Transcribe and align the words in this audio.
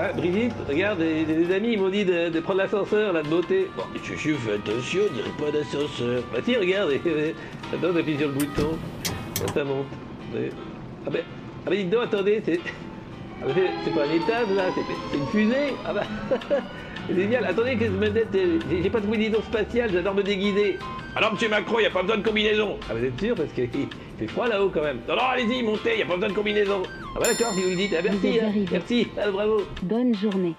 Ah, 0.00 0.12
Brigitte, 0.12 0.52
regarde, 0.68 1.00
des 1.00 1.52
amis 1.52 1.72
ils 1.72 1.80
m'ont 1.80 1.88
dit 1.88 2.04
de, 2.04 2.38
prendre 2.38 2.60
l'ascenseur, 2.60 3.12
là, 3.12 3.20
de 3.20 3.28
beauté. 3.28 3.68
Bon, 3.76 3.82
mais 3.92 3.98
Chuchu, 3.98 4.34
fais 4.34 4.52
attention, 4.52 5.00
on 5.10 5.12
dirait 5.12 5.30
pas 5.36 5.50
d'ascenseur. 5.50 6.22
Bah 6.32 6.38
si, 6.44 6.56
regarde, 6.56 6.92
attends, 7.72 7.92
t'appuies 7.92 8.16
sur 8.16 8.28
le 8.28 8.34
bouton. 8.34 8.78
Ça 9.52 9.64
monte. 9.64 9.86
Ah 11.04 11.10
ben, 11.10 11.22
ah 11.66 11.70
ben, 11.70 11.76
dites 11.76 11.90
donc, 11.90 12.04
attendez, 12.04 12.40
c'est... 12.44 12.60
Ah 13.42 13.46
ben, 13.52 13.70
c'est- 13.84 13.90
pas 13.90 14.02
un 14.02 14.12
étage, 14.12 14.54
là, 14.54 14.62
c'est 14.72 15.18
une 15.18 15.26
fusée. 15.26 15.74
Ah 15.84 15.92
bah, 15.92 16.02
c'est 17.08 17.16
génial. 17.16 17.44
Attendez, 17.46 17.74
que 17.74 17.86
je 17.86 17.90
me 17.90 18.06
j'ai 18.82 18.90
pas 18.90 19.00
de 19.00 19.06
combinaison 19.06 19.42
spatiale, 19.42 19.90
j'adore 19.92 20.14
me 20.14 20.22
déguiser. 20.22 20.78
Alors, 21.18 21.32
monsieur 21.32 21.48
Macron, 21.48 21.80
y 21.80 21.86
a 21.86 21.90
pas 21.90 22.02
besoin 22.02 22.18
de 22.18 22.22
combinaison. 22.22 22.78
Ah, 22.88 22.94
vous 22.94 23.04
êtes 23.04 23.18
sûr 23.18 23.34
Parce 23.34 23.50
qu'il 23.50 23.68
fait 24.20 24.28
froid 24.28 24.46
là-haut 24.46 24.70
quand 24.72 24.82
même. 24.82 25.00
Non, 25.08 25.16
non, 25.16 25.22
allez-y, 25.22 25.64
montez, 25.64 25.98
y 25.98 26.02
a 26.02 26.06
pas 26.06 26.14
besoin 26.14 26.28
de 26.28 26.34
combinaison. 26.34 26.80
Ah 26.86 27.18
bah 27.18 27.26
d'accord, 27.26 27.52
si 27.54 27.62
vous 27.64 27.70
le 27.70 27.74
dites. 27.74 27.92
Ah, 27.98 28.02
merci, 28.04 28.38
hein, 28.40 28.52
merci, 28.70 29.08
ah, 29.20 29.28
bravo. 29.28 29.62
Bonne 29.82 30.14
journée. 30.14 30.54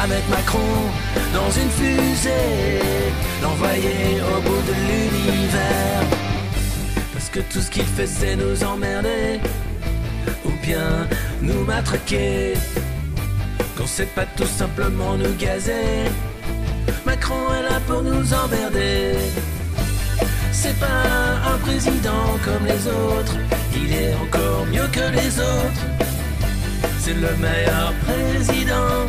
Va 0.00 0.06
mettre 0.06 0.28
Macron 0.30 0.58
dans 1.34 1.50
une 1.50 1.70
fusée, 1.70 2.80
l'envoyer 3.42 4.20
au 4.20 4.40
bout 4.40 4.62
de 4.68 4.74
l'univers. 4.86 6.02
Parce 7.12 7.28
que 7.28 7.40
tout 7.40 7.60
ce 7.60 7.70
qu'il 7.70 7.84
fait 7.84 8.06
c'est 8.06 8.36
nous 8.36 8.64
emmerder 8.64 9.40
ou 10.44 10.50
bien 10.62 11.08
nous 11.42 11.64
matraquer. 11.64 12.54
Qu'on 13.76 13.86
sait 13.86 14.10
pas 14.14 14.26
tout 14.36 14.46
simplement 14.46 15.16
nous 15.16 15.34
gazer. 15.34 16.10
Macron 17.04 17.42
est 17.58 17.62
là 17.62 17.80
pour 17.86 18.02
nous 18.02 18.34
emmerder. 18.34 19.14
C'est 20.52 20.78
pas 20.78 21.02
un 21.52 21.58
président 21.58 22.26
comme 22.44 22.66
les 22.66 22.86
autres, 22.86 23.36
il 23.74 23.92
est 23.92 24.14
encore 24.14 24.66
mieux 24.66 24.88
que 24.92 25.06
les 25.18 25.38
autres. 25.38 25.84
C'est 26.98 27.14
le 27.14 27.34
meilleur 27.36 27.92
président 28.04 29.08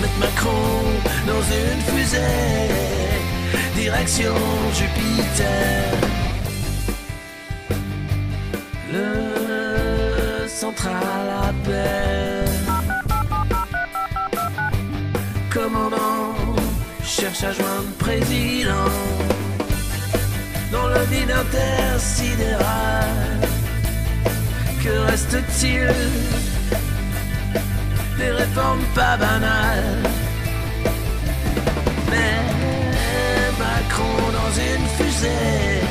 Mettre 0.00 0.18
Macron 0.18 0.82
dans 1.26 1.42
une 1.42 1.80
fusée, 1.94 2.18
direction 3.74 4.34
Jupiter. 4.74 5.92
Le 8.90 10.48
central 10.48 11.28
appelle. 11.42 12.48
Commandant 15.50 16.34
cherche 17.04 17.44
à 17.44 17.52
joindre 17.52 17.92
président 17.98 18.88
dans 20.72 20.88
le 20.88 21.00
vide 21.10 21.30
intersidéral. 21.30 23.08
Que 24.82 24.98
reste-t-il 25.10 26.31
Des 28.22 28.30
réformes 28.30 28.86
pas 28.94 29.16
banales. 29.16 30.02
Mais 32.10 32.38
Macron 33.58 34.18
dans 34.38 34.52
une 34.70 34.86
fusée, 34.96 35.82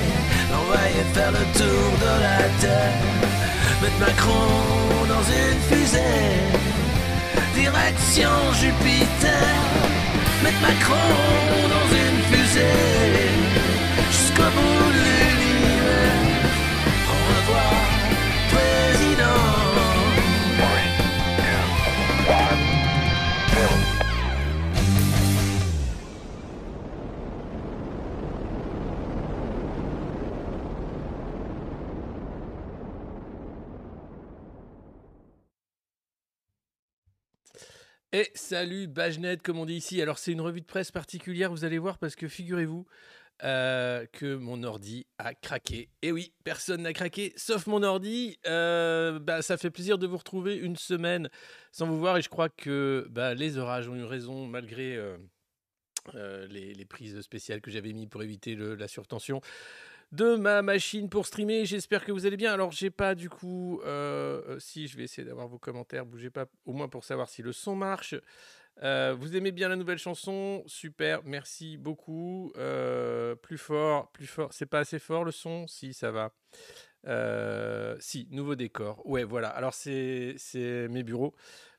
l'envoyer 0.50 1.04
faire 1.14 1.32
le 1.32 1.44
tour 1.60 1.90
de 2.06 2.14
la 2.26 2.42
terre. 2.62 3.04
Mettre 3.82 4.00
Macron 4.00 4.48
dans 5.14 5.26
une 5.44 5.62
fusée, 5.70 6.30
direction 7.54 8.34
Jupiter. 8.62 9.58
Mettre 10.42 10.62
Macron 10.62 11.12
dans 11.76 11.88
une 12.04 12.20
fusée, 12.32 13.28
jusqu'au 14.10 14.50
bout 14.56 14.92
Et 38.14 38.30
salut 38.36 38.88
Bajnet, 38.88 39.38
comme 39.38 39.58
on 39.58 39.66
dit 39.66 39.76
ici. 39.76 40.02
Alors 40.02 40.18
c'est 40.18 40.34
une 40.34 40.42
revue 40.42 40.60
de 40.60 40.66
presse 40.66 40.92
particulière, 40.92 41.50
vous 41.50 41.64
allez 41.64 41.78
voir, 41.78 41.98
parce 41.98 42.18
que 42.18 42.28
figurez-vous 42.28 42.86
euh, 43.44 44.06
que 44.12 44.36
mon 44.36 44.64
ordi 44.64 45.08
a 45.18 45.34
craqué. 45.34 45.88
Et 46.02 46.12
oui, 46.12 46.34
personne 46.44 46.82
n'a 46.82 46.92
craqué, 46.92 47.32
sauf 47.38 47.68
mon 47.68 47.84
ordi. 47.84 48.38
Euh, 48.48 49.18
bah, 49.20 49.42
ça 49.42 49.56
fait 49.56 49.70
plaisir 49.70 49.98
de 49.98 50.08
vous 50.08 50.18
retrouver 50.18 50.58
une 50.58 50.76
semaine 50.76 51.30
sans 51.72 51.88
vous 51.88 51.98
voir, 51.98 52.18
et 52.18 52.22
je 52.22 52.28
crois 52.28 52.50
que 52.50 53.08
bah, 53.10 53.34
les 53.34 53.58
orages 53.58 53.88
ont 53.88 53.96
eu 53.96 54.04
raison 54.04 54.46
malgré 54.46 54.98
euh, 54.98 56.48
les, 56.50 56.86
prises 56.86 57.22
spéciales 57.22 57.62
que 57.62 57.72
j'avais 57.72 57.94
mis 57.94 58.08
pour 58.08 58.24
éviter 58.24 58.58
la 58.58 58.90
surtension 58.90 59.40
de 60.12 60.36
ma 60.36 60.62
machine 60.62 61.10
pour 61.10 61.26
streamer. 61.26 61.66
J'espère 61.66 62.04
que 62.04 62.12
vous 62.12 62.26
allez 62.26 62.38
bien. 62.38 62.54
Alors, 62.54 62.72
j'ai 62.72 62.90
pas 62.90 63.16
du 63.16 63.30
coup. 63.30 63.82
euh, 63.86 64.42
euh, 64.48 64.60
si, 64.60 64.88
je 64.88 64.98
vais 64.98 65.04
essayer 65.04 65.26
d'avoir 65.26 65.48
vos 65.48 65.60
commentaires. 65.60 66.06
Bougez 66.06 66.30
pas, 66.30 66.46
au 66.66 66.74
moins 66.74 66.90
pour 66.90 67.04
savoir 67.04 67.30
si 67.30 67.42
le 67.42 67.54
son 67.54 67.76
marche. 67.76 68.16
Euh, 68.84 69.16
vous 69.18 69.36
aimez 69.36 69.52
bien 69.52 69.68
la 69.68 69.76
nouvelle 69.76 69.98
chanson 69.98 70.64
Super, 70.66 71.22
merci 71.24 71.78
beaucoup. 71.78 72.52
Plus 73.42 73.58
fort, 73.58 74.12
plus 74.12 74.28
fort. 74.28 74.54
C'est 74.54 74.66
pas 74.66 74.80
assez 74.80 75.00
fort 75.00 75.24
le 75.24 75.32
son? 75.32 75.68
Si, 75.68 75.94
ça 75.94 76.12
va. 76.12 76.34
Si, 78.00 78.28
nouveau 78.32 78.56
décor. 78.56 79.06
Ouais, 79.06 79.24
voilà. 79.24 79.50
Alors, 79.50 79.74
c'est 79.74 80.36
mes 80.90 81.04
bureaux. 81.04 81.34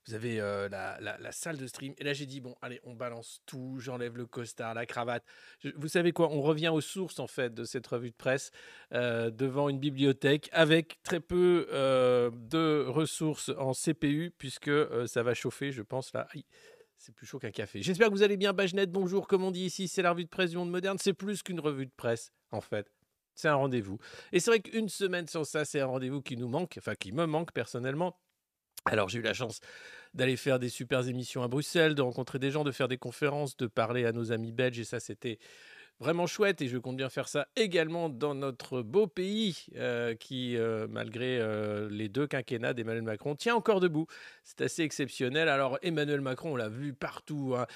Vous 0.06 0.14
avez 0.14 0.40
euh, 0.40 0.68
la, 0.68 1.32
salle 1.32 1.56
de 1.56 1.66
stream. 1.66 1.94
Et 1.98 2.04
là, 2.04 2.12
j'ai 2.12 2.26
dit, 2.26 2.40
bon, 2.40 2.54
allez, 2.60 2.80
on 2.84 2.94
balance 2.94 3.40
tout. 3.46 3.76
J'enlève 3.78 4.16
le 4.16 4.26
costard, 4.26 4.74
la 4.74 4.84
cravate. 4.84 5.24
vous 5.76 5.88
savez 5.88 6.12
quoi? 6.12 6.30
On 6.30 6.42
revient 6.42 6.68
aux 6.68 6.80
sources, 6.80 7.20
en 7.20 7.28
fait, 7.28 7.54
de 7.54 7.64
cette 7.64 7.86
revue 7.86 8.10
de 8.10 8.16
presse, 8.16 8.50
euh, 8.92 9.30
devant 9.30 9.68
une 9.68 9.78
bibliothèque, 9.78 10.48
avec 10.52 11.00
très 11.02 11.20
peu 11.20 11.68
de 11.70 12.84
ressources 12.88 13.50
en 13.58 13.72
CPU, 13.72 14.32
puisque 14.36 14.70
ça 15.06 15.22
va 15.22 15.34
chauffer, 15.34 15.70
je 15.70 15.82
pense, 15.82 16.12
là. 16.12 16.26
C'est 17.02 17.14
plus 17.14 17.26
chaud 17.26 17.40
qu'un 17.40 17.50
café. 17.50 17.82
J'espère 17.82 18.08
que 18.08 18.12
vous 18.12 18.22
allez 18.22 18.36
bien, 18.36 18.52
Bagenette. 18.52 18.92
Bonjour, 18.92 19.26
comme 19.26 19.42
on 19.42 19.50
dit 19.50 19.64
ici, 19.64 19.88
c'est 19.88 20.02
la 20.02 20.12
revue 20.12 20.24
de 20.24 20.28
presse 20.28 20.50
du 20.50 20.56
monde 20.56 20.70
moderne. 20.70 20.98
C'est 21.00 21.12
plus 21.12 21.42
qu'une 21.42 21.58
revue 21.58 21.86
de 21.86 21.92
presse, 21.96 22.32
en 22.52 22.60
fait. 22.60 22.92
C'est 23.34 23.48
un 23.48 23.56
rendez-vous. 23.56 23.98
Et 24.30 24.40
c'est 24.40 24.50
vrai 24.50 24.60
qu'une 24.60 24.88
semaine 24.88 25.26
sans 25.26 25.42
ça, 25.42 25.64
c'est 25.64 25.80
un 25.80 25.86
rendez-vous 25.86 26.22
qui 26.22 26.36
nous 26.36 26.48
manque, 26.48 26.76
enfin 26.78 26.94
qui 26.94 27.10
me 27.10 27.26
manque 27.26 27.52
personnellement. 27.52 28.16
Alors 28.84 29.08
j'ai 29.08 29.20
eu 29.20 29.22
la 29.22 29.34
chance 29.34 29.60
d'aller 30.14 30.36
faire 30.36 30.58
des 30.58 30.68
super 30.68 31.06
émissions 31.08 31.42
à 31.42 31.48
Bruxelles, 31.48 31.94
de 31.94 32.02
rencontrer 32.02 32.38
des 32.38 32.50
gens, 32.50 32.64
de 32.64 32.72
faire 32.72 32.88
des 32.88 32.98
conférences, 32.98 33.56
de 33.56 33.66
parler 33.66 34.04
à 34.04 34.12
nos 34.12 34.32
amis 34.32 34.52
belges, 34.52 34.78
et 34.78 34.84
ça 34.84 35.00
c'était 35.00 35.38
vraiment 36.02 36.26
chouette 36.26 36.60
et 36.60 36.68
je 36.68 36.78
compte 36.78 36.96
bien 36.96 37.08
faire 37.08 37.28
ça 37.28 37.46
également 37.54 38.08
dans 38.08 38.34
notre 38.34 38.82
beau 38.82 39.06
pays 39.06 39.66
euh, 39.76 40.16
qui, 40.16 40.56
euh, 40.56 40.88
malgré 40.90 41.38
euh, 41.38 41.88
les 41.90 42.08
deux 42.08 42.26
quinquennats 42.26 42.74
d'Emmanuel 42.74 43.04
Macron, 43.04 43.36
tient 43.36 43.54
encore 43.54 43.78
debout. 43.78 44.06
C'est 44.42 44.62
assez 44.62 44.82
exceptionnel. 44.82 45.48
Alors 45.48 45.78
Emmanuel 45.82 46.20
Macron, 46.20 46.54
on 46.54 46.56
l'a 46.56 46.68
vu 46.68 46.92
partout. 46.92 47.54
Hein. 47.56 47.66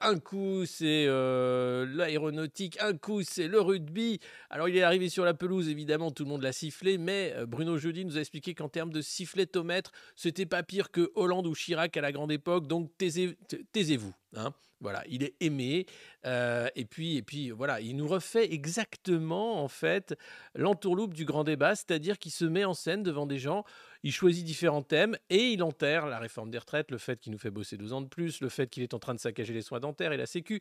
un 0.00 0.18
coup 0.18 0.64
c'est 0.64 1.06
l'aéronautique, 1.06 2.78
un 2.80 2.96
coup 2.96 3.22
c'est 3.22 3.46
le 3.46 3.60
rugby. 3.60 4.20
Alors 4.48 4.68
il 4.68 4.76
est 4.76 4.82
arrivé 4.82 5.10
sur 5.10 5.24
la 5.24 5.34
pelouse, 5.34 5.68
évidemment, 5.68 6.10
tout 6.10 6.24
le 6.24 6.30
monde 6.30 6.42
l'a 6.42 6.52
sifflé, 6.52 6.96
mais 6.96 7.34
Bruno 7.46 7.76
Jeudi 7.76 8.06
nous 8.06 8.16
a 8.16 8.20
expliqué 8.20 8.54
qu'en 8.54 8.70
termes 8.70 8.92
de 8.92 9.02
siffletomètre, 9.02 9.92
c'était 10.14 10.46
pas 10.46 10.62
pire 10.62 10.90
que 10.90 11.12
Hollande 11.14 11.46
ou 11.46 11.54
Chirac 11.54 11.94
à 11.96 12.00
la 12.00 12.12
grande 12.12 12.32
époque. 12.32 12.66
Donc 12.66 12.90
taisez-vous. 12.96 14.14
Hein. 14.34 14.52
Voilà, 14.80 15.02
il 15.08 15.22
est 15.22 15.34
aimé. 15.40 15.86
Euh, 16.26 16.68
et 16.76 16.84
puis, 16.84 17.16
et 17.16 17.22
puis, 17.22 17.50
voilà, 17.50 17.80
il 17.80 17.96
nous 17.96 18.06
refait 18.06 18.52
exactement 18.52 19.62
en 19.62 19.68
fait 19.68 20.14
l'entourloupe 20.54 21.14
du 21.14 21.24
grand 21.24 21.44
débat, 21.44 21.74
c'est-à-dire 21.74 22.18
qu'il 22.18 22.32
se 22.32 22.44
met 22.44 22.64
en 22.64 22.74
scène 22.74 23.02
devant 23.02 23.26
des 23.26 23.38
gens 23.38 23.64
il 24.02 24.12
choisit 24.12 24.44
différents 24.44 24.82
thèmes 24.82 25.16
et 25.30 25.50
il 25.50 25.62
enterre 25.62 26.06
la 26.06 26.18
réforme 26.18 26.50
des 26.50 26.58
retraites, 26.58 26.90
le 26.90 26.98
fait 26.98 27.20
qu'il 27.20 27.32
nous 27.32 27.38
fait 27.38 27.50
bosser 27.50 27.76
12 27.76 27.92
ans 27.92 28.00
de 28.00 28.08
plus, 28.08 28.40
le 28.40 28.48
fait 28.48 28.68
qu'il 28.68 28.82
est 28.82 28.94
en 28.94 28.98
train 28.98 29.14
de 29.14 29.20
saccager 29.20 29.52
les 29.52 29.62
soins 29.62 29.80
dentaires 29.80 30.12
et 30.12 30.16
la 30.16 30.26
Sécu, 30.26 30.60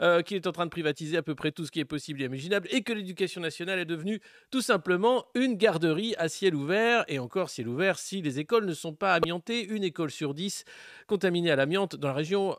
euh, 0.00 0.22
qu'il 0.22 0.36
est 0.36 0.46
en 0.46 0.52
train 0.52 0.66
de 0.66 0.70
privatiser 0.70 1.16
à 1.16 1.22
peu 1.22 1.34
près 1.34 1.52
tout 1.52 1.64
ce 1.64 1.70
qui 1.70 1.80
est 1.80 1.84
possible 1.84 2.22
et 2.22 2.26
imaginable, 2.26 2.68
et 2.70 2.82
que 2.82 2.92
l'éducation 2.92 3.40
nationale 3.40 3.78
est 3.78 3.84
devenue 3.84 4.20
tout 4.50 4.62
simplement 4.62 5.26
une 5.34 5.54
garderie 5.54 6.14
à 6.18 6.28
ciel 6.28 6.54
ouvert, 6.54 7.04
et 7.08 7.18
encore 7.18 7.50
ciel 7.50 7.68
ouvert 7.68 7.98
si 7.98 8.22
les 8.22 8.38
écoles 8.38 8.66
ne 8.66 8.74
sont 8.74 8.94
pas 8.94 9.14
amiantées, 9.14 9.64
une 9.64 9.84
école 9.84 10.10
sur 10.10 10.34
dix 10.34 10.64
contaminée 11.06 11.50
à 11.50 11.56
l'amiante 11.56 11.96
dans 11.96 12.08
la 12.08 12.14
région 12.14 12.56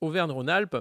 Auvergne-Rhône-Alpes. 0.00 0.76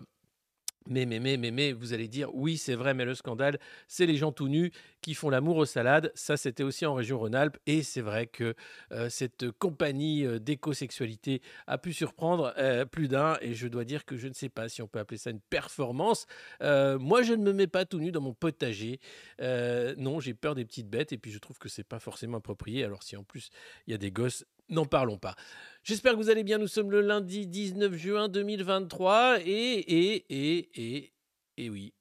Mais, 0.88 1.06
mais, 1.06 1.20
mais, 1.20 1.38
mais, 1.38 1.52
mais, 1.52 1.72
vous 1.72 1.94
allez 1.94 2.08
dire, 2.08 2.34
oui, 2.34 2.58
c'est 2.58 2.76
vrai, 2.76 2.94
mais 2.94 3.06
le 3.06 3.16
scandale, 3.16 3.60
c'est 3.88 4.06
les 4.06 4.18
gens 4.18 4.32
tout 4.32 4.48
nus 4.48 4.72
qui 5.02 5.14
font 5.14 5.30
l'amour 5.30 5.58
aux 5.58 5.66
salades. 5.66 6.12
Ça, 6.16 6.38
c'était 6.38 6.64
aussi 6.64 6.86
en 6.86 6.94
région 6.94 7.20
Rhône-Alpes. 7.20 7.58
Et 7.68 7.84
c'est 7.84 8.02
vrai 8.02 8.28
que 8.28 8.56
euh, 8.92 9.10
cette 9.10 9.52
compagnie 9.52 10.26
euh, 10.26 10.40
d'éco-sexualité 10.40 11.42
a 11.68 11.78
pu 11.78 11.94
surprendre 11.94 12.54
euh, 12.58 12.86
plus 12.86 13.08
d'un. 13.08 13.38
Et 13.42 13.54
je 13.54 13.68
dois 13.68 13.86
dire 13.86 14.06
que 14.06 14.18
je 14.18 14.28
ne 14.28 14.34
sais 14.34 14.50
pas 14.50 14.70
si 14.70 14.82
on 14.82 14.88
peut 14.88 15.00
appeler 15.00 15.18
ça 15.18 15.30
une 15.30 15.42
performance. 15.42 16.26
moi, 16.62 17.22
je 17.22 17.34
ne 17.34 17.44
me 17.44 17.54
mets 17.54 17.68
pas 17.68 17.86
tout 17.86 18.00
nu 18.00 18.12
dans 18.12 18.22
mon 18.22 18.34
potager. 18.34 19.00
non, 19.40 20.20
j'ai 20.20 20.34
peur 20.34 20.56
des 20.56 20.66
petites 20.66 20.90
bêtes. 20.90 21.12
Et 21.12 21.18
puis, 21.18 21.32
je 21.32 21.40
trouve 21.40 21.60
que 21.60 21.70
c'est 21.70 21.84
pas 21.84 22.00
forcément 22.00 22.38
approprié. 22.38 22.84
Alors, 22.84 23.04
si 23.04 23.16
en 23.16 23.24
plus, 23.24 23.50
il 23.88 23.92
y 23.92 23.94
a 23.94 23.98
des 23.98 24.12
gosses, 24.12 24.46
n'en 24.70 24.86
parlons 24.86 25.18
pas. 25.18 25.36
J'espère 25.84 26.14
que 26.14 26.18
vous 26.18 26.30
allez 26.30 26.44
bien. 26.44 26.58
Nous 26.58 26.68
sommes 26.68 26.92
le 26.92 27.02
lundi 27.02 27.48
19 27.48 27.94
juin 27.96 28.30
2023 28.30 29.40
et, 29.42 29.50
et, 29.50 30.26
et, 30.30 30.70
et, 30.76 31.14
et 31.58 31.70
oui, 31.70 31.94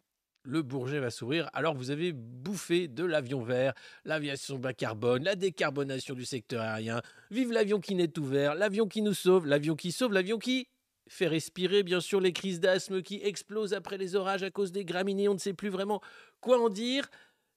le 0.44 0.62
Bourget 0.62 1.00
va 1.00 1.11
s'ouvrir. 1.11 1.50
Alors 1.53 1.75
vous 1.75 1.91
avez 1.91 2.12
bouffé 2.12 2.88
de 2.88 3.05
l'avion 3.05 3.43
vert, 3.43 3.75
l'aviation 4.05 4.59
bas 4.59 4.73
carbone, 4.73 5.25
la 5.25 5.37
décarbonation 5.37 6.14
du 6.14 6.25
secteur 6.25 6.62
aérien. 6.62 7.03
Vive 7.31 7.53
l'avion 7.53 7.81
qui 7.81 7.94
n'est 7.94 8.19
ouvert, 8.19 8.55
l'avion 8.55 8.87
qui 8.87 9.03
nous 9.03 9.15
sauve, 9.15 9.47
l'avion 9.47 9.75
qui 9.76 9.93
sauve, 9.93 10.12
l'avion 10.12 10.38
qui 10.38 10.69
fait 11.08 11.26
respirer 11.26 11.82
bien 11.82 12.00
sûr 12.00 12.20
les 12.20 12.32
crises 12.32 12.61
d'asthme 12.61 13.03
qui 13.03 13.20
explosent 13.23 13.75
après 13.75 13.99
les 13.99 14.17
orages 14.17 14.43
à 14.43 14.50
cause 14.50 14.73
des 14.73 14.85
graminées. 14.85 15.29
On 15.29 15.35
ne 15.35 15.38
sait 15.38 15.55
plus 15.55 15.69
vraiment 15.69 16.00
quoi 16.41 16.61
en 16.61 16.69
dire. 16.69 17.08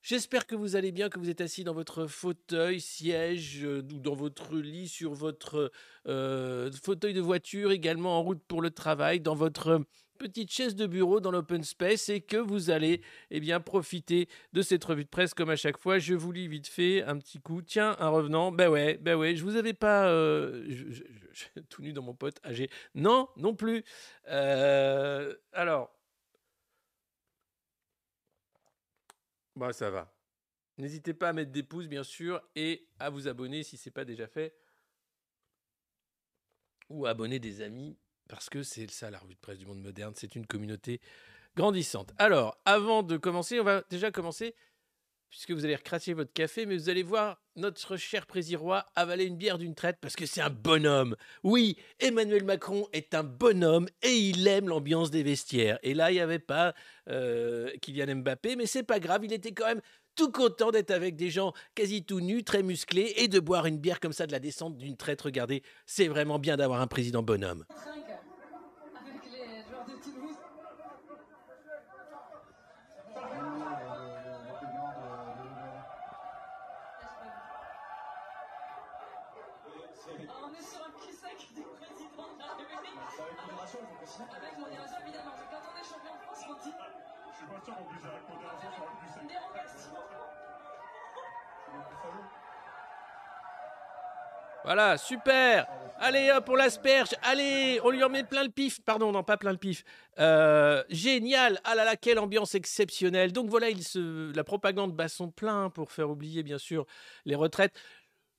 J'espère 0.07 0.46
que 0.46 0.54
vous 0.54 0.75
allez 0.75 0.92
bien, 0.92 1.10
que 1.10 1.18
vous 1.18 1.31
êtes 1.31 1.42
assis 1.42 1.63
dans 1.63 1.74
votre 1.74 2.06
fauteuil, 2.06 2.80
siège 2.80 3.63
euh, 3.63 3.81
ou 3.92 4.00
dans 4.00 4.13
votre 4.13 4.56
lit, 4.56 4.88
sur 4.88 5.16
votre 5.16 5.72
euh, 6.07 6.69
fauteuil 6.84 7.16
de 7.16 7.22
voiture, 7.22 7.72
également 7.72 8.19
en 8.19 8.22
route 8.22 8.44
pour 8.48 8.62
le 8.62 8.69
travail, 8.69 9.19
dans 9.19 9.34
votre 9.34 9.81
petite 10.19 10.52
chaise 10.52 10.75
de 10.75 10.86
bureau 10.86 11.22
dans 11.22 11.31
l'open 11.31 11.63
space 11.63 12.10
et 12.10 12.22
que 12.22 12.38
vous 12.38 12.69
allez 12.69 13.02
eh 13.31 13.40
bien 13.40 13.60
profiter 13.60 14.30
de 14.54 14.62
cette 14.62 14.84
revue 14.86 15.06
de 15.06 15.10
presse 15.10 15.34
comme 15.34 15.50
à 15.50 15.56
chaque 15.56 15.80
fois. 15.80 15.98
Je 15.98 16.13
vous 16.13 16.31
lis 16.31 16.48
vite 16.48 16.68
fait 16.68 17.01
un 17.01 17.18
petit 17.18 17.40
coup. 17.40 17.63
Tiens, 17.63 17.96
un 17.98 18.10
revenant. 18.10 18.51
Ben 18.51 18.69
ouais, 18.69 19.00
ben 19.01 19.16
ouais, 19.16 19.36
je 19.36 19.44
vous 19.44 19.56
avais 19.56 19.74
pas 19.74 20.06
euh, 20.06 20.69
tout 21.69 21.81
nu 21.81 21.94
dans 21.94 22.04
mon 22.04 22.13
pote 22.13 22.38
âgé. 22.46 22.69
Non, 22.94 23.28
non 23.38 23.56
plus. 23.56 23.84
alors, 24.28 25.96
Bah, 29.56 29.74
ça 29.74 29.90
va. 29.90 30.13
N'hésitez 30.78 31.13
pas 31.13 31.30
à 31.30 31.34
mettre 31.34 31.52
des 31.52 31.63
pouces, 31.63 31.88
bien 31.88 32.04
sûr, 32.04 32.42
et 32.56 32.88
à 33.00 33.10
vous 33.10 33.28
abonner 33.28 33.63
si 33.63 33.78
ce 33.78 33.88
n'est 33.88 33.94
pas 33.94 34.06
déjà 34.06 34.28
fait. 34.28 34.56
Ou 36.90 37.06
à 37.06 37.12
abonner 37.12 37.40
des 37.40 37.62
amis, 37.62 37.98
parce 38.28 38.50
que 38.50 38.63
c'est 38.63 38.90
ça 38.92 39.10
la 39.10 39.19
revue 39.19 39.36
de 39.36 39.40
presse 39.40 39.57
du 39.57 39.66
monde 39.66 39.81
moderne. 39.81 40.13
C'est 40.16 40.36
une 40.36 40.46
communauté 40.46 41.00
grandissante. 41.56 42.13
Alors, 42.18 42.62
avant 42.66 43.04
de 43.04 43.18
commencer, 43.18 43.60
on 43.60 43.63
va 43.63 43.84
déjà 43.90 44.12
commencer 44.12 44.56
puisque 45.36 45.52
vous 45.52 45.66
allez 45.66 45.76
recracher 45.76 46.14
votre 46.14 46.32
café, 46.32 46.66
mais 46.66 46.78
vous 46.78 46.88
allez 46.88 47.04
voir 47.04 47.38
notre 47.58 47.98
cher 47.98 48.26
Présirois 48.26 48.86
avaler 48.96 49.26
une 49.26 49.36
bière 49.36 49.58
d'une 49.58 49.76
traite 49.76 49.98
parce 50.00 50.16
que 50.16 50.26
c'est 50.26 50.40
un 50.40 50.50
bonhomme. 50.50 51.18
Oui, 51.44 51.76
Emmanuel 52.00 52.46
Macron 52.46 52.88
est 52.94 53.14
un 53.14 53.24
bonhomme 53.24 53.90
et 54.02 54.16
il 54.16 54.48
aime 54.48 54.70
l'ambiance 54.70 55.12
des 55.12 55.24
vestiaires. 55.24 55.78
Et 55.84 55.94
là, 55.94 56.10
il 56.10 56.14
n'y 56.14 56.22
avait 56.22 56.40
pas 56.40 56.74
euh, 57.10 57.70
Kylian 57.82 58.16
Mbappé, 58.16 58.56
mais 58.56 58.66
c'est 58.66 58.84
pas 58.84 59.02
grave, 59.02 59.26
il 59.26 59.34
était 59.34 59.52
quand 59.52 59.66
même 59.66 59.82
tout 60.16 60.32
content 60.32 60.72
d'être 60.72 60.92
avec 60.92 61.18
des 61.18 61.30
gens 61.30 61.52
quasi 61.76 62.06
tout 62.06 62.22
nus, 62.22 62.46
très 62.46 62.64
musclés, 62.64 63.16
et 63.18 63.27
de 63.27 63.42
boire 63.42 63.65
une 63.65 63.77
bière 63.77 64.00
comme 64.00 64.13
ça 64.13 64.25
de 64.27 64.32
la 64.32 64.39
descente 64.39 64.77
d'une 64.77 64.96
traite. 64.96 65.22
Regardez, 65.22 65.63
c'est 65.86 66.08
vraiment 66.08 66.39
bien 66.39 66.56
d'avoir 66.56 66.80
un 66.80 66.88
président 66.88 67.24
bonhomme. 67.24 67.65
Voilà, 94.63 94.97
super. 94.97 95.67
Allez 96.00 96.31
hop, 96.31 96.50
on 96.50 96.55
l'asperge. 96.55 97.09
Allez, 97.21 97.79
on 97.83 97.91
lui 97.91 98.03
en 98.03 98.09
met 98.09 98.24
plein 98.24 98.43
le 98.43 98.50
pif. 98.50 98.81
Pardon, 98.81 99.12
non, 99.12 99.24
pas 99.24 99.38
plein 99.38 99.51
le 99.51 99.59
pif. 99.59 99.83
Euh, 100.17 100.83
génial. 100.89 101.59
Ah 101.63 101.75
là 101.75 101.85
là, 101.85 101.95
quelle 101.95 102.17
ambiance 102.17 102.55
exceptionnelle. 102.55 103.31
Donc 103.31 103.47
voilà, 103.47 103.69
il 103.69 103.83
se... 103.83 104.35
la 104.35 104.43
propagande 104.43 104.95
bat 104.95 105.07
son 105.07 105.29
plein 105.29 105.69
pour 105.69 105.91
faire 105.91 106.09
oublier, 106.09 106.41
bien 106.41 106.57
sûr, 106.57 106.88
les 107.25 107.35
retraites. 107.35 107.74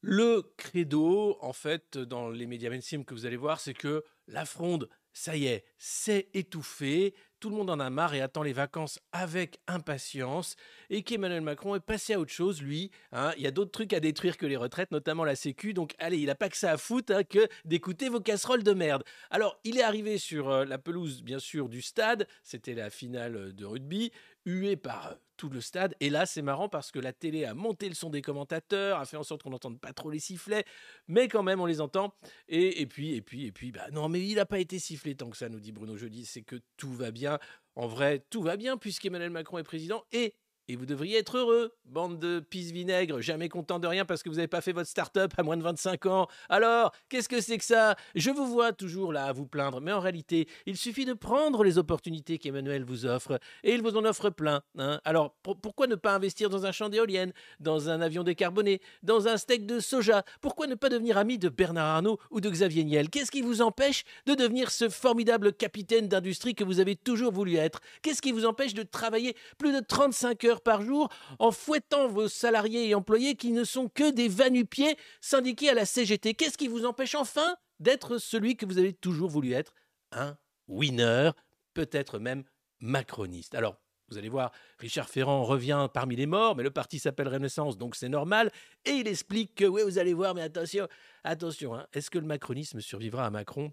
Le 0.00 0.42
credo, 0.56 1.38
en 1.40 1.52
fait, 1.52 1.96
dans 1.96 2.28
les 2.28 2.46
médias 2.46 2.70
mainstream 2.70 3.04
que 3.04 3.14
vous 3.14 3.24
allez 3.24 3.36
voir, 3.36 3.60
c'est 3.60 3.74
que 3.74 4.04
la 4.26 4.44
fronde, 4.44 4.88
ça 5.16 5.34
y 5.34 5.46
est, 5.46 5.64
c'est 5.78 6.28
étouffé 6.34 7.14
tout 7.40 7.48
le 7.48 7.56
monde 7.56 7.70
en 7.70 7.80
a 7.80 7.88
marre 7.88 8.14
et 8.14 8.20
attend 8.20 8.42
les 8.42 8.52
vacances 8.52 8.98
avec 9.12 9.60
impatience 9.66 10.56
et 10.90 11.02
qu'Emmanuel 11.02 11.40
Macron 11.40 11.74
est 11.74 11.80
passé 11.80 12.12
à 12.12 12.20
autre 12.20 12.32
chose, 12.32 12.60
lui. 12.60 12.90
Hein. 13.12 13.32
Il 13.38 13.42
y 13.42 13.46
a 13.46 13.50
d'autres 13.50 13.70
trucs 13.70 13.94
à 13.94 14.00
détruire 14.00 14.36
que 14.36 14.44
les 14.44 14.56
retraites, 14.56 14.90
notamment 14.90 15.24
la 15.24 15.34
Sécu. 15.34 15.72
Donc 15.72 15.94
allez, 15.98 16.18
il 16.18 16.26
n'a 16.26 16.34
pas 16.34 16.50
que 16.50 16.56
ça 16.56 16.72
à 16.72 16.76
foutre 16.76 17.14
hein, 17.14 17.24
que 17.24 17.48
d'écouter 17.64 18.10
vos 18.10 18.20
casseroles 18.20 18.62
de 18.62 18.72
merde. 18.72 19.04
Alors, 19.30 19.58
il 19.64 19.78
est 19.78 19.82
arrivé 19.82 20.18
sur 20.18 20.50
euh, 20.50 20.64
la 20.66 20.76
pelouse, 20.76 21.22
bien 21.22 21.38
sûr, 21.38 21.70
du 21.70 21.80
stade. 21.80 22.26
C'était 22.42 22.74
la 22.74 22.90
finale 22.90 23.54
de 23.54 23.64
rugby, 23.64 24.12
hué 24.44 24.76
par 24.76 25.16
tout 25.36 25.48
le 25.48 25.60
stade. 25.60 25.94
Et 26.00 26.10
là, 26.10 26.26
c'est 26.26 26.42
marrant 26.42 26.68
parce 26.68 26.90
que 26.90 26.98
la 26.98 27.12
télé 27.12 27.44
a 27.44 27.54
monté 27.54 27.88
le 27.88 27.94
son 27.94 28.10
des 28.10 28.22
commentateurs, 28.22 28.98
a 28.98 29.04
fait 29.04 29.16
en 29.16 29.22
sorte 29.22 29.42
qu'on 29.42 29.50
n'entende 29.50 29.78
pas 29.80 29.92
trop 29.92 30.10
les 30.10 30.18
sifflets, 30.18 30.64
mais 31.08 31.28
quand 31.28 31.42
même, 31.42 31.60
on 31.60 31.66
les 31.66 31.80
entend. 31.80 32.14
Et, 32.48 32.80
et 32.80 32.86
puis, 32.86 33.14
et 33.14 33.22
puis, 33.22 33.46
et 33.46 33.52
puis, 33.52 33.72
bah 33.72 33.86
non, 33.92 34.08
mais 34.08 34.20
il 34.20 34.36
n'a 34.36 34.46
pas 34.46 34.58
été 34.58 34.78
sifflé 34.78 35.14
tant 35.14 35.30
que 35.30 35.36
ça, 35.36 35.48
nous 35.48 35.60
dit 35.60 35.72
Bruno 35.72 35.96
Jeudi. 35.96 36.24
C'est 36.24 36.42
que 36.42 36.56
tout 36.76 36.92
va 36.92 37.10
bien. 37.10 37.38
En 37.74 37.86
vrai, 37.86 38.24
tout 38.30 38.42
va 38.42 38.56
bien 38.56 38.78
puisqu'Emmanuel 38.78 39.30
Macron 39.30 39.58
est 39.58 39.62
président 39.62 40.04
et 40.10 40.34
Et 40.68 40.74
vous 40.74 40.86
devriez 40.86 41.18
être 41.18 41.38
heureux, 41.38 41.72
bande 41.84 42.18
de 42.18 42.40
pisse 42.40 42.72
vinaigre, 42.72 43.20
jamais 43.20 43.48
content 43.48 43.78
de 43.78 43.86
rien 43.86 44.04
parce 44.04 44.24
que 44.24 44.28
vous 44.28 44.36
n'avez 44.36 44.48
pas 44.48 44.60
fait 44.60 44.72
votre 44.72 44.88
start-up 44.88 45.32
à 45.36 45.44
moins 45.44 45.56
de 45.56 45.62
25 45.62 46.06
ans. 46.06 46.26
Alors, 46.48 46.92
qu'est-ce 47.08 47.28
que 47.28 47.40
c'est 47.40 47.58
que 47.58 47.64
ça? 47.64 47.94
Je 48.16 48.30
vous 48.30 48.46
vois 48.46 48.72
toujours 48.72 49.12
là 49.12 49.26
à 49.26 49.32
vous 49.32 49.46
plaindre, 49.46 49.80
mais 49.80 49.92
en 49.92 50.00
réalité, 50.00 50.48
il 50.66 50.76
suffit 50.76 51.04
de 51.04 51.12
prendre 51.12 51.62
les 51.62 51.78
opportunités 51.78 52.38
qu'Emmanuel 52.38 52.84
vous 52.84 53.06
offre, 53.06 53.38
et 53.62 53.74
il 53.74 53.82
vous 53.82 53.96
en 53.96 54.04
offre 54.04 54.30
plein. 54.30 54.60
Hein. 54.76 55.00
Alors, 55.04 55.36
pourquoi 55.62 55.86
ne 55.86 55.94
pas 55.94 56.14
investir 56.14 56.50
dans 56.50 56.66
un 56.66 56.72
champ 56.72 56.88
d'éoliennes, 56.88 57.32
dans 57.60 57.88
un 57.88 58.00
avion 58.00 58.24
décarboné, 58.24 58.80
dans 59.04 59.28
un 59.28 59.36
steak 59.36 59.66
de 59.66 59.78
soja? 59.78 60.24
Pourquoi 60.40 60.66
ne 60.66 60.74
pas 60.74 60.88
devenir 60.88 61.16
ami 61.16 61.38
de 61.38 61.48
Bernard 61.48 61.96
Arnault 61.96 62.18
ou 62.32 62.40
de 62.40 62.50
Xavier 62.50 62.82
Niel? 62.82 63.08
Qu'est-ce 63.08 63.30
qui 63.30 63.42
vous 63.42 63.62
empêche 63.62 64.02
de 64.26 64.34
devenir 64.34 64.72
ce 64.72 64.88
formidable 64.88 65.52
capitaine 65.52 66.08
d'industrie 66.08 66.56
que 66.56 66.64
vous 66.64 66.80
avez 66.80 66.96
toujours 66.96 67.30
voulu 67.30 67.54
être? 67.54 67.80
Qu'est-ce 68.02 68.20
qui 68.20 68.32
vous 68.32 68.46
empêche 68.46 68.74
de 68.74 68.82
travailler 68.82 69.36
plus 69.58 69.72
de 69.72 69.78
35 69.78 70.44
heures 70.44 70.55
par 70.60 70.82
jour 70.82 71.08
en 71.38 71.50
fouettant 71.50 72.08
vos 72.08 72.28
salariés 72.28 72.88
et 72.88 72.94
employés 72.94 73.34
qui 73.34 73.52
ne 73.52 73.64
sont 73.64 73.88
que 73.88 74.10
des 74.10 74.28
vanupiers 74.28 74.96
syndiqués 75.20 75.70
à 75.70 75.74
la 75.74 75.84
CGT 75.84 76.34
Qu'est-ce 76.34 76.58
qui 76.58 76.68
vous 76.68 76.84
empêche 76.84 77.14
enfin 77.14 77.56
d'être 77.80 78.18
celui 78.18 78.56
que 78.56 78.66
vous 78.66 78.78
avez 78.78 78.92
toujours 78.92 79.30
voulu 79.30 79.52
être? 79.52 79.74
Un 80.12 80.36
winner, 80.68 81.30
peut-être 81.74 82.18
même 82.18 82.44
macroniste. 82.80 83.54
Alors, 83.54 83.76
vous 84.08 84.18
allez 84.18 84.28
voir, 84.28 84.52
Richard 84.78 85.08
Ferrand 85.08 85.42
revient 85.44 85.88
parmi 85.92 86.14
les 86.14 86.26
morts, 86.26 86.54
mais 86.54 86.62
le 86.62 86.70
parti 86.70 86.98
s'appelle 86.98 87.28
Renaissance, 87.28 87.76
donc 87.76 87.96
c'est 87.96 88.08
normal. 88.08 88.52
Et 88.84 88.92
il 88.92 89.08
explique 89.08 89.54
que, 89.56 89.64
oui, 89.64 89.82
vous 89.84 89.98
allez 89.98 90.14
voir, 90.14 90.34
mais 90.34 90.42
attention, 90.42 90.86
attention, 91.24 91.74
hein, 91.74 91.86
est-ce 91.92 92.08
que 92.08 92.18
le 92.18 92.26
macronisme 92.26 92.80
survivra 92.80 93.26
à 93.26 93.30
Macron? 93.30 93.72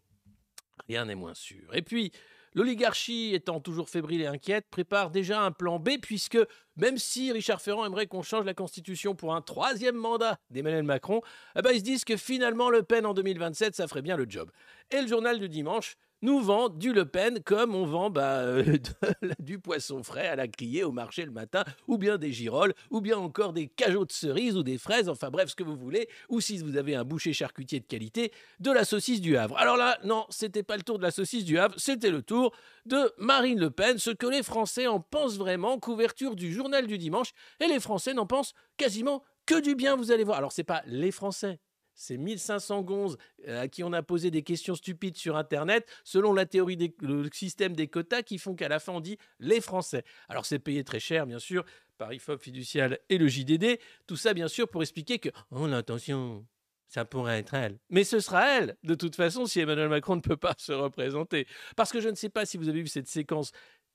Rien 0.88 1.06
n'est 1.06 1.16
moins 1.16 1.36
sûr. 1.36 1.74
Et 1.76 1.84
puis, 1.84 2.12
L'oligarchie, 2.56 3.32
étant 3.34 3.60
toujours 3.60 3.90
fébrile 3.90 4.22
et 4.22 4.28
inquiète, 4.28 4.68
prépare 4.70 5.10
déjà 5.10 5.42
un 5.42 5.52
plan 5.52 5.80
B, 5.80 5.92
puisque 6.02 6.38
même 6.76 6.98
si 6.98 7.32
Richard 7.32 7.62
Ferrand 7.62 7.86
aimerait 7.86 8.08
qu'on 8.08 8.22
change 8.22 8.46
la 8.46 8.54
Constitution 8.54 9.16
pour 9.16 9.34
un 9.36 9.42
troisième 9.42 9.96
mandat 9.96 10.38
d'Emmanuel 10.50 10.84
Macron, 10.84 11.22
eh 11.56 11.62
ben 11.62 11.72
ils 11.72 11.80
se 11.80 11.84
disent 11.84 12.06
que 12.06 12.18
finalement 12.18 12.70
Le 12.70 12.84
Pen 12.84 13.06
en 13.06 13.14
2027, 13.14 13.76
ça 13.76 13.88
ferait 13.88 14.02
bien 14.02 14.18
le 14.18 14.26
job. 14.28 14.52
Et 14.92 15.02
le 15.02 15.08
journal 15.08 15.40
du 15.40 15.50
dimanche 15.50 15.96
nous 16.24 16.40
vend 16.40 16.70
du 16.70 16.94
Le 16.94 17.06
Pen 17.06 17.42
comme 17.44 17.76
on 17.76 17.86
vend 17.86 18.10
bah, 18.10 18.40
euh, 18.40 18.78
du 19.40 19.60
poisson 19.60 20.02
frais 20.04 20.28
à 20.28 20.38
la 20.38 20.48
criée 20.48 20.86
au 20.86 20.94
marché 20.94 21.26
le 21.26 21.32
matin, 21.32 21.66
ou 21.88 21.98
bien 21.98 22.18
des 22.18 22.32
girolles, 22.32 22.74
ou 22.90 23.02
bien 23.02 23.18
encore 23.18 23.52
des 23.52 23.68
cajots 23.68 24.06
de 24.06 24.12
cerises 24.12 24.56
ou 24.56 24.64
des 24.64 24.78
fraises, 24.78 25.10
enfin 25.10 25.30
bref, 25.30 25.50
ce 25.50 25.56
que 25.56 25.64
vous 25.64 25.76
voulez, 25.76 26.08
ou 26.30 26.40
si 26.40 26.58
vous 26.60 26.78
avez 26.78 26.96
un 26.96 27.04
boucher 27.04 27.34
charcutier 27.34 27.82
de 27.82 27.86
qualité, 27.86 28.32
de 28.62 28.72
la 28.72 28.86
saucisse 28.86 29.20
du 29.20 29.36
Havre. 29.36 29.58
Alors 29.58 29.76
là, 29.76 30.00
non, 30.06 30.26
c'était 30.30 30.64
pas 30.64 30.78
le 30.78 30.84
tour 30.84 30.98
de 30.98 31.04
la 31.04 31.12
saucisse 31.12 31.44
du 31.44 31.60
Havre, 31.60 31.76
c'était 31.78 32.10
le 32.10 32.22
tour 32.22 32.54
de 32.86 33.12
Marine 33.18 33.60
Le 33.60 33.70
Pen, 33.70 33.98
ce 33.98 34.10
que 34.10 34.28
les 34.28 34.44
Français 34.44 34.88
en 34.88 35.02
pensent 35.02 35.38
vraiment, 35.38 35.78
couverture 35.78 36.36
du 36.36 36.54
journal 36.54 36.88
du 36.88 36.98
dimanche, 36.98 37.34
et 37.60 37.68
les 37.68 37.82
Français 37.82 38.14
n'en 38.14 38.26
pensent 38.26 38.54
quasiment 38.78 39.24
que 39.46 39.60
du 39.60 39.76
bien, 39.76 39.98
vous 39.98 40.12
allez 40.12 40.24
voir. 40.24 40.38
Alors 40.38 40.54
c'est 40.54 40.64
pas 40.64 40.84
les 40.86 41.12
Français, 41.12 41.60
1500 42.18 42.82
gonzes 42.82 43.18
euh, 43.48 43.64
à 43.64 43.68
qui 43.68 43.84
on 43.84 43.94
a 43.94 44.02
posé 44.04 44.32
des 44.32 44.44
questions 44.44 44.76
stupides 44.76 45.18
sur 45.18 45.38
Internet, 45.38 45.88
selon 46.04 46.34
la 46.34 46.46
théorie 46.46 46.78
du 46.78 46.94
système 47.34 47.76
des 47.76 47.88
quotas, 47.88 48.24
qui 48.24 48.38
font 48.38 48.56
qu'à 48.56 48.70
la 48.70 48.80
fin 48.80 48.94
on 48.94 49.00
dit 49.00 49.18
les 49.40 49.62
Français. 49.62 50.04
Alors 50.30 50.46
c'est 50.46 50.60
payé 50.60 50.84
très 50.84 51.00
cher, 51.00 51.26
bien 51.26 51.40
sûr, 51.40 51.66
par 51.98 52.14
IFOP 52.14 52.38
fiducial 52.38 53.00
et 53.10 53.18
le 53.18 53.28
JDD. 53.28 53.80
Tout 54.08 54.16
ça, 54.16 54.34
bien 54.34 54.48
sûr, 54.48 54.68
pour 54.68 54.82
expliquer 54.82 55.20
que, 55.20 55.30
oh, 55.52 55.68
l'intention, 55.68 56.46
ça 56.88 57.06
pourrait 57.06 57.40
être 57.40 57.54
elle. 57.54 57.80
Mais 57.90 58.04
ce 58.04 58.20
sera 58.20 58.48
elle, 58.58 58.78
de 58.84 58.96
toute 58.96 59.16
façon, 59.16 59.46
si 59.46 59.60
Emmanuel 59.60 59.90
Macron 59.90 60.16
ne 60.16 60.22
peut 60.22 60.38
pas 60.38 60.54
se 60.58 60.72
représenter. 60.72 61.48
Parce 61.76 61.92
que 61.92 62.02
je 62.02 62.10
ne 62.10 62.16
sais 62.16 62.30
pas 62.30 62.46
si 62.46 62.58
vous 62.58 62.70
avez 62.70 62.82
vu 62.82 62.88
cette 62.88 63.08
séquence 63.08 63.52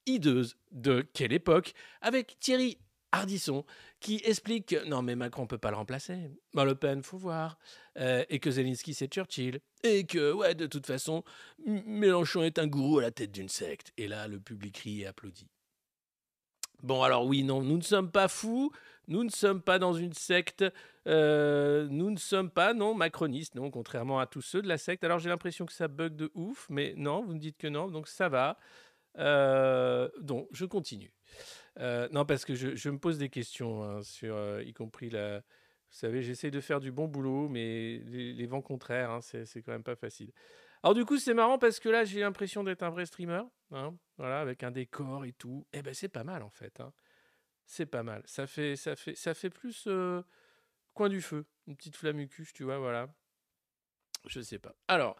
hideuse 0.07 0.57
de 0.71 1.07
quelle 1.13 1.33
époque, 1.33 1.75
avec 2.01 2.39
Thierry 2.41 2.79
Hardisson, 3.13 3.65
qui 4.01 4.21
explique 4.25 4.67
que 4.67 4.85
non, 4.87 5.03
mais 5.03 5.17
Macron 5.17 5.43
ne 5.43 5.49
peut 5.49 5.59
pas 5.59 5.71
le 5.71 5.77
remplacer. 5.77 6.31
Bah, 6.55 6.65
le 6.65 7.03
faut 7.03 7.19
voir. 7.19 7.59
Euh, 7.97 8.25
et 8.29 8.39
que 8.39 8.51
Zelensky, 8.51 8.95
c'est 8.95 9.13
Churchill. 9.13 9.61
Et 9.83 10.05
que, 10.05 10.33
ouais, 10.33 10.55
de 10.55 10.67
toute 10.67 10.87
façon, 10.87 11.25
Mélenchon 11.67 12.43
est 12.43 12.59
un 12.59 12.67
gourou 12.67 12.99
à 12.99 13.03
la 13.03 13.11
tête 13.11 13.33
d'une 13.33 13.49
secte. 13.49 13.93
Et 13.97 14.09
là, 14.09 14.29
le 14.29 14.41
public 14.41 14.77
rit 14.79 15.03
et 15.03 15.07
applaudit. 15.07 15.49
Bon, 16.83 17.03
alors 17.03 17.27
oui, 17.27 17.43
non, 17.43 17.63
nous 17.63 17.77
ne 17.77 17.83
sommes 17.83 18.11
pas 18.11 18.29
fous, 18.29 18.71
nous 19.09 19.25
ne 19.25 19.31
sommes 19.31 19.61
pas 19.61 19.81
dans 19.81 19.95
une 19.95 20.13
secte, 20.13 20.65
euh, 21.09 21.89
nous 21.91 22.11
ne 22.11 22.17
sommes 22.17 22.51
pas, 22.51 22.73
non, 22.73 22.95
macronistes, 22.95 23.57
non, 23.57 23.71
contrairement 23.71 24.21
à 24.21 24.27
tous 24.27 24.43
ceux 24.43 24.63
de 24.63 24.69
la 24.69 24.79
secte. 24.79 25.03
Alors 25.03 25.19
j'ai 25.19 25.29
l'impression 25.29 25.67
que 25.67 25.73
ça 25.73 25.89
bug 25.89 26.15
de 26.15 26.31
ouf, 26.35 26.69
mais 26.71 26.95
non, 26.97 27.25
vous 27.25 27.35
me 27.35 27.41
dites 27.41 27.59
que 27.59 27.67
non, 27.67 27.89
donc 27.89 28.07
ça 28.07 28.29
va. 28.29 28.59
Euh, 29.19 30.09
donc, 30.21 30.47
je 30.53 30.65
continue. 30.67 31.13
Euh, 31.79 32.09
non, 32.11 32.25
parce 32.25 32.45
que 32.45 32.55
je, 32.55 32.91
me 32.91 32.99
pose 32.99 33.19
des 33.19 33.29
questions 33.29 33.83
hein, 33.85 34.03
sur, 34.03 34.35
euh, 34.35 34.63
y 34.65 34.73
compris 34.73 35.11
la. 35.11 35.39
Vous 35.39 35.97
savez, 35.97 36.23
j'essaie 36.23 36.51
de 36.51 36.61
faire 36.61 36.81
du 36.81 36.93
bon 36.93 37.07
boulot, 37.07 37.49
mais 37.49 37.99
les, 38.05 38.47
vents 38.47 38.61
contraires, 38.61 39.11
hein, 39.11 39.21
c'est 39.23 39.63
quand 39.63 39.73
même 39.73 39.83
pas 39.83 39.97
facile. 39.97 40.33
Alors 40.83 40.95
du 40.95 41.05
coup, 41.07 41.17
c'est 41.17 41.33
marrant 41.33 41.59
parce 41.59 41.81
que 41.81 41.89
là, 41.89 42.05
j'ai 42.05 42.21
l'impression 42.21 42.63
d'être 42.63 42.83
un 42.83 42.91
vrai 42.91 43.07
streamer, 43.07 43.43
hein, 43.73 43.97
voilà, 44.19 44.41
avec 44.41 44.63
un 44.63 44.71
décor 44.71 45.25
et 45.25 45.33
tout. 45.33 45.67
Eh 45.73 45.81
ben, 45.81 45.95
c'est 45.95 46.11
pas 46.11 46.25
mal 46.25 46.43
en 46.43 46.51
fait. 46.51 46.83
C'est 47.65 47.87
pas 47.87 48.03
mal. 48.03 48.23
Ça 48.27 48.47
fait, 48.47 48.77
ça 48.77 48.97
fait, 48.97 49.15
ça 49.15 49.33
fait 49.33 49.51
plus 49.51 49.85
euh, 49.87 50.23
coin 50.93 51.09
du 51.09 51.23
feu, 51.23 51.47
une 51.67 51.77
petite 51.77 51.97
flammucuche, 51.97 52.53
tu 52.53 52.65
vois, 52.65 52.79
voilà. 52.79 53.09
Je 54.27 54.41
sais 54.41 54.59
pas. 54.59 54.75
Alors. 54.89 55.17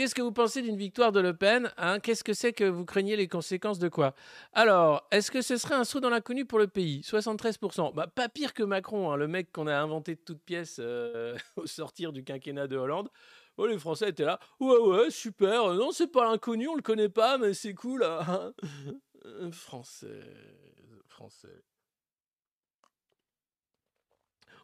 Qu'est-ce 0.00 0.14
que 0.14 0.22
vous 0.22 0.32
pensez 0.32 0.62
d'une 0.62 0.78
victoire 0.78 1.12
de 1.12 1.20
Le 1.20 1.36
Pen 1.36 1.70
hein? 1.76 2.00
Qu'est-ce 2.00 2.24
que 2.24 2.32
c'est 2.32 2.54
que 2.54 2.64
vous 2.64 2.86
craignez 2.86 3.16
les 3.16 3.28
conséquences 3.28 3.78
de 3.78 3.90
quoi? 3.90 4.14
Alors, 4.54 5.06
est-ce 5.10 5.30
que 5.30 5.42
ce 5.42 5.58
serait 5.58 5.74
un 5.74 5.84
saut 5.84 6.00
dans 6.00 6.08
l'inconnu 6.08 6.46
pour 6.46 6.58
le 6.58 6.68
pays? 6.68 7.02
73%. 7.02 7.92
Bah, 7.92 8.06
pas 8.06 8.30
pire 8.30 8.54
que 8.54 8.62
Macron, 8.62 9.12
hein, 9.12 9.16
le 9.16 9.28
mec 9.28 9.52
qu'on 9.52 9.66
a 9.66 9.76
inventé 9.76 10.14
de 10.14 10.20
toutes 10.20 10.40
pièces 10.40 10.78
euh, 10.80 11.36
au 11.56 11.66
sortir 11.66 12.14
du 12.14 12.24
quinquennat 12.24 12.66
de 12.66 12.78
Hollande. 12.78 13.10
Oh, 13.58 13.66
les 13.66 13.78
Français 13.78 14.08
étaient 14.08 14.24
là. 14.24 14.40
Ouais, 14.58 14.78
ouais, 14.78 15.10
super. 15.10 15.74
Non, 15.74 15.92
c'est 15.92 16.10
pas 16.10 16.24
l'inconnu, 16.24 16.66
on 16.66 16.76
le 16.76 16.80
connaît 16.80 17.10
pas, 17.10 17.36
mais 17.36 17.52
c'est 17.52 17.74
cool. 17.74 18.02
Hein. 18.02 18.54
Français. 19.52 20.22
Français 21.08 21.62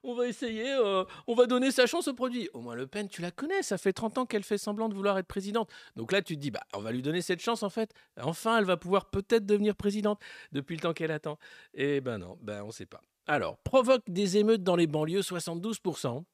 on 0.06 0.14
va 0.14 0.26
essayer, 0.26 0.72
euh, 0.72 1.04
on 1.26 1.34
va 1.34 1.46
donner 1.46 1.70
sa 1.70 1.86
chance 1.86 2.08
au 2.08 2.14
produit. 2.14 2.48
Au 2.54 2.60
moins, 2.60 2.74
Le 2.74 2.86
Pen, 2.86 3.08
tu 3.08 3.20
la 3.22 3.30
connais, 3.30 3.62
ça 3.62 3.76
fait 3.76 3.92
30 3.92 4.18
ans 4.18 4.26
qu'elle 4.26 4.44
fait 4.44 4.56
semblant 4.56 4.88
de 4.88 4.94
vouloir 4.94 5.18
être 5.18 5.26
présidente. 5.26 5.70
Donc 5.96 6.12
là, 6.12 6.22
tu 6.22 6.36
te 6.36 6.40
dis, 6.40 6.50
bah, 6.50 6.62
on 6.74 6.80
va 6.80 6.92
lui 6.92 7.02
donner 7.02 7.22
cette 7.22 7.40
chance 7.40 7.62
en 7.62 7.70
fait. 7.70 7.92
Enfin, 8.20 8.58
elle 8.58 8.64
va 8.64 8.76
pouvoir 8.76 9.06
peut-être 9.06 9.44
devenir 9.44 9.74
présidente 9.74 10.20
depuis 10.52 10.76
le 10.76 10.80
temps 10.80 10.92
qu'elle 10.92 11.10
attend. 11.10 11.38
Et 11.74 12.00
ben 12.00 12.18
non, 12.18 12.38
ben 12.40 12.62
on 12.62 12.70
sait 12.70 12.86
pas. 12.86 13.00
Alors, 13.26 13.58
provoque 13.58 14.02
des 14.06 14.36
émeutes 14.38 14.62
dans 14.62 14.76
les 14.76 14.86
banlieues, 14.86 15.20
72%. 15.20 16.24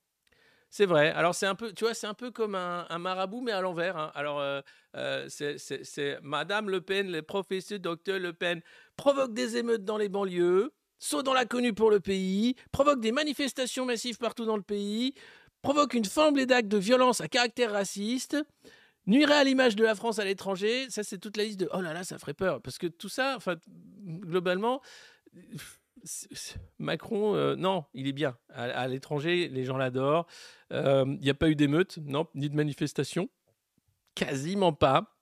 C'est 0.69 0.87
vrai. 0.87 1.11
Alors 1.11 1.35
c'est 1.35 1.47
un 1.47 1.55
peu, 1.55 1.73
tu 1.75 1.85
vois, 1.85 1.93
c'est 1.93 2.07
un 2.07 2.15
peu 2.15 2.31
comme 2.31 2.55
un, 2.55 2.99
marabout 2.99 3.43
mais 3.43 3.53
à 3.53 3.61
l'envers. 3.61 3.99
Hein. 3.99 4.11
Alors 4.15 4.41
euh, 4.41 4.63
euh, 4.97 5.27
c'est 5.29 6.19
Madame 6.23 6.71
Le 6.71 6.81
Pen, 6.81 7.13
le 7.13 7.21
professeur 7.21 7.79
Docteur 7.79 8.19
Le 8.19 8.33
Pen 8.33 8.63
provoque 8.97 9.35
des 9.35 9.59
émeutes 9.59 9.85
dans 9.85 9.99
les 9.99 10.09
banlieues 10.09 10.73
saut 11.03 11.25
dans 11.25 11.35
l'inconnu 11.35 11.73
pour 11.75 11.91
le 11.91 11.99
pays, 11.99 12.55
provoque 12.71 13.01
des 13.01 13.11
manifestations 13.11 13.85
massives 13.85 14.19
partout 14.19 14.45
dans 14.45 14.57
le 14.57 14.63
pays, 14.63 15.15
provoque 15.61 15.95
une 15.95 16.05
flambée 16.05 16.47
d'actes 16.47 16.69
de 16.69 16.79
violence 16.79 17.21
à 17.21 17.27
caractère 17.27 17.73
raciste, 17.73 18.37
nuirait 19.07 19.35
à 19.35 19.45
l'image 19.45 19.75
de 19.75 19.83
la 19.83 19.97
France 19.97 20.21
à 20.21 20.25
l'étranger. 20.25 20.87
Ça, 20.91 21.03
c'est 21.03 21.19
toute 21.19 21.37
la 21.37 21.43
liste 21.43 21.59
de 21.59 21.69
oh 21.73 21.81
là 21.81 21.93
là, 21.93 22.05
ça 22.05 22.19
ferait 22.19 22.35
peur. 22.35 22.63
Parce 22.63 22.79
que 22.79 22.87
tout 22.87 23.09
ça, 23.09 23.35
enfin, 23.37 23.57
globalement, 24.07 24.81
Macron, 26.79 27.35
euh, 27.35 27.57
non, 27.57 27.85
il 27.95 28.07
est 28.07 28.13
bien. 28.13 28.37
À, 28.49 28.87
l'étranger, 28.87 29.49
les 29.49 29.65
gens 29.65 29.77
l'adorent. 29.77 30.27
Euh, 30.73 31.05
il 31.07 31.21
n'y 31.21 31.31
a 31.31 31.35
pas 31.35 31.49
eu 31.49 31.57
d'émeute, 31.57 31.99
non, 31.99 32.29
ni 32.37 32.49
de 32.49 32.55
manifestation. 32.55 33.29
Quasiment 34.15 34.73
pas. 34.73 35.17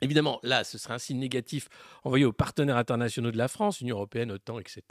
Évidemment, 0.00 0.40
là, 0.42 0.64
ce 0.64 0.78
serait 0.78 0.94
un 0.94 0.98
signe 0.98 1.18
négatif 1.18 1.68
envoyé 2.04 2.24
aux 2.24 2.32
partenaires 2.32 2.76
internationaux 2.76 3.30
de 3.30 3.38
la 3.38 3.48
France, 3.48 3.80
Union 3.80 3.96
européenne, 3.96 4.30
OTAN, 4.32 4.58
etc. 4.58 4.82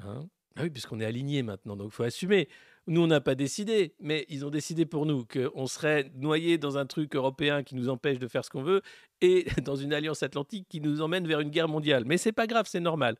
Hein. 0.00 0.28
ah 0.56 0.62
oui, 0.62 0.70
puisqu'on 0.70 1.00
est 1.00 1.04
aligné 1.04 1.42
maintenant, 1.42 1.76
donc 1.76 1.88
il 1.92 1.94
faut 1.94 2.02
assumer. 2.04 2.48
Nous, 2.88 3.00
on 3.00 3.06
n'a 3.06 3.20
pas 3.20 3.36
décidé, 3.36 3.94
mais 4.00 4.26
ils 4.28 4.44
ont 4.44 4.50
décidé 4.50 4.86
pour 4.86 5.06
nous 5.06 5.24
qu'on 5.24 5.66
serait 5.66 6.10
noyé 6.16 6.58
dans 6.58 6.78
un 6.78 6.86
truc 6.86 7.14
européen 7.14 7.62
qui 7.62 7.76
nous 7.76 7.88
empêche 7.88 8.18
de 8.18 8.26
faire 8.26 8.44
ce 8.44 8.50
qu'on 8.50 8.62
veut 8.62 8.82
et 9.20 9.46
dans 9.62 9.76
une 9.76 9.92
alliance 9.92 10.22
atlantique 10.22 10.66
qui 10.68 10.80
nous 10.80 11.00
emmène 11.00 11.26
vers 11.26 11.40
une 11.40 11.50
guerre 11.50 11.68
mondiale. 11.68 12.04
Mais 12.06 12.16
c'est 12.16 12.32
pas 12.32 12.46
grave, 12.46 12.66
c'est 12.68 12.80
normal 12.80 13.16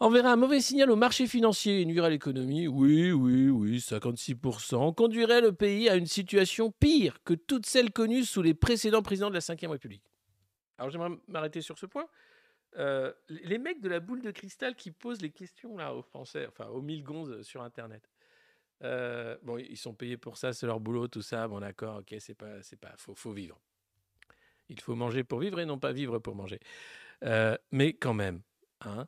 enverrait 0.00 0.28
un 0.28 0.36
mauvais 0.36 0.60
signal 0.60 0.90
au 0.90 0.96
marché 0.96 1.26
financier 1.26 1.80
et 1.80 1.84
nuirait 1.84 2.06
à 2.06 2.10
l'économie, 2.10 2.66
oui, 2.66 3.12
oui, 3.12 3.48
oui, 3.48 3.78
56%, 3.78 4.94
conduirait 4.94 5.40
le 5.40 5.52
pays 5.52 5.88
à 5.88 5.96
une 5.96 6.06
situation 6.06 6.72
pire 6.72 7.22
que 7.24 7.34
toutes 7.34 7.66
celles 7.66 7.92
connues 7.92 8.24
sous 8.24 8.42
les 8.42 8.54
précédents 8.54 9.02
présidents 9.02 9.30
de 9.30 9.34
la 9.34 9.40
Ve 9.40 9.70
République. 9.70 10.04
Alors 10.78 10.90
j'aimerais 10.90 11.10
m'arrêter 11.28 11.60
sur 11.60 11.78
ce 11.78 11.86
point. 11.86 12.06
Euh, 12.76 13.12
les 13.28 13.58
mecs 13.58 13.80
de 13.80 13.88
la 13.88 14.00
boule 14.00 14.20
de 14.20 14.32
cristal 14.32 14.74
qui 14.74 14.90
posent 14.90 15.22
les 15.22 15.30
questions 15.30 15.76
là 15.76 15.94
aux 15.94 16.02
Français, 16.02 16.46
enfin 16.48 16.66
aux 16.66 16.82
mille 16.82 17.04
gonzes 17.04 17.42
sur 17.42 17.62
Internet. 17.62 18.10
Euh, 18.82 19.36
bon, 19.42 19.58
ils 19.58 19.76
sont 19.76 19.94
payés 19.94 20.16
pour 20.16 20.36
ça, 20.36 20.52
c'est 20.52 20.66
leur 20.66 20.80
boulot, 20.80 21.06
tout 21.06 21.22
ça. 21.22 21.46
Bon, 21.46 21.60
d'accord, 21.60 21.98
ok, 21.98 22.16
c'est 22.18 22.34
pas, 22.34 22.62
c'est 22.62 22.78
pas, 22.78 22.92
faut, 22.96 23.14
faut 23.14 23.32
vivre. 23.32 23.60
Il 24.68 24.80
faut 24.80 24.94
manger 24.94 25.22
pour 25.24 25.38
vivre 25.38 25.60
et 25.60 25.66
non 25.66 25.78
pas 25.78 25.92
vivre 25.92 26.18
pour 26.18 26.34
manger. 26.34 26.58
Euh, 27.22 27.56
mais 27.70 27.92
quand 27.92 28.14
même, 28.14 28.42
hein, 28.80 29.06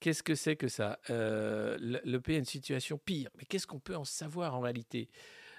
Qu'est-ce 0.00 0.22
que 0.22 0.34
c'est 0.34 0.56
que 0.56 0.68
ça? 0.68 0.98
Euh, 1.10 1.76
le, 1.80 2.18
pays 2.20 2.36
a 2.36 2.38
une 2.38 2.44
situation 2.44 2.98
pire. 2.98 3.28
Mais 3.36 3.44
qu'est-ce 3.44 3.66
qu'on 3.66 3.80
peut 3.80 3.96
en 3.96 4.04
savoir 4.04 4.54
en 4.54 4.60
réalité? 4.60 5.10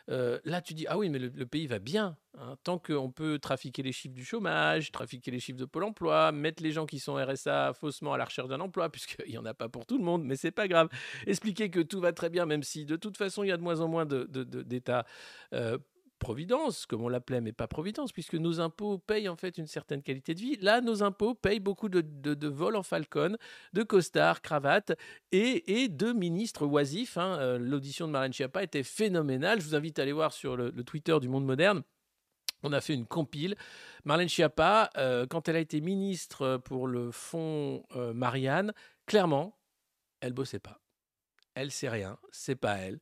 Euh, 0.10 0.40
là, 0.46 0.62
tu 0.62 0.74
dis, 0.74 0.88
ah 0.88 0.98
oui, 0.98 1.10
mais 1.10 1.20
le, 1.20 1.46
pays 1.46 1.68
va 1.68 1.78
bien. 1.78 2.18
Hein. 2.40 2.56
tant 2.64 2.80
qu'on 2.80 3.12
peut 3.12 3.40
trafiquer 3.40 3.84
les 3.84 3.92
chiffres 3.92 4.16
du 4.16 4.24
chômage, 4.24 4.92
trafiquer 4.92 5.32
les 5.32 5.40
chiffres 5.40 5.60
de 5.60 5.66
Pôle 5.66 5.84
emploi, 5.84 6.32
mettre 6.32 6.64
les 6.64 6.72
gens 6.72 6.86
qui 6.86 6.98
sont 6.98 7.16
RSA 7.16 7.74
faussement 7.74 8.14
à 8.14 8.18
la 8.18 8.26
recherche 8.26 8.48
d'un 8.48 8.62
emploi, 8.62 8.90
puisqu'il 8.92 9.30
n'y 9.30 9.38
en 9.38 9.46
a 9.46 9.54
pas 9.54 9.70
pour 9.70 9.86
tout 9.86 9.98
le 9.98 10.04
monde, 10.04 10.24
mais 10.24 10.36
c'est 10.36 10.52
pas 10.52 10.68
grave. 10.68 10.90
Expliquer 11.28 11.70
que 11.70 11.82
tout 11.82 12.00
va 12.00 12.14
très 12.14 12.30
bien, 12.30 12.46
même 12.46 12.64
si 12.64 12.86
de 12.86 12.96
toute 12.96 13.18
façon, 13.18 13.44
il 13.44 13.50
y 13.50 13.52
a 13.52 13.58
de 13.58 13.62
moins 13.62 13.82
en 13.82 13.88
moins 13.88 14.06
d'États 14.06 15.06
euh, 15.54 15.78
providence, 16.22 16.86
comme 16.86 17.02
on 17.02 17.10
l'appelait, 17.10 17.42
mais 17.42 17.52
pas 17.52 17.68
providence, 17.68 18.14
puisque 18.14 18.36
nos 18.36 18.62
impôts 18.62 19.00
payent 19.00 19.28
en 19.28 19.36
fait 19.36 19.58
une 19.58 19.66
certaine 19.66 20.04
qualité 20.04 20.36
de 20.36 20.40
vie. 20.40 20.56
Là, 20.62 20.80
nos 20.80 21.04
impôts 21.04 21.34
payent 21.34 21.60
beaucoup 21.60 21.90
de, 21.90 22.02
de, 22.02 22.48
vols 22.48 22.76
en 22.76 22.84
falcon, 22.84 23.36
de 23.74 23.84
costards, 23.84 24.42
cravates 24.42 24.94
et, 25.32 25.82
et 25.82 25.90
de 25.90 26.14
ministres 26.14 26.66
oisifs. 26.66 27.18
Hein. 27.18 27.38
Euh, 27.40 27.58
l'audition 27.58 28.08
de 28.08 28.14
Marlène 28.14 28.32
Schiappa 28.32 28.64
était 28.64 28.84
phénoménale. 28.84 29.60
Je 29.60 29.66
vous 29.66 29.76
invite 29.76 29.98
à 30.00 30.04
aller 30.04 30.12
voir 30.14 30.32
sur 30.32 30.56
le, 30.56 30.72
Twitter 30.84 31.18
du 31.20 31.28
Monde 31.28 31.46
Moderne. 31.46 31.82
On 32.64 32.72
a 32.72 32.82
fait 32.82 32.94
une 32.94 33.08
compile. 33.08 33.56
Marlène 34.06 34.30
Schiappa, 34.30 34.92
euh, 34.98 35.26
quand 35.26 35.50
elle 35.50 35.56
a 35.56 35.60
été 35.60 35.82
ministre 35.82 36.58
pour 36.58 36.86
le 36.86 37.10
fonds 37.12 37.84
euh, 37.96 38.14
Marianne, 38.14 38.74
clairement, 39.08 39.58
elle 40.20 40.34
bossait 40.34 40.60
pas. 40.60 40.80
Elle 41.56 41.72
sait 41.72 41.90
rien, 41.90 42.18
c'est 42.32 42.56
pas 42.56 42.76
elle. 42.76 43.00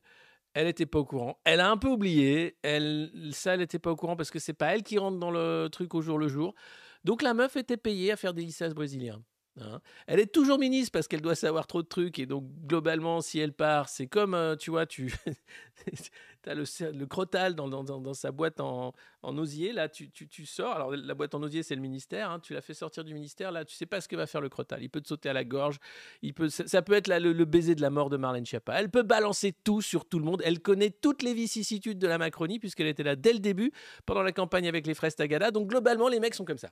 Elle 0.54 0.66
n'était 0.66 0.86
pas 0.86 0.98
au 0.98 1.04
courant. 1.04 1.38
Elle 1.44 1.60
a 1.60 1.70
un 1.70 1.76
peu 1.76 1.88
oublié. 1.88 2.56
Elle, 2.62 3.10
ça, 3.32 3.54
elle 3.54 3.60
n'était 3.60 3.78
pas 3.78 3.90
au 3.90 3.96
courant 3.96 4.16
parce 4.16 4.30
que 4.30 4.38
c'est 4.38 4.52
pas 4.52 4.74
elle 4.74 4.82
qui 4.82 4.98
rentre 4.98 5.18
dans 5.18 5.30
le 5.30 5.68
truc 5.70 5.94
au 5.94 6.02
jour 6.02 6.18
le 6.18 6.28
jour. 6.28 6.54
Donc 7.04 7.22
la 7.22 7.34
meuf 7.34 7.56
était 7.56 7.76
payée 7.76 8.12
à 8.12 8.16
faire 8.16 8.34
des 8.34 8.42
lissages 8.42 8.74
brésiliens. 8.74 9.22
Hein. 9.60 9.80
Elle 10.06 10.20
est 10.20 10.32
toujours 10.32 10.58
ministre 10.58 10.92
parce 10.92 11.08
qu'elle 11.08 11.20
doit 11.20 11.34
savoir 11.34 11.66
trop 11.66 11.82
de 11.82 11.88
trucs 11.88 12.18
et 12.18 12.26
donc 12.26 12.44
globalement 12.66 13.20
si 13.20 13.40
elle 13.40 13.52
part 13.52 13.88
c'est 13.88 14.06
comme 14.06 14.34
euh, 14.34 14.54
tu 14.54 14.70
vois 14.70 14.86
tu 14.86 15.12
as 16.46 16.54
le, 16.54 17.06
crotal 17.06 17.54
dans, 17.54 18.14
sa 18.14 18.32
boîte 18.32 18.60
en, 18.60 18.92
en 19.22 19.38
osier 19.38 19.72
là 19.72 19.88
tu, 19.88 20.10
sors 20.46 20.72
alors 20.72 20.94
la 20.94 21.14
boîte 21.14 21.34
en 21.34 21.42
osier 21.42 21.62
c'est 21.62 21.74
le 21.74 21.80
ministère 21.80 22.30
hein. 22.30 22.40
tu 22.40 22.54
la 22.54 22.60
fais 22.60 22.74
sortir 22.74 23.04
du 23.04 23.14
ministère 23.14 23.52
là 23.52 23.64
tu 23.64 23.74
sais 23.74 23.86
pas 23.86 24.00
ce 24.00 24.08
que 24.08 24.16
va 24.16 24.26
faire 24.26 24.40
le 24.40 24.48
crotal 24.48 24.82
il 24.82 24.88
peut 24.88 25.00
te 25.00 25.08
sauter 25.08 25.28
à 25.28 25.32
la 25.32 25.44
gorge 25.44 25.78
il 26.22 26.32
peut 26.34 26.48
ça, 26.48 26.82
peut 26.82 26.94
être 26.94 27.08
le, 27.08 27.44
baiser 27.44 27.74
de 27.74 27.82
la 27.82 27.90
mort 27.90 28.10
de 28.10 28.16
Marlène 28.16 28.46
Schiappa 28.46 28.80
elle 28.80 28.90
peut 28.90 29.02
balancer 29.02 29.52
tout 29.52 29.82
sur 29.82 30.08
tout 30.08 30.18
le 30.18 30.24
monde 30.24 30.42
elle 30.44 30.60
connaît 30.60 30.90
toutes 30.90 31.22
les 31.22 31.34
vicissitudes 31.34 31.98
de 31.98 32.06
la 32.06 32.18
Macronie 32.18 32.58
puisqu'elle 32.58 32.86
était 32.86 33.02
là 33.02 33.16
dès 33.16 33.32
le 33.32 33.40
début 33.40 33.72
pendant 34.06 34.22
la 34.22 34.32
campagne 34.32 34.68
avec 34.68 34.86
les 34.86 34.94
fraises 34.94 35.16
Tagada 35.16 35.50
donc 35.50 35.68
globalement 35.68 36.08
les 36.08 36.20
mecs 36.20 36.34
sont 36.34 36.44
comme 36.44 36.58
ça 36.58 36.70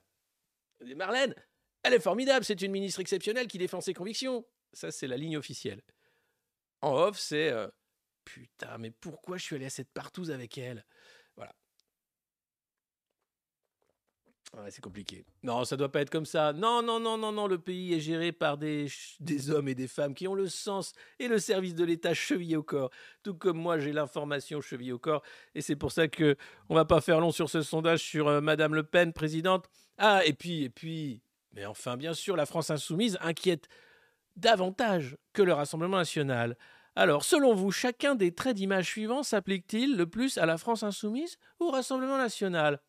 Marlène 0.96 1.34
elle 1.82 1.94
est 1.94 2.00
formidable, 2.00 2.44
c'est 2.44 2.60
une 2.60 2.72
ministre 2.72 3.00
exceptionnelle 3.00 3.46
qui 3.46 3.58
défend 3.58 3.80
ses 3.80 3.94
convictions. 3.94 4.44
Ça, 4.72 4.90
c'est 4.90 5.06
la 5.06 5.16
ligne 5.16 5.36
officielle. 5.36 5.82
En 6.80 6.94
off, 6.94 7.18
c'est 7.18 7.50
euh, 7.50 7.68
putain, 8.28 8.76
mais 8.78 8.90
pourquoi 8.90 9.38
je 9.38 9.44
suis 9.44 9.56
allé 9.56 9.66
à 9.66 9.70
cette 9.70 9.90
partouze 9.90 10.30
avec 10.30 10.58
elle? 10.58 10.84
Voilà. 11.36 11.54
c'est 14.70 14.82
compliqué. 14.82 15.24
Non, 15.42 15.64
ça 15.64 15.76
doit 15.76 15.90
pas 15.90 16.00
être 16.00 16.10
comme 16.10 16.26
ça. 16.26 16.52
Non, 16.52 16.82
non, 16.82 17.00
non, 17.00 17.16
non, 17.16 17.32
non. 17.32 17.46
Le 17.46 17.58
pays 17.58 17.94
est 17.94 18.00
géré 18.00 18.32
par 18.32 18.58
des, 18.58 18.86
des 19.20 19.50
hommes 19.50 19.68
et 19.68 19.74
des 19.74 19.88
femmes 19.88 20.14
qui 20.14 20.28
ont 20.28 20.34
le 20.34 20.48
sens 20.48 20.92
et 21.18 21.28
le 21.28 21.38
service 21.38 21.74
de 21.74 21.84
l'État 21.84 22.12
chevillé 22.12 22.56
au 22.56 22.62
corps. 22.62 22.90
Tout 23.22 23.34
comme 23.34 23.58
moi, 23.58 23.78
j'ai 23.78 23.92
l'information 23.92 24.60
chevillée 24.60 24.92
au 24.92 24.98
corps. 24.98 25.22
Et 25.54 25.62
c'est 25.62 25.76
pour 25.76 25.92
ça 25.92 26.08
que 26.08 26.36
on 26.68 26.74
va 26.74 26.84
pas 26.84 27.00
faire 27.00 27.20
long 27.20 27.30
sur 27.30 27.48
ce 27.48 27.62
sondage 27.62 28.02
sur 28.02 28.28
euh, 28.28 28.40
Madame 28.40 28.74
Le 28.74 28.82
Pen, 28.82 29.12
présidente. 29.12 29.70
Ah, 29.96 30.22
et 30.24 30.32
puis, 30.32 30.64
et 30.64 30.70
puis, 30.70 31.22
mais 31.52 31.64
enfin, 31.64 31.96
bien 31.96 32.14
sûr, 32.14 32.36
la 32.36 32.46
France 32.46 32.70
insoumise 32.70 33.18
inquiète 33.20 33.68
davantage 34.36 35.16
que 35.32 35.42
le 35.42 35.52
Rassemblement 35.52 35.96
national. 35.96 36.56
Alors, 36.98 37.22
selon 37.22 37.54
vous, 37.54 37.70
chacun 37.70 38.16
des 38.16 38.34
traits 38.34 38.56
d'image 38.56 38.86
suivants 38.86 39.22
s'applique-t-il 39.22 39.96
le 39.96 40.08
plus 40.08 40.36
à 40.36 40.46
la 40.46 40.58
France 40.58 40.82
insoumise 40.82 41.38
ou 41.60 41.66
au 41.66 41.70
Rassemblement 41.70 42.18
national? 42.18 42.80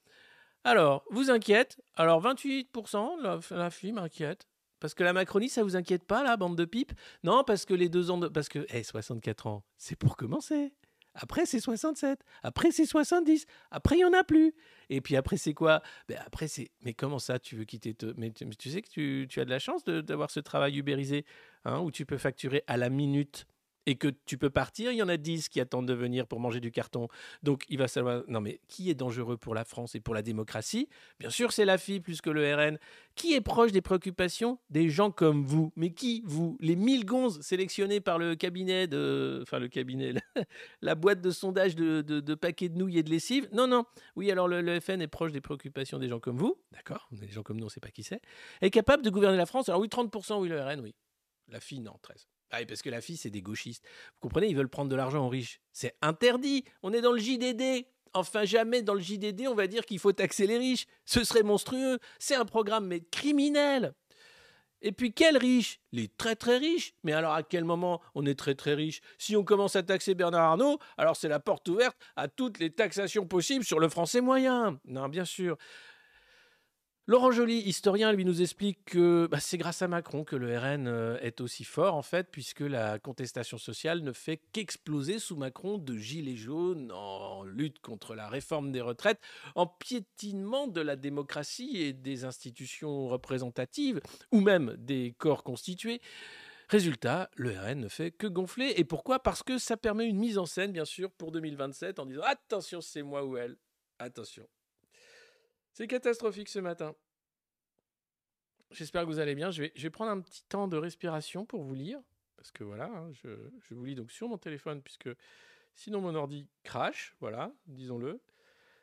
Alors, 0.64 1.04
vous 1.12 1.30
inquiète? 1.30 1.80
Alors, 1.94 2.20
28%, 2.24 3.22
la, 3.22 3.40
la 3.52 3.70
fille 3.70 3.92
m'inquiète. 3.92 4.48
Parce 4.80 4.96
que 4.96 5.04
la 5.04 5.14
Macronie, 5.14 5.48
ça 5.48 5.62
vous 5.62 5.76
inquiète 5.76 6.06
pas, 6.06 6.24
la 6.24 6.38
bande 6.38 6.58
de 6.58 6.66
pipe 6.66 6.92
Non, 7.24 7.44
parce 7.44 7.66
que 7.66 7.76
les 7.76 7.88
deux 7.88 8.10
ans 8.10 8.18
de... 8.18 8.28
Parce 8.28 8.50
que, 8.50 8.66
hé, 8.76 8.82
64 8.82 9.46
ans, 9.46 9.64
c'est 9.78 9.96
pour 9.96 10.18
commencer. 10.18 10.74
Après, 11.14 11.46
c'est 11.46 11.60
67. 11.60 12.20
Après, 12.42 12.72
c'est 12.72 12.88
70. 12.88 13.46
Après, 13.70 13.94
il 13.94 14.00
n'y 14.00 14.06
en 14.06 14.14
a 14.14 14.24
plus. 14.24 14.56
Et 14.90 15.02
puis 15.02 15.18
après, 15.18 15.38
c'est 15.38 15.54
quoi? 15.54 15.84
Ben 16.08 16.18
Après, 16.26 16.48
c'est. 16.48 16.72
Mais 16.82 16.96
comment 16.96 17.20
ça, 17.20 17.38
tu 17.38 17.58
veux 17.58 17.66
quitter 17.66 17.96
mais, 18.18 18.32
tu, 18.32 18.72
sais 18.72 18.82
que 18.82 18.90
tu, 18.90 19.28
tu 19.30 19.40
as 19.40 19.46
de 19.46 19.52
la 19.52 19.60
chance 19.60 19.84
d'avoir 19.84 20.32
ce 20.32 20.40
travail 20.40 20.80
ubérisé, 20.80 21.26
hein, 21.64 21.80
où 21.82 21.92
tu 21.92 22.08
peux 22.08 22.18
facturer 22.18 22.64
à 22.66 22.76
la 22.76 22.90
minute 22.90 23.46
et 23.90 23.96
que 23.96 24.08
tu 24.26 24.38
peux 24.38 24.52
partir, 24.52 24.92
il 24.92 24.98
y 24.98 25.02
en 25.02 25.10
a 25.10 25.18
10 25.18 25.50
qui 25.50 25.60
attendent 25.60 25.88
de 25.88 25.96
venir 25.96 26.28
pour 26.28 26.40
manger 26.40 26.60
du 26.60 26.70
carton. 26.70 27.08
Donc 27.42 27.64
il 27.70 27.80
va 27.80 27.88
savoir, 27.88 28.22
non 28.28 28.40
mais 28.40 28.62
qui 28.68 28.92
est 28.92 28.94
dangereux 28.94 29.36
pour 29.36 29.56
la 29.56 29.66
France 29.66 29.96
et 29.96 30.00
pour 30.00 30.14
la 30.14 30.22
démocratie? 30.22 30.88
Bien 31.20 31.32
sûr, 31.32 31.52
c'est 31.52 31.66
la 31.66 31.80
FI 31.80 32.00
plus 32.00 32.22
que 32.22 32.30
le 32.30 32.54
RN. 32.54 32.78
Qui 33.16 33.34
est 33.34 33.42
proche 33.42 33.72
des 33.72 33.82
préoccupations 33.82 34.60
Des 34.70 34.90
gens 34.90 35.10
comme 35.10 35.44
vous? 35.44 35.74
Mais 35.76 35.90
qui, 35.90 36.22
vous? 36.28 36.56
Les 36.60 36.76
1000 36.76 37.04
gonzes 37.04 37.42
sélectionnés 37.42 38.00
par 38.00 38.20
le 38.20 38.36
cabinet 38.36 38.86
de... 38.86 39.40
Enfin, 39.42 39.58
le 39.58 39.70
cabinet, 39.70 40.14
la 40.84 40.94
boîte 40.94 41.22
de 41.22 41.32
sondage 41.32 41.76
de, 41.76 42.36
paquets 42.36 42.70
de 42.70 42.78
nouilles 42.78 43.00
et 43.00 43.04
de 43.04 43.10
lessive? 43.10 43.50
Non, 43.52 43.66
non. 43.66 43.86
Oui, 44.16 44.30
alors 44.30 44.48
le, 44.48 44.80
FN 44.80 45.02
est 45.02 45.08
proche 45.08 45.32
des 45.32 45.42
préoccupations 45.42 45.98
des 45.98 46.10
gens 46.10 46.20
comme 46.20 46.38
vous. 46.38 46.56
D'accord 46.74 47.10
Des 47.12 47.30
gens 47.30 47.42
comme 47.42 47.58
nous, 47.58 47.64
on 47.64 47.66
ne 47.66 47.72
sait 47.72 47.80
pas 47.80 47.90
qui 47.90 48.04
c'est. 48.04 48.22
Est 48.62 48.70
capable 48.70 49.02
de 49.02 49.10
gouverner 49.10 49.38
la 49.38 49.48
France? 49.48 49.68
Alors 49.68 49.82
oui, 49.82 49.88
30%, 49.88 50.40
oui, 50.40 50.48
le 50.48 50.62
RN, 50.62 50.80
oui. 50.80 50.94
La 51.48 51.60
FI, 51.60 51.80
non, 51.80 51.96
13. 52.04 52.28
Ah 52.52 52.60
parce 52.68 52.82
que 52.82 52.90
la 52.90 53.02
fille, 53.02 53.18
c'est 53.18 53.30
des 53.30 53.42
gauchistes. 53.42 53.84
Vous 54.14 54.20
comprenez, 54.28 54.48
ils 54.48 54.56
veulent 54.56 54.70
prendre 54.70 54.90
de 54.90 54.96
l'argent 54.96 55.26
aux 55.26 55.30
riches. 55.30 55.62
C'est 55.72 55.96
interdit. 56.02 56.66
On 56.82 56.94
est 56.94 57.02
dans 57.02 57.12
le 57.12 57.20
JDD. 57.20 57.86
Enfin, 58.14 58.44
jamais 58.44 58.82
dans 58.82 58.96
le 58.96 59.02
JDD, 59.02 59.48
on 59.48 59.54
va 59.54 59.68
dire 59.68 59.86
qu'il 59.86 60.00
faut 60.00 60.14
taxer 60.14 60.48
les 60.48 60.58
riches. 60.58 60.88
Ce 61.06 61.24
serait 61.24 61.44
monstrueux. 61.44 62.00
C'est 62.18 62.36
un 62.36 62.46
programme, 62.46 62.88
mais 62.88 63.02
criminel. 63.02 63.94
Et 64.82 64.92
puis, 64.92 65.14
quels 65.14 65.38
riches? 65.38 65.80
Les 65.92 66.08
très 66.08 66.36
très 66.36 66.58
riches. 66.58 66.94
Mais 67.04 67.12
alors, 67.12 67.34
à 67.34 67.44
quel 67.44 67.66
moment 67.66 68.02
on 68.16 68.26
est 68.26 68.38
très 68.38 68.56
très 68.56 68.74
riche? 68.74 69.02
Si 69.18 69.36
on 69.36 69.44
commence 69.44 69.76
à 69.76 69.84
taxer 69.84 70.16
Bernard 70.16 70.52
Arnault, 70.52 70.80
alors 70.98 71.16
c'est 71.16 71.28
la 71.28 71.40
porte 71.40 71.68
ouverte 71.68 71.98
à 72.16 72.28
toutes 72.30 72.60
les 72.60 72.72
taxations 72.72 73.28
possibles 73.28 73.66
sur 73.66 73.80
le 73.80 73.90
français 73.90 74.22
moyen. 74.22 74.80
Non, 74.86 75.10
bien 75.10 75.26
sûr. 75.26 75.58
Laurent 77.10 77.32
Joly, 77.32 77.58
historien, 77.62 78.12
lui 78.12 78.24
nous 78.24 78.44
explique 78.44 78.86
que 78.86 79.28
bah, 79.32 79.40
c'est 79.40 79.58
grâce 79.58 79.82
à 79.82 79.88
Macron 79.88 80.24
que 80.24 80.36
le 80.36 80.56
RN 80.56 80.86
euh, 80.86 81.18
est 81.22 81.42
aussi 81.42 81.64
fort, 81.64 81.96
en 81.96 82.04
fait, 82.04 82.28
puisque 82.30 82.60
la 82.60 83.00
contestation 83.00 83.58
sociale 83.58 84.02
ne 84.04 84.12
fait 84.12 84.40
qu'exploser 84.54 85.18
sous 85.18 85.36
Macron 85.36 85.80
de 85.80 85.98
gilets 85.98 86.36
jaunes 86.36 86.92
en 86.92 87.44
lutte 87.46 87.80
contre 87.80 88.14
la 88.14 88.30
réforme 88.30 88.72
des 88.72 88.82
retraites, 88.82 89.20
en 89.56 89.66
piétinement 89.66 90.68
de 90.68 90.82
la 90.82 90.96
démocratie 90.96 91.78
et 91.78 91.94
des 91.94 92.26
institutions 92.26 93.08
représentatives, 93.08 94.02
ou 94.32 94.42
même 94.42 94.76
des 94.78 95.16
corps 95.18 95.44
constitués. 95.44 96.02
Résultat, 96.68 97.32
le 97.36 97.60
RN 97.60 97.80
ne 97.80 97.88
fait 97.88 98.12
que 98.12 98.28
gonfler. 98.28 98.76
Et 98.78 98.84
pourquoi? 98.84 99.18
Parce 99.18 99.42
que 99.42 99.58
ça 99.58 99.78
permet 99.78 100.06
une 100.06 100.20
mise 100.20 100.38
en 100.38 100.46
scène, 100.46 100.72
bien 100.72 100.86
sûr, 100.86 101.10
pour 101.10 101.32
2027, 101.32 101.98
en 101.98 102.06
disant 102.06 102.22
attention, 102.28 102.82
c'est 102.82 103.02
moi 103.02 103.26
ou 103.26 103.36
elle. 103.36 103.58
Attention. 103.98 104.48
C'est 105.80 105.88
catastrophique 105.88 106.50
ce 106.50 106.60
matin. 106.60 106.94
J'espère 108.70 109.04
que 109.04 109.08
vous 109.08 109.20
allez 109.20 109.34
bien. 109.34 109.50
Je 109.50 109.62
vais, 109.74 109.90
prendre 109.90 110.12
un 110.12 110.20
petit 110.20 110.44
temps 110.44 110.68
de 110.68 110.76
respiration 110.76 111.46
pour 111.46 111.64
vous 111.64 111.74
lire. 111.74 112.02
Parce 112.36 112.52
que 112.52 112.66
voilà, 112.66 112.88
hein, 112.88 113.10
je, 113.14 113.30
je, 113.62 113.74
vous 113.76 113.86
lis 113.86 113.96
donc 113.96 114.12
sur 114.12 114.28
mon 114.28 114.38
téléphone, 114.38 114.82
puisque 114.82 115.08
sinon 115.76 116.02
mon 116.02 116.16
ordi 116.16 116.50
crache. 116.64 117.16
Voilà, 117.22 117.54
disons-le. 117.66 118.20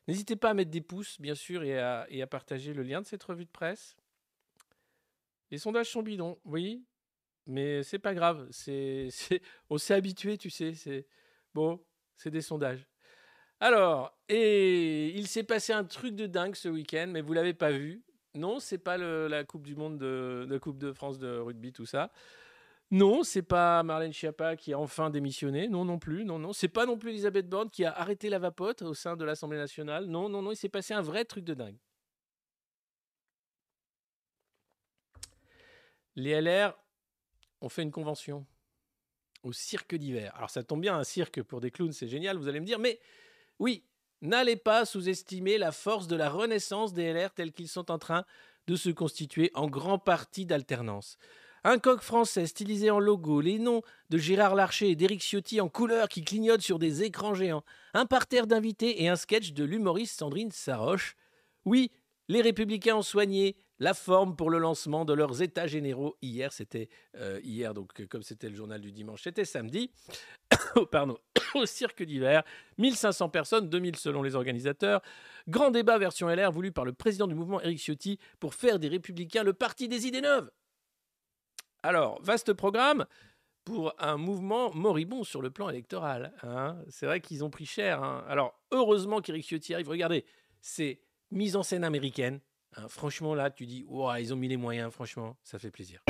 N'hésitez 0.08 0.36
pas 0.36 0.48
à 0.48 0.54
mettre 0.54 0.70
des 0.70 0.80
pouces, 0.80 1.20
bien 1.20 1.34
sûr, 1.34 1.64
et 1.64 1.78
à, 1.78 2.06
et 2.08 2.22
à, 2.22 2.26
partager 2.26 2.72
le 2.72 2.82
lien 2.82 3.02
de 3.02 3.06
cette 3.06 3.24
revue 3.24 3.44
de 3.44 3.50
presse. 3.50 3.94
Les 5.50 5.58
sondages 5.58 5.90
sont 5.90 6.02
bidons, 6.02 6.40
oui, 6.46 6.82
mais 7.44 7.82
c'est 7.82 7.98
pas 7.98 8.14
grave. 8.14 8.48
C'est, 8.52 9.10
on 9.68 9.76
s'est 9.76 9.92
habitué, 9.92 10.38
tu 10.38 10.48
sais. 10.48 10.72
C'est 10.72 11.06
bon, 11.52 11.78
c'est 12.16 12.30
des 12.30 12.40
sondages. 12.40 12.88
Alors, 13.60 14.14
et 14.28 15.08
il 15.16 15.26
s'est 15.28 15.42
passé 15.44 15.72
un 15.72 15.84
truc 15.84 16.14
de 16.14 16.26
dingue 16.26 16.54
ce 16.54 16.68
week-end, 16.68 17.06
mais 17.08 17.22
vous 17.22 17.32
l'avez 17.32 17.54
pas 17.54 17.70
vu. 17.70 18.02
Non, 18.34 18.60
c'est 18.60 18.78
pas 18.78 18.98
la 18.98 19.44
Coupe 19.44 19.62
du 19.66 19.74
Monde 19.76 19.98
de 19.98 20.58
Coupe 20.58 20.78
de 20.78 20.92
France 20.92 21.18
de 21.18 21.38
rugby, 21.38 21.72
tout 21.72 21.86
ça. 21.86 22.10
Non, 22.90 23.24
c'est 23.24 23.42
pas 23.42 23.82
Marlène 23.82 24.12
Schiappa 24.12 24.56
qui 24.56 24.72
a 24.72 24.78
enfin 24.78 25.10
démissionné. 25.10 25.68
Non, 25.68 25.84
non 25.84 25.98
plus. 25.98 26.24
Non, 26.24 26.38
non. 26.38 26.52
C'est 26.52 26.68
pas 26.68 26.86
non 26.86 26.96
plus 26.98 27.10
Elisabeth 27.10 27.48
Borne 27.48 27.70
qui 27.70 27.84
a 27.84 27.92
arrêté 27.92 28.28
la 28.28 28.38
vapote 28.38 28.82
au 28.82 28.94
sein 28.94 29.16
de 29.16 29.24
l'Assemblée 29.24 29.58
nationale. 29.58 30.06
Non, 30.06 30.28
non, 30.28 30.42
non. 30.42 30.52
Il 30.52 30.56
s'est 30.56 30.68
passé 30.68 30.94
un 30.94 31.02
vrai 31.02 31.24
truc 31.24 31.44
de 31.44 31.54
dingue. 31.54 31.78
Les 36.14 36.40
LR 36.40 36.78
ont 37.60 37.68
fait 37.68 37.82
une 37.82 37.90
convention 37.90 38.46
au 39.42 39.52
cirque 39.52 39.94
d'hiver. 39.94 40.32
Alors 40.36 40.50
ça 40.50 40.62
tombe 40.62 40.80
bien, 40.80 40.96
un 40.96 41.04
cirque 41.04 41.42
pour 41.42 41.60
des 41.60 41.70
clowns, 41.70 41.92
c'est 41.92 42.08
génial, 42.08 42.36
vous 42.36 42.48
allez 42.48 42.60
me 42.60 42.66
dire, 42.66 42.78
mais 42.78 42.98
oui, 43.58 43.84
n'allez 44.22 44.56
pas 44.56 44.84
sous-estimer 44.84 45.58
la 45.58 45.72
force 45.72 46.06
de 46.06 46.16
la 46.16 46.28
renaissance 46.28 46.92
des 46.92 47.12
LR 47.12 47.32
tels 47.32 47.52
qu'ils 47.52 47.68
sont 47.68 47.90
en 47.90 47.98
train 47.98 48.24
de 48.66 48.76
se 48.76 48.90
constituer 48.90 49.50
en 49.54 49.68
grand 49.68 49.98
parti 49.98 50.46
d'alternance. 50.46 51.18
Un 51.64 51.78
coq 51.78 52.00
français 52.00 52.46
stylisé 52.46 52.90
en 52.90 53.00
logo, 53.00 53.40
les 53.40 53.58
noms 53.58 53.82
de 54.10 54.18
Gérard 54.18 54.54
Larcher 54.54 54.90
et 54.90 54.94
d'Éric 54.94 55.20
Ciotti 55.20 55.60
en 55.60 55.68
couleur 55.68 56.08
qui 56.08 56.24
clignotent 56.24 56.60
sur 56.60 56.78
des 56.78 57.02
écrans 57.02 57.34
géants, 57.34 57.64
un 57.92 58.06
parterre 58.06 58.46
d'invités 58.46 59.02
et 59.02 59.08
un 59.08 59.16
sketch 59.16 59.52
de 59.52 59.64
l'humoriste 59.64 60.18
Sandrine 60.18 60.52
Saroche. 60.52 61.16
Oui, 61.64 61.90
les 62.28 62.40
républicains 62.40 62.96
ont 62.96 63.02
soigné 63.02 63.56
la 63.78 63.94
forme 63.94 64.36
pour 64.36 64.50
le 64.50 64.58
lancement 64.58 65.04
de 65.04 65.12
leurs 65.12 65.42
états 65.42 65.66
généraux. 65.66 66.16
Hier, 66.22 66.52
c'était 66.52 66.88
euh, 67.16 67.40
hier, 67.42 67.74
donc 67.74 68.00
euh, 68.00 68.06
comme 68.06 68.22
c'était 68.22 68.48
le 68.48 68.54
journal 68.56 68.80
du 68.80 68.92
dimanche, 68.92 69.22
c'était 69.22 69.44
samedi. 69.44 69.90
Oh, 70.74 70.84
pardon, 70.84 71.16
au 71.54 71.64
cirque 71.64 72.02
d'hiver, 72.02 72.42
1500 72.78 73.30
personnes, 73.30 73.70
2000 73.70 73.96
selon 73.96 74.22
les 74.22 74.34
organisateurs. 74.34 75.00
Grand 75.48 75.70
débat 75.70 75.96
version 75.96 76.28
LR 76.28 76.52
voulu 76.52 76.70
par 76.70 76.84
le 76.84 76.92
président 76.92 77.26
du 77.26 77.34
mouvement 77.34 77.60
Éric 77.62 77.78
Ciotti 77.78 78.18
pour 78.40 78.54
faire 78.54 78.78
des 78.78 78.88
républicains 78.88 79.42
le 79.42 79.54
parti 79.54 79.88
des 79.88 80.06
idées 80.06 80.20
neuves. 80.20 80.50
Alors, 81.82 82.20
vaste 82.22 82.52
programme 82.52 83.06
pour 83.64 83.94
un 83.98 84.16
mouvement 84.16 84.72
moribond 84.74 85.24
sur 85.24 85.40
le 85.40 85.50
plan 85.50 85.70
électoral. 85.70 86.32
hein. 86.42 86.78
C'est 86.88 87.06
vrai 87.06 87.20
qu'ils 87.20 87.42
ont 87.44 87.50
pris 87.50 87.66
cher. 87.66 88.02
hein. 88.02 88.24
Alors, 88.28 88.60
heureusement 88.70 89.20
qu'Éric 89.20 89.44
Ciotti 89.46 89.72
arrive. 89.74 89.88
Regardez, 89.88 90.24
c'est 90.60 91.00
mise 91.30 91.56
en 91.56 91.62
scène 91.62 91.84
américaine. 91.84 92.40
Hein. 92.76 92.86
Franchement, 92.88 93.34
là, 93.34 93.50
tu 93.50 93.66
dis, 93.66 93.84
Ouah, 93.88 94.20
ils 94.20 94.32
ont 94.32 94.36
mis 94.36 94.48
les 94.48 94.56
moyens, 94.56 94.92
franchement, 94.92 95.36
ça 95.42 95.58
fait 95.58 95.70
plaisir. 95.70 96.00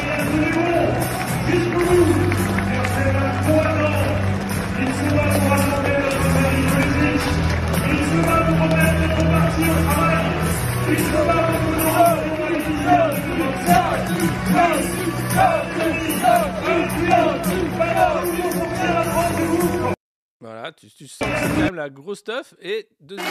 Voilà, 20.41 20.71
tu, 20.73 20.89
tu 20.91 21.09
sens 21.09 21.29
que 21.29 21.35
c'est 21.35 21.49
quand 21.49 21.61
même 21.61 21.75
la 21.75 21.91
grosse 21.91 22.19
stuff. 22.19 22.55
Et 22.61 22.89
deuxième. 23.01 23.27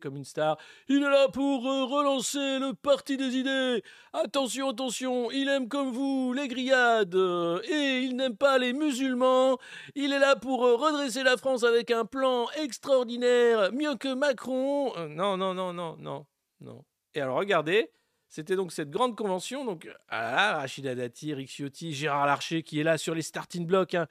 Comme 0.00 0.16
une 0.16 0.24
star, 0.24 0.56
il 0.88 0.98
est 0.98 1.10
là 1.10 1.26
pour 1.28 1.66
euh, 1.66 1.84
relancer 1.84 2.60
le 2.60 2.72
parti 2.72 3.16
des 3.16 3.36
idées. 3.36 3.82
Attention, 4.12 4.70
attention, 4.70 5.30
il 5.32 5.48
aime 5.48 5.68
comme 5.68 5.90
vous 5.90 6.32
les 6.32 6.46
grillades 6.46 7.16
euh, 7.16 7.60
et 7.64 8.02
il 8.04 8.14
n'aime 8.14 8.36
pas 8.36 8.58
les 8.58 8.72
musulmans. 8.72 9.58
Il 9.96 10.12
est 10.12 10.20
là 10.20 10.36
pour 10.36 10.64
euh, 10.64 10.76
redresser 10.76 11.24
la 11.24 11.36
France 11.36 11.64
avec 11.64 11.90
un 11.90 12.04
plan 12.04 12.46
extraordinaire, 12.62 13.72
mieux 13.72 13.96
que 13.96 14.14
Macron. 14.14 14.92
Non, 15.08 15.36
non, 15.36 15.52
non, 15.52 15.72
non, 15.72 15.96
non, 15.98 16.26
non. 16.60 16.84
Et 17.14 17.20
alors 17.20 17.38
regardez, 17.38 17.90
c'était 18.28 18.56
donc 18.56 18.72
cette 18.72 18.90
grande 18.90 19.16
convention. 19.16 19.64
Donc, 19.64 19.88
ah 20.08 20.58
Rachida 20.58 20.94
Dati, 20.94 21.30
Eric 21.30 21.48
Ciotti, 21.48 21.92
Gérard 21.92 22.26
Larcher 22.26 22.62
qui 22.62 22.80
est 22.80 22.84
là 22.84 22.98
sur 22.98 23.14
les 23.14 23.22
starting 23.22 23.66
blocks. 23.66 23.94
hein. 23.94 24.06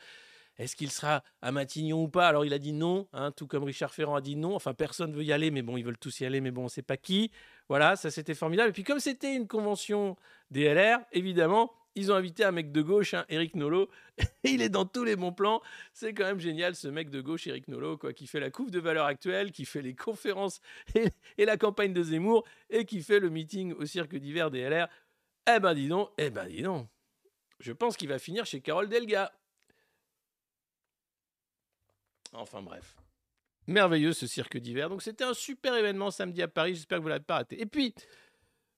Est-ce 0.57 0.75
qu'il 0.75 0.89
sera 0.89 1.23
à 1.41 1.51
Matignon 1.51 2.01
ou 2.01 2.07
pas? 2.07 2.27
Alors 2.27 2.43
il 2.43 2.51
a 2.51 2.57
dit 2.57 2.73
non, 2.73 3.07
hein, 3.13 3.31
tout 3.31 3.45
comme 3.45 3.63
Richard 3.63 3.93
Ferrand 3.93 4.15
a 4.15 4.21
dit 4.21 4.35
non. 4.35 4.55
Enfin, 4.55 4.73
personne 4.73 5.13
veut 5.13 5.23
y 5.23 5.31
aller, 5.31 5.51
mais 5.51 5.61
bon, 5.61 5.77
ils 5.77 5.85
veulent 5.85 5.99
tous 5.99 6.19
y 6.19 6.25
aller, 6.25 6.41
mais 6.41 6.49
bon, 6.49 6.63
on 6.65 6.67
sait 6.67 6.81
pas 6.81 6.97
qui. 6.97 7.31
Voilà, 7.69 7.95
ça 7.95 8.09
c'était 8.09 8.33
formidable. 8.33 8.69
Et 8.69 8.73
puis 8.73 8.83
comme 8.83 8.99
c'était 8.99 9.35
une 9.35 9.47
convention 9.47 10.15
des 10.49 10.63
LR, 10.73 10.99
évidemment, 11.11 11.71
ils 11.97 12.11
ont 12.11 12.15
invité 12.15 12.43
un 12.43 12.51
mec 12.51 12.71
de 12.71 12.81
gauche, 12.81 13.13
hein, 13.13 13.25
Eric 13.27 13.55
Nolot. 13.55 13.89
Et 14.43 14.49
il 14.51 14.61
est 14.61 14.69
dans 14.69 14.85
tous 14.85 15.03
les 15.03 15.15
bons 15.15 15.33
plans. 15.33 15.61
C'est 15.93 16.13
quand 16.13 16.25
même 16.25 16.39
génial, 16.39 16.75
ce 16.75 16.87
mec 16.87 17.09
de 17.09 17.21
gauche, 17.21 17.47
Eric 17.47 17.67
Nolot, 17.67 17.97
quoi, 17.97 18.13
qui 18.13 18.27
fait 18.27 18.39
la 18.39 18.51
coupe 18.51 18.71
de 18.71 18.79
valeur 18.79 19.05
actuelle, 19.05 19.51
qui 19.51 19.65
fait 19.65 19.81
les 19.81 19.95
conférences 19.95 20.61
et, 20.95 21.09
et 21.37 21.45
la 21.45 21.57
campagne 21.57 21.93
de 21.93 22.03
Zemmour, 22.03 22.45
et 22.69 22.85
qui 22.85 23.01
fait 23.01 23.19
le 23.19 23.29
meeting 23.29 23.73
au 23.73 23.85
cirque 23.85 24.15
d'hiver 24.15 24.51
des 24.51 24.69
LR. 24.69 24.87
Eh 25.49 25.59
ben 25.59 25.73
dis 25.73 25.87
donc, 25.87 26.09
eh 26.17 26.29
ben 26.29 26.47
dis 26.47 26.61
donc. 26.61 26.87
Je 27.59 27.71
pense 27.71 27.97
qu'il 27.97 28.09
va 28.09 28.19
finir 28.19 28.45
chez 28.45 28.61
Carole 28.61 28.89
Delga. 28.89 29.31
Enfin 32.33 32.61
bref. 32.61 32.95
Merveilleux 33.65 34.13
ce 34.13 34.27
cirque 34.27 34.57
d'hiver. 34.57 34.89
Donc 34.89 35.01
c'était 35.01 35.23
un 35.23 35.33
super 35.33 35.75
événement 35.75 36.11
samedi 36.11 36.41
à 36.41 36.47
Paris. 36.47 36.75
J'espère 36.75 36.99
que 36.99 37.03
vous 37.03 37.09
ne 37.09 37.13
l'avez 37.13 37.25
pas 37.25 37.35
raté. 37.35 37.59
Et 37.59 37.65
puis, 37.65 37.95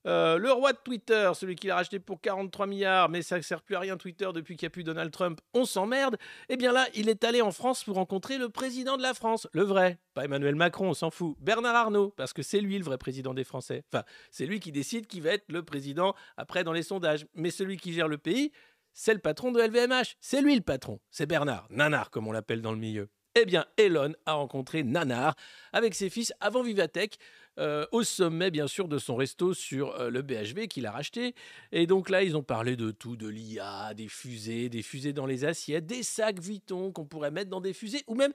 euh, 0.06 0.38
le 0.38 0.50
roi 0.50 0.72
de 0.72 0.78
Twitter, 0.82 1.30
celui 1.34 1.56
qui 1.56 1.66
l'a 1.66 1.76
racheté 1.76 1.98
pour 1.98 2.20
43 2.20 2.66
milliards, 2.66 3.08
mais 3.08 3.22
ça 3.22 3.36
ne 3.36 3.42
sert 3.42 3.62
plus 3.62 3.76
à 3.76 3.80
rien 3.80 3.96
Twitter 3.96 4.28
depuis 4.34 4.56
qu'il 4.56 4.66
n'y 4.66 4.68
a 4.68 4.70
plus 4.70 4.84
Donald 4.84 5.10
Trump, 5.10 5.40
on 5.54 5.64
s'emmerde. 5.64 6.16
Eh 6.48 6.56
bien 6.56 6.72
là, 6.72 6.86
il 6.94 7.08
est 7.08 7.22
allé 7.24 7.42
en 7.42 7.50
France 7.50 7.84
pour 7.84 7.96
rencontrer 7.96 8.38
le 8.38 8.48
président 8.48 8.96
de 8.96 9.02
la 9.02 9.14
France, 9.14 9.46
le 9.52 9.62
vrai. 9.62 9.98
Pas 10.14 10.24
Emmanuel 10.24 10.54
Macron, 10.54 10.90
on 10.90 10.94
s'en 10.94 11.10
fout. 11.10 11.36
Bernard 11.40 11.76
Arnault, 11.76 12.14
parce 12.16 12.32
que 12.32 12.42
c'est 12.42 12.60
lui 12.60 12.78
le 12.78 12.84
vrai 12.84 12.98
président 12.98 13.34
des 13.34 13.44
Français. 13.44 13.84
Enfin, 13.92 14.04
c'est 14.30 14.46
lui 14.46 14.60
qui 14.60 14.72
décide 14.72 15.06
qui 15.06 15.20
va 15.20 15.30
être 15.30 15.44
le 15.48 15.62
président 15.62 16.14
après 16.36 16.64
dans 16.64 16.72
les 16.72 16.82
sondages. 16.82 17.26
Mais 17.34 17.50
celui 17.50 17.76
qui 17.76 17.92
gère 17.92 18.08
le 18.08 18.18
pays, 18.18 18.52
c'est 18.92 19.14
le 19.14 19.20
patron 19.20 19.52
de 19.52 19.60
LVMH. 19.60 20.16
C'est 20.20 20.42
lui 20.42 20.54
le 20.54 20.62
patron. 20.62 21.00
C'est 21.10 21.26
Bernard. 21.26 21.66
Nanar, 21.70 22.10
comme 22.10 22.26
on 22.26 22.32
l'appelle 22.32 22.62
dans 22.62 22.72
le 22.72 22.78
milieu. 22.78 23.08
Eh 23.36 23.44
bien, 23.44 23.64
Elon 23.76 24.12
a 24.26 24.32
rencontré 24.32 24.82
Nanar 24.82 25.36
avec 25.72 25.94
ses 25.94 26.10
fils 26.10 26.32
avant 26.40 26.64
Vivatech, 26.64 27.16
euh, 27.58 27.86
au 27.92 28.02
sommet 28.02 28.50
bien 28.50 28.66
sûr 28.66 28.88
de 28.88 28.98
son 28.98 29.14
resto 29.14 29.54
sur 29.54 29.94
euh, 30.00 30.10
le 30.10 30.22
BHV 30.22 30.66
qu'il 30.66 30.84
a 30.86 30.90
racheté. 30.90 31.34
Et 31.70 31.86
donc 31.86 32.10
là, 32.10 32.24
ils 32.24 32.36
ont 32.36 32.42
parlé 32.42 32.74
de 32.74 32.90
tout, 32.90 33.14
de 33.14 33.28
l'IA, 33.28 33.94
des 33.94 34.08
fusées, 34.08 34.68
des 34.68 34.82
fusées 34.82 35.12
dans 35.12 35.26
les 35.26 35.44
assiettes, 35.44 35.86
des 35.86 36.02
sacs 36.02 36.40
Vuitton 36.40 36.90
qu'on 36.90 37.04
pourrait 37.04 37.30
mettre 37.30 37.50
dans 37.50 37.60
des 37.60 37.72
fusées, 37.72 38.02
ou 38.08 38.16
même 38.16 38.32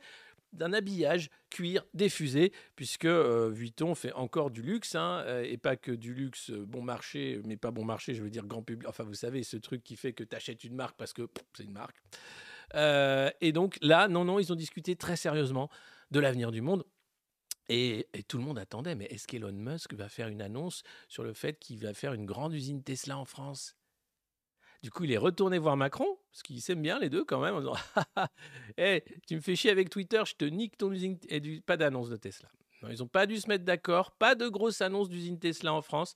d'un 0.54 0.72
habillage 0.72 1.30
cuir 1.50 1.86
des 1.94 2.08
fusées, 2.08 2.54
puisque 2.78 3.06
euh, 3.06 3.50
Vuitton 3.52 3.96
fait 3.96 4.14
encore 4.14 4.50
du 4.50 4.62
luxe, 4.62 4.96
hein, 4.96 5.24
euh, 5.26 5.44
et 5.44 5.58
pas 5.58 5.76
que 5.76 5.92
du 5.92 6.14
luxe 6.14 6.52
bon 6.52 6.82
marché, 6.82 7.42
mais 7.46 7.58
pas 7.58 7.72
bon 7.72 7.84
marché, 7.84 8.14
je 8.14 8.24
veux 8.24 8.30
dire 8.30 8.46
grand 8.46 8.64
public. 8.64 8.88
Enfin, 8.88 9.04
vous 9.04 9.14
savez, 9.14 9.44
ce 9.44 9.58
truc 9.58 9.84
qui 9.84 9.98
fait 9.98 10.14
que 10.14 10.24
tu 10.24 10.36
achètes 10.36 10.64
une 10.64 10.76
marque 10.76 10.96
parce 10.98 11.12
que 11.12 11.28
c'est 11.54 11.64
une 11.64 11.74
marque. 11.74 11.98
Euh, 12.76 13.30
et 13.42 13.52
donc 13.52 13.78
là, 13.82 14.08
non, 14.08 14.26
non, 14.26 14.40
ils 14.40 14.52
ont 14.52 14.56
discuté 14.56 14.96
très 14.96 15.16
sérieusement 15.16 15.70
de 16.12 16.20
l'avenir 16.20 16.52
du 16.52 16.62
monde. 16.62 16.86
Et, 17.68 18.08
tout 18.28 18.38
le 18.38 18.44
monde 18.44 18.60
attendait, 18.60 18.96
mais 18.96 19.06
est-ce 19.06 19.28
qu'Elon 19.28 19.52
Musk 19.52 19.94
va 19.94 20.08
faire 20.08 20.28
une 20.28 20.42
annonce 20.42 20.84
sur 21.08 21.24
le 21.24 21.34
fait 21.34 21.58
qu'il 21.60 21.80
va 21.80 21.94
faire 21.94 22.14
une 22.14 22.26
grande 22.26 22.54
usine 22.54 22.84
Tesla 22.84 23.18
en 23.18 23.26
France? 23.26 23.76
Du 24.84 24.92
coup, 24.92 25.06
il 25.06 25.12
est 25.12 25.18
retourné 25.18 25.58
voir 25.58 25.76
Macron, 25.76 26.20
parce 26.32 26.44
qu'ils 26.44 26.62
s'aiment 26.62 26.84
bien 26.84 27.00
les 27.00 27.10
deux 27.10 27.26
quand 27.26 27.40
même, 27.40 27.56
en 27.56 27.60
disant 27.60 27.76
hey, 28.78 29.02
tu 29.26 29.36
me 29.36 29.42
fais 29.42 29.56
chier 29.56 29.72
avec 29.72 29.90
Twitter, 29.90 30.22
je 30.28 30.36
te 30.36 30.46
nique 30.46 30.78
ton 30.78 30.92
usine. 30.92 31.18
Et 31.30 31.42
pas 31.62 31.76
d'annonce 31.76 32.10
de 32.10 32.18
Tesla. 32.18 32.50
Non, 32.84 32.90
ils 32.90 33.00
n'ont 33.00 33.08
pas 33.08 33.26
dû 33.26 33.38
se 33.38 33.48
mettre 33.48 33.66
d'accord, 33.66 34.12
pas 34.12 34.36
de 34.36 34.48
grosse 34.48 34.82
annonce 34.82 35.10
d'usine 35.10 35.40
Tesla 35.40 35.74
en 35.74 35.82
France. 35.82 36.16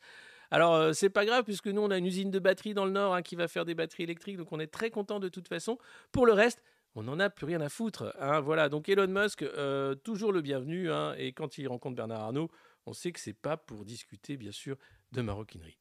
Alors, 0.52 0.74
euh, 0.74 0.94
c'est 0.94 1.10
pas 1.10 1.26
grave, 1.26 1.44
puisque 1.44 1.68
nous, 1.68 1.82
on 1.82 1.92
a 1.92 1.98
une 1.98 2.06
usine 2.06 2.32
de 2.32 2.40
batterie 2.40 2.74
dans 2.74 2.86
le 2.86 2.92
Nord 2.92 3.14
hein, 3.14 3.22
qui 3.22 3.36
va 3.36 3.48
faire 3.48 3.66
des 3.66 3.76
batteries 3.76 4.04
électriques, 4.04 4.38
donc 4.38 4.52
on 4.52 4.60
est 4.60 4.68
très 4.68 4.90
content 4.90 5.20
de 5.20 5.30
toute 5.30 5.48
façon. 5.48 5.78
Pour 6.12 6.26
le 6.26 6.34
reste, 6.34 6.64
on 6.96 7.04
n'en 7.04 7.20
a 7.20 7.30
plus 7.30 7.46
rien 7.46 7.62
à 7.62 7.70
foutre. 7.70 8.16
hein, 8.20 8.40
voilà, 8.40 8.68
donc 8.68 8.90
Elon 8.90 9.08
Musk, 9.08 9.44
euh, 9.44 9.94
toujours 9.94 10.32
le 10.32 10.42
bienvenu, 10.42 10.92
hein, 10.92 11.14
et 11.18 11.34
quand 11.34 11.58
il 11.58 11.68
rencontre 11.68 11.96
Bernard 11.96 12.22
Arnault, 12.22 12.50
on 12.88 12.94
sait 12.94 13.12
que 13.12 13.20
c'est 13.20 13.34
pas 13.34 13.58
pour 13.58 13.86
discuter, 13.86 14.38
bien 14.38 14.52
sûr, 14.52 14.76
de 15.12 15.22
maroquinerie. 15.22 15.78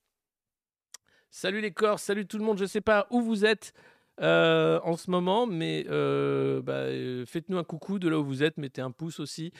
Salut 1.31 1.61
les 1.61 1.72
Corses, 1.72 2.02
salut 2.02 2.26
tout 2.26 2.38
le 2.38 2.44
monde, 2.44 2.59
je 2.59 2.66
sais 2.66 2.81
pas 2.83 3.07
où 3.11 3.22
vous 3.22 3.44
êtes 3.46 3.72
euh, 4.20 4.81
en 4.83 4.96
ce 4.96 5.11
moment, 5.11 5.46
mais 5.46 5.85
bah, 5.85 6.87
faites-nous 7.26 7.57
un 7.57 7.64
coucou 7.64 7.98
de 7.98 8.09
là 8.09 8.18
où 8.18 8.24
vous 8.24 8.42
êtes, 8.42 8.59
mettez 8.59 8.83
un 8.83 8.90
pouce 8.90 9.20
aussi 9.20 9.52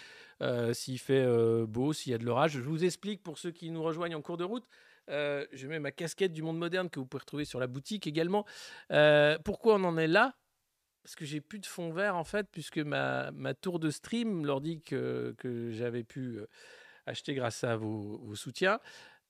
s'il 0.73 0.99
fait 0.99 1.27
beau, 1.67 1.95
s'il 1.95 2.13
y 2.13 2.15
a 2.15 2.19
de 2.19 2.25
l'orage. 2.25 2.53
Je 2.53 2.61
vous 2.61 2.85
explique 2.85 3.23
pour 3.23 3.39
ceux 3.39 3.51
qui 3.51 3.71
nous 3.71 3.83
rejoignent 3.83 4.17
en 4.17 4.23
cours 4.23 4.37
de 4.37 4.45
route. 4.45 4.67
Euh, 5.11 5.47
je 5.53 5.67
mets 5.67 5.79
ma 5.79 5.91
casquette 5.91 6.33
du 6.33 6.43
monde 6.43 6.59
moderne 6.59 6.91
que 6.91 6.99
vous 6.99 7.07
pouvez 7.07 7.21
retrouver 7.21 7.45
sur 7.45 7.61
la 7.61 7.67
boutique 7.67 8.07
également. 8.07 8.45
Euh, 8.93 9.39
pourquoi 9.45 9.77
on 9.77 9.85
en 9.85 9.97
est 9.97 10.07
là? 10.07 10.35
Parce 11.03 11.17
que 11.17 11.25
j'ai 11.25 11.41
plus 11.41 11.59
de 11.59 11.67
fond 11.67 11.91
vert 11.91 12.17
en 12.17 12.25
fait, 12.25 12.47
puisque 12.51 12.79
ma, 12.79 13.33
tour 13.61 13.79
de 13.79 13.91
stream, 13.91 14.45
l'ordi 14.45 14.83
que, 14.83 15.35
j'avais 15.73 16.05
pu 16.05 16.39
euh, 16.39 16.47
acheter 17.07 17.35
grâce 17.35 17.65
à 17.65 17.77
vos, 17.77 18.35
soutiens, 18.35 18.79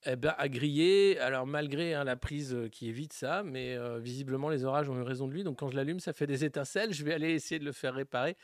eh 0.06 0.16
ben, 0.16 0.34
a 0.36 0.48
grillé. 0.48 1.18
Alors 1.20 1.46
malgré 1.46 1.94
hein, 1.94 2.02
la 2.02 2.16
prise 2.16 2.56
qui 2.72 2.88
évite 2.88 3.12
ça, 3.12 3.42
mais 3.44 3.76
visiblement 4.00 4.48
les 4.48 4.64
orages 4.64 4.88
ont 4.88 4.98
eu 4.98 5.02
raison 5.02 5.28
de 5.28 5.32
lui. 5.32 5.44
Donc 5.44 5.60
quand 5.60 5.70
je 5.70 5.76
l'allume, 5.76 6.00
ça 6.00 6.12
fait 6.12 6.26
des 6.26 6.44
étincelles. 6.44 6.92
Je 6.92 7.04
vais 7.04 7.14
aller 7.14 7.30
essayer 7.30 7.60
de 7.60 7.64
le 7.64 7.72
faire 7.72 7.94
réparer 7.94 8.36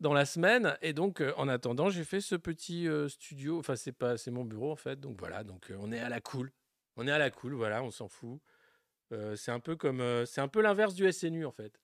dans 0.00 0.12
la 0.12 0.26
semaine. 0.26 0.76
Et 0.82 0.92
donc 0.92 1.22
en 1.38 1.48
attendant, 1.48 1.88
j'ai 1.88 2.04
fait 2.04 2.20
ce 2.20 2.34
petit 2.34 2.88
studio. 3.08 3.58
Enfin 3.58 3.76
c'est 3.76 3.92
pas, 3.92 4.18
c'est 4.18 4.30
mon 4.30 4.44
bureau 4.44 4.70
en 4.70 4.76
fait. 4.76 5.00
Donc 5.00 5.16
voilà. 5.18 5.44
Donc 5.44 5.72
on 5.80 5.92
est 5.92 6.00
à 6.00 6.10
la 6.10 6.20
cool. 6.20 6.52
On 6.96 7.06
est 7.06 7.10
à 7.12 7.18
la 7.18 7.30
cool. 7.30 7.54
Voilà, 7.54 7.82
on 7.82 7.90
s'en 7.90 8.08
fout. 8.08 8.40
Euh, 9.12 9.36
c'est 9.36 9.52
un 9.52 9.60
peu 9.60 9.76
comme, 9.76 10.00
euh, 10.00 10.26
c'est 10.26 10.40
un 10.40 10.48
peu 10.48 10.60
l'inverse 10.60 10.94
du 10.94 11.10
SNU 11.12 11.44
en 11.46 11.52
fait. 11.52 11.80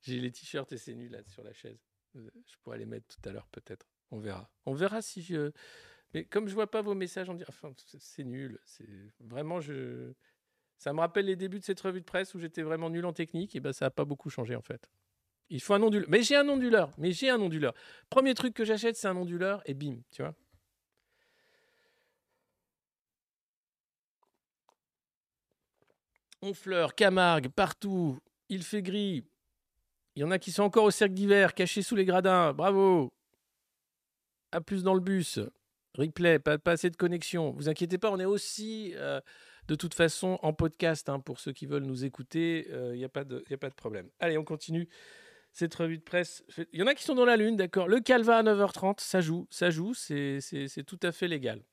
j'ai 0.02 0.20
les 0.20 0.32
t-shirts 0.32 0.76
SNU 0.76 1.10
là 1.10 1.20
sur 1.28 1.44
la 1.44 1.54
chaise. 1.54 1.80
Euh, 2.16 2.30
Je 2.46 2.56
pourrais 2.62 2.78
les 2.78 2.86
mettre 2.86 3.08
tout 3.08 3.28
à 3.30 3.32
l'heure 3.32 3.48
peut-être. 3.48 3.88
On 4.12 4.20
verra. 4.20 4.50
On 4.66 4.74
verra 4.74 5.02
si 5.02 5.22
je. 5.22 5.52
Mais 6.14 6.24
comme 6.26 6.48
je 6.48 6.54
vois 6.54 6.70
pas 6.70 6.82
vos 6.82 6.96
messages, 6.96 7.30
on 7.30 7.34
dit 7.34 7.44
enfin 7.48 7.72
c'est- 8.00 8.24
nul. 8.24 8.60
C'est 8.66 8.88
vraiment 9.20 9.60
je. 9.60 10.14
Ça 10.78 10.94
me 10.94 11.00
rappelle 11.00 11.26
les 11.26 11.36
débuts 11.36 11.60
de 11.60 11.64
cette 11.66 11.80
revue 11.82 12.02
de 12.02 12.06
presse 12.06 12.36
où 12.36 12.40
j'étais 12.40 12.62
vraiment 12.62 12.90
nul 12.90 13.06
en 13.06 13.14
technique 13.14 13.56
et 13.56 13.60
ben 13.60 13.74
ça 13.74 13.88
a 13.88 13.90
pas 13.90 14.06
beaucoup 14.06 14.30
changé 14.30 14.56
en 14.56 14.62
fait. 14.62 14.90
Il 15.50 15.62
faut 15.62 15.74
un 15.74 15.82
onduleur. 15.82 16.08
Mais 16.10 16.22
j'ai 16.22 16.36
un 16.36 16.48
onduleur. 16.48 16.92
Mais 16.98 17.12
j'ai 17.12 17.30
un 17.30 17.40
onduleur. 17.42 17.74
Premier 18.10 18.34
truc 18.36 18.54
que 18.54 18.64
j'achète, 18.64 18.96
c'est 18.96 19.08
un 19.08 19.16
onduleur 19.16 19.62
et 19.66 19.74
bim, 19.74 20.02
tu 20.12 20.22
vois. 20.22 20.36
Honfleur, 26.42 26.96
Camargue, 26.96 27.50
partout. 27.50 28.20
Il 28.50 28.64
fait 28.64 28.82
gris. 28.82 29.24
Il 30.16 30.22
y 30.22 30.24
en 30.24 30.32
a 30.32 30.40
qui 30.40 30.52
sont 30.52 30.64
encore 30.64 30.86
au 30.86 30.92
cercle 30.92 31.14
d'hiver, 31.14 31.54
cachés 31.54 31.82
sous 31.82 31.96
les 31.96 32.06
gradins. 32.06 32.54
Bravo. 32.54 33.12
À 34.52 34.62
plus 34.62 34.84
dans 34.84 34.94
le 34.94 35.00
bus. 35.00 35.40
Replay, 35.96 36.40
pas, 36.40 36.58
assez 36.66 36.90
de 36.90 36.96
connexion. 36.96 37.52
Vous 37.52 37.70
inquiétez 37.70 37.98
pas, 37.98 38.12
on 38.12 38.20
est 38.20 38.26
aussi 38.26 38.94
euh, 38.96 39.20
de 39.68 39.76
toute 39.76 39.94
façon 39.94 40.38
en 40.44 40.54
podcast 40.54 41.10
hein, 41.10 41.20
pour 41.20 41.40
ceux 41.40 41.54
qui 41.54 41.66
veulent 41.66 41.86
nous 41.86 42.06
écouter. 42.06 42.66
Il 42.68 42.74
euh, 42.74 42.96
n'y 42.96 43.04
a, 43.04 43.08
a 43.08 43.10
pas 43.10 43.24
de 43.24 43.76
problème. 43.76 44.10
Allez, 44.20 44.38
on 44.38 44.44
continue 44.44 44.88
cette 45.58 45.74
revue 45.74 45.98
de 45.98 46.04
presse. 46.04 46.44
Il 46.72 46.80
y 46.80 46.84
en 46.84 46.88
a 46.88 46.94
qui 46.94 47.04
sont 47.04 47.16
dans 47.16 47.26
la 47.26 47.36
lune, 47.36 47.56
d'accord. 47.56 47.88
Le 47.88 48.00
Calva 48.00 48.38
à 48.38 48.44
9h30, 48.44 49.00
ça 49.00 49.22
joue, 49.22 49.48
ça 49.50 49.72
joue, 49.72 49.94
c'est 49.96 50.84
tout 50.86 51.00
à 51.02 51.12
fait 51.12 51.28
légal. 51.28 51.64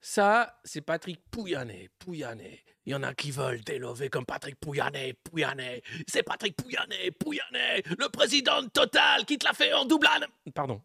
Ça, 0.00 0.58
c'est 0.64 0.80
Patrick 0.80 1.20
Pouyanné, 1.30 1.90
Pouyanné. 1.98 2.64
Il 2.86 2.92
y 2.92 2.94
en 2.94 3.02
a 3.02 3.12
qui 3.14 3.30
veulent 3.30 3.60
délover 3.60 4.08
comme 4.08 4.24
Patrick 4.24 4.58
Pouyanné, 4.58 5.12
Pouyanné. 5.12 5.82
C'est 6.08 6.22
Patrick 6.22 6.56
Pouyanné, 6.56 7.10
Pouyanné, 7.10 7.82
le 7.98 8.08
président 8.08 8.62
de 8.62 8.68
Total 8.68 9.26
qui 9.26 9.36
te 9.36 9.44
l'a 9.44 9.52
fait 9.52 9.72
en 9.74 9.84
doublane. 9.84 10.24
Pardon. 10.54 10.80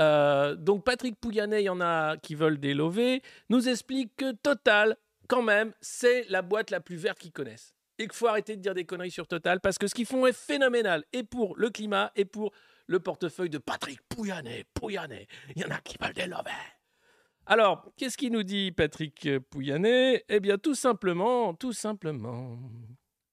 Euh, 0.00 0.54
donc 0.54 0.84
Patrick 0.84 1.20
Pouyanné, 1.20 1.60
il 1.60 1.64
y 1.64 1.68
en 1.68 1.80
a 1.80 2.16
qui 2.16 2.34
veulent 2.34 2.58
délover, 2.58 3.22
nous 3.50 3.68
explique 3.68 4.16
que 4.16 4.32
Total, 4.32 4.96
quand 5.28 5.42
même, 5.42 5.72
c'est 5.80 6.24
la 6.28 6.40
boîte 6.40 6.70
la 6.70 6.80
plus 6.80 6.96
verte 6.96 7.18
qu'ils 7.18 7.32
connaissent. 7.32 7.74
Et 7.98 8.04
qu'il 8.04 8.14
faut 8.14 8.26
arrêter 8.26 8.56
de 8.56 8.62
dire 8.62 8.74
des 8.74 8.84
conneries 8.84 9.10
sur 9.10 9.26
Total 9.26 9.60
parce 9.60 9.78
que 9.78 9.86
ce 9.86 9.94
qu'ils 9.94 10.06
font 10.06 10.26
est 10.26 10.36
phénoménal. 10.36 11.04
Et 11.12 11.22
pour 11.22 11.56
le 11.56 11.68
climat 11.68 12.12
et 12.16 12.24
pour 12.24 12.52
le 12.86 13.00
portefeuille 13.00 13.50
de 13.50 13.58
Patrick 13.58 14.00
Pouyanné, 14.08 14.64
Pouyanné. 14.74 15.26
Il 15.54 15.62
y 15.62 15.64
en 15.64 15.70
a 15.70 15.78
qui 15.80 15.96
veulent 16.00 16.12
délover. 16.14 16.50
Alors, 17.46 17.92
qu'est-ce 17.96 18.16
qu'il 18.16 18.32
nous 18.32 18.42
dit 18.42 18.72
Patrick 18.72 19.28
Pouyanné? 19.50 20.24
Eh 20.28 20.40
bien, 20.40 20.58
tout 20.58 20.74
simplement, 20.74 21.54
tout 21.54 21.72
simplement. 21.72 22.58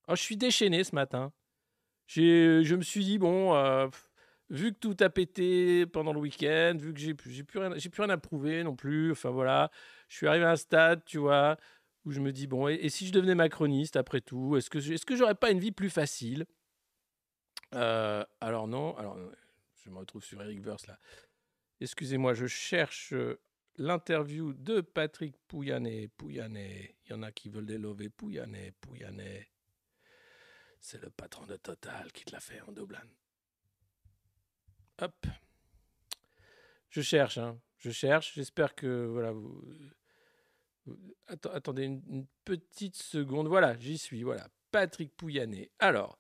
Oh, 0.08 0.16
je 0.16 0.22
suis 0.22 0.38
déchaîné 0.38 0.84
ce 0.84 0.94
matin. 0.94 1.34
Je 2.06 2.76
me 2.76 2.84
suis 2.84 3.04
dit, 3.04 3.18
bon, 3.18 3.56
euh, 3.56 3.88
vu 4.52 4.72
que 4.72 4.78
tout 4.78 4.96
a 5.00 5.10
pété 5.10 5.88
pendant 5.88 6.14
le 6.14 6.20
week-end, 6.20 6.78
vu 6.78 6.94
que 6.94 7.00
j'ai 7.00 7.16
plus, 7.16 7.60
rien- 7.60 7.72
plus 7.72 8.02
rien 8.02 8.10
à 8.12 8.18
prouver 8.18 8.64
non 8.64 8.76
plus, 8.76 9.12
enfin 9.12 9.32
voilà, 9.32 9.72
je 10.10 10.18
suis 10.18 10.28
arrivé 10.28 10.46
à 10.46 10.52
un 10.52 10.56
stade, 10.58 11.04
tu 11.06 11.18
vois, 11.18 11.58
où 12.06 12.12
je 12.12 12.20
me 12.20 12.32
dis, 12.32 12.46
bon, 12.46 12.68
et, 12.68 12.90
si 12.90 13.08
je 13.08 13.14
devenais 13.14 13.34
macroniste 13.34 13.96
après 13.96 14.22
tout, 14.22 14.58
est-ce 14.58 14.70
que, 14.70 14.78
est-ce 14.78 15.08
que 15.08 15.16
j'aurais 15.16 15.34
pas 15.34 15.50
une 15.50 15.60
vie 15.60 15.72
plus 15.72 15.90
facile? 15.90 16.46
Euh, 17.74 18.24
Alors 18.42 18.68
non, 18.68 18.96
alors 18.98 19.18
je 19.84 19.90
me 19.90 19.98
retrouve 19.98 20.24
sur 20.24 20.40
Eric 20.44 20.62
Verse 20.62 20.86
là. 20.86 21.00
Excusez-moi, 21.82 22.36
je 22.36 22.46
cherche 22.46 23.14
euh, 23.14 23.40
l'interview 23.78 24.54
de 24.54 24.82
Patrick 24.82 25.36
Pouyanné. 25.48 26.08
Pouyanné, 26.08 26.96
il 27.06 27.12
y 27.12 27.14
en 27.14 27.24
a 27.24 27.32
qui 27.32 27.50
veulent 27.50 27.66
délover 27.66 28.10
Pouyanné, 28.10 28.72
Pouyanné. 28.82 29.50
C'est 30.80 31.02
le 31.02 31.10
patron 31.10 31.46
de 31.46 31.56
Total 31.56 32.12
qui 32.12 32.26
te 32.26 32.32
l'a 32.32 32.40
fait 32.40 32.62
en 32.62 32.72
doublane. 32.72 33.10
Hop. 35.02 35.26
Je 36.90 37.02
cherche, 37.02 37.38
hein. 37.38 37.60
Je 37.78 37.90
cherche. 37.90 38.34
J'espère 38.36 38.76
que 38.76 39.06
voilà. 39.06 39.34
Attendez 41.28 41.86
une, 41.86 42.04
une 42.08 42.28
petite 42.46 42.98
seconde. 42.98 43.48
Voilà, 43.48 43.78
j'y 43.78 43.98
suis. 43.98 44.24
Voilà, 44.24 44.48
Patrick 44.72 45.16
Pouyanné. 45.16 45.72
Alors, 45.80 46.20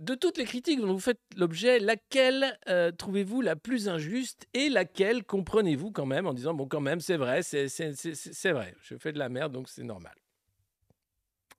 de 0.00 0.14
toutes 0.14 0.38
les 0.38 0.46
critiques 0.46 0.80
dont 0.80 0.94
vous 0.94 0.98
faites 0.98 1.20
l'objet, 1.36 1.78
laquelle 1.78 2.58
euh, 2.68 2.90
trouvez-vous 2.90 3.42
la 3.42 3.54
plus 3.54 3.88
injuste 3.88 4.48
et 4.54 4.70
laquelle 4.70 5.24
comprenez-vous 5.24 5.92
quand 5.92 6.06
même 6.06 6.26
en 6.26 6.32
disant 6.32 6.54
bon 6.54 6.66
quand 6.66 6.80
même 6.80 7.00
c'est 7.00 7.18
vrai, 7.18 7.42
c'est 7.42 8.52
vrai. 8.52 8.74
Je 8.82 8.96
fais 8.96 9.12
de 9.12 9.18
la 9.18 9.28
merde 9.28 9.52
donc 9.52 9.68
c'est 9.68 9.84
normal. 9.84 10.14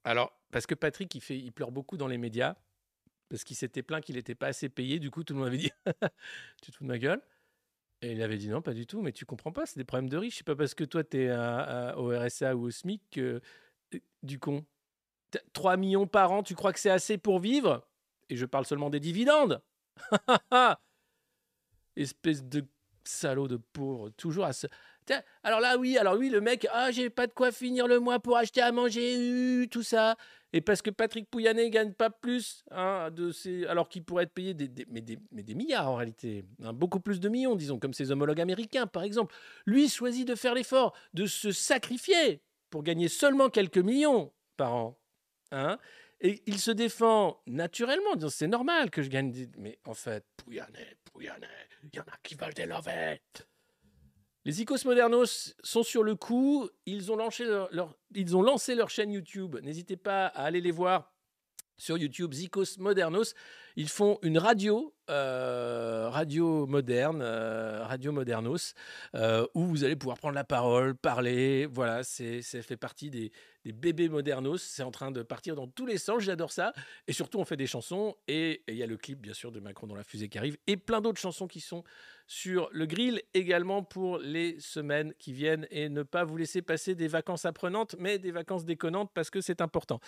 Alors 0.04 0.32
parce 0.50 0.66
que 0.66 0.74
Patrick 0.74 1.14
il 1.14 1.52
pleure 1.52 1.70
beaucoup 1.70 1.96
dans 1.96 2.08
les 2.08 2.18
médias 2.18 2.56
parce 3.30 3.44
qu'il 3.44 3.56
s'était 3.56 3.82
plaint 3.82 4.04
qu'il 4.04 4.16
n'était 4.16 4.34
pas 4.34 4.48
assez 4.48 4.68
payé. 4.68 4.98
Du 4.98 5.10
coup, 5.10 5.24
tout 5.24 5.32
le 5.32 5.38
monde 5.38 5.48
avait 5.48 5.56
dit 5.56 5.70
Tu 6.62 6.70
te 6.70 6.76
fous 6.76 6.84
de 6.84 6.88
ma 6.88 6.98
gueule 6.98 7.22
Et 8.02 8.12
il 8.12 8.22
avait 8.22 8.36
dit 8.36 8.48
Non, 8.48 8.60
pas 8.60 8.74
du 8.74 8.86
tout, 8.86 9.00
mais 9.00 9.12
tu 9.12 9.24
comprends 9.24 9.52
pas, 9.52 9.64
c'est 9.64 9.78
des 9.78 9.84
problèmes 9.84 10.10
de 10.10 10.18
riches. 10.18 10.36
C'est 10.38 10.46
pas 10.46 10.54
parce 10.54 10.74
que 10.74 10.84
toi, 10.84 11.02
tu 11.02 11.22
es 11.22 11.32
au 11.96 12.08
RSA 12.08 12.54
ou 12.56 12.64
au 12.64 12.70
SMIC 12.70 13.18
euh, 13.18 13.40
du 14.22 14.38
con. 14.38 14.66
T'as 15.30 15.40
3 15.54 15.78
millions 15.78 16.06
par 16.06 16.32
an, 16.32 16.42
tu 16.42 16.54
crois 16.54 16.74
que 16.74 16.78
c'est 16.78 16.90
assez 16.90 17.16
pour 17.16 17.38
vivre? 17.38 17.88
Et 18.32 18.36
je 18.36 18.46
parle 18.46 18.64
seulement 18.64 18.88
des 18.88 18.98
dividendes. 18.98 19.60
Espèce 21.96 22.42
de 22.42 22.64
salaud 23.04 23.46
de 23.46 23.58
pauvre, 23.58 24.08
toujours 24.16 24.46
à 24.46 24.54
se. 24.54 24.66
Alors 25.42 25.60
là, 25.60 25.76
oui, 25.76 25.98
alors 25.98 26.16
oui, 26.16 26.30
le 26.30 26.40
mec, 26.40 26.66
ah, 26.72 26.90
j'ai 26.90 27.10
pas 27.10 27.26
de 27.26 27.32
quoi 27.34 27.52
finir 27.52 27.86
le 27.86 28.00
mois 28.00 28.20
pour 28.20 28.38
acheter 28.38 28.62
à 28.62 28.72
manger, 28.72 29.16
euh, 29.18 29.66
tout 29.66 29.82
ça. 29.82 30.16
Et 30.54 30.62
parce 30.62 30.80
que 30.80 30.88
Patrick 30.88 31.28
Pouyanné 31.28 31.68
gagne 31.68 31.92
pas 31.92 32.08
plus, 32.08 32.64
hein, 32.70 33.10
de 33.10 33.32
ses... 33.32 33.66
alors 33.66 33.90
qu'il 33.90 34.02
pourrait 34.02 34.24
être 34.24 34.32
payé 34.32 34.54
des, 34.54 34.68
des- 34.68 34.86
mais, 34.88 35.02
des, 35.02 35.18
mais 35.30 35.42
des 35.42 35.54
milliards 35.54 35.90
en 35.90 35.96
réalité, 35.96 36.46
hein, 36.62 36.72
beaucoup 36.72 37.00
plus 37.00 37.20
de 37.20 37.28
millions, 37.28 37.54
disons, 37.54 37.78
comme 37.78 37.92
ses 37.92 38.12
homologues 38.12 38.40
américains 38.40 38.86
par 38.86 39.02
exemple. 39.02 39.34
Lui 39.66 39.90
choisit 39.90 40.26
de 40.26 40.34
faire 40.36 40.54
l'effort, 40.54 40.94
de 41.12 41.26
se 41.26 41.52
sacrifier 41.52 42.40
pour 42.70 42.82
gagner 42.82 43.08
seulement 43.08 43.50
quelques 43.50 43.76
millions 43.76 44.32
par 44.56 44.74
an. 44.74 44.98
Hein 45.50 45.78
et 46.22 46.42
il 46.46 46.58
se 46.58 46.70
défend 46.70 47.42
naturellement, 47.46 48.12
en 48.12 48.16
disant 48.16 48.30
c'est 48.30 48.46
normal 48.46 48.90
que 48.90 49.02
je 49.02 49.08
gagne 49.10 49.30
des... 49.30 49.50
Mais 49.58 49.78
en 49.84 49.94
fait, 49.94 50.24
Pouyanné, 50.36 50.96
Pouyanné, 51.12 51.46
il 51.82 51.94
y 51.94 52.00
en 52.00 52.04
a 52.04 52.16
qui 52.22 52.34
veulent 52.34 52.54
des 52.54 52.66
lovettes. 52.66 53.46
Les 54.44 54.60
Icos 54.60 54.84
Modernos 54.84 55.54
sont 55.62 55.82
sur 55.82 56.02
le 56.02 56.16
coup. 56.16 56.68
Ils 56.86 57.12
ont 57.12 57.16
lancé 57.16 57.44
leur, 57.44 57.68
leur- 57.72 57.96
ils 58.14 58.36
ont 58.36 58.42
lancé 58.42 58.74
leur 58.74 58.90
chaîne 58.90 59.12
YouTube. 59.12 59.56
N'hésitez 59.62 59.96
pas 59.96 60.26
à 60.26 60.44
aller 60.44 60.60
les 60.60 60.72
voir 60.72 61.12
sur 61.76 61.96
YouTube, 61.98 62.32
Zikos 62.32 62.78
Modernos. 62.78 63.34
Ils 63.76 63.88
font 63.88 64.18
une 64.22 64.38
radio, 64.38 64.94
euh, 65.10 66.08
radio 66.10 66.66
moderne, 66.66 67.20
euh, 67.22 67.84
radio 67.84 68.12
modernos, 68.12 68.74
euh, 69.14 69.46
où 69.54 69.64
vous 69.64 69.82
allez 69.84 69.96
pouvoir 69.96 70.18
prendre 70.18 70.34
la 70.34 70.44
parole, 70.44 70.94
parler. 70.94 71.66
Voilà, 71.66 72.04
c'est, 72.04 72.42
ça 72.42 72.62
fait 72.62 72.76
partie 72.76 73.10
des, 73.10 73.32
des 73.64 73.72
bébés 73.72 74.08
modernos. 74.08 74.62
C'est 74.62 74.82
en 74.82 74.90
train 74.90 75.10
de 75.10 75.22
partir 75.22 75.54
dans 75.54 75.66
tous 75.66 75.86
les 75.86 75.98
sens. 75.98 76.22
J'adore 76.22 76.52
ça. 76.52 76.72
Et 77.06 77.12
surtout, 77.12 77.38
on 77.38 77.44
fait 77.44 77.56
des 77.56 77.66
chansons. 77.66 78.16
Et 78.28 78.62
il 78.68 78.76
y 78.76 78.82
a 78.82 78.86
le 78.86 78.96
clip, 78.96 79.20
bien 79.20 79.34
sûr, 79.34 79.52
de 79.52 79.60
Macron 79.60 79.86
dans 79.86 79.94
la 79.94 80.04
fusée 80.04 80.28
qui 80.28 80.38
arrive. 80.38 80.56
Et 80.66 80.76
plein 80.76 81.00
d'autres 81.00 81.20
chansons 81.20 81.46
qui 81.46 81.60
sont 81.60 81.84
sur 82.32 82.70
le 82.72 82.86
grill 82.86 83.20
également 83.34 83.82
pour 83.82 84.16
les 84.16 84.58
semaines 84.58 85.12
qui 85.18 85.34
viennent. 85.34 85.66
Et 85.70 85.90
ne 85.90 86.02
pas 86.02 86.24
vous 86.24 86.38
laisser 86.38 86.62
passer 86.62 86.94
des 86.94 87.06
vacances 87.06 87.44
apprenantes, 87.44 87.94
mais 87.98 88.18
des 88.18 88.30
vacances 88.30 88.64
déconnantes 88.64 89.10
parce 89.12 89.28
que 89.28 89.42
c'est 89.42 89.60
important. 89.60 90.00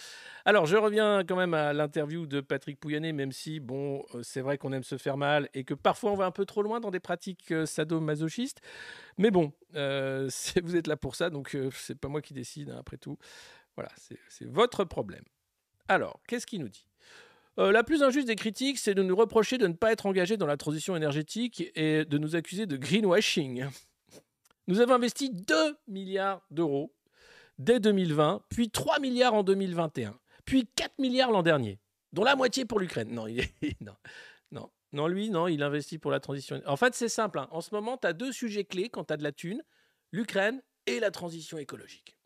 Alors, 0.47 0.65
je 0.65 0.77
reviens 0.79 1.23
quand 1.25 1.37
même 1.37 1.53
à 1.53 1.75
l'interview 1.75 2.27
de 2.27 2.41
Patrick 2.41 2.81
Pouyanné, 2.81 3.13
même 3.13 3.31
si, 3.31 3.61
bon, 3.61 4.03
euh, 4.15 4.23
c'est 4.23 4.41
vrai 4.41 4.57
qu'on 4.57 4.73
aime 4.73 4.85
se 4.85 4.97
faire 4.97 5.19
mal 5.19 5.51
et 5.53 5.65
que 5.65 5.75
parfois 5.75 6.13
on 6.13 6.17
va 6.17 6.25
un 6.25 6.31
peu 6.31 6.47
trop 6.47 6.63
loin 6.63 6.81
dans 6.81 6.91
des 6.91 6.99
pratiques 6.99 7.53
euh, 7.53 7.67
sadomasochistes. 7.67 8.63
Mais 9.19 9.31
bon, 9.31 9.53
euh, 9.75 10.31
vous 10.63 10.77
êtes 10.77 10.87
là 10.87 10.97
pour 10.97 11.17
ça, 11.17 11.29
donc 11.29 11.55
euh, 11.55 11.71
c'est 11.75 11.99
pas 11.99 12.09
moi 12.09 12.23
qui 12.23 12.33
décide, 12.33 12.71
hein, 12.71 12.79
après 12.81 12.97
tout. 12.97 13.19
Voilà, 13.77 13.91
c'est 14.29 14.47
votre 14.47 14.85
problème. 14.85 15.25
Alors, 15.89 16.23
qu'est-ce 16.27 16.47
qu'il 16.47 16.61
nous 16.61 16.69
dit? 16.71 16.87
Euh, 17.59 17.73
La 17.73 17.85
plus 17.85 18.03
injuste 18.03 18.27
des 18.27 18.37
critiques, 18.37 18.79
c'est 18.79 18.95
de 18.95 19.03
nous 19.03 19.17
reprocher 19.17 19.59
de 19.59 19.67
ne 19.67 19.75
pas 19.75 19.93
être 19.93 20.07
engagés 20.07 20.37
dans 20.37 20.47
la 20.47 20.57
transition 20.57 20.97
énergétique 20.97 21.65
et 21.75 22.05
de 22.05 22.19
nous 22.19 22.37
accuser 22.37 22.67
de 22.67 22.77
greenwashing. 22.77 23.67
Nous 24.67 24.81
avons 24.81 24.95
investi 24.95 25.31
2 25.31 25.77
milliards 25.89 26.45
d'euros 26.51 26.95
dès 27.59 27.81
2020, 27.81 28.45
puis 28.49 28.71
3 28.71 28.99
milliards 28.99 29.35
en 29.35 29.43
2021, 29.43 30.19
puis 30.45 30.67
4 30.75 30.99
milliards 30.99 31.31
l'an 31.31 31.43
dernier, 31.43 31.79
dont 32.13 32.25
la 32.25 32.35
moitié 32.35 32.65
pour 32.65 32.81
l'Ukraine. 32.81 33.09
Non, 33.81 33.97
non, 34.51 34.71
non, 34.93 35.07
lui, 35.07 35.31
non, 35.31 35.47
il 35.49 35.63
investit 35.63 35.99
pour 35.99 36.11
la 36.11 36.21
transition. 36.21 36.61
En 36.67 36.77
fait, 36.77 36.95
c'est 36.95 37.09
simple. 37.09 37.39
hein. 37.39 37.49
En 37.51 37.61
ce 37.61 37.75
moment, 37.75 37.97
tu 37.99 38.07
as 38.07 38.13
deux 38.13 38.33
sujets 38.33 38.65
clés 38.65 38.89
quand 38.89 39.05
tu 39.05 39.13
as 39.13 39.17
de 39.17 39.23
la 39.23 39.33
thune 39.33 39.63
l'Ukraine 40.13 40.63
et 40.87 41.01
la 41.01 41.11
transition 41.11 41.59
écologique. 41.59 42.17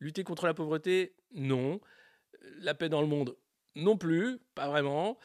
Lutter 0.00 0.22
contre 0.24 0.46
la 0.46 0.54
pauvreté, 0.54 1.16
non. 1.32 1.80
La 2.60 2.74
paix 2.74 2.88
dans 2.88 3.00
le 3.00 3.08
monde, 3.08 3.36
non 3.78 3.96
plus, 3.96 4.38
pas 4.54 4.68
vraiment. 4.68 5.18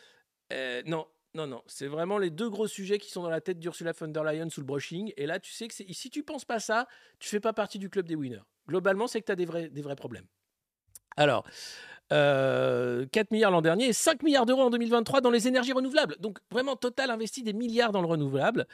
Euh, 0.54 0.82
non, 0.86 1.08
non, 1.34 1.48
non. 1.48 1.62
C'est 1.68 1.88
vraiment 1.88 2.18
les 2.18 2.30
deux 2.30 2.50
gros 2.50 2.68
sujets 2.68 3.00
qui 3.00 3.12
sont 3.12 3.24
dans 3.24 3.30
la 3.30 3.42
tête 3.42 3.60
d'Ursula 3.60 3.92
von 3.92 4.08
der 4.08 4.24
Leyen 4.24 4.50
sous 4.50 4.62
le 4.62 4.66
brushing. 4.66 5.12
Et 5.18 5.26
là, 5.26 5.40
tu 5.40 5.52
sais 5.52 5.68
que 5.68 5.74
si 5.74 6.10
tu 6.10 6.24
penses 6.24 6.46
pas 6.46 6.60
ça, 6.60 6.88
tu 7.20 7.28
fais 7.30 7.40
pas 7.40 7.54
partie 7.54 7.80
du 7.80 7.90
club 7.90 8.08
des 8.08 8.16
winners. 8.16 8.44
Globalement, 8.68 9.08
c'est 9.08 9.20
que 9.20 9.26
tu 9.26 9.32
as 9.32 9.36
des 9.36 9.46
vrais, 9.46 9.70
des 9.70 9.82
vrais 9.82 9.96
problèmes. 9.96 10.26
Alors, 11.18 11.46
euh, 12.12 13.06
4 13.12 13.32
milliards 13.32 13.52
l'an 13.52 13.62
dernier 13.62 13.88
et 13.88 13.94
5 13.94 14.24
milliards 14.24 14.46
d'euros 14.46 14.62
en 14.64 14.70
2023 14.70 15.22
dans 15.22 15.32
les 15.32 15.48
énergies 15.48 15.74
renouvelables. 15.74 16.16
Donc 16.20 16.40
vraiment, 16.52 16.76
Total 16.76 17.10
investit 17.10 17.44
des 17.44 17.54
milliards 17.54 17.92
dans 17.92 18.02
le 18.02 18.08
renouvelable 18.08 18.68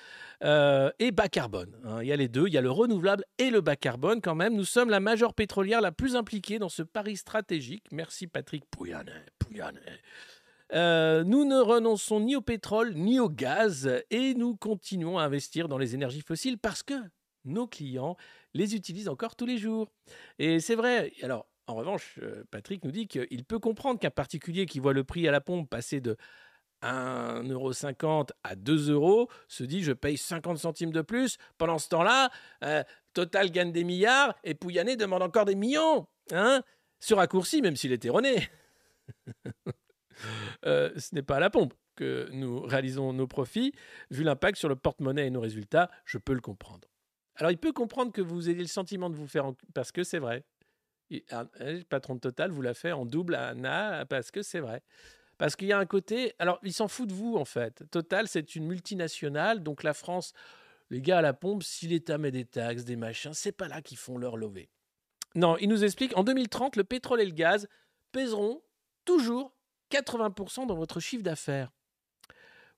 euh, 0.44 0.92
et 1.00 1.12
bas 1.12 1.30
carbone. 1.30 1.76
hein. 1.86 2.02
Il 2.02 2.08
y 2.08 2.12
a 2.12 2.16
les 2.16 2.28
deux, 2.28 2.48
il 2.48 2.54
y 2.54 2.58
a 2.58 2.62
le 2.62 2.72
renouvelable 2.72 3.24
et 3.38 3.50
le 3.50 3.62
bas 3.62 3.76
carbone 3.76 4.22
quand 4.22 4.36
même. 4.36 4.56
Nous 4.56 4.66
sommes 4.66 4.90
la 4.90 5.00
majeure 5.00 5.34
pétrolière 5.34 5.80
la 5.82 5.92
plus 5.92 6.16
impliquée 6.16 6.60
dans 6.60 6.70
ce 6.70 6.82
pari 6.82 7.18
stratégique. 7.18 7.86
Merci 7.92 8.28
Patrick 8.28 8.66
Pouyanné. 8.70 9.12
Euh, 10.74 11.24
nous 11.24 11.46
ne 11.46 11.58
renonçons 11.60 12.20
ni 12.20 12.36
au 12.36 12.42
pétrole 12.42 12.94
ni 12.94 13.20
au 13.20 13.30
gaz 13.30 13.90
et 14.12 14.36
nous 14.36 14.56
continuons 14.56 15.18
à 15.18 15.24
investir 15.24 15.68
dans 15.68 15.80
les 15.80 15.96
énergies 15.96 16.22
fossiles 16.22 16.60
parce 16.60 16.84
que 16.84 16.94
nos 17.46 17.66
clients 17.66 18.18
les 18.54 18.76
utilisent 18.76 19.10
encore 19.10 19.36
tous 19.36 19.46
les 19.46 19.58
jours. 19.58 19.90
Et 20.38 20.60
c'est 20.60 20.76
vrai. 20.76 21.12
Alors, 21.24 21.48
en 21.68 21.76
revanche, 21.76 22.20
euh, 22.22 22.44
Patrick 22.52 22.84
nous 22.84 22.92
dit 22.92 23.08
qu'il 23.08 23.46
peut 23.46 23.60
comprendre 23.60 24.00
qu'un 24.00 24.12
particulier 24.12 24.66
qui 24.66 24.80
voit 24.80 24.94
le 24.94 25.04
prix 25.04 25.28
à 25.28 25.32
la 25.32 25.42
pompe 25.42 25.70
passer 25.70 26.02
de 26.02 26.18
1,50€ 26.84 28.30
à 28.44 28.56
2 28.56 28.92
euros 28.92 29.28
se 29.48 29.64
dit 29.64 29.84
je 29.84 29.92
paye 29.92 30.18
50 30.18 30.58
centimes 30.58 30.92
de 30.92 31.02
plus. 31.02 31.38
Pendant 31.58 31.78
ce 31.78 31.90
temps-là, 31.90 32.30
euh, 32.64 32.84
Total 33.14 33.52
gagne 33.52 33.72
des 33.72 33.84
milliards 33.84 34.36
et 34.44 34.54
Pouyanné 34.54 34.96
demande 34.96 35.24
encore 35.24 35.46
des 35.46 35.56
millions. 35.56 36.08
Hein 36.32 36.64
Ce 37.00 37.14
raccourci, 37.14 37.62
même 37.62 37.76
s'il 37.76 37.92
est 37.92 38.06
erroné. 38.06 38.50
Euh, 40.66 40.92
ce 40.98 41.16
n'est 41.16 41.22
pas 41.22 41.38
à 41.38 41.40
la 41.40 41.50
pompe 41.50 41.74
que 41.96 42.28
nous 42.34 42.60
réalisons 42.60 43.14
nos 43.14 43.26
profits. 43.26 43.72
Vu 44.12 44.24
l'impact 44.24 44.58
sur 44.58 44.68
le 44.68 44.76
porte-monnaie 44.76 45.28
et 45.28 45.30
nos 45.30 45.40
résultats, 45.40 45.90
je 46.04 46.18
peux 46.18 46.34
le 46.34 46.42
comprendre. 46.42 46.90
Alors, 47.36 47.52
il 47.52 47.58
peut 47.58 47.72
comprendre 47.72 48.12
que 48.12 48.22
vous 48.22 48.50
ayez 48.50 48.60
le 48.60 48.68
sentiment 48.68 49.10
de 49.10 49.16
vous 49.16 49.28
faire... 49.28 49.54
Parce 49.74 49.94
que 49.94 50.04
c'est 50.04 50.20
vrai. 50.20 50.44
Le 51.10 51.84
patron 51.84 52.16
de 52.16 52.20
Total 52.20 52.52
vous 52.52 52.62
l'a 52.62 52.74
fait 52.74 52.92
en 52.92 53.06
double 53.06 53.36
à 53.36 53.48
Anna 53.48 54.06
parce 54.06 54.30
que 54.30 54.42
c'est 54.42 54.60
vrai. 54.60 54.84
Parce 55.38 55.56
qu'il 55.56 55.70
y 55.70 55.74
a 55.74 55.80
un 55.80 55.86
côté. 55.86 56.34
Alors, 56.38 56.60
il 56.64 56.74
s'en 56.74 56.90
fout 56.90 57.08
de 57.08 57.14
vous, 57.14 57.38
en 57.38 57.46
fait. 57.46 57.90
Total, 57.92 58.28
c'est 58.28 58.56
une 58.56 58.68
multinationale. 58.68 59.64
Donc, 59.64 59.84
la 59.84 59.94
France, 59.94 60.34
les 60.90 61.02
gars 61.02 61.20
à 61.20 61.22
la 61.22 61.34
pompe, 61.34 61.64
si 61.64 61.88
l'État 61.88 62.18
met 62.18 62.32
des 62.32 62.46
taxes, 62.46 62.84
des 62.84 62.98
machins, 62.98 63.34
c'est 63.34 63.54
pas 63.54 63.70
là 63.70 63.82
qu'ils 63.82 63.98
font 63.98 64.18
leur 64.18 64.36
lever. 64.36 64.70
Non, 65.36 65.58
il 65.58 65.70
nous 65.70 65.84
explique 65.84 66.16
en 66.18 66.24
2030, 66.24 66.76
le 66.76 66.84
pétrole 66.84 67.22
et 67.22 67.26
le 67.26 67.32
gaz 67.32 67.68
pèseront 68.12 68.62
toujours 69.10 69.52
80% 69.92 70.68
dans 70.68 70.76
votre 70.76 71.00
chiffre 71.00 71.24
d'affaires. 71.24 71.72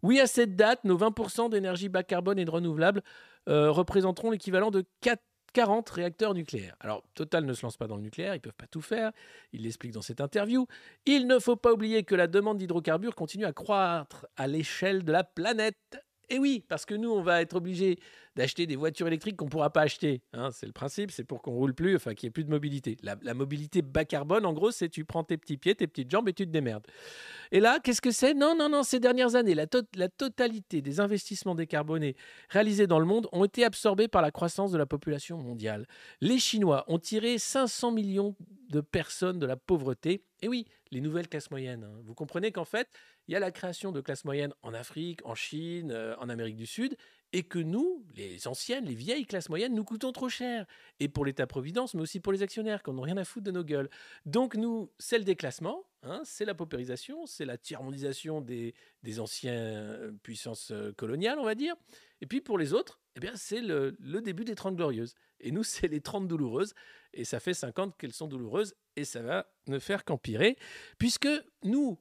Oui, 0.01 0.21
à 0.21 0.27
cette 0.27 0.55
date, 0.55 0.85
nos 0.85 0.97
20% 0.97 1.49
d'énergie 1.49 1.89
bas 1.89 2.03
carbone 2.03 2.39
et 2.39 2.45
de 2.45 2.49
renouvelables 2.49 3.03
euh, 3.49 3.69
représenteront 3.69 4.31
l'équivalent 4.31 4.71
de 4.71 4.85
4 5.01 5.21
40 5.53 5.89
réacteurs 5.89 6.33
nucléaires. 6.33 6.77
Alors, 6.79 7.03
Total 7.13 7.43
ne 7.43 7.53
se 7.53 7.63
lance 7.63 7.75
pas 7.75 7.87
dans 7.87 7.97
le 7.97 8.03
nucléaire, 8.03 8.33
ils 8.35 8.37
ne 8.37 8.41
peuvent 8.41 8.53
pas 8.53 8.67
tout 8.67 8.79
faire, 8.79 9.11
il 9.51 9.63
l'explique 9.63 9.91
dans 9.91 10.01
cette 10.01 10.21
interview. 10.21 10.65
Il 11.05 11.27
ne 11.27 11.39
faut 11.39 11.57
pas 11.57 11.73
oublier 11.73 12.05
que 12.05 12.15
la 12.15 12.27
demande 12.27 12.57
d'hydrocarbures 12.57 13.15
continue 13.15 13.43
à 13.43 13.51
croître 13.51 14.27
à 14.37 14.47
l'échelle 14.47 15.03
de 15.03 15.11
la 15.11 15.25
planète. 15.25 15.99
Et 16.31 16.39
oui, 16.39 16.63
parce 16.69 16.85
que 16.85 16.95
nous, 16.95 17.11
on 17.11 17.21
va 17.21 17.41
être 17.41 17.57
obligé 17.57 17.99
d'acheter 18.37 18.65
des 18.65 18.77
voitures 18.77 19.05
électriques 19.05 19.35
qu'on 19.35 19.45
ne 19.45 19.49
pourra 19.49 19.69
pas 19.69 19.81
acheter. 19.81 20.21
Hein, 20.31 20.49
c'est 20.53 20.65
le 20.65 20.71
principe, 20.71 21.11
c'est 21.11 21.25
pour 21.25 21.41
qu'on 21.41 21.51
roule 21.51 21.73
plus, 21.73 21.93
enfin 21.97 22.13
qu'il 22.13 22.27
n'y 22.27 22.29
ait 22.29 22.31
plus 22.31 22.45
de 22.45 22.49
mobilité. 22.49 22.95
La, 23.03 23.33
mobilité 23.33 23.81
bas 23.81 24.05
carbone, 24.05 24.45
en 24.45 24.53
gros, 24.53 24.71
c'est 24.71 24.87
tu 24.87 25.03
prends 25.03 25.25
tes 25.25 25.37
petits 25.37 25.57
pieds, 25.57 25.75
tes 25.75 25.87
petites 25.87 26.09
jambes 26.09 26.29
et 26.29 26.33
tu 26.33 26.45
te 26.45 26.51
démerdes. 26.51 26.87
Et 27.51 27.59
là, 27.59 27.79
qu'est-ce 27.83 27.99
que 27.99 28.11
c'est? 28.11 28.33
Non, 28.33 28.55
non, 28.57 28.69
non, 28.69 28.83
ces 28.83 29.01
dernières 29.01 29.35
années, 29.35 29.55
la 29.55 29.67
totalité 30.07 30.81
des 30.81 31.01
investissements 31.01 31.53
décarbonés 31.53 32.15
réalisés 32.47 32.87
dans 32.87 32.99
le 32.99 33.05
monde 33.05 33.27
ont 33.33 33.43
été 33.43 33.65
absorbés 33.65 34.07
par 34.07 34.21
la 34.21 34.31
croissance 34.31 34.71
de 34.71 34.77
la 34.77 34.85
population 34.85 35.37
mondiale. 35.37 35.85
Les 36.21 36.39
Chinois 36.39 36.85
ont 36.87 36.99
tiré 36.99 37.37
500 37.39 37.91
millions 37.91 38.37
de 38.69 38.79
personnes 38.79 39.37
de 39.37 39.45
la 39.45 39.57
pauvreté. 39.57 40.23
Et 40.41 40.47
oui, 40.47 40.65
les 40.91 41.01
nouvelles 41.01 41.27
classes 41.27 41.51
moyennes. 41.51 41.83
Hein. 41.83 42.01
Vous 42.03 42.15
comprenez 42.15 42.51
qu'en 42.51 42.65
fait, 42.65 42.89
il 43.27 43.33
y 43.33 43.35
a 43.35 43.39
la 43.39 43.51
création 43.51 43.91
de 43.91 44.01
classes 44.01 44.25
moyennes 44.25 44.53
en 44.63 44.73
Afrique, 44.73 45.19
en 45.23 45.35
Chine, 45.35 45.91
euh, 45.91 46.15
en 46.17 46.29
Amérique 46.29 46.55
du 46.55 46.65
Sud, 46.65 46.97
et 47.33 47.43
que 47.43 47.59
nous, 47.59 48.05
les 48.15 48.47
anciennes, 48.47 48.85
les 48.85 48.95
vieilles 48.95 49.25
classes 49.25 49.49
moyennes, 49.49 49.73
nous 49.73 49.83
coûtons 49.83 50.11
trop 50.11 50.29
cher. 50.29 50.65
Et 50.99 51.07
pour 51.07 51.25
l'État-providence, 51.25 51.93
mais 51.93 52.01
aussi 52.01 52.19
pour 52.19 52.33
les 52.33 52.41
actionnaires, 52.43 52.83
qui 52.83 52.91
n'ont 52.91 53.01
rien 53.01 53.17
à 53.17 53.23
foutre 53.23 53.45
de 53.45 53.51
nos 53.51 53.63
gueules. 53.63 53.89
Donc 54.25 54.55
nous, 54.55 54.91
c'est 54.97 55.17
le 55.17 55.23
déclassement, 55.23 55.83
hein, 56.03 56.21
c'est 56.25 56.45
la 56.45 56.55
paupérisation, 56.55 57.25
c'est 57.25 57.45
la 57.45 57.57
tiers-mondisation 57.57 58.41
des, 58.41 58.73
anciennes 59.19 59.53
euh, 59.55 60.11
puissances 60.23 60.71
euh, 60.71 60.91
coloniales, 60.93 61.39
on 61.39 61.45
va 61.45 61.55
dire. 61.55 61.75
Et 62.21 62.25
puis 62.25 62.41
pour 62.41 62.57
les 62.57 62.73
autres, 62.73 62.99
eh 63.15 63.19
bien, 63.19 63.33
c'est 63.35 63.61
le, 63.61 63.95
le, 63.99 64.21
début 64.21 64.43
des 64.43 64.55
30 64.55 64.75
glorieuses. 64.75 65.15
Et 65.41 65.51
nous, 65.51 65.63
c'est 65.63 65.87
les 65.87 66.01
30 66.01 66.27
douloureuses. 66.27 66.73
Et 67.13 67.25
ça 67.25 67.39
fait 67.39 67.53
50 67.53 67.97
qu'elles 67.97 68.13
sont 68.13 68.27
douloureuses. 68.27 68.75
Et 68.95 69.05
ça 69.05 69.21
va 69.21 69.51
ne 69.67 69.79
faire 69.79 70.05
qu'empirer. 70.05 70.57
Puisque 70.97 71.29
nous, 71.63 71.97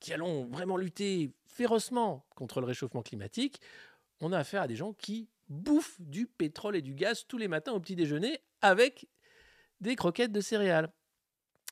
qui 0.00 0.12
allons 0.12 0.46
vraiment 0.46 0.76
lutter 0.76 1.32
férocement 1.46 2.26
contre 2.34 2.60
le 2.60 2.66
réchauffement 2.66 3.02
climatique, 3.02 3.60
on 4.20 4.32
a 4.32 4.38
affaire 4.38 4.62
à 4.62 4.68
des 4.68 4.76
gens 4.76 4.92
qui 4.92 5.28
bouffent 5.48 6.00
du 6.00 6.26
pétrole 6.26 6.76
et 6.76 6.82
du 6.82 6.94
gaz 6.94 7.26
tous 7.26 7.38
les 7.38 7.48
matins 7.48 7.72
au 7.72 7.80
petit 7.80 7.96
déjeuner 7.96 8.40
avec 8.60 9.06
des 9.80 9.96
croquettes 9.96 10.32
de 10.32 10.40
céréales. 10.40 10.92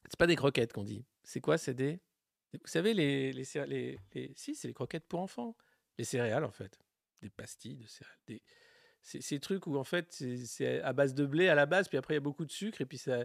C'est 0.09 0.18
pas 0.18 0.26
des 0.26 0.37
croquettes 0.37 0.72
qu'on 0.72 0.85
dit. 0.85 1.05
C'est 1.22 1.40
quoi? 1.40 1.59
C'est 1.59 1.74
des. 1.74 2.00
Vous 2.53 2.66
savez, 2.66 2.94
les, 2.94 3.44
Si, 4.35 4.55
c'est 4.55 4.68
les 4.68 4.74
croquettes 4.74 5.07
pour 5.07 5.20
enfants. 5.20 5.57
Les 5.98 6.05
céréales, 6.05 6.44
en 6.44 6.50
fait. 6.50 6.79
Des 7.22 7.31
pastilles 7.31 7.76
de 7.76 7.87
céréales. 7.87 8.18
Des... 8.26 8.42
Ces 9.03 9.41
trucs 9.41 9.67
où, 9.67 9.77
en 9.77 9.85
fait, 9.85 10.23
c'est 10.45 10.81
à 10.83 10.93
base 10.93 11.15
de 11.15 11.25
blé 11.25 11.49
à 11.49 11.55
la 11.55 11.67
base, 11.67 11.89
puis 11.89 11.99
après, 11.99 12.15
il 12.15 12.17
y 12.17 12.19
a 12.19 12.21
beaucoup 12.21 12.45
de 12.45 12.53
sucre, 12.53 12.81
et 12.81 12.87
puis 12.87 12.99
ça. 12.99 13.25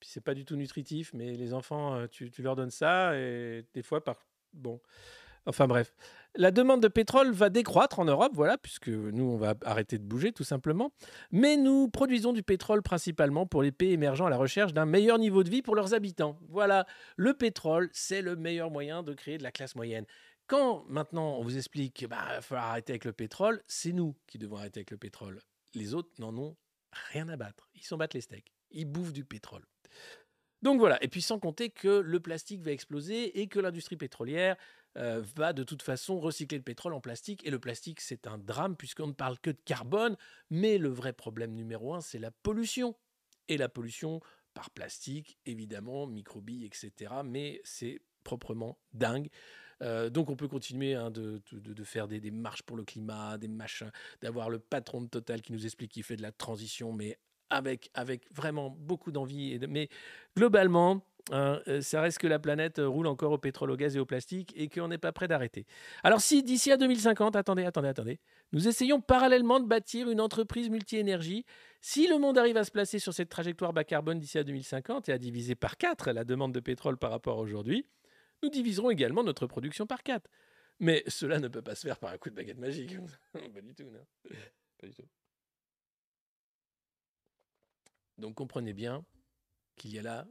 Puis 0.00 0.10
c'est 0.10 0.20
pas 0.20 0.34
du 0.34 0.44
tout 0.44 0.56
nutritif, 0.56 1.12
mais 1.14 1.36
les 1.36 1.54
enfants, 1.54 2.08
tu, 2.08 2.30
tu 2.30 2.42
leur 2.42 2.56
donnes 2.56 2.72
ça, 2.72 3.16
et 3.16 3.64
des 3.72 3.82
fois, 3.82 4.02
par. 4.02 4.16
Bon. 4.52 4.80
Enfin 5.46 5.66
bref. 5.66 5.92
La 6.34 6.50
demande 6.50 6.80
de 6.82 6.88
pétrole 6.88 7.30
va 7.32 7.50
décroître 7.50 7.98
en 7.98 8.04
Europe, 8.06 8.32
voilà, 8.34 8.56
puisque 8.56 8.88
nous, 8.88 9.24
on 9.24 9.36
va 9.36 9.54
arrêter 9.64 9.98
de 9.98 10.04
bouger 10.04 10.32
tout 10.32 10.44
simplement. 10.44 10.92
Mais 11.30 11.56
nous 11.56 11.88
produisons 11.88 12.32
du 12.32 12.42
pétrole 12.42 12.80
principalement 12.80 13.44
pour 13.44 13.62
les 13.62 13.72
pays 13.72 13.92
émergents 13.92 14.26
à 14.26 14.30
la 14.30 14.38
recherche 14.38 14.72
d'un 14.72 14.86
meilleur 14.86 15.18
niveau 15.18 15.42
de 15.42 15.50
vie 15.50 15.60
pour 15.60 15.74
leurs 15.74 15.92
habitants. 15.94 16.38
Voilà, 16.48 16.86
le 17.16 17.34
pétrole, 17.34 17.90
c'est 17.92 18.22
le 18.22 18.36
meilleur 18.36 18.70
moyen 18.70 19.02
de 19.02 19.12
créer 19.12 19.36
de 19.36 19.42
la 19.42 19.52
classe 19.52 19.74
moyenne. 19.74 20.06
Quand 20.52 20.84
maintenant 20.86 21.38
on 21.38 21.42
vous 21.42 21.56
explique 21.56 21.94
qu'il 21.94 22.08
bah, 22.08 22.26
va 22.28 22.42
falloir 22.42 22.66
arrêter 22.66 22.92
avec 22.92 23.06
le 23.06 23.14
pétrole, 23.14 23.62
c'est 23.68 23.92
nous 23.92 24.14
qui 24.26 24.36
devons 24.36 24.58
arrêter 24.58 24.80
avec 24.80 24.90
le 24.90 24.98
pétrole. 24.98 25.40
Les 25.72 25.94
autres 25.94 26.10
n'en 26.18 26.36
ont 26.36 26.58
rien 27.10 27.26
à 27.30 27.38
battre. 27.38 27.70
Ils 27.74 27.84
s'en 27.84 27.96
battent 27.96 28.12
les 28.12 28.20
steaks. 28.20 28.52
Ils 28.70 28.84
bouffent 28.84 29.14
du 29.14 29.24
pétrole. 29.24 29.64
Donc 30.60 30.78
voilà, 30.78 31.02
et 31.02 31.08
puis 31.08 31.22
sans 31.22 31.38
compter 31.38 31.70
que 31.70 31.88
le 31.88 32.20
plastique 32.20 32.60
va 32.60 32.70
exploser 32.70 33.40
et 33.40 33.46
que 33.46 33.60
l'industrie 33.60 33.96
pétrolière 33.96 34.58
euh, 34.98 35.22
va 35.36 35.54
de 35.54 35.62
toute 35.62 35.80
façon 35.80 36.20
recycler 36.20 36.58
le 36.58 36.64
pétrole 36.64 36.92
en 36.92 37.00
plastique. 37.00 37.46
Et 37.46 37.50
le 37.50 37.58
plastique, 37.58 38.02
c'est 38.02 38.26
un 38.26 38.36
drame 38.36 38.76
puisqu'on 38.76 39.06
ne 39.06 39.12
parle 39.12 39.38
que 39.38 39.52
de 39.52 39.60
carbone. 39.64 40.18
Mais 40.50 40.76
le 40.76 40.90
vrai 40.90 41.14
problème 41.14 41.54
numéro 41.54 41.94
un, 41.94 42.02
c'est 42.02 42.18
la 42.18 42.30
pollution. 42.30 42.94
Et 43.48 43.56
la 43.56 43.70
pollution 43.70 44.20
par 44.52 44.68
plastique, 44.68 45.38
évidemment, 45.46 46.06
microbilles, 46.06 46.66
etc. 46.66 47.10
Mais 47.24 47.62
c'est 47.64 48.02
proprement 48.22 48.78
dingue. 48.92 49.30
Euh, 49.82 50.10
donc 50.10 50.30
on 50.30 50.36
peut 50.36 50.48
continuer 50.48 50.94
hein, 50.94 51.10
de, 51.10 51.40
faire 51.84 52.08
des, 52.08 52.30
marches 52.30 52.62
pour 52.62 52.76
le 52.76 52.84
climat, 52.84 53.38
des 53.38 53.48
machins, 53.48 53.90
d'avoir 54.20 54.48
le 54.48 54.58
patron 54.58 55.02
de 55.02 55.08
Total 55.08 55.42
qui 55.42 55.52
nous 55.52 55.64
explique 55.64 55.92
qu'il 55.92 56.02
fait 56.02 56.16
de 56.16 56.22
la 56.22 56.32
transition, 56.32 56.92
mais 56.92 57.18
avec, 57.50 57.90
avec 57.94 58.32
vraiment 58.32 58.70
beaucoup 58.70 59.12
d'envie. 59.12 59.58
Mais 59.68 59.88
globalement, 60.36 61.04
Hein, 61.30 61.60
euh, 61.68 61.80
ça 61.80 62.00
reste 62.00 62.18
que 62.18 62.26
la 62.26 62.40
planète 62.40 62.80
euh, 62.80 62.88
roule 62.88 63.06
encore 63.06 63.30
au 63.30 63.38
pétrole, 63.38 63.70
au 63.70 63.76
gaz 63.76 63.96
et 63.96 64.00
au 64.00 64.06
plastique 64.06 64.52
et 64.56 64.68
qu'on 64.68 64.88
n'est 64.88 64.98
pas 64.98 65.12
prêt 65.12 65.28
d'arrêter. 65.28 65.66
Alors 66.02 66.20
si 66.20 66.42
d'ici 66.42 66.72
à 66.72 66.76
2050, 66.76 67.36
attendez, 67.36 67.64
attendez, 67.64 67.88
attendez, 67.88 68.18
nous 68.52 68.66
essayons 68.66 69.00
parallèlement 69.00 69.60
de 69.60 69.66
bâtir 69.66 70.10
une 70.10 70.20
entreprise 70.20 70.68
multi-énergie, 70.68 71.44
si 71.80 72.08
le 72.08 72.18
monde 72.18 72.38
arrive 72.38 72.56
à 72.56 72.64
se 72.64 72.72
placer 72.72 72.98
sur 72.98 73.14
cette 73.14 73.28
trajectoire 73.28 73.72
bas 73.72 73.84
carbone 73.84 74.18
d'ici 74.18 74.36
à 74.38 74.44
2050 74.44 75.08
et 75.08 75.12
à 75.12 75.18
diviser 75.18 75.54
par 75.54 75.76
4 75.76 76.10
la 76.10 76.24
demande 76.24 76.52
de 76.52 76.60
pétrole 76.60 76.96
par 76.96 77.12
rapport 77.12 77.38
à 77.38 77.42
aujourd'hui, 77.42 77.86
nous 78.42 78.50
diviserons 78.50 78.90
également 78.90 79.22
notre 79.24 79.46
production 79.46 79.86
par 79.86 80.02
4. 80.02 80.28
Mais 80.80 81.04
cela 81.06 81.38
ne 81.38 81.48
peut 81.48 81.62
pas 81.62 81.74
se 81.74 81.86
faire 81.86 81.98
par 81.98 82.10
un 82.12 82.18
coup 82.18 82.30
de 82.30 82.34
baguette 82.34 82.58
magique. 82.58 82.96
pas 83.32 83.60
du 83.60 83.74
tout, 83.74 83.90
non. 83.90 84.04
Pas 84.78 84.86
du 84.86 84.94
tout. 84.94 85.08
Donc 88.18 88.34
comprenez 88.34 88.72
bien 88.72 89.04
qu'il 89.76 89.92
y 89.92 89.98
a 89.98 90.02
là 90.02 90.26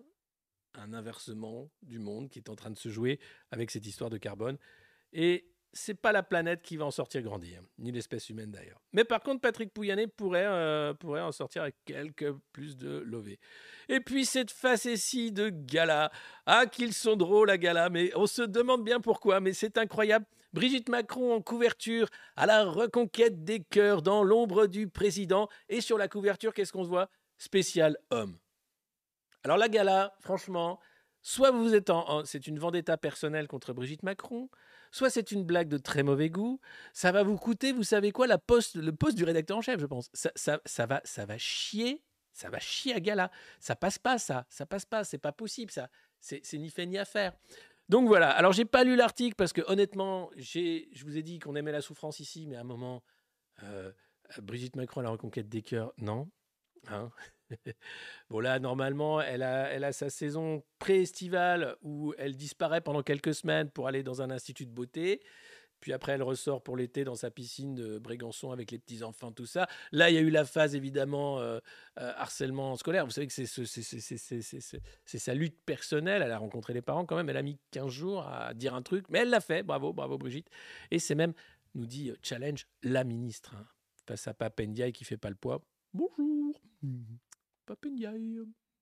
un 0.74 0.94
inversement 0.94 1.70
du 1.82 2.00
monde 2.00 2.30
qui 2.30 2.40
est 2.40 2.50
en 2.50 2.56
train 2.56 2.72
de 2.72 2.78
se 2.78 2.90
jouer 2.90 3.20
avec 3.50 3.72
cette 3.72 3.86
histoire 3.86 4.10
de 4.10 4.18
carbone. 4.18 4.58
Et 5.14 5.52
c'est 5.74 5.94
pas 5.94 6.12
la 6.12 6.24
planète 6.24 6.62
qui 6.62 6.78
va 6.78 6.86
en 6.86 6.92
sortir 6.92 7.22
grandir, 7.22 7.62
ni 7.78 7.92
l'espèce 7.92 8.30
humaine 8.30 8.52
d'ailleurs. 8.52 8.82
Mais 8.94 9.04
par 9.04 9.22
contre, 9.22 9.42
Patrick 9.42 9.74
Pouyanné 9.74 10.08
pourrait, 10.08 10.46
euh, 10.46 10.94
pourrait 10.94 11.22
en 11.22 11.32
sortir 11.32 11.62
avec 11.64 11.76
quelques 11.86 12.32
plus 12.52 12.78
de 12.78 13.00
lové. 13.00 13.40
Et 13.88 14.00
puis 14.00 14.26
cette 14.26 14.52
facétie 14.52 15.32
de 15.32 15.50
gala. 15.50 16.12
Ah, 16.46 16.66
qu'ils 16.66 16.94
sont 16.94 17.16
drôles 17.16 17.50
à 17.50 17.58
gala, 17.58 17.90
mais 17.90 18.12
on 18.16 18.28
se 18.28 18.42
demande 18.42 18.84
bien 18.84 19.00
pourquoi, 19.00 19.40
mais 19.40 19.54
c'est 19.54 19.78
incroyable. 19.78 20.26
Brigitte 20.54 20.90
Macron 20.90 21.34
en 21.34 21.42
couverture 21.42 22.10
à 22.36 22.46
la 22.46 22.66
reconquête 22.66 23.46
des 23.46 23.62
cœurs 23.62 24.02
dans 24.02 24.24
l'ombre 24.24 24.68
du 24.68 24.90
président. 24.90 25.48
Et 25.70 25.80
sur 25.80 25.98
la 25.98 26.10
couverture, 26.10 26.54
qu'est-ce 26.54 26.74
qu'on 26.74 26.84
voit? 26.84 27.10
Spécial 27.38 27.98
homme. 28.10 28.38
Alors 29.44 29.58
la 29.58 29.70
gala, 29.70 30.14
franchement, 30.20 30.80
soit 31.22 31.52
vous 31.52 31.74
êtes 31.74 31.90
en, 31.90 32.26
c'est 32.26 32.48
une 32.48 32.60
vendetta 32.60 32.98
personnelle 32.98 33.48
contre 33.48 33.74
Brigitte 33.74 34.04
Macron, 34.04 34.50
soit 34.92 35.10
c'est 35.10 35.32
une 35.32 35.44
blague 35.44 35.68
de 35.68 35.78
très 35.78 36.04
mauvais 36.04 36.30
goût. 36.30 36.60
Ça 36.94 37.12
va 37.12 37.24
vous 37.24 37.38
coûter, 37.38 37.72
vous 37.72 37.84
savez 37.84 38.12
quoi, 38.12 38.28
la 38.28 38.38
poste, 38.38 38.76
le 38.76 38.94
poste 38.94 39.18
du 39.18 39.24
rédacteur 39.24 39.58
en 39.58 39.62
chef, 39.62 39.80
je 39.80 39.86
pense. 39.86 40.10
Ça, 40.14 40.32
ça, 40.36 40.86
va, 40.86 41.02
ça 41.04 41.26
va 41.26 41.38
chier, 41.38 42.04
ça 42.34 42.50
va 42.50 42.60
chier 42.60 42.94
à 42.94 43.00
gala. 43.00 43.32
Ça 43.60 43.76
passe 43.76 43.98
pas, 43.98 44.18
ça, 44.18 44.46
ça 44.50 44.66
passe 44.66 44.86
pas, 44.86 45.04
c'est 45.04 45.18
pas 45.18 45.32
possible, 45.32 45.72
ça. 45.72 45.90
C'est 46.20 46.54
ni 46.54 46.70
fait 46.70 46.86
ni 46.86 46.98
à 46.98 47.06
faire. 47.06 47.34
Donc 47.90 48.08
voilà. 48.08 48.30
Alors 48.30 48.54
j'ai 48.54 48.66
pas 48.66 48.84
lu 48.84 48.96
l'article 48.96 49.36
parce 49.36 49.54
que 49.54 49.62
honnêtement, 49.68 50.30
j'ai, 50.36 50.90
je 50.94 51.04
vous 51.04 51.18
ai 51.18 51.24
dit 51.24 51.40
qu'on 51.40 51.56
aimait 51.56 51.72
la 51.72 51.82
souffrance 51.82 52.20
ici, 52.20 52.46
mais 52.48 52.56
à 52.56 52.62
un 52.62 52.66
moment, 52.66 53.04
euh, 53.64 53.92
Brigitte 54.42 54.76
Macron 54.76 55.02
la 55.02 55.10
reconquête 55.10 55.50
des 55.50 55.62
cœurs, 55.62 55.94
non. 55.98 56.30
Hein 56.88 57.12
bon 58.30 58.40
là, 58.40 58.60
normalement, 58.60 59.22
elle 59.22 59.44
a, 59.44 59.70
elle 59.70 59.84
a 59.84 59.92
sa 59.92 60.10
saison 60.10 60.64
pré-estivale 60.80 61.76
où 61.82 62.14
elle 62.18 62.36
disparaît 62.36 62.82
pendant 62.82 63.04
quelques 63.04 63.34
semaines 63.34 63.70
pour 63.70 63.88
aller 63.88 64.04
dans 64.04 64.22
un 64.22 64.32
institut 64.32 64.66
de 64.66 64.72
beauté. 64.72 65.22
Puis 65.82 65.94
après, 65.94 66.14
elle 66.14 66.24
ressort 66.24 66.62
pour 66.62 66.78
l'été 66.78 67.04
dans 67.04 67.16
sa 67.16 67.32
piscine 67.32 67.74
de 67.74 67.98
Brégançon 67.98 68.52
avec 68.52 68.70
les 68.72 68.78
petits-enfants, 68.78 69.32
tout 69.32 69.48
ça. 69.48 69.68
Là, 69.92 70.12
il 70.12 70.14
y 70.14 70.18
a 70.18 70.22
eu 70.22 70.30
la 70.30 70.46
phase, 70.46 70.76
évidemment, 70.76 71.40
euh, 71.40 71.60
euh, 72.00 72.14
harcèlement 72.16 72.76
scolaire. 72.76 73.06
Vous 73.06 73.12
savez 73.12 73.26
que 73.26 73.34
c'est 73.34 73.48
sa 75.06 75.34
lutte 75.34 75.58
personnelle. 75.66 76.22
Elle 76.22 76.32
a 76.32 76.38
rencontré 76.38 76.74
les 76.74 76.84
parents 76.84 77.06
quand 77.06 77.16
même. 77.16 77.30
Elle 77.30 77.38
a 77.38 77.42
mis 77.42 77.58
15 77.72 77.90
jours 77.90 78.28
à 78.28 78.54
dire 78.54 78.76
un 78.76 78.84
truc, 78.84 79.06
mais 79.10 79.20
elle 79.20 79.32
l'a 79.32 79.42
fait. 79.42 79.64
Bravo, 79.64 79.92
bravo 79.92 80.20
Brigitte. 80.20 80.50
Et 80.92 81.00
c'est 81.00 81.16
même, 81.16 81.34
nous 81.74 81.88
dit 81.88 82.12
euh, 82.12 82.16
Challenge, 82.22 82.68
la 82.84 83.04
ministre, 83.04 83.56
hein, 83.58 83.66
face 84.06 84.28
à 84.28 84.36
Papendiaï 84.36 84.94
qui 84.94 85.04
fait 85.04 85.18
pas 85.18 85.30
le 85.30 85.36
poids. 85.36 85.66
Bonjour, 85.94 86.62
Papendiaï. 87.72 88.38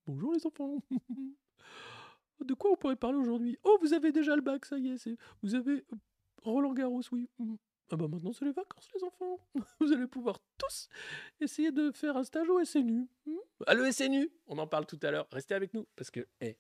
Bonjour 0.07 0.33
les 0.33 0.47
enfants. 0.47 0.83
De 2.43 2.55
quoi 2.55 2.71
on 2.71 2.75
pourrait 2.75 2.95
parler 2.95 3.19
aujourd'hui? 3.19 3.55
Oh, 3.61 3.77
vous 3.81 3.93
avez 3.93 4.11
déjà 4.11 4.35
le 4.35 4.41
bac, 4.41 4.65
ça 4.65 4.79
y 4.79 4.87
est. 4.87 5.07
Vous 5.43 5.53
avez 5.53 5.85
Roland 6.41 6.73
Garros, 6.73 7.03
oui. 7.11 7.29
Ah 7.91 7.95
bah 7.95 8.07
maintenant 8.07 8.33
c'est 8.33 8.45
les 8.45 8.51
vacances 8.51 8.87
les 8.95 9.03
enfants. 9.03 9.39
Vous 9.79 9.91
allez 9.93 10.07
pouvoir 10.07 10.39
tous 10.57 10.89
essayer 11.39 11.71
de 11.71 11.91
faire 11.91 12.17
un 12.17 12.23
stage 12.23 12.49
au 12.49 12.63
SNU. 12.65 13.07
Mmh. 13.27 13.35
À 13.67 13.75
le 13.75 13.91
SNU, 13.91 14.31
on 14.47 14.57
en 14.57 14.65
parle 14.65 14.87
tout 14.87 14.99
à 15.03 15.11
l'heure. 15.11 15.27
Restez 15.31 15.53
avec 15.53 15.71
nous 15.75 15.87
parce 15.95 16.09
que 16.09 16.27
hey. 16.41 16.57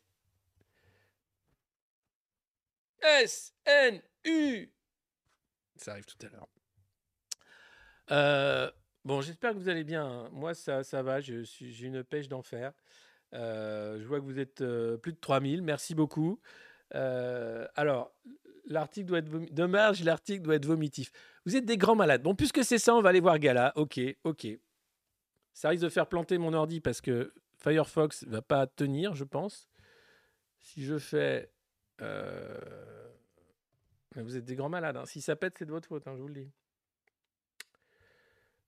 SNU 3.25 4.71
Ça 5.77 5.93
arrive 5.93 6.05
tout 6.05 6.23
à 6.27 6.29
l'heure. 6.29 6.47
Euh, 8.11 8.71
bon, 9.05 9.21
j'espère 9.21 9.53
que 9.53 9.57
vous 9.57 9.69
allez 9.69 9.83
bien. 9.83 10.05
Hein. 10.05 10.29
Moi, 10.31 10.53
ça, 10.53 10.83
ça 10.83 11.01
va. 11.03 11.19
J'ai 11.21 11.45
une 11.85 12.03
pêche 12.03 12.27
d'enfer. 12.27 12.73
Euh, 13.33 13.99
je 13.99 14.07
vois 14.07 14.19
que 14.19 14.25
vous 14.25 14.39
êtes 14.39 14.61
euh, 14.61 14.97
plus 14.97 15.13
de 15.13 15.19
3000. 15.19 15.61
Merci 15.61 15.95
beaucoup. 15.95 16.39
alors, 16.91 18.13
l'article 18.65 19.07
doit 19.07 19.19
être 19.19 19.53
dommage, 19.53 20.03
l'article 20.03 20.41
doit 20.43 20.55
être 20.55 20.65
vomitif. 20.65 21.11
Vous 21.45 21.55
êtes 21.55 21.65
des 21.65 21.77
grands 21.77 21.95
malades. 21.95 22.23
Bon, 22.23 22.35
puisque 22.35 22.63
c'est 22.63 22.77
ça, 22.77 22.95
on 22.95 23.01
va 23.01 23.09
aller 23.09 23.19
voir 23.19 23.39
Gala. 23.39 23.73
Ok, 23.75 23.99
ok. 24.23 24.47
Ça 25.53 25.69
risque 25.69 25.83
de 25.83 25.89
faire 25.89 26.07
planter 26.07 26.37
mon 26.37 26.53
ordi 26.53 26.79
parce 26.79 27.01
que 27.01 27.33
Firefox 27.57 28.23
va 28.25 28.41
pas 28.41 28.67
tenir, 28.67 29.15
je 29.15 29.25
pense. 29.25 29.69
Si 30.59 30.83
je 30.83 30.97
fais. 30.97 31.51
Euh, 32.01 32.57
vous 34.15 34.37
êtes 34.37 34.45
des 34.45 34.55
grands 34.55 34.69
malades. 34.69 34.97
Hein. 34.97 35.05
Si 35.05 35.21
ça 35.21 35.35
pète, 35.35 35.57
c'est 35.57 35.65
de 35.65 35.71
votre 35.71 35.87
faute, 35.87 36.07
hein, 36.07 36.13
je 36.15 36.21
vous 36.21 36.27
le 36.27 36.33
dis. 36.33 36.51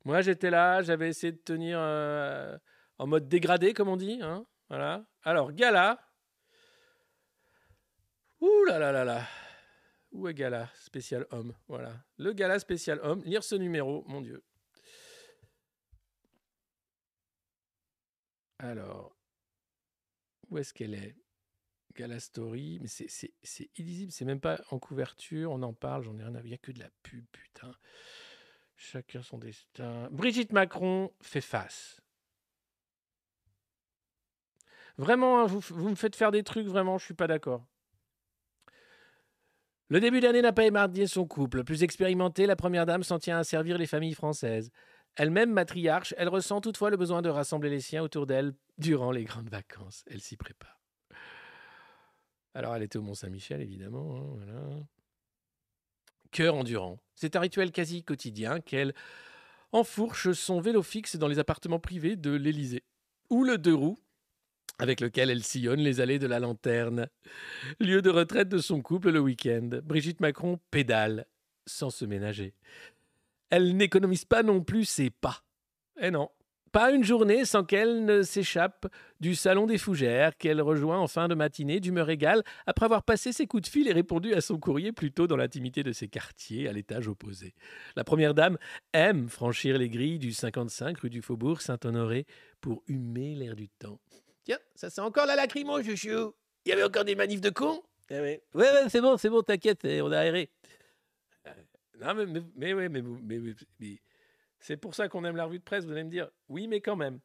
Moi, 0.04 0.22
j'étais 0.22 0.50
là, 0.50 0.82
j'avais 0.82 1.10
essayé 1.10 1.32
de 1.32 1.38
tenir 1.38 1.78
euh, 1.80 2.58
en 2.98 3.08
mode 3.08 3.28
dégradé, 3.28 3.74
comme 3.74 3.88
on 3.88 3.98
dit. 3.98 4.20
Hein. 4.22 4.46
Voilà. 4.70 5.06
Alors, 5.24 5.52
Gala. 5.52 6.00
Ouh 8.40 8.66
là 8.66 8.80
là 8.80 8.92
là 8.92 9.04
là. 9.06 9.28
Où 10.12 10.28
est 10.28 10.34
Gala 10.34 10.70
spécial 10.76 11.26
homme? 11.32 11.54
Voilà. 11.68 12.04
Le 12.18 12.34
Gala 12.34 12.60
spécial 12.60 13.00
homme. 13.04 13.22
Lire 13.24 13.44
ce 13.44 13.56
numéro, 13.56 14.04
mon 14.08 14.22
Dieu. 14.22 14.44
Alors, 18.58 19.16
où 20.50 20.58
est-ce 20.58 20.74
qu'elle 20.74 20.94
est, 20.94 21.16
Gala 21.96 22.20
Story, 22.20 22.80
mais 22.80 22.88
c'est 22.88 23.70
illisible, 23.76 24.12
c'est 24.12 24.26
même 24.26 24.40
pas 24.40 24.62
en 24.70 24.80
couverture, 24.80 25.52
on 25.52 25.62
en 25.64 25.74
parle, 25.74 26.04
j'en 26.04 26.18
ai 26.18 26.24
rien 26.24 26.36
à... 26.36 26.42
Il 26.42 26.48
n'y 26.48 26.54
a 26.54 26.58
que 26.58 26.72
de 26.72 26.80
la 26.80 26.90
pub, 27.04 27.26
putain. 27.32 27.74
Chacun 28.84 29.22
son 29.22 29.38
destin. 29.38 30.10
Brigitte 30.10 30.54
Macron 30.54 31.12
fait 31.22 31.40
face. 31.40 32.02
Vraiment, 34.98 35.42
hein, 35.42 35.46
vous, 35.46 35.90
me 35.90 35.96
faites 35.96 36.16
faire 36.16 36.32
des 36.32 36.42
trucs, 36.42 36.66
vraiment, 36.66 36.98
je 36.98 37.06
suis 37.06 37.14
pas 37.14 37.28
d'accord. 37.28 37.64
Le 39.90 40.00
début 40.00 40.20
d'année 40.20 40.42
n'a 40.42 40.52
pas 40.52 40.66
émargné 40.66 41.06
son 41.06 41.28
couple. 41.28 41.64
Plus 41.64 41.84
expérimentée, 41.84 42.48
la 42.48 42.56
première 42.56 42.88
dame 42.88 43.04
s'en 43.04 43.20
tient 43.20 43.38
à 43.38 43.44
servir 43.44 43.78
les 43.78 43.86
familles 43.86 44.16
françaises. 44.16 44.72
Elle-même 45.16 45.52
matriarche, 45.52 46.16
elle 46.18 46.30
ressent 46.30 46.60
toutefois 46.60 46.90
le 46.90 46.98
besoin 46.98 47.22
de 47.22 47.30
rassembler 47.30 47.70
les 47.70 47.82
siens 47.82 48.02
autour 48.02 48.26
d'elle 48.26 48.56
durant 48.80 49.12
les 49.12 49.26
grandes 49.26 49.50
vacances. 49.50 50.04
Elle 50.10 50.22
s'y 50.22 50.38
prépare. 50.38 50.82
Alors, 52.56 52.76
elle 52.76 52.84
était 52.84 52.98
au 52.98 53.04
Mont-Saint-Michel, 53.04 53.62
évidemment. 53.62 54.18
Hein, 54.18 54.24
voilà. 54.38 54.84
Cœur 56.32 56.56
endurant. 56.56 57.00
C'est 57.16 57.36
un 57.36 57.42
rituel 57.42 57.72
quasi 57.72 58.04
quotidien 58.04 58.60
qu'elle 58.62 58.94
enfourche 59.72 60.32
son 60.32 60.60
vélo 60.60 60.82
fixe 60.82 61.16
dans 61.16 61.28
les 61.28 61.40
appartements 61.40 61.80
privés 61.80 62.16
de 62.16 62.32
l'Élysée. 62.32 62.84
Ou 63.30 63.44
le 63.44 63.58
deux 63.58 63.74
roues, 63.74 64.00
avec 64.80 65.00
lequel 65.00 65.30
elle 65.30 65.44
sillonne 65.44 65.80
les 65.80 66.00
allées 66.02 66.20
de 66.20 66.28
la 66.28 66.40
lanterne. 66.40 67.08
Lieu 67.80 68.02
de 68.02 68.10
retraite 68.10 68.50
de 68.50 68.58
son 68.58 68.82
couple 68.82 69.12
le 69.12 69.20
week-end. 69.20 69.70
Brigitte 69.84 70.20
Macron 70.20 70.60
pédale 70.72 71.28
sans 71.68 71.90
se 71.90 72.06
ménager. 72.06 72.54
Elle 73.50 73.78
n'économise 73.78 74.26
pas 74.26 74.44
non 74.44 74.64
plus 74.64 74.86
ses 74.86 75.10
pas. 75.10 75.44
Eh 76.00 76.10
non, 76.12 76.30
pas 76.72 76.92
une 76.92 77.04
journée 77.04 77.46
sans 77.46 77.64
qu'elle 77.64 78.06
ne 78.06 78.22
s'échappe 78.22 78.88
du 79.20 79.36
salon 79.36 79.66
des 79.66 79.78
fougères 79.78 80.38
qu'elle 80.38 80.62
rejoint 80.62 81.00
en 81.00 81.08
fin 81.08 81.28
de 81.28 81.36
matinée 81.36 81.80
d'humeur 81.80 82.10
égale 82.10 82.44
après 82.66 82.86
avoir 82.86 83.04
passé 83.04 83.34
ses 83.34 83.48
coups 83.48 83.64
de 83.64 83.68
fil 83.68 83.88
et 83.88 83.94
répondu 83.94 84.34
à 84.34 84.42
son 84.42 84.58
courrier 84.58 84.92
plutôt 84.92 85.28
dans 85.28 85.36
l'intimité 85.36 85.84
de 85.84 85.92
ses 85.92 86.08
quartiers 86.08 86.68
à 86.68 86.74
l'étage 86.74 87.08
opposé. 87.08 87.54
La 87.96 88.04
première 88.04 88.34
dame 88.34 88.58
aime 88.94 89.28
franchir 89.30 89.78
les 89.78 89.90
grilles 89.90 90.20
du 90.20 90.32
55 90.32 90.98
rue 91.00 91.10
du 91.10 91.22
Faubourg 91.22 91.62
Saint-Honoré 91.62 92.26
pour 92.62 92.84
humer 92.88 93.36
l'air 93.36 93.56
du 93.56 93.70
temps. 93.70 94.00
Tiens, 94.44 94.60
ça 94.76 94.90
c'est 94.90 95.02
encore 95.02 95.26
la 95.26 95.36
lacrymo, 95.36 95.84
chouchou. 95.84 96.34
Il 96.66 96.70
y 96.70 96.72
avait 96.72 96.84
encore 96.84 97.06
des 97.06 97.16
manifs 97.16 97.42
de 97.42 97.50
cons? 97.50 97.82
Eh 98.10 98.20
Ouais, 98.20 98.42
ouais, 98.54 98.90
c'est 98.90 99.02
bon, 99.02 99.18
c'est 99.18 99.30
bon, 99.30 99.42
t'inquiète, 99.42 99.80
on 99.86 100.12
a 100.12 100.20
aéré. 100.20 100.50
Euh, 101.48 101.52
non, 102.02 102.14
mais, 102.14 102.26
mais, 102.26 102.74
mais, 102.74 102.90
mais, 102.90 103.02
mais, 103.02 103.54
mais 103.80 104.02
c'est 104.62 104.78
pour 104.78 104.96
ça 104.96 105.10
qu'on 105.10 105.26
aime 105.26 105.36
la 105.36 105.46
revue 105.46 105.60
de 105.60 105.64
presse. 105.64 105.86
Vous 105.86 105.92
allez 105.92 106.04
me 106.04 106.10
dire, 106.10 106.30
oui, 106.48 106.68
mais 106.68 106.82
quand 106.82 106.96
même. 106.96 107.20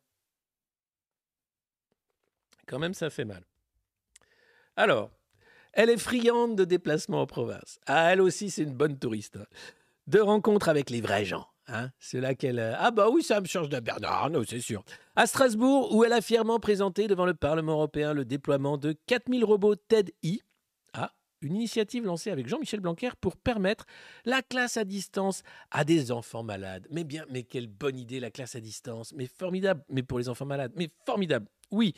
Quand 2.66 2.78
même, 2.78 2.95
ça 2.95 3.11
fait 3.11 3.24
mal. 3.24 3.45
Alors, 4.74 5.11
elle 5.72 5.91
est 5.91 5.99
friande 5.99 6.57
de 6.57 6.64
déplacements 6.64 7.20
en 7.20 7.26
province. 7.26 7.78
Ah, 7.87 8.12
elle 8.12 8.22
aussi, 8.22 8.51
c'est 8.51 8.62
une 8.62 8.74
bonne 8.74 8.99
touriste. 8.99 9.37
Hein. 9.37 9.47
De 10.07 10.18
rencontres 10.18 10.68
avec 10.68 10.91
les 10.91 11.01
vrais 11.01 11.24
gens. 11.24 11.47
Hein, 11.68 11.91
c'est 11.99 12.20
là 12.20 12.34
qu'elle. 12.34 12.59
Euh, 12.59 12.74
ah, 12.78 12.91
bah 12.91 13.09
oui, 13.11 13.22
ça 13.22 13.41
me 13.41 13.47
change 13.47 13.68
de 13.68 13.80
Bernard 13.80 14.30
non, 14.30 14.43
c'est 14.47 14.61
sûr. 14.61 14.84
À 15.16 15.26
Strasbourg, 15.26 15.95
où 15.95 16.05
elle 16.05 16.12
a 16.12 16.20
fièrement 16.20 16.61
présenté 16.61 17.09
devant 17.09 17.26
le 17.26 17.34
Parlement 17.34 17.72
européen 17.72 18.14
le 18.14 18.24
déploiement 18.24 18.78
de 18.78 18.93
4000 19.07 19.45
robots 19.45 19.74
TED-I. 19.74 20.43
Une 21.47 21.57
initiative 21.57 22.05
lancée 22.05 22.31
avec 22.31 22.49
Jean-Michel 22.49 22.81
Blanquer 22.81 23.11
pour 23.21 23.37
permettre 23.37 23.87
la 24.25 24.43
classe 24.43 24.77
à 24.77 24.85
distance 24.85 25.43
à 25.71 25.85
des 25.85 26.11
enfants 26.11 26.43
malades. 26.43 26.87
Mais 26.91 27.05
bien, 27.05 27.25
mais 27.31 27.45
quelle 27.45 27.69
bonne 27.69 27.99
idée, 27.99 28.21
la 28.21 28.31
classe 28.31 28.57
à 28.57 28.61
distance. 28.61 29.13
Mais 29.15 29.27
formidable. 29.27 29.83
Mais 29.89 30.03
pour 30.03 30.19
les 30.19 30.29
enfants 30.29 30.47
malades. 30.47 30.73
Mais 30.77 30.91
formidable. 31.05 31.47
Oui. 31.71 31.95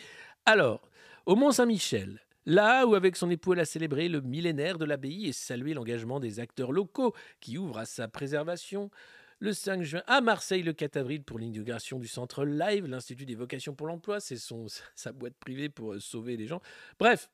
Alors, 0.47 0.89
au 1.27 1.35
Mont-Saint-Michel, 1.35 2.21
Là 2.51 2.87
où, 2.87 2.95
avec 2.95 3.15
son 3.17 3.29
époux, 3.29 3.53
elle 3.53 3.61
a 3.61 3.67
célébré 3.67 4.09
le 4.09 4.23
millénaire 4.23 4.79
de 4.79 4.87
l'abbaye 4.87 5.29
et 5.29 5.33
salué 5.35 5.75
l'engagement 5.75 6.19
des 6.19 6.41
acteurs 6.41 6.73
locaux 6.73 7.15
qui 7.41 7.59
ouvrent 7.59 7.77
à 7.77 7.85
sa 7.85 8.09
préservation, 8.09 8.91
le 9.39 9.53
5 9.53 9.83
juin 9.83 10.03
à 10.07 10.23
Marseille, 10.23 10.63
le 10.63 10.73
4 10.73 10.97
avril, 10.97 11.23
pour 11.23 11.39
l'inauguration 11.39 11.99
du 11.99 12.09
centre 12.09 12.47
Live, 12.47 12.87
l'Institut 12.87 13.27
des 13.27 13.35
vocations 13.35 13.75
pour 13.75 13.87
l'emploi. 13.87 14.19
C'est 14.21 14.39
sa 14.95 15.13
boîte 15.13 15.35
privée 15.35 15.69
pour 15.69 16.01
sauver 16.01 16.39
les 16.39 16.47
gens. 16.47 16.63
Bref, 16.99 17.29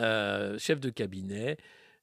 euh, 0.00 0.58
chef 0.58 0.80
de 0.80 0.90
cabinet. 0.90 1.56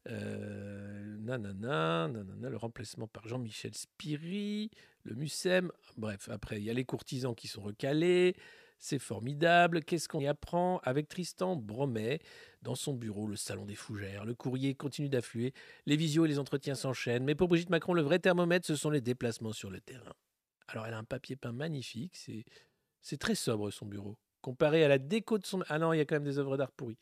Euh, 0.10 1.18
nanana, 1.20 2.08
nanana, 2.08 2.50
le 2.50 2.58
remplacement 2.58 3.08
par 3.08 3.28
Jean-Michel 3.28 3.76
Spiri, 3.76 4.72
le 5.04 5.14
MUSEM, 5.14 5.72
bref, 5.96 6.28
après 6.30 6.58
il 6.58 6.64
y 6.64 6.72
a 6.72 6.74
les 6.74 6.86
courtisans 6.86 7.36
qui 7.36 7.48
sont 7.48 7.62
recalés, 7.62 8.36
c'est 8.80 8.98
formidable. 8.98 9.84
Qu'est-ce 9.84 10.10
qu'on 10.10 10.20
y 10.20 10.28
apprend 10.28 10.80
avec 10.84 11.08
Tristan 11.08 11.56
Bromet 11.56 12.20
dans 12.64 12.74
son 12.74 12.94
bureau, 12.94 13.28
le 13.28 13.36
salon 13.36 13.66
des 13.66 13.76
fougères 13.76 14.26
Le 14.26 14.34
courrier 14.34 14.74
continue 14.74 15.10
d'affluer, 15.10 15.54
les 15.86 15.96
visios 15.96 16.26
et 16.26 16.28
les 16.28 16.40
entretiens 16.40 16.76
s'enchaînent. 16.76 17.24
Mais 17.24 17.36
pour 17.36 17.48
Brigitte 17.48 17.70
Macron, 17.70 17.94
le 17.94 18.02
vrai 18.02 18.18
thermomètre, 18.18 18.66
ce 18.66 18.76
sont 18.76 18.90
les 18.90 19.02
déplacements 19.02 19.54
sur 19.54 19.70
le 19.70 19.82
terrain. 19.82 20.14
Alors 20.68 20.88
elle 20.88 20.96
a 20.96 20.98
un 20.98 21.04
papier 21.04 21.36
peint 21.36 21.52
magnifique, 21.52 22.16
c'est, 22.16 22.44
c'est 23.02 23.18
très 23.18 23.36
sobre 23.36 23.70
son 23.70 23.86
bureau. 23.86 24.18
Comparé 24.42 24.84
à 24.84 24.88
la 24.88 24.98
déco 24.98 25.38
de 25.38 25.46
son... 25.46 25.64
Ah 25.70 25.80
non, 25.80 25.94
il 25.94 25.98
y 25.98 26.02
a 26.02 26.06
quand 26.06 26.16
même 26.16 26.24
des 26.24 26.40
œuvres 26.40 26.58
d'art 26.58 26.72
pourries. 26.72 26.98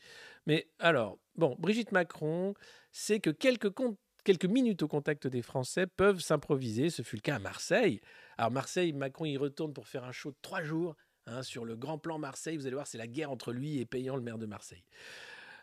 Mais 0.45 0.67
alors, 0.79 1.17
bon, 1.35 1.55
Brigitte 1.59 1.91
Macron 1.91 2.53
sait 2.91 3.19
que 3.19 3.29
quelques, 3.29 4.45
minutes 4.45 4.83
au 4.83 4.87
contact 4.87 5.27
des 5.27 5.41
Français 5.41 5.87
peuvent 5.87 6.19
s'improviser. 6.19 6.89
Ce 6.89 7.01
fut 7.01 7.15
le 7.15 7.21
cas 7.21 7.35
à 7.35 7.39
Marseille. 7.39 8.01
Alors 8.37 8.51
Marseille, 8.51 8.93
Macron 8.93 9.25
y 9.25 9.37
retourne 9.37 9.73
pour 9.73 9.87
faire 9.87 10.03
un 10.03 10.11
show 10.11 10.31
de 10.31 10.37
trois 10.41 10.63
jours 10.63 10.95
Hein, 11.29 11.43
sur 11.43 11.65
le 11.65 11.75
grand 11.75 11.97
plan 11.97 12.17
Marseille, 12.17 12.57
vous 12.57 12.65
allez 12.65 12.75
voir, 12.75 12.87
c'est 12.87 12.97
la 12.97 13.07
guerre 13.07 13.31
entre 13.31 13.51
lui 13.51 13.79
et 13.79 13.85
Payant, 13.85 14.15
le 14.15 14.21
maire 14.21 14.37
de 14.37 14.45
Marseille. 14.45 14.83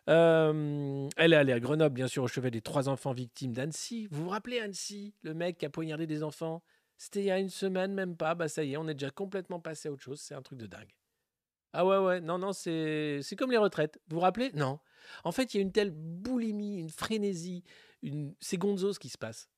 Euh, 0.08 1.08
elle 1.16 1.32
est 1.32 1.36
allée 1.36 1.52
à 1.52 1.58
Grenoble, 1.58 1.94
bien 1.94 2.06
sûr, 2.06 2.22
au 2.22 2.28
chevet 2.28 2.52
des 2.52 2.60
trois 2.60 2.88
enfants 2.88 3.12
victimes 3.12 3.52
d'Annecy. 3.52 4.06
Vous 4.10 4.24
vous 4.24 4.30
rappelez 4.30 4.60
Annecy, 4.60 5.14
le 5.22 5.34
mec 5.34 5.58
qui 5.58 5.66
a 5.66 5.70
poignardé 5.70 6.06
des 6.06 6.22
enfants? 6.22 6.62
C'était 6.96 7.20
il 7.20 7.26
y 7.26 7.30
a 7.30 7.38
une 7.38 7.50
semaine, 7.50 7.92
même 7.92 8.16
pas. 8.16 8.34
Bah 8.36 8.48
ça 8.48 8.62
y 8.62 8.74
est, 8.74 8.76
on 8.76 8.86
est 8.86 8.94
déjà 8.94 9.10
complètement 9.10 9.58
passé 9.58 9.88
à 9.88 9.92
autre 9.92 10.02
chose. 10.02 10.20
C'est 10.20 10.34
un 10.34 10.42
truc 10.42 10.58
de 10.58 10.66
dingue. 10.66 10.94
Ah 11.78 11.84
ouais, 11.84 11.98
ouais, 11.98 12.20
non, 12.22 12.38
non, 12.38 12.54
c'est 12.54 13.20
comme 13.36 13.50
les 13.50 13.58
retraites. 13.58 14.00
Vous 14.08 14.16
vous 14.16 14.20
rappelez? 14.20 14.50
Non. 14.54 14.80
En 15.24 15.30
fait, 15.30 15.52
il 15.52 15.58
y 15.58 15.60
a 15.60 15.62
une 15.62 15.72
telle 15.72 15.90
boulimie, 15.90 16.78
une 16.78 16.88
frénésie, 16.88 17.64
une... 18.00 18.34
c'est 18.40 18.56
gonzos 18.56 18.98
qui 18.98 19.10
se 19.10 19.18
passe. 19.18 19.50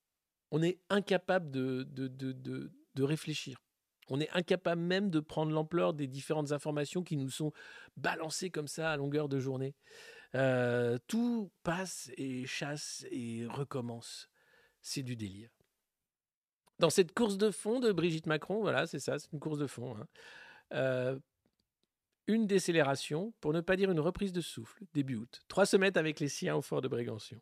On 0.50 0.60
est 0.60 0.80
incapable 0.90 1.48
de 1.52 3.02
réfléchir. 3.02 3.62
On 4.08 4.20
est 4.20 4.30
incapable 4.30 4.80
même 4.80 5.10
de 5.10 5.20
prendre 5.20 5.52
l'ampleur 5.52 5.94
des 5.94 6.08
différentes 6.08 6.50
informations 6.50 7.04
qui 7.04 7.16
nous 7.16 7.30
sont 7.30 7.52
balancées 7.96 8.50
comme 8.50 8.66
ça 8.66 8.90
à 8.90 8.96
longueur 8.96 9.28
de 9.28 9.38
journée. 9.38 9.76
Euh, 10.34 10.98
tout 11.06 11.52
passe 11.62 12.10
et 12.16 12.46
chasse 12.46 13.06
et 13.12 13.46
recommence. 13.46 14.28
C'est 14.80 15.04
du 15.04 15.14
délire. 15.14 15.50
Dans 16.80 16.90
cette 16.90 17.14
course 17.14 17.38
de 17.38 17.52
fond 17.52 17.78
de 17.78 17.92
Brigitte 17.92 18.26
Macron, 18.26 18.60
voilà, 18.60 18.88
c'est 18.88 18.98
ça, 18.98 19.20
c'est 19.20 19.32
une 19.32 19.40
course 19.40 19.58
de 19.58 19.68
fond. 19.68 19.96
Hein. 19.96 20.06
Euh, 20.72 21.18
une 22.28 22.46
décélération, 22.46 23.32
pour 23.40 23.52
ne 23.52 23.60
pas 23.60 23.74
dire 23.74 23.90
une 23.90 24.00
reprise 24.00 24.32
de 24.32 24.40
souffle, 24.42 24.84
début 24.94 25.16
août. 25.16 25.40
Trois 25.48 25.66
semaines 25.66 25.96
avec 25.96 26.20
les 26.20 26.28
siens 26.28 26.54
au 26.54 26.62
fort 26.62 26.82
de 26.82 26.88
Brégançon. 26.88 27.36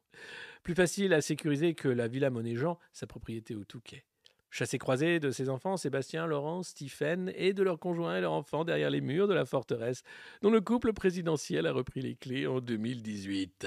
Plus 0.63 0.75
facile 0.75 1.13
à 1.13 1.21
sécuriser 1.21 1.75
que 1.75 1.89
la 1.89 2.09
Villa 2.09 2.31
Monet-Jean, 2.31 2.79
sa 2.93 3.07
propriété 3.07 3.55
au 3.55 3.65
Touquet. 3.65 4.05
Chassé-croisé 4.51 5.21
de 5.21 5.31
ses 5.33 5.51
enfants, 5.51 5.77
Sébastien, 5.77 6.27
Laurent, 6.27 6.63
Stephen, 6.63 7.33
et 7.35 7.53
de 7.53 7.63
leurs 7.63 7.81
conjoints 7.81 8.17
et 8.17 8.21
leurs 8.21 8.33
enfants 8.33 8.65
derrière 8.65 8.91
les 8.91 9.01
murs 9.01 9.29
de 9.29 9.35
la 9.35 9.45
forteresse, 9.45 10.03
dont 10.41 10.51
le 10.51 10.61
couple 10.61 10.93
présidentiel 10.93 11.67
a 11.67 11.73
repris 11.73 12.01
les 12.01 12.15
clés 12.15 12.47
en 12.47 12.61
2018. 12.61 13.67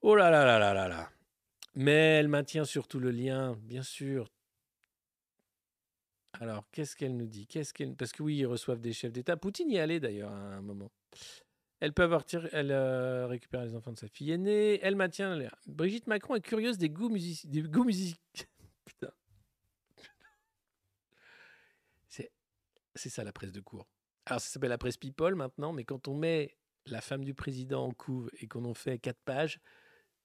Oh 0.00 0.14
là 0.14 0.30
là 0.30 0.44
là 0.44 0.58
là 0.58 0.72
là 0.72 0.88
là. 0.88 1.10
Mais 1.74 2.18
elle 2.18 2.28
maintient 2.28 2.64
surtout 2.64 3.00
le 3.00 3.10
lien, 3.10 3.56
bien 3.62 3.82
sûr. 3.82 4.30
Alors, 6.40 6.64
qu'est-ce 6.70 6.96
qu'elle 6.96 7.16
nous 7.16 7.26
dit? 7.26 7.46
Qu'est-ce. 7.46 7.72
Parce 7.94 8.12
que 8.12 8.22
oui, 8.22 8.38
ils 8.38 8.46
reçoivent 8.46 8.80
des 8.80 8.92
chefs 8.92 9.12
d'État. 9.12 9.36
Poutine 9.36 9.70
y 9.70 9.78
allait 9.78 10.00
d'ailleurs 10.00 10.32
à 10.32 10.54
un 10.56 10.62
moment. 10.62 10.90
Elle 11.80 11.92
peut 11.92 12.04
avoir 12.04 12.24
tiré, 12.24 12.48
elle 12.52 12.70
euh, 12.70 13.26
récupère 13.26 13.64
les 13.64 13.74
enfants 13.74 13.92
de 13.92 13.98
sa 13.98 14.08
fille 14.08 14.30
aînée. 14.30 14.78
Elle 14.82 14.96
maintient. 14.96 15.36
Brigitte 15.66 16.06
Macron 16.06 16.36
est 16.36 16.40
curieuse 16.40 16.78
des 16.78 16.88
goûts, 16.88 17.08
music... 17.08 17.50
des 17.50 17.62
goûts 17.62 17.84
musiques 17.84 18.20
Putain. 18.84 19.10
C'est 22.94 23.08
ça 23.08 23.24
la 23.24 23.32
presse 23.32 23.52
de 23.52 23.60
cours. 23.60 23.88
Alors 24.26 24.40
ça 24.40 24.48
s'appelle 24.48 24.70
la 24.70 24.78
presse 24.78 24.96
People 24.96 25.34
maintenant, 25.34 25.72
mais 25.72 25.84
quand 25.84 26.08
on 26.08 26.14
met 26.14 26.56
la 26.86 27.00
femme 27.00 27.24
du 27.24 27.34
président 27.34 27.86
en 27.86 27.92
couve 27.92 28.30
et 28.38 28.46
qu'on 28.46 28.64
en 28.64 28.74
fait 28.74 28.98
quatre 28.98 29.20
pages, 29.24 29.60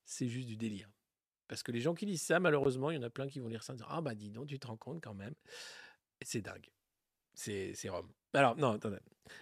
c'est 0.06 0.28
juste 0.28 0.48
du 0.48 0.58
délire. 0.58 0.90
Parce 1.48 1.64
que 1.64 1.72
les 1.72 1.80
gens 1.80 1.96
qui 1.96 2.06
lisent 2.06 2.22
ça, 2.22 2.40
malheureusement, 2.40 2.92
il 2.92 2.96
y 2.96 2.98
en 2.98 3.04
a 3.04 3.10
plein 3.10 3.28
qui 3.28 3.40
vont 3.40 3.48
lire 3.48 3.64
ça 3.64 3.74
en 3.74 3.78
disant 3.78 3.88
Ah 3.90 4.02
bah 4.02 4.16
dis 4.16 4.32
donc, 4.32 4.48
tu 4.48 4.60
te 4.60 4.68
rends 4.68 4.78
compte 4.78 5.02
quand 5.02 5.14
même. 5.14 5.34
C'est 6.22 6.42
dingue. 6.42 6.70
C'est 7.34 7.90
Rome. 7.90 8.10
Alors, 8.34 8.56
non, 8.58 8.74
attendez. 8.74 8.98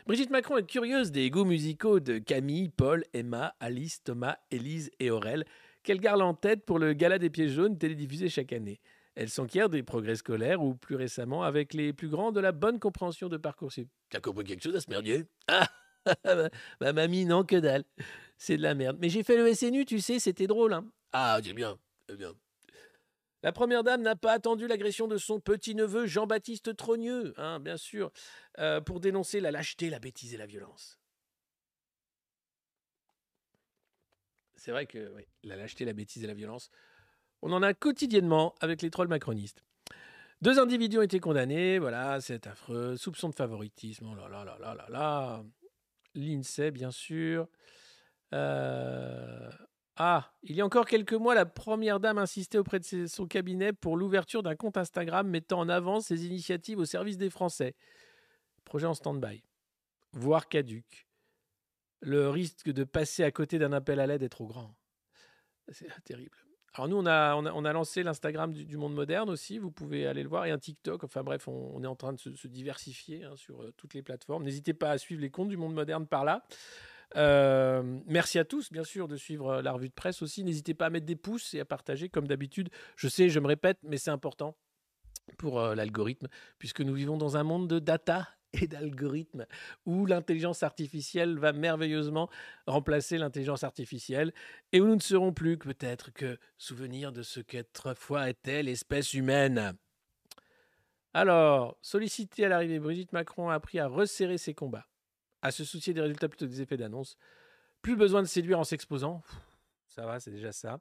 Brigitte 0.05 0.29
Macron 0.29 0.57
est 0.57 0.65
curieuse 0.65 1.11
des 1.11 1.29
goûts 1.29 1.45
musicaux 1.45 1.99
de 1.99 2.17
Camille, 2.17 2.69
Paul, 2.69 3.03
Emma, 3.13 3.55
Alice, 3.59 4.03
Thomas, 4.03 4.37
Élise 4.51 4.91
et 4.99 5.11
Aurel, 5.11 5.45
qu'elle 5.83 5.99
garde 5.99 6.21
en 6.21 6.33
tête 6.33 6.65
pour 6.65 6.79
le 6.79 6.93
gala 6.93 7.19
des 7.19 7.29
pieds 7.29 7.49
jaunes 7.49 7.77
télédiffusé 7.77 8.29
chaque 8.29 8.53
année. 8.53 8.79
Elle 9.15 9.29
s'enquiert 9.29 9.69
des 9.69 9.83
progrès 9.83 10.15
scolaires 10.15 10.61
ou 10.61 10.75
plus 10.75 10.95
récemment 10.95 11.43
avec 11.43 11.73
les 11.73 11.93
plus 11.93 12.09
grands 12.09 12.31
de 12.31 12.41
la 12.41 12.51
bonne 12.51 12.79
compréhension 12.79 13.29
de 13.29 13.37
Parcoursup. 13.37 13.87
T'as 14.09 14.19
compris 14.19 14.43
quelque 14.43 14.63
chose 14.63 14.75
à 14.75 14.81
ce 14.81 14.89
merdier? 14.89 15.25
Ah 15.47 15.67
Ma 16.81 16.93
mamie, 16.93 17.25
non, 17.25 17.43
que 17.43 17.55
dalle. 17.55 17.85
C'est 18.37 18.57
de 18.57 18.61
la 18.61 18.75
merde. 18.75 18.97
Mais 18.99 19.09
j'ai 19.09 19.23
fait 19.23 19.37
le 19.37 19.53
SNU, 19.53 19.85
tu 19.85 19.99
sais, 19.99 20.19
c'était 20.19 20.47
drôle. 20.47 20.73
Hein 20.73 20.85
ah, 21.13 21.39
c'est 21.43 21.53
bien, 21.53 21.77
c'est 22.07 22.17
bien. 22.17 22.33
La 23.45 23.51
première 23.51 23.83
dame 23.83 24.01
n'a 24.01 24.15
pas 24.15 24.31
attendu 24.31 24.65
l'agression 24.65 25.07
de 25.07 25.17
son 25.17 25.39
petit-neveu 25.39 26.07
Jean-Baptiste 26.07 26.75
Trogneux, 26.75 27.35
hein, 27.37 27.59
bien 27.59 27.77
sûr, 27.77 28.11
euh, 28.57 28.81
pour 28.81 28.99
dénoncer 28.99 29.39
la 29.39 29.51
lâcheté, 29.51 29.91
la 29.91 29.99
bêtise 29.99 30.33
et 30.33 30.37
la 30.37 30.47
violence. 30.47 30.97
C'est 34.55 34.71
vrai 34.71 34.87
que 34.87 35.13
la 35.43 35.57
lâcheté, 35.57 35.85
la 35.85 35.93
bêtise 35.93 36.23
et 36.23 36.27
la 36.27 36.33
violence, 36.33 36.71
on 37.43 37.51
en 37.51 37.61
a 37.61 37.75
quotidiennement 37.75 38.55
avec 38.61 38.81
les 38.81 38.89
trolls 38.89 39.09
macronistes. 39.09 39.63
Deux 40.41 40.57
individus 40.57 40.97
ont 40.97 41.03
été 41.03 41.19
condamnés, 41.19 41.77
voilà, 41.77 42.21
c'est 42.21 42.47
affreux. 42.47 42.97
Soupçon 42.97 43.29
de 43.29 43.35
favoritisme, 43.35 44.07
oh 44.11 44.15
là 44.15 44.27
là 44.27 44.43
là 44.43 44.57
là 44.59 44.73
là 44.73 44.87
là. 44.89 45.43
L'INSEE, 46.15 46.71
bien 46.71 46.89
sûr. 46.89 47.47
Euh, 48.33 49.51
ah, 49.97 50.33
il 50.43 50.55
y 50.55 50.61
a 50.61 50.65
encore 50.65 50.85
quelques 50.85 51.13
mois, 51.13 51.35
la 51.35 51.45
première 51.45 52.01
dame 52.01 52.17
insistait 52.17 52.57
auprès 52.57 52.79
de 52.79 53.07
son 53.07 53.27
cabinet 53.27 53.71
pour 53.71 53.95
l'ouverture 53.95 54.43
d'un 54.43 54.55
compte 54.55 54.75
Instagram 54.75 55.27
mettant 55.27 55.59
en 55.59 55.69
avant 55.69 56.01
ses 56.01 56.25
initiatives 56.25 56.79
au 56.79 56.85
service 56.85 57.17
des 57.17 57.29
Français. 57.29 57.75
Projet 58.65 58.87
en 58.87 58.93
stand-by, 58.93 59.43
voire 60.11 60.49
caduque. 60.49 61.07
Le 62.01 62.29
risque 62.29 62.69
de 62.69 62.83
passer 62.83 63.23
à 63.23 63.31
côté 63.31 63.57
d'un 63.57 63.71
appel 63.71 64.01
à 64.01 64.07
l'aide 64.07 64.21
est 64.21 64.29
trop 64.29 64.47
grand. 64.47 64.75
C'est 65.69 65.87
terrible. 66.03 66.37
Alors 66.73 66.89
nous, 66.89 66.97
on 66.97 67.05
a, 67.05 67.73
lancé 67.73 68.03
l'Instagram 68.03 68.51
du, 68.51 68.75
monde 68.75 68.93
moderne 68.93 69.29
aussi, 69.29 69.59
vous 69.59 69.71
pouvez 69.71 70.07
aller 70.07 70.23
le 70.23 70.27
voir, 70.27 70.45
et 70.45 70.51
un 70.51 70.59
TikTok. 70.59 71.05
Enfin 71.05 71.23
bref, 71.23 71.47
on, 71.47 71.81
est 71.81 71.87
en 71.87 71.95
train 71.95 72.11
de 72.11 72.19
se, 72.19 72.47
diversifier 72.49 73.23
hein, 73.23 73.37
sur 73.37 73.61
euh, 73.61 73.73
toutes 73.77 73.93
les 73.93 74.01
plateformes. 74.01 74.43
N'hésitez 74.43 74.73
pas 74.73 74.91
à 74.91 74.97
suivre 74.97 75.21
les 75.21 75.29
comptes 75.29 75.47
du 75.47 75.55
monde 75.55 75.73
moderne 75.73 76.05
par 76.05 76.25
là. 76.25 76.45
Euh, 77.15 77.99
merci 78.05 78.39
à 78.39 78.45
tous, 78.45 78.71
bien 78.71 78.83
sûr, 78.83 79.07
de 79.07 79.15
suivre 79.15 79.49
euh, 79.49 79.61
la 79.61 79.71
revue 79.71 79.89
de 79.89 79.93
presse 79.93 80.21
aussi. 80.21 80.43
N'hésitez 80.43 80.73
pas 80.73 80.87
à 80.87 80.89
mettre 80.89 81.05
des 81.05 81.15
pouces 81.15 81.53
et 81.53 81.59
à 81.59 81.65
partager, 81.65 82.09
comme 82.09 82.27
d'habitude. 82.27 82.69
Je 82.95 83.07
sais, 83.07 83.29
je 83.29 83.39
me 83.39 83.47
répète, 83.47 83.79
mais 83.83 83.97
c'est 83.97 84.11
important 84.11 84.57
pour 85.37 85.59
l'algorithme, 85.59 86.27
puisque 86.59 86.81
nous 86.81 86.93
vivons 86.93 87.17
dans 87.17 87.35
un 87.35 87.43
monde 87.43 87.67
de 87.67 87.79
data 87.79 88.27
et 88.61 88.67
d'algorithmes 88.67 89.45
où 89.85 90.05
l'intelligence 90.05 90.63
artificielle 90.63 91.37
va 91.37 91.53
merveilleusement 91.53 92.29
remplacer 92.67 93.17
l'intelligence 93.17 93.63
artificielle 93.63 94.33
et 94.71 94.81
où 94.81 94.85
nous 94.85 94.95
ne 94.95 95.01
serons 95.01 95.33
plus 95.33 95.57
que 95.57 95.65
peut-être 95.65 96.11
que 96.11 96.37
souvenir 96.57 97.11
de 97.11 97.21
ce 97.21 97.39
qu'autrefois 97.39 98.29
était 98.29 98.63
l'espèce 98.63 99.13
humaine. 99.13 99.75
Alors, 101.13 101.77
sollicité 101.81 102.45
à 102.45 102.49
l'arrivée, 102.49 102.79
Brigitte 102.79 103.13
Macron 103.13 103.49
a 103.49 103.53
appris 103.53 103.79
à 103.79 103.87
resserrer 103.87 104.37
ses 104.37 104.53
combats, 104.53 104.87
à 105.45 105.51
se 105.51 105.63
soucier 105.63 105.93
des 105.93 106.01
résultats 106.01 106.27
plutôt 106.27 106.45
que 106.45 106.49
des 106.49 106.61
effets 106.63 106.75
d'annonce. 106.75 107.17
Plus 107.83 107.95
besoin 107.95 108.23
de 108.23 108.27
séduire 108.27 108.59
en 108.59 108.63
s'exposant. 108.63 109.21
Ça 109.87 110.03
va, 110.03 110.19
c'est 110.19 110.31
déjà 110.31 110.51
ça. 110.51 110.79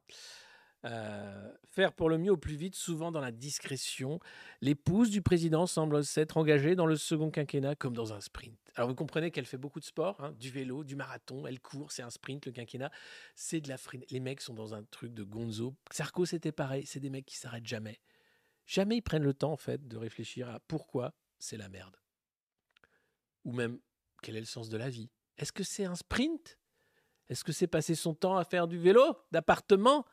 Euh, 0.87 1.53
faire 1.69 1.93
pour 1.93 2.09
le 2.09 2.17
mieux 2.17 2.33
au 2.33 2.39
plus 2.39 2.57
vite, 2.57 2.75
souvent 2.75 3.13
dans 3.13 3.21
la 3.21 3.31
discrétion. 3.31 4.21
L'épouse 4.63 5.11
du 5.11 5.21
président 5.21 5.67
semble 5.67 6.03
s'être 6.03 6.39
engagée 6.39 6.77
dans 6.77 6.87
le 6.87 6.97
second 6.97 7.31
quinquennat 7.31 7.75
comme 7.75 7.93
dans 7.93 8.15
un 8.15 8.23
sprint. 8.23 8.59
Alors 8.75 8.89
vous 8.89 8.95
comprenez 8.95 9.31
qu'elle 9.31 9.45
fait 9.45 9.59
beaucoup 9.59 9.81
de 9.81 9.85
sport, 9.85 10.19
hein, 10.23 10.33
du 10.33 10.51
vélo, 10.51 10.83
du 10.83 10.97
marathon, 10.97 11.47
elle 11.47 11.61
court, 11.61 11.93
c'est 11.93 12.03
un 12.03 12.11
sprint, 12.11 12.47
le 12.47 12.53
quinquennat. 12.53 12.91
C'est 13.35 13.61
de 13.61 13.69
la 13.69 13.77
Les 14.11 14.21
mecs 14.21 14.41
sont 14.41 14.55
dans 14.55 14.75
un 14.75 14.83
truc 14.85 15.13
de 15.13 15.25
gonzo. 15.25 15.75
Sarko, 15.91 16.25
c'était 16.25 16.53
pareil, 16.53 16.87
c'est 16.87 17.01
des 17.01 17.11
mecs 17.11 17.27
qui 17.27 17.37
s'arrêtent 17.37 17.67
jamais. 17.67 18.01
Jamais 18.65 18.97
ils 18.97 19.03
prennent 19.03 19.25
le 19.25 19.35
temps, 19.35 19.53
en 19.53 19.59
fait, 19.59 19.87
de 19.87 19.99
réfléchir 19.99 20.49
à 20.49 20.59
pourquoi 20.61 21.13
c'est 21.39 21.59
la 21.59 21.69
merde. 21.69 21.97
Ou 23.45 23.53
même, 23.53 23.79
quel 24.25 24.37
est 24.37 24.41
le 24.41 24.47
sens 24.47 24.71
de 24.71 24.79
la 24.79 24.89
vie? 24.89 25.11
Est-ce 25.37 25.53
que 25.53 25.63
c'est 25.63 25.85
un 25.85 25.95
sprint? 25.95 26.59
Est-ce 27.29 27.45
que 27.45 27.53
c'est 27.53 27.67
passer 27.67 27.95
son 27.95 28.15
temps 28.15 28.39
à 28.39 28.45
faire 28.45 28.67
du 28.67 28.79
vélo, 28.79 29.03
d'appartement? 29.33 30.07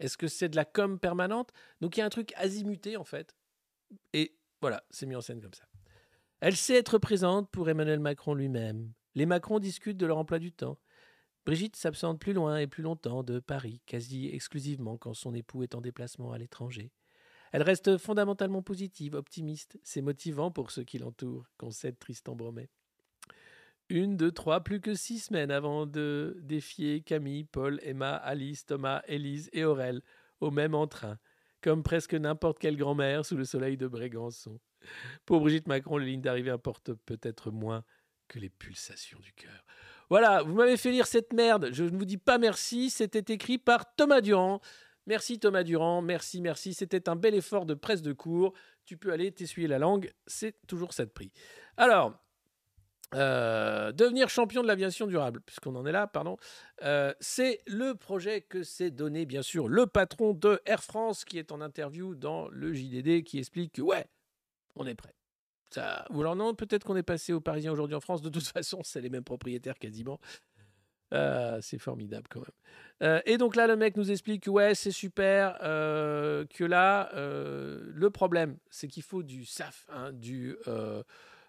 Est-ce 0.00 0.18
que 0.18 0.28
c'est 0.28 0.50
de 0.50 0.56
la 0.56 0.66
com 0.66 1.00
permanente? 1.00 1.50
Donc 1.80 1.96
il 1.96 2.00
y 2.00 2.02
a 2.02 2.06
un 2.06 2.10
truc 2.10 2.34
azimuté 2.36 2.98
en 2.98 3.04
fait. 3.04 3.34
Et 4.12 4.38
voilà, 4.60 4.84
c'est 4.90 5.06
mis 5.06 5.16
en 5.16 5.22
scène 5.22 5.40
comme 5.40 5.54
ça. 5.54 5.64
Elle 6.40 6.56
sait 6.56 6.74
être 6.74 6.98
présente 6.98 7.50
pour 7.50 7.70
Emmanuel 7.70 8.00
Macron 8.00 8.34
lui-même. 8.34 8.92
Les 9.14 9.24
Macron 9.24 9.58
discutent 9.58 9.96
de 9.96 10.06
leur 10.06 10.18
emploi 10.18 10.38
du 10.38 10.52
temps. 10.52 10.78
Brigitte 11.46 11.76
s'absente 11.76 12.20
plus 12.20 12.34
loin 12.34 12.58
et 12.58 12.66
plus 12.66 12.82
longtemps 12.82 13.22
de 13.22 13.40
Paris, 13.40 13.80
quasi 13.86 14.28
exclusivement 14.28 14.98
quand 14.98 15.14
son 15.14 15.34
époux 15.34 15.62
est 15.62 15.74
en 15.74 15.80
déplacement 15.80 16.32
à 16.32 16.38
l'étranger. 16.38 16.92
Elle 17.52 17.62
reste 17.62 17.96
fondamentalement 17.96 18.62
positive, 18.62 19.14
optimiste. 19.14 19.78
C'est 19.82 20.02
motivant 20.02 20.50
pour 20.50 20.70
ceux 20.70 20.84
qui 20.84 20.98
l'entourent, 20.98 21.46
concède 21.56 21.98
Tristan 21.98 22.36
Bromet. 22.36 22.68
Une, 23.90 24.16
deux, 24.16 24.32
trois, 24.32 24.60
plus 24.60 24.80
que 24.80 24.94
six 24.94 25.18
semaines 25.18 25.50
avant 25.50 25.86
de 25.86 26.36
défier 26.42 27.00
Camille, 27.00 27.44
Paul, 27.44 27.80
Emma, 27.82 28.14
Alice, 28.14 28.66
Thomas, 28.66 29.02
Élise 29.06 29.48
et 29.52 29.64
Aurel 29.64 30.02
au 30.40 30.50
même 30.50 30.74
entrain, 30.74 31.18
comme 31.62 31.82
presque 31.82 32.14
n'importe 32.14 32.58
quelle 32.58 32.76
grand-mère 32.76 33.24
sous 33.24 33.36
le 33.36 33.44
soleil 33.44 33.76
de 33.76 33.86
Brégançon. 33.86 34.60
Pour 35.24 35.40
Brigitte 35.40 35.68
Macron, 35.68 35.96
les 35.96 36.06
lignes 36.06 36.20
d'arrivée 36.20 36.50
importent 36.50 36.92
peut-être 36.92 37.50
moins 37.50 37.82
que 38.28 38.38
les 38.38 38.50
pulsations 38.50 39.18
du 39.20 39.32
cœur. 39.32 39.64
Voilà, 40.10 40.42
vous 40.42 40.54
m'avez 40.54 40.76
fait 40.76 40.90
lire 40.90 41.06
cette 41.06 41.32
merde. 41.32 41.70
Je 41.72 41.84
ne 41.84 41.96
vous 41.96 42.04
dis 42.04 42.18
pas 42.18 42.38
merci. 42.38 42.90
C'était 42.90 43.32
écrit 43.32 43.58
par 43.58 43.94
Thomas 43.94 44.20
Durand. 44.20 44.60
Merci 45.06 45.38
Thomas 45.38 45.62
Durand. 45.62 46.02
Merci, 46.02 46.40
merci. 46.40 46.74
C'était 46.74 47.08
un 47.08 47.16
bel 47.16 47.34
effort 47.34 47.66
de 47.66 47.74
presse 47.74 48.02
de 48.02 48.12
cours. 48.12 48.52
Tu 48.84 48.96
peux 48.96 49.12
aller 49.12 49.32
t'essuyer 49.32 49.68
la 49.68 49.78
langue. 49.78 50.12
C'est 50.26 50.54
toujours 50.66 50.92
ça 50.92 51.04
de 51.04 51.10
prix. 51.10 51.32
Alors, 51.76 52.18
Euh, 53.14 53.90
devenir 53.92 54.28
champion 54.28 54.62
de 54.62 54.66
l'aviation 54.66 55.06
durable, 55.06 55.40
puisqu'on 55.40 55.74
en 55.76 55.86
est 55.86 55.92
là, 55.92 56.06
pardon. 56.06 56.36
Euh, 56.82 57.14
c'est 57.20 57.60
le 57.66 57.94
projet 57.94 58.42
que 58.42 58.62
s'est 58.62 58.90
donné, 58.90 59.24
bien 59.24 59.42
sûr, 59.42 59.66
le 59.68 59.86
patron 59.86 60.34
de 60.34 60.60
Air 60.66 60.82
France 60.82 61.24
qui 61.24 61.38
est 61.38 61.50
en 61.50 61.60
interview 61.62 62.14
dans 62.14 62.48
le 62.48 62.74
JDD 62.74 63.22
qui 63.24 63.38
explique 63.38 63.72
que, 63.72 63.82
ouais, 63.82 64.06
on 64.76 64.86
est 64.86 64.94
prêt. 64.94 65.14
Ça, 65.70 66.06
ou 66.10 66.20
alors 66.20 66.36
non, 66.36 66.54
peut-être 66.54 66.84
qu'on 66.84 66.96
est 66.96 67.02
passé 67.02 67.32
aux 67.32 67.40
Parisiens 67.40 67.72
aujourd'hui 67.72 67.96
en 67.96 68.00
France. 68.00 68.20
De 68.20 68.28
toute 68.28 68.46
façon, 68.46 68.80
c'est 68.82 69.00
les 69.00 69.10
mêmes 69.10 69.24
propriétaires 69.24 69.78
quasiment. 69.78 70.20
Euh, 71.14 71.58
c'est 71.62 71.78
formidable 71.78 72.26
quand 72.28 72.40
même. 72.40 73.22
et 73.24 73.38
donc 73.38 73.56
là, 73.56 73.66
le 73.66 73.76
mec 73.76 73.96
nous 73.96 74.10
explique 74.10 74.42
que 74.42 74.50
ouais, 74.50 74.74
c'est 74.74 74.90
super, 74.90 75.58
que 75.60 76.64
là, 76.64 77.10
le 77.14 78.10
problème, 78.10 78.58
c'est 78.68 78.88
qu'il 78.88 79.02
faut 79.02 79.22
du 79.22 79.46
SAF, 79.46 79.86
hein, 79.88 80.12
du 80.12 80.58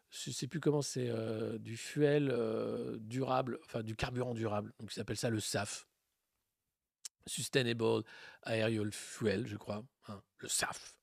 je 0.09 0.31
sais 0.31 0.47
plus 0.47 0.59
comment 0.59 0.81
c'est, 0.81 1.09
euh, 1.09 1.57
du 1.59 1.77
fuel 1.77 2.29
euh, 2.31 2.97
durable, 2.99 3.59
enfin 3.65 3.83
du 3.83 3.95
carburant 3.95 4.33
durable. 4.33 4.73
Donc, 4.79 4.91
ils 4.91 4.95
s'appelle 4.95 5.17
ça 5.17 5.29
le 5.29 5.39
SAF. 5.39 5.87
Sustainable 7.27 8.03
Aerial 8.45 8.91
Fuel, 8.91 9.45
je 9.45 9.57
crois. 9.57 9.83
Hein, 10.07 10.21
le 10.37 10.47
SAF. 10.47 10.95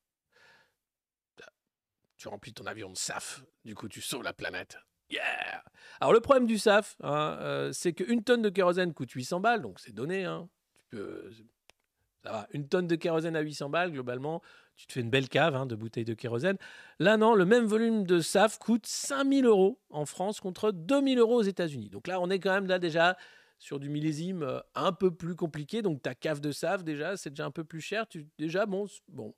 Tu 2.17 2.27
remplis 2.27 2.53
ton 2.53 2.65
avion 2.65 2.89
de 2.89 2.97
SAF, 2.97 3.43
du 3.63 3.75
coup, 3.75 3.87
tu 3.87 4.01
sauves 4.01 4.23
la 4.23 4.33
planète. 4.33 4.77
Yeah 5.09 5.63
Alors, 6.01 6.13
le 6.13 6.19
problème 6.19 6.47
du 6.47 6.57
SAF, 6.57 6.97
hein, 7.01 7.37
euh, 7.39 7.71
c'est 7.71 7.93
qu'une 7.93 8.23
tonne 8.23 8.41
de 8.41 8.49
kérosène 8.49 8.93
coûte 8.93 9.11
800 9.11 9.39
balles, 9.39 9.61
donc 9.61 9.79
c'est 9.79 9.93
donné. 9.93 10.25
Hein. 10.25 10.49
Ça 10.91 12.31
va. 12.31 12.47
Une 12.51 12.67
tonne 12.67 12.87
de 12.87 12.95
kérosène 12.95 13.35
à 13.35 13.41
800 13.41 13.69
balles, 13.69 13.91
globalement, 13.91 14.41
tu 14.77 14.85
te 14.85 14.93
fais 14.93 15.01
une 15.01 15.09
belle 15.09 15.27
cave 15.27 15.55
hein, 15.55 15.65
de 15.65 15.75
bouteilles 15.75 16.05
de 16.05 16.13
kérosène. 16.13 16.57
Là, 16.99 17.17
non, 17.17 17.33
le 17.33 17.45
même 17.45 17.65
volume 17.65 18.05
de 18.05 18.19
SAF 18.19 18.59
coûte 18.59 18.85
5000 18.85 19.45
euros 19.45 19.79
en 19.89 20.05
France 20.05 20.39
contre 20.39 20.71
2000 20.71 21.17
euros 21.17 21.35
aux 21.35 21.43
États-Unis. 21.43 21.89
Donc 21.89 22.07
là, 22.07 22.21
on 22.21 22.29
est 22.29 22.39
quand 22.39 22.53
même 22.53 22.67
là 22.67 22.77
déjà 22.77 23.17
sur 23.59 23.79
du 23.79 23.89
millésime 23.89 24.43
euh, 24.43 24.59
un 24.75 24.91
peu 24.93 25.11
plus 25.11 25.35
compliqué. 25.35 25.81
Donc 25.81 26.03
ta 26.03 26.13
cave 26.13 26.41
de 26.41 26.51
SAF, 26.51 26.83
déjà, 26.83 27.17
c'est 27.17 27.31
déjà 27.31 27.45
un 27.45 27.51
peu 27.51 27.63
plus 27.63 27.81
cher. 27.81 28.07
Tu, 28.07 28.27
déjà, 28.37 28.67
bon. 28.67 28.85
bon. 29.09 29.33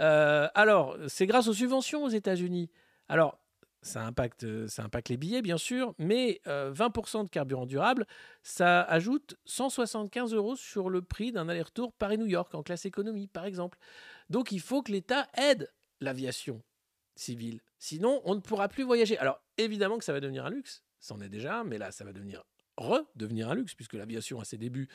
Euh, 0.00 0.48
alors, 0.54 0.96
c'est 1.08 1.26
grâce 1.26 1.48
aux 1.48 1.54
subventions 1.54 2.04
aux 2.04 2.10
États-Unis. 2.10 2.70
Alors, 3.08 3.38
ça 3.84 4.02
impacte, 4.04 4.66
ça 4.66 4.82
impacte 4.84 5.10
les 5.10 5.18
billets, 5.18 5.42
bien 5.42 5.58
sûr, 5.58 5.94
mais 5.98 6.40
20% 6.46 6.48
euh, 6.48 7.24
de 7.24 7.28
carburant 7.28 7.66
durable, 7.66 8.06
ça 8.42 8.80
ajoute 8.80 9.36
175 9.44 10.32
euros 10.32 10.56
sur 10.56 10.88
le 10.88 11.02
prix 11.02 11.32
d'un 11.32 11.50
aller-retour 11.50 11.92
Paris-New 11.92 12.26
York 12.26 12.54
en 12.54 12.62
classe 12.62 12.86
économie, 12.86 13.26
par 13.26 13.44
exemple. 13.44 13.78
Donc 14.30 14.52
il 14.52 14.60
faut 14.60 14.82
que 14.82 14.92
l'État 14.92 15.28
aide 15.36 15.72
l'aviation 16.00 16.62
civile. 17.16 17.60
Sinon, 17.78 18.20
on 18.24 18.34
ne 18.34 18.40
pourra 18.40 18.68
plus 18.68 18.82
voyager. 18.82 19.18
Alors 19.18 19.40
évidemment 19.58 19.98
que 19.98 20.04
ça 20.04 20.12
va 20.12 20.20
devenir 20.20 20.46
un 20.46 20.50
luxe, 20.50 20.82
c'en 21.00 21.20
est 21.20 21.28
déjà, 21.28 21.64
mais 21.64 21.78
là, 21.78 21.92
ça 21.92 22.04
va 22.04 22.12
devenir 22.12 22.44
redevenir 22.76 23.50
un 23.50 23.54
luxe, 23.54 23.74
puisque 23.74 23.94
l'aviation 23.94 24.40
à 24.40 24.44
ses 24.44 24.56
débuts 24.56 24.88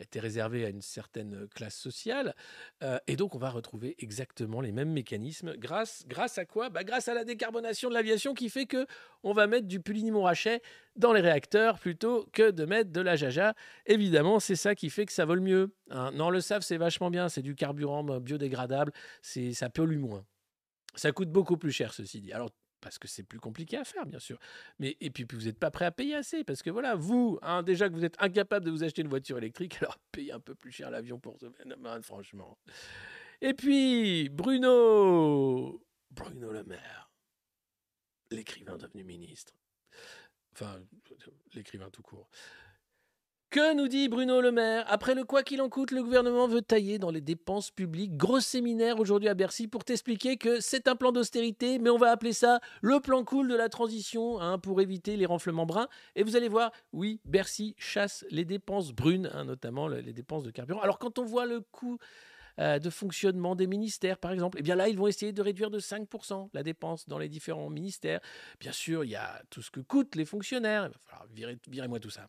était 0.00 0.20
réservée 0.20 0.64
à 0.64 0.68
une 0.68 0.82
certaine 0.82 1.48
classe 1.54 1.76
sociale. 1.76 2.34
Euh, 2.82 2.98
et 3.06 3.16
donc 3.16 3.34
on 3.34 3.38
va 3.38 3.50
retrouver 3.50 3.94
exactement 3.98 4.60
les 4.60 4.72
mêmes 4.72 4.92
mécanismes. 4.92 5.54
Grâce, 5.56 6.04
grâce 6.06 6.38
à 6.38 6.44
quoi? 6.44 6.70
Bah, 6.70 6.84
Grâce 6.84 7.08
à 7.08 7.14
la 7.14 7.24
décarbonation 7.24 7.88
de 7.88 7.94
l'aviation 7.94 8.34
qui 8.34 8.48
fait 8.48 8.66
que 8.66 8.86
on 9.22 9.32
va 9.32 9.46
mettre 9.46 9.66
du 9.66 9.80
Puligny-Montrachet 9.80 10.62
dans 10.96 11.12
les 11.12 11.20
réacteurs 11.20 11.78
plutôt 11.78 12.28
que 12.32 12.50
de 12.50 12.64
mettre 12.64 12.90
de 12.90 13.00
la 13.00 13.16
jaja. 13.16 13.54
Évidemment, 13.86 14.40
c'est 14.40 14.56
ça 14.56 14.74
qui 14.74 14.90
fait 14.90 15.06
que 15.06 15.12
ça 15.12 15.24
vole 15.24 15.40
mieux. 15.40 15.74
Hein. 15.90 16.12
Non, 16.12 16.30
le 16.30 16.40
SAF, 16.40 16.62
c'est 16.62 16.76
vachement 16.76 17.10
bien, 17.10 17.28
c'est 17.28 17.42
du 17.42 17.54
carburant 17.54 18.02
biodégradable, 18.20 18.92
ça 19.22 19.68
pollue 19.68 19.98
moins. 19.98 20.24
Ça 20.94 21.12
coûte 21.12 21.30
beaucoup 21.30 21.56
plus 21.58 21.72
cher, 21.72 21.92
ceci 21.92 22.20
dit. 22.20 22.32
Alors, 22.32 22.50
parce 22.80 22.98
que 22.98 23.08
c'est 23.08 23.22
plus 23.22 23.40
compliqué 23.40 23.76
à 23.76 23.84
faire, 23.84 24.06
bien 24.06 24.18
sûr. 24.18 24.38
Mais 24.78 24.96
et 25.00 25.10
puis, 25.10 25.26
vous 25.30 25.44
n'êtes 25.44 25.58
pas 25.58 25.70
prêt 25.70 25.84
à 25.84 25.90
payer 25.90 26.14
assez, 26.14 26.44
parce 26.44 26.62
que 26.62 26.70
voilà, 26.70 26.94
vous, 26.94 27.38
hein, 27.42 27.62
déjà 27.62 27.88
que 27.88 27.94
vous 27.94 28.04
êtes 28.04 28.16
incapable 28.20 28.66
de 28.66 28.70
vous 28.70 28.84
acheter 28.84 29.02
une 29.02 29.08
voiture 29.08 29.38
électrique, 29.38 29.76
alors 29.80 29.98
payez 30.12 30.32
un 30.32 30.40
peu 30.40 30.54
plus 30.54 30.72
cher 30.72 30.90
l'avion 30.90 31.18
pour 31.18 31.38
ce 31.38 31.46
franchement. 32.02 32.58
Et 33.40 33.54
puis, 33.54 34.28
Bruno, 34.30 35.82
Bruno 36.10 36.52
Le 36.52 36.64
Maire, 36.64 37.10
l'écrivain 38.30 38.76
devenu 38.76 39.04
ministre. 39.04 39.54
Enfin, 40.52 40.80
l'écrivain 41.52 41.90
tout 41.90 42.02
court. 42.02 42.30
Que 43.50 43.74
nous 43.74 43.86
dit 43.86 44.08
Bruno 44.08 44.40
Le 44.40 44.50
Maire 44.50 44.84
Après 44.88 45.14
le 45.14 45.24
quoi 45.24 45.42
qu'il 45.44 45.62
en 45.62 45.68
coûte, 45.68 45.92
le 45.92 46.02
gouvernement 46.02 46.48
veut 46.48 46.62
tailler 46.62 46.98
dans 46.98 47.10
les 47.10 47.20
dépenses 47.20 47.70
publiques. 47.70 48.16
Gros 48.16 48.40
séminaire 48.40 48.98
aujourd'hui 48.98 49.28
à 49.28 49.34
Bercy 49.34 49.68
pour 49.68 49.84
t'expliquer 49.84 50.36
que 50.36 50.60
c'est 50.60 50.88
un 50.88 50.96
plan 50.96 51.12
d'austérité, 51.12 51.78
mais 51.78 51.88
on 51.88 51.96
va 51.96 52.10
appeler 52.10 52.32
ça 52.32 52.60
le 52.82 52.98
plan 52.98 53.24
cool 53.24 53.48
de 53.48 53.54
la 53.54 53.68
transition 53.68 54.40
hein, 54.40 54.58
pour 54.58 54.80
éviter 54.80 55.16
les 55.16 55.26
renflements 55.26 55.64
bruns. 55.64 55.88
Et 56.16 56.24
vous 56.24 56.34
allez 56.34 56.48
voir, 56.48 56.72
oui, 56.92 57.20
Bercy 57.24 57.76
chasse 57.78 58.26
les 58.30 58.44
dépenses 58.44 58.92
brunes, 58.92 59.30
hein, 59.32 59.44
notamment 59.44 59.86
les 59.86 60.12
dépenses 60.12 60.42
de 60.42 60.50
carburant. 60.50 60.80
Alors 60.80 60.98
quand 60.98 61.18
on 61.20 61.24
voit 61.24 61.46
le 61.46 61.60
coût 61.60 61.98
euh, 62.58 62.80
de 62.80 62.90
fonctionnement 62.90 63.54
des 63.54 63.68
ministères, 63.68 64.18
par 64.18 64.32
exemple, 64.32 64.58
eh 64.58 64.62
bien 64.62 64.74
là, 64.74 64.88
ils 64.88 64.98
vont 64.98 65.06
essayer 65.06 65.32
de 65.32 65.40
réduire 65.40 65.70
de 65.70 65.78
5% 65.78 66.50
la 66.52 66.62
dépense 66.64 67.08
dans 67.08 67.18
les 67.18 67.28
différents 67.28 67.70
ministères. 67.70 68.20
Bien 68.58 68.72
sûr, 68.72 69.04
il 69.04 69.10
y 69.10 69.16
a 69.16 69.40
tout 69.50 69.62
ce 69.62 69.70
que 69.70 69.80
coûtent 69.80 70.16
les 70.16 70.24
fonctionnaires. 70.24 70.86
Il 70.86 70.92
va 70.92 70.98
falloir 70.98 71.26
virer, 71.32 71.58
virer 71.68 71.86
moi 71.86 72.00
tout 72.00 72.10
ça 72.10 72.28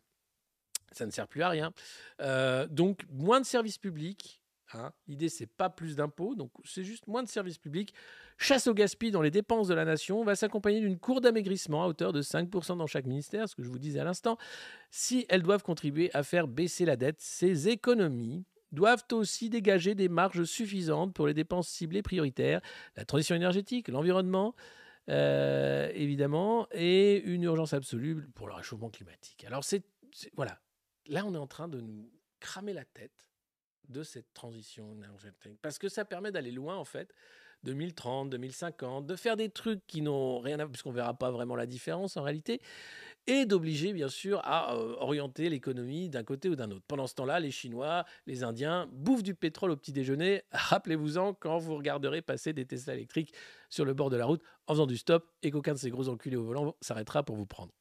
ça 0.92 1.06
ne 1.06 1.10
sert 1.10 1.28
plus 1.28 1.42
à 1.42 1.48
rien. 1.48 1.72
Euh, 2.20 2.66
donc, 2.66 3.06
moins 3.10 3.40
de 3.40 3.46
services 3.46 3.78
publics. 3.78 4.40
Hein. 4.74 4.92
L'idée, 5.06 5.28
c'est 5.28 5.46
pas 5.46 5.70
plus 5.70 5.96
d'impôts, 5.96 6.34
donc 6.34 6.50
c'est 6.64 6.84
juste 6.84 7.06
moins 7.06 7.22
de 7.22 7.28
services 7.28 7.58
publics. 7.58 7.94
Chasse 8.36 8.66
au 8.66 8.74
gaspillage 8.74 9.12
dans 9.12 9.22
les 9.22 9.30
dépenses 9.30 9.68
de 9.68 9.74
la 9.74 9.84
nation 9.84 10.24
va 10.24 10.36
s'accompagner 10.36 10.80
d'une 10.80 10.98
cour 10.98 11.20
d'amaigrissement 11.20 11.84
à 11.84 11.88
hauteur 11.88 12.12
de 12.12 12.22
5% 12.22 12.76
dans 12.76 12.86
chaque 12.86 13.06
ministère, 13.06 13.48
ce 13.48 13.56
que 13.56 13.62
je 13.62 13.68
vous 13.68 13.78
disais 13.78 13.98
à 13.98 14.04
l'instant, 14.04 14.36
si 14.90 15.26
elles 15.28 15.42
doivent 15.42 15.62
contribuer 15.62 16.10
à 16.14 16.22
faire 16.22 16.46
baisser 16.46 16.84
la 16.84 16.96
dette. 16.96 17.20
Ces 17.20 17.68
économies 17.68 18.44
doivent 18.70 19.04
aussi 19.12 19.48
dégager 19.48 19.94
des 19.94 20.08
marges 20.08 20.44
suffisantes 20.44 21.14
pour 21.14 21.26
les 21.26 21.34
dépenses 21.34 21.68
ciblées 21.68 22.02
prioritaires, 22.02 22.60
la 22.96 23.04
transition 23.04 23.34
énergétique, 23.34 23.88
l'environnement, 23.88 24.54
euh, 25.08 25.90
évidemment, 25.94 26.68
et 26.72 27.22
une 27.22 27.44
urgence 27.44 27.72
absolue 27.72 28.28
pour 28.34 28.46
le 28.46 28.54
réchauffement 28.54 28.90
climatique. 28.90 29.44
Alors 29.44 29.64
c'est 29.64 29.82
voilà, 30.36 30.58
là, 31.08 31.24
on 31.26 31.34
est 31.34 31.38
en 31.38 31.46
train 31.46 31.68
de 31.68 31.80
nous 31.80 32.10
cramer 32.40 32.72
la 32.72 32.84
tête 32.84 33.28
de 33.88 34.02
cette 34.02 34.32
transition. 34.34 34.96
Parce 35.62 35.78
que 35.78 35.88
ça 35.88 36.04
permet 36.04 36.30
d'aller 36.30 36.52
loin, 36.52 36.76
en 36.76 36.84
fait, 36.84 37.14
2030, 37.64 38.30
2050, 38.30 39.06
de 39.06 39.16
faire 39.16 39.36
des 39.36 39.48
trucs 39.48 39.84
qui 39.86 40.02
n'ont 40.02 40.38
rien 40.40 40.54
à 40.54 40.64
voir, 40.64 40.70
puisqu'on 40.70 40.90
ne 40.90 40.94
verra 40.94 41.14
pas 41.14 41.30
vraiment 41.30 41.56
la 41.56 41.66
différence 41.66 42.16
en 42.16 42.22
réalité, 42.22 42.60
et 43.26 43.46
d'obliger, 43.46 43.92
bien 43.92 44.08
sûr, 44.08 44.40
à 44.44 44.74
euh, 44.74 44.94
orienter 44.98 45.48
l'économie 45.48 46.08
d'un 46.08 46.22
côté 46.22 46.48
ou 46.48 46.56
d'un 46.56 46.70
autre. 46.70 46.84
Pendant 46.86 47.06
ce 47.06 47.14
temps-là, 47.14 47.40
les 47.40 47.50
Chinois, 47.50 48.04
les 48.26 48.44
Indiens 48.44 48.88
bouffent 48.92 49.22
du 49.22 49.34
pétrole 49.34 49.70
au 49.70 49.76
petit 49.76 49.92
déjeuner. 49.92 50.42
Rappelez-vous-en 50.52 51.34
quand 51.34 51.58
vous 51.58 51.76
regarderez 51.76 52.22
passer 52.22 52.52
des 52.52 52.64
Tesla 52.64 52.94
électriques 52.94 53.34
sur 53.68 53.84
le 53.84 53.92
bord 53.92 54.08
de 54.10 54.16
la 54.16 54.24
route 54.24 54.42
en 54.66 54.74
faisant 54.74 54.86
du 54.86 54.96
stop 54.96 55.26
et 55.42 55.50
qu'aucun 55.50 55.74
de 55.74 55.78
ces 55.78 55.90
gros 55.90 56.08
enculés 56.08 56.36
au 56.36 56.44
volant 56.44 56.74
s'arrêtera 56.80 57.22
pour 57.22 57.36
vous 57.36 57.46
prendre. 57.46 57.72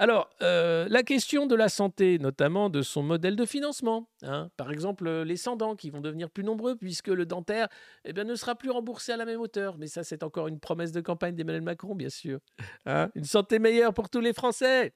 Alors, 0.00 0.30
euh, 0.42 0.86
la 0.88 1.02
question 1.02 1.46
de 1.46 1.56
la 1.56 1.68
santé, 1.68 2.20
notamment 2.20 2.70
de 2.70 2.82
son 2.82 3.02
modèle 3.02 3.34
de 3.34 3.44
financement. 3.44 4.08
Hein. 4.22 4.48
Par 4.56 4.70
exemple, 4.70 5.10
les 5.10 5.36
sans-dents 5.36 5.74
qui 5.74 5.90
vont 5.90 6.00
devenir 6.00 6.30
plus 6.30 6.44
nombreux 6.44 6.76
puisque 6.76 7.08
le 7.08 7.26
dentaire 7.26 7.68
eh 8.04 8.12
ne 8.12 8.34
sera 8.36 8.54
plus 8.54 8.70
remboursé 8.70 9.10
à 9.10 9.16
la 9.16 9.24
même 9.24 9.40
hauteur. 9.40 9.76
Mais 9.76 9.88
ça, 9.88 10.04
c'est 10.04 10.22
encore 10.22 10.46
une 10.46 10.60
promesse 10.60 10.92
de 10.92 11.00
campagne 11.00 11.34
d'Emmanuel 11.34 11.62
Macron, 11.62 11.96
bien 11.96 12.10
sûr. 12.10 12.38
Hein. 12.86 13.10
une 13.16 13.24
santé 13.24 13.58
meilleure 13.58 13.92
pour 13.92 14.08
tous 14.08 14.20
les 14.20 14.32
Français. 14.32 14.94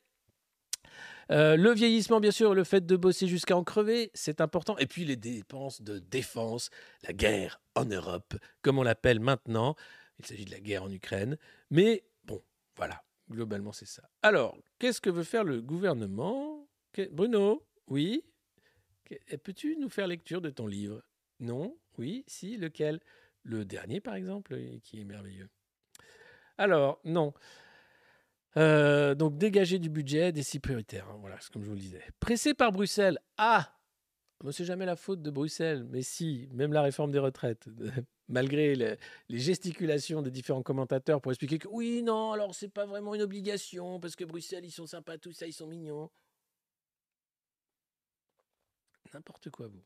Euh, 1.31 1.57
le 1.57 1.73
vieillissement, 1.73 2.21
bien 2.21 2.31
sûr, 2.31 2.55
le 2.55 2.65
fait 2.65 2.85
de 2.87 2.97
bosser 2.97 3.27
jusqu'à 3.27 3.57
en 3.57 3.65
crever, 3.65 4.11
c'est 4.15 4.41
important. 4.41 4.77
Et 4.79 4.87
puis 4.87 5.05
les 5.05 5.17
dépenses 5.17 5.83
de 5.83 5.99
défense, 5.99 6.71
la 7.03 7.13
guerre 7.13 7.61
en 7.75 7.87
Europe, 7.87 8.35
comme 8.63 8.79
on 8.79 8.83
l'appelle 8.83 9.19
maintenant. 9.19 9.75
Il 10.19 10.27
s'agit 10.27 10.45
de 10.45 10.51
la 10.51 10.61
guerre 10.61 10.85
en 10.85 10.91
Ukraine. 10.91 11.39
Mais 11.71 12.05
bon, 12.25 12.41
voilà. 12.77 13.03
Globalement, 13.33 13.73
c'est 13.73 13.87
ça. 13.87 14.03
Alors, 14.23 14.59
qu'est-ce 14.79 15.01
que 15.01 15.09
veut 15.09 15.25
faire 15.25 15.43
le 15.43 15.63
gouvernement? 15.63 16.69
Bruno 17.11 17.67
Oui 17.89 18.25
Peux-tu 19.43 19.77
nous 19.79 19.89
faire 19.89 20.07
lecture 20.07 20.43
de 20.43 20.51
ton 20.51 20.67
livre? 20.67 21.03
Non 21.41 21.77
Oui 21.97 22.25
Si 22.27 22.57
Lequel? 22.59 23.01
Le 23.43 23.65
dernier, 23.65 24.01
par 24.01 24.15
exemple, 24.15 24.57
qui 24.83 25.01
est 25.01 25.05
merveilleux. 25.05 25.49
Alors, 26.59 27.01
non. 27.05 27.33
Euh, 28.59 29.15
donc, 29.15 29.39
dégager 29.39 29.79
du 29.79 29.89
budget 29.89 30.31
des 30.31 30.43
six 30.43 30.61
prioritaires. 30.61 31.09
Hein, 31.09 31.17
voilà, 31.21 31.39
c'est 31.41 31.51
comme 31.51 31.63
je 31.63 31.69
vous 31.69 31.75
le 31.75 31.81
disais. 31.81 32.03
Pressé 32.21 32.55
par 32.55 32.71
Bruxelles. 32.71 33.19
Ah 33.39 33.79
c'est 34.51 34.65
jamais 34.65 34.87
la 34.87 34.97
faute 34.97 35.23
de 35.23 35.31
Bruxelles, 35.31 35.87
mais 35.89 36.03
si, 36.03 36.49
même 36.53 36.73
la 36.73 36.83
réforme 36.83 37.13
des 37.13 37.21
retraites, 37.21 37.69
malgré 38.33 38.75
les, 38.75 38.99
gesticulations 39.29 40.23
des 40.23 40.31
différents 40.31 40.63
commentateurs 40.63 41.21
pour 41.21 41.31
expliquer 41.31 41.59
que 41.59 41.69
oui, 41.69 42.03
non, 42.03 42.33
alors 42.33 42.55
c'est 42.55 42.69
pas 42.69 42.87
vraiment 42.87 43.15
une 43.15 43.23
obligation, 43.23 44.01
parce 44.01 44.17
que 44.17 44.25
Bruxelles, 44.25 44.65
ils 44.65 44.73
sont 44.73 44.87
sympas, 44.87 45.19
tout 45.19 45.33
ça, 45.33 45.47
ils 45.47 45.53
sont 45.53 45.67
mignons. 45.67 46.11
N'importe 49.15 49.51
quoi, 49.51 49.69
vous. 49.69 49.83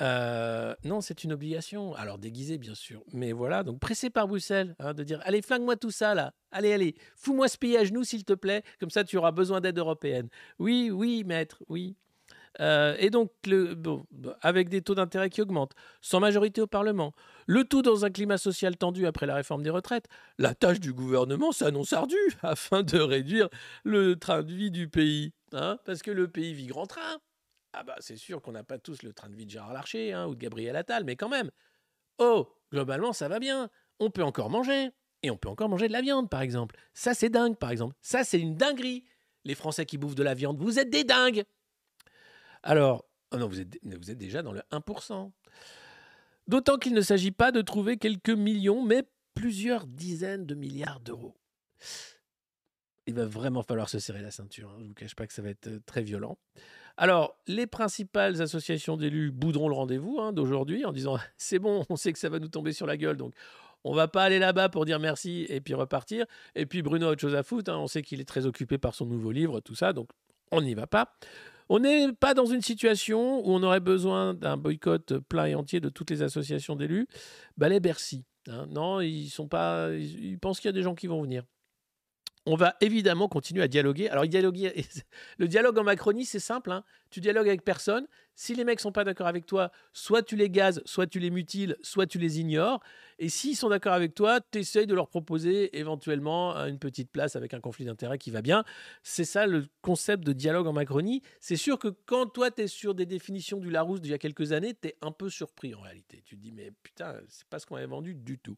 Euh, 0.00 0.74
non, 0.84 1.00
c'est 1.00 1.24
une 1.24 1.32
obligation. 1.32 1.94
Alors 1.94 2.18
déguisée, 2.18 2.58
bien 2.58 2.74
sûr. 2.74 3.02
Mais 3.12 3.32
voilà, 3.32 3.62
donc 3.62 3.80
pressé 3.80 4.10
par 4.10 4.28
Bruxelles 4.28 4.74
hein, 4.78 4.94
de 4.94 5.04
dire 5.04 5.20
Allez, 5.24 5.42
flingue-moi 5.42 5.76
tout 5.76 5.90
ça 5.90 6.14
là. 6.14 6.32
Allez, 6.50 6.72
allez, 6.72 6.94
fous-moi 7.16 7.48
ce 7.48 7.58
pays 7.58 7.76
à 7.76 7.84
genoux, 7.84 8.04
s'il 8.04 8.24
te 8.24 8.32
plaît. 8.32 8.62
Comme 8.80 8.90
ça, 8.90 9.04
tu 9.04 9.16
auras 9.16 9.32
besoin 9.32 9.60
d'aide 9.60 9.78
européenne. 9.78 10.28
Oui, 10.58 10.90
oui, 10.90 11.24
maître, 11.24 11.62
oui. 11.68 11.96
Euh, 12.60 12.94
et 12.98 13.10
donc, 13.10 13.32
bon, 13.76 14.04
avec 14.40 14.68
des 14.68 14.82
taux 14.82 14.94
d'intérêt 14.94 15.30
qui 15.30 15.42
augmentent, 15.42 15.74
sans 16.00 16.20
majorité 16.20 16.60
au 16.60 16.66
Parlement, 16.66 17.12
le 17.46 17.64
tout 17.64 17.82
dans 17.82 18.04
un 18.04 18.10
climat 18.10 18.38
social 18.38 18.76
tendu 18.76 19.06
après 19.06 19.26
la 19.26 19.34
réforme 19.34 19.62
des 19.62 19.70
retraites, 19.70 20.06
la 20.38 20.54
tâche 20.54 20.80
du 20.80 20.92
gouvernement 20.92 21.52
s'annonce 21.52 21.92
ardue 21.92 22.16
afin 22.42 22.82
de 22.82 22.98
réduire 22.98 23.48
le 23.84 24.16
train 24.16 24.42
de 24.42 24.52
vie 24.52 24.70
du 24.70 24.88
pays. 24.88 25.32
Hein, 25.52 25.78
parce 25.84 26.02
que 26.02 26.10
le 26.10 26.28
pays 26.28 26.54
vit 26.54 26.66
grand 26.66 26.86
train. 26.86 27.18
Ah 27.72 27.82
bah 27.82 27.96
c'est 27.98 28.16
sûr 28.16 28.40
qu'on 28.40 28.52
n'a 28.52 28.62
pas 28.62 28.78
tous 28.78 29.02
le 29.02 29.12
train 29.12 29.28
de 29.28 29.34
vie 29.34 29.46
de 29.46 29.50
Gérard 29.50 29.72
Larcher 29.72 30.12
hein, 30.12 30.26
ou 30.26 30.34
de 30.34 30.40
Gabriel 30.40 30.76
Attal, 30.76 31.04
mais 31.04 31.16
quand 31.16 31.28
même. 31.28 31.50
Oh, 32.18 32.48
globalement 32.70 33.12
ça 33.12 33.28
va 33.28 33.40
bien. 33.40 33.68
On 33.98 34.10
peut 34.10 34.22
encore 34.22 34.50
manger. 34.50 34.90
Et 35.24 35.30
on 35.30 35.38
peut 35.38 35.48
encore 35.48 35.70
manger 35.70 35.88
de 35.88 35.92
la 35.94 36.02
viande, 36.02 36.28
par 36.28 36.42
exemple. 36.42 36.76
Ça, 36.92 37.14
c'est 37.14 37.30
dingue, 37.30 37.56
par 37.56 37.70
exemple. 37.70 37.96
Ça, 38.02 38.24
c'est 38.24 38.38
une 38.38 38.56
dinguerie. 38.56 39.04
Les 39.46 39.54
Français 39.54 39.86
qui 39.86 39.96
bouffent 39.96 40.14
de 40.14 40.22
la 40.22 40.34
viande, 40.34 40.58
vous 40.58 40.78
êtes 40.78 40.90
des 40.90 41.02
dingues. 41.02 41.44
Alors, 42.64 43.04
oh 43.32 43.46
vous 43.46 43.60
êtes, 43.60 44.18
déjà 44.18 44.42
dans 44.42 44.52
le 44.52 44.62
1%. 44.72 45.30
D'autant 46.48 46.78
qu'il 46.78 46.94
ne 46.94 47.02
s'agit 47.02 47.30
pas 47.30 47.52
de 47.52 47.60
trouver 47.60 47.98
quelques 47.98 48.30
millions, 48.30 48.82
mais 48.82 49.04
plusieurs 49.34 49.86
dizaines 49.86 50.46
de 50.46 50.54
milliards 50.54 51.00
d'euros. 51.00 51.36
Il 53.06 53.14
va 53.14 53.26
vraiment 53.26 53.62
falloir 53.62 53.90
se 53.90 53.98
serrer 53.98 54.22
la 54.22 54.30
ceinture. 54.30 54.70
Hein. 54.70 54.76
Je 54.78 54.82
ne 54.84 54.88
vous 54.88 54.94
cache 54.94 55.14
pas 55.14 55.26
que 55.26 55.34
ça 55.34 55.42
va 55.42 55.50
être 55.50 55.66
euh, 55.66 55.80
très 55.84 56.02
violent. 56.02 56.38
Alors, 56.96 57.36
les 57.46 57.66
principales 57.66 58.40
associations 58.40 58.96
d'élus 58.96 59.30
boudront 59.30 59.68
le 59.68 59.74
rendez-vous 59.74 60.18
hein, 60.20 60.32
d'aujourd'hui 60.32 60.86
en 60.86 60.92
disant 60.92 61.18
c'est 61.36 61.58
bon, 61.58 61.84
on 61.90 61.96
sait 61.96 62.14
que 62.14 62.18
ça 62.18 62.30
va 62.30 62.38
nous 62.38 62.48
tomber 62.48 62.72
sur 62.72 62.86
la 62.86 62.96
gueule, 62.96 63.18
donc 63.18 63.34
on 63.82 63.92
va 63.94 64.08
pas 64.08 64.22
aller 64.22 64.38
là-bas 64.38 64.70
pour 64.70 64.86
dire 64.86 65.00
merci 65.00 65.44
et 65.50 65.60
puis 65.60 65.74
repartir. 65.74 66.24
Et 66.54 66.64
puis 66.64 66.80
Bruno 66.80 67.08
a 67.08 67.10
autre 67.10 67.20
chose 67.20 67.34
à 67.34 67.42
foutre, 67.42 67.70
hein, 67.70 67.78
on 67.78 67.88
sait 67.88 68.00
qu'il 68.00 68.20
est 68.20 68.28
très 68.28 68.46
occupé 68.46 68.78
par 68.78 68.94
son 68.94 69.04
nouveau 69.04 69.32
livre, 69.32 69.60
tout 69.60 69.74
ça, 69.74 69.92
donc 69.92 70.08
on 70.50 70.62
n'y 70.62 70.74
va 70.74 70.86
pas. 70.86 71.14
On 71.68 71.78
n'est 71.78 72.12
pas 72.12 72.34
dans 72.34 72.46
une 72.46 72.60
situation 72.60 73.40
où 73.40 73.52
on 73.52 73.62
aurait 73.62 73.80
besoin 73.80 74.34
d'un 74.34 74.56
boycott 74.56 75.18
plein 75.18 75.46
et 75.46 75.54
entier 75.54 75.80
de 75.80 75.88
toutes 75.88 76.10
les 76.10 76.22
associations 76.22 76.76
d'élus. 76.76 77.06
Ballet 77.56 77.80
Bercy. 77.80 78.24
Hein. 78.48 78.66
Non, 78.70 79.00
ils 79.00 79.28
sont 79.30 79.48
pas. 79.48 79.90
Ils 79.92 80.38
pensent 80.38 80.60
qu'il 80.60 80.68
y 80.68 80.70
a 80.70 80.72
des 80.72 80.82
gens 80.82 80.94
qui 80.94 81.06
vont 81.06 81.22
venir 81.22 81.44
on 82.46 82.56
va 82.56 82.74
évidemment 82.80 83.28
continuer 83.28 83.62
à 83.62 83.68
dialoguer. 83.68 84.08
Alors, 84.10 84.24
le 84.24 85.48
dialogue 85.48 85.78
en 85.78 85.84
Macronie, 85.84 86.24
c'est 86.24 86.38
simple. 86.38 86.72
Hein. 86.72 86.84
Tu 87.10 87.20
dialogues 87.20 87.48
avec 87.48 87.64
personne. 87.64 88.06
Si 88.34 88.54
les 88.54 88.64
mecs 88.64 88.80
sont 88.80 88.92
pas 88.92 89.04
d'accord 89.04 89.28
avec 89.28 89.46
toi, 89.46 89.70
soit 89.92 90.22
tu 90.22 90.36
les 90.36 90.50
gazes, 90.50 90.82
soit 90.84 91.06
tu 91.06 91.20
les 91.20 91.30
mutiles, 91.30 91.76
soit 91.82 92.06
tu 92.06 92.18
les 92.18 92.40
ignores. 92.40 92.80
Et 93.18 93.28
s'ils 93.28 93.56
sont 93.56 93.68
d'accord 93.68 93.92
avec 93.92 94.14
toi, 94.14 94.40
tu 94.40 94.58
essayes 94.58 94.86
de 94.86 94.94
leur 94.94 95.08
proposer 95.08 95.78
éventuellement 95.78 96.54
une 96.66 96.78
petite 96.78 97.10
place 97.10 97.36
avec 97.36 97.54
un 97.54 97.60
conflit 97.60 97.84
d'intérêts 97.84 98.18
qui 98.18 98.30
va 98.30 98.42
bien. 98.42 98.64
C'est 99.02 99.24
ça 99.24 99.46
le 99.46 99.66
concept 99.82 100.24
de 100.24 100.32
dialogue 100.32 100.66
en 100.66 100.72
Macronie. 100.72 101.22
C'est 101.40 101.56
sûr 101.56 101.78
que 101.78 101.88
quand 101.88 102.26
toi, 102.26 102.50
tu 102.50 102.62
es 102.62 102.66
sur 102.66 102.94
des 102.94 103.06
définitions 103.06 103.58
du 103.58 103.70
Larousse 103.70 104.00
d'il 104.00 104.10
y 104.10 104.14
a 104.14 104.18
quelques 104.18 104.52
années, 104.52 104.74
tu 104.74 104.88
es 104.88 104.96
un 105.00 105.12
peu 105.12 105.30
surpris 105.30 105.74
en 105.74 105.80
réalité. 105.80 106.22
Tu 106.26 106.36
te 106.36 106.42
dis, 106.42 106.52
mais 106.52 106.72
putain, 106.82 107.14
c'est 107.28 107.46
pas 107.46 107.58
ce 107.60 107.66
qu'on 107.66 107.76
avait 107.76 107.86
vendu 107.86 108.14
du 108.14 108.38
tout. 108.38 108.56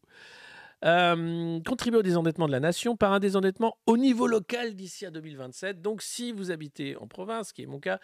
Euh, 0.85 1.59
contribuer 1.65 1.99
au 1.99 2.03
désendettement 2.03 2.45
de 2.45 2.51
la 2.51 2.59
nation 2.59 2.95
par 2.95 3.11
un 3.11 3.19
désendettement 3.19 3.77
au 3.87 3.97
niveau 3.97 4.27
local 4.27 4.75
d'ici 4.75 5.07
à 5.07 5.11
2027. 5.11 5.81
Donc 5.81 6.03
si 6.03 6.31
vous 6.31 6.51
habitez 6.51 6.95
en 6.97 7.07
province, 7.07 7.47
ce 7.49 7.53
qui 7.53 7.63
est 7.63 7.67
mon 7.67 7.79
cas, 7.79 7.99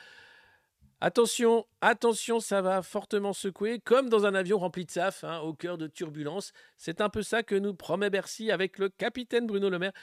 attention, 0.99 1.67
attention, 1.81 2.39
ça 2.39 2.63
va 2.63 2.81
fortement 2.81 3.31
secouer, 3.31 3.79
comme 3.79 4.09
dans 4.09 4.25
un 4.25 4.33
avion 4.33 4.57
rempli 4.57 4.85
de 4.85 4.91
SAF, 4.91 5.23
hein, 5.23 5.39
au 5.41 5.53
cœur 5.53 5.77
de 5.77 5.85
turbulences. 5.85 6.51
C'est 6.77 6.99
un 6.99 7.09
peu 7.09 7.21
ça 7.21 7.43
que 7.43 7.53
nous 7.53 7.75
promet 7.75 8.09
Bercy 8.09 8.49
avec 8.49 8.79
le 8.79 8.89
capitaine 8.89 9.45
Bruno 9.45 9.69
Le 9.69 9.77
Maire 9.77 9.93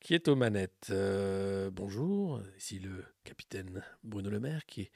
qui 0.00 0.14
est 0.14 0.28
aux 0.28 0.36
manettes. 0.36 0.88
Euh, 0.90 1.70
bonjour, 1.72 2.40
ici 2.56 2.78
le 2.78 3.04
capitaine 3.24 3.82
Bruno 4.04 4.30
Le 4.30 4.38
Maire 4.38 4.64
qui 4.66 4.82
est 4.82 4.90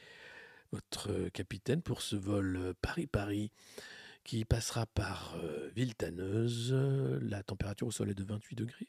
votre 0.70 1.28
capitaine 1.30 1.82
pour 1.82 2.02
ce 2.02 2.14
vol 2.14 2.74
Paris-Paris 2.80 3.50
qui 4.24 4.44
passera 4.44 4.86
par 4.86 5.36
euh, 5.36 5.70
Villetaneuse. 5.74 6.72
La 7.22 7.42
température 7.42 7.86
au 7.86 7.90
sol 7.90 8.10
est 8.10 8.14
de 8.14 8.24
28 8.24 8.56
degrés. 8.56 8.88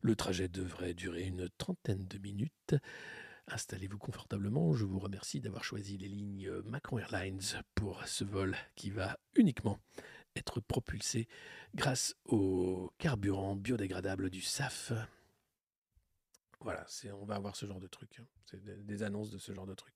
Le 0.00 0.14
trajet 0.14 0.48
devrait 0.48 0.94
durer 0.94 1.24
une 1.24 1.48
trentaine 1.58 2.06
de 2.06 2.18
minutes. 2.18 2.74
Installez-vous 3.48 3.98
confortablement. 3.98 4.74
Je 4.74 4.84
vous 4.84 4.98
remercie 4.98 5.40
d'avoir 5.40 5.64
choisi 5.64 5.98
les 5.98 6.08
lignes 6.08 6.50
Macron 6.64 6.98
Airlines 6.98 7.62
pour 7.74 8.06
ce 8.06 8.24
vol 8.24 8.56
qui 8.74 8.90
va 8.90 9.18
uniquement 9.34 9.78
être 10.34 10.60
propulsé 10.60 11.28
grâce 11.74 12.14
au 12.24 12.92
carburant 12.98 13.56
biodégradable 13.56 14.30
du 14.30 14.42
SAF. 14.42 14.92
Voilà, 16.60 16.86
on 17.14 17.24
va 17.24 17.36
avoir 17.36 17.54
ce 17.54 17.66
genre 17.66 17.80
de 17.80 17.86
truc. 17.86 18.18
Hein. 18.18 18.26
C'est 18.44 18.86
des 18.86 19.02
annonces 19.02 19.30
de 19.30 19.38
ce 19.38 19.52
genre 19.52 19.66
de 19.66 19.74
truc. 19.74 19.94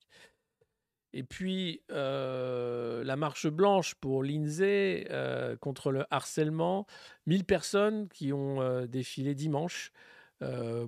Et 1.12 1.22
puis, 1.22 1.82
euh, 1.90 3.02
la 3.04 3.16
marche 3.16 3.48
blanche 3.48 3.94
pour 3.96 4.22
l'INSEE 4.22 5.06
euh, 5.11 5.56
contre 5.56 5.90
le 5.90 6.04
harcèlement. 6.11 6.86
1000 7.26 7.44
personnes 7.44 8.08
qui 8.08 8.32
ont 8.32 8.61
euh, 8.61 8.86
défilé 8.86 9.34
dimanche 9.34 9.92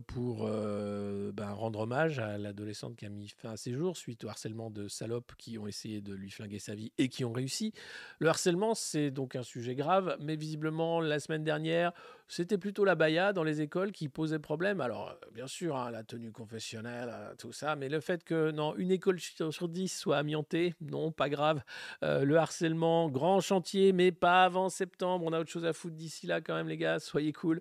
pour 0.06 0.46
ben, 0.46 1.52
rendre 1.52 1.80
hommage 1.80 2.18
à 2.18 2.38
l'adolescente 2.38 2.96
qui 2.96 3.04
a 3.04 3.10
mis 3.10 3.28
fin 3.28 3.50
à 3.50 3.58
ses 3.58 3.74
jours 3.74 3.98
suite 3.98 4.24
au 4.24 4.28
harcèlement 4.30 4.70
de 4.70 4.88
salopes 4.88 5.34
qui 5.36 5.58
ont 5.58 5.66
essayé 5.66 6.00
de 6.00 6.14
lui 6.14 6.30
flinguer 6.30 6.58
sa 6.58 6.74
vie 6.74 6.90
et 6.96 7.10
qui 7.10 7.22
ont 7.26 7.34
réussi. 7.34 7.74
Le 8.18 8.28
harcèlement, 8.28 8.72
c'est 8.72 9.10
donc 9.10 9.36
un 9.36 9.42
sujet 9.42 9.74
grave, 9.74 10.16
mais 10.20 10.36
visiblement, 10.36 11.02
la 11.02 11.20
semaine 11.20 11.44
dernière, 11.44 11.92
c'était 12.32 12.56
plutôt 12.56 12.86
la 12.86 12.94
baya 12.94 13.34
dans 13.34 13.44
les 13.44 13.60
écoles 13.60 13.92
qui 13.92 14.08
posait 14.08 14.38
problème. 14.38 14.80
Alors, 14.80 15.14
bien 15.34 15.46
sûr, 15.46 15.76
hein, 15.76 15.90
la 15.90 16.02
tenue 16.02 16.32
confessionnelle, 16.32 17.10
euh, 17.12 17.34
tout 17.36 17.52
ça, 17.52 17.76
mais 17.76 17.90
le 17.90 18.00
fait 18.00 18.24
que 18.24 18.50
non, 18.50 18.74
une 18.76 18.90
école 18.90 19.20
sur 19.20 19.68
dix 19.68 19.88
soit 19.88 20.16
amiantée, 20.16 20.74
non, 20.80 21.12
pas 21.12 21.28
grave. 21.28 21.62
le 22.00 22.34
harcèlement, 22.36 23.10
grand 23.10 23.40
chantier, 23.40 23.92
mais 23.92 24.12
pas 24.12 24.44
avant 24.44 24.70
septembre. 24.70 25.26
On 25.26 25.34
a 25.34 25.40
autre 25.40 25.50
chose 25.50 25.66
à 25.66 25.74
foutre 25.74 25.94
d'ici 25.94 26.26
là, 26.26 26.40
quand 26.40 26.54
même, 26.54 26.68
les 26.68 26.78
gars, 26.78 27.00
soyez 27.00 27.34
cool. 27.34 27.60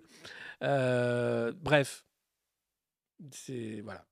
bref 0.62 2.06
c'est 3.30 3.82
voilà. 3.82 4.06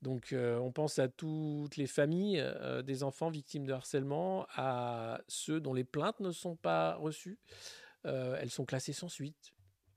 Donc 0.00 0.32
on 0.32 0.70
pense 0.70 1.00
à 1.00 1.08
toutes 1.08 1.76
les 1.76 1.88
familles 1.88 2.44
des 2.84 3.02
enfants 3.02 3.30
victimes 3.30 3.66
de 3.66 3.72
harcèlement, 3.72 4.46
à 4.54 5.20
ceux 5.26 5.60
dont 5.60 5.74
les 5.74 5.82
plaintes 5.82 6.20
ne 6.20 6.30
sont 6.30 6.54
pas 6.54 6.94
reçues. 6.94 7.40
elles 8.04 8.50
sont 8.50 8.64
classées 8.64 8.92
sans 8.92 9.08
suite. 9.08 9.55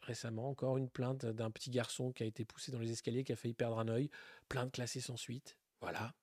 Récemment, 0.09 0.49
encore 0.49 0.77
une 0.77 0.89
plainte 0.89 1.27
d'un 1.27 1.51
petit 1.51 1.69
garçon 1.69 2.11
qui 2.11 2.23
a 2.23 2.25
été 2.25 2.43
poussé 2.43 2.71
dans 2.71 2.79
les 2.79 2.91
escaliers, 2.91 3.23
qui 3.23 3.31
a 3.31 3.35
failli 3.35 3.53
perdre 3.53 3.77
un 3.77 3.87
œil. 3.87 4.09
Plainte 4.47 4.71
classée 4.71 5.01
sans 5.01 5.17
suite. 5.17 5.55
Voilà. 5.81 6.13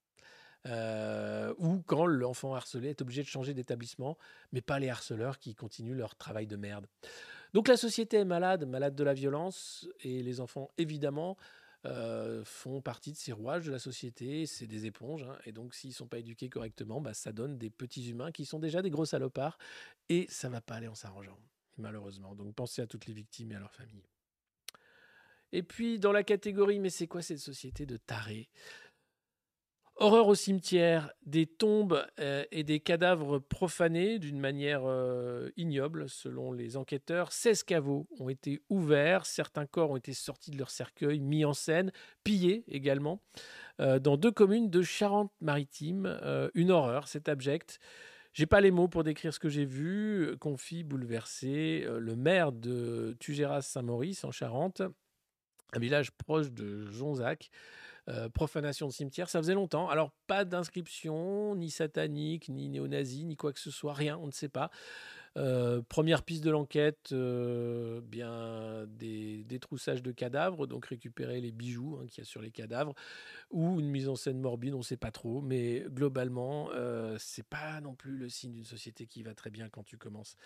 ou 1.59 1.83
quand 1.87 2.07
l'enfant 2.07 2.57
harcelé 2.57 2.89
est 2.91 3.01
obligé 3.01 3.23
de 3.23 3.29
changer 3.29 3.55
d'établissement, 3.55 4.19
mais 4.51 4.61
pas 4.61 4.81
les 4.81 4.89
harceleurs 4.89 5.39
qui 5.39 5.55
continuent 5.55 5.97
leur 5.97 6.17
travail 6.17 6.49
de 6.49 6.57
merde. 6.57 6.89
Donc 7.55 7.69
la 7.69 7.77
société 7.77 8.17
est 8.17 8.25
malade, 8.25 8.67
malade 8.67 8.97
de 8.97 9.05
la 9.05 9.15
violence, 9.15 9.89
et 10.01 10.21
les 10.25 10.41
enfants, 10.41 10.71
évidemment, 10.79 11.37
euh, 11.85 12.45
font 12.45 12.81
partie 12.81 13.13
de 13.13 13.17
ces 13.17 13.33
rouages 13.33 13.67
de 13.67 13.71
la 13.71 13.79
société, 13.79 14.47
c'est 14.47 14.67
des 14.67 14.87
éponges, 14.87 15.23
hein, 15.23 15.39
et 15.45 15.53
donc 15.53 15.73
s'ils 15.73 15.91
ne 15.91 15.95
sont 15.95 16.09
pas 16.09 16.19
éduqués 16.19 16.49
correctement, 16.49 17.01
bah, 17.01 17.15
ça 17.15 17.31
donne 17.33 17.59
des 17.59 17.71
petits 17.71 18.11
humains 18.11 18.33
qui 18.33 18.45
sont 18.45 18.59
déjà 18.59 18.83
des 18.83 18.91
gros 18.91 19.05
salopards, 19.05 19.57
et 20.09 20.27
ça 20.29 20.49
va 20.49 20.61
pas 20.61 20.75
aller 20.75 20.89
en 20.89 20.97
s'arrangeant, 20.97 21.39
malheureusement. 21.79 22.35
Donc 22.35 22.55
pensez 22.55 22.83
à 22.83 22.87
toutes 22.87 23.07
les 23.07 23.15
victimes 23.15 23.53
et 23.53 23.57
à 23.57 23.61
leurs 23.61 23.75
familles. 23.75 24.09
Et 25.53 25.63
puis 25.63 25.99
dans 25.99 26.13
la 26.13 26.23
catégorie, 26.23 26.81
mais 26.81 26.91
c'est 26.91 27.07
quoi 27.07 27.23
cette 27.23 27.39
société 27.39 27.87
de 27.87 27.97
tarés? 27.97 28.49
Horreur 29.99 30.29
au 30.29 30.35
cimetière, 30.35 31.11
des 31.25 31.47
tombes 31.47 32.05
euh, 32.21 32.45
et 32.51 32.65
des 32.65 32.81
cadavres 32.81 33.39
profanés 33.39 34.19
d'une 34.19 34.39
manière 34.39 34.83
euh, 34.85 35.49
ignoble, 35.57 36.11
selon 36.11 36.53
les 36.53 36.77
enquêteurs. 36.77 37.33
16 37.33 37.63
caveaux 37.63 38.07
ont 38.21 38.29
été 38.29 38.61
ouverts, 38.69 39.25
certains 39.25 39.65
corps 39.65 39.93
ont 39.93 39.97
été 39.97 40.13
sortis 40.13 40.51
de 40.51 40.59
leur 40.59 40.69
cercueil, 40.69 41.21
mis 41.21 41.47
en 41.47 41.55
scène, 41.55 41.93
pillés 42.25 42.63
également, 42.69 43.23
euh, 43.81 43.99
dans 43.99 44.19
deux 44.19 44.33
communes 44.33 44.69
de 44.69 44.83
Charente-Maritime. 44.83 46.51
une 46.53 46.71
horreur, 46.71 47.09
c'est 47.09 47.31
abject. 47.31 47.81
J'ai 48.37 48.45
pas 48.45 48.61
les 48.61 48.71
mots 48.71 48.87
pour 48.87 49.03
décrire 49.03 49.33
ce 49.33 49.39
que 49.39 49.49
j'ai 49.49 49.65
vu, 49.65 50.37
confie 50.39 50.85
bouleversé 50.85 51.87
le 51.89 52.17
maire 52.17 52.53
de 52.53 53.17
Tugéras-Saint-Maurice 53.19 54.25
en 54.25 54.31
Charente, 54.31 54.83
un 55.73 55.79
village 55.79 56.11
proche 56.11 56.53
de 56.53 56.85
Jonzac. 56.91 57.51
Euh, 58.09 58.29
profanation 58.29 58.89
de 58.89 58.93
cimetière, 58.93 59.31
ça 59.31 59.39
faisait 59.41 59.55
longtemps. 59.55 59.89
Alors, 59.89 60.13
pas 60.27 60.45
d'inscription, 60.45 61.57
ni 61.57 61.71
satanique, 61.71 62.51
ni 62.51 62.69
néo-nazi, 62.69 63.25
ni 63.25 63.37
quoi 63.37 63.55
que 63.55 63.59
ce 63.59 63.71
soit, 63.71 63.95
rien, 63.95 64.19
on 64.19 64.27
ne 64.27 64.33
sait 64.33 64.51
pas. 64.51 64.71
Euh, 65.37 65.83
première 65.83 66.23
piste 66.23 66.43
de 66.45 66.51
l'enquête, 66.51 67.11
euh, 67.13 68.01
bien 68.01 68.87
des 68.89 69.45
détroussages 69.45 70.03
de 70.03 70.11
cadavres, 70.11 70.67
donc 70.67 70.87
récupérer 70.87 71.41
les 71.41 71.53
bijoux 71.53 71.99
hein, 72.01 72.07
qu'il 72.07 72.19
y 72.19 72.21
a 72.23 72.25
sur 72.25 72.41
les 72.41 72.51
cadavres, 72.51 72.95
ou 73.51 73.79
une 73.79 73.89
mise 73.89 74.09
en 74.09 74.17
scène 74.17 74.41
morbide, 74.41 74.75
on 74.75 74.79
ne 74.79 74.83
sait 74.83 74.97
pas 74.97 75.11
trop, 75.11 75.43
mais 75.43 75.85
globalement, 75.89 76.71
euh, 76.73 77.17
c'est 77.19 77.47
pas 77.47 77.81
non 77.83 77.95
plus 77.95 78.17
le 78.17 78.31
signe 78.31 78.53
d'une 78.53 78.65
société 78.65 79.07
qui 79.07 79.23
va 79.23 79.35
très 79.35 79.51
bien 79.51 79.69
quand 79.69 79.83
tu 79.85 79.99
commences 79.99 80.37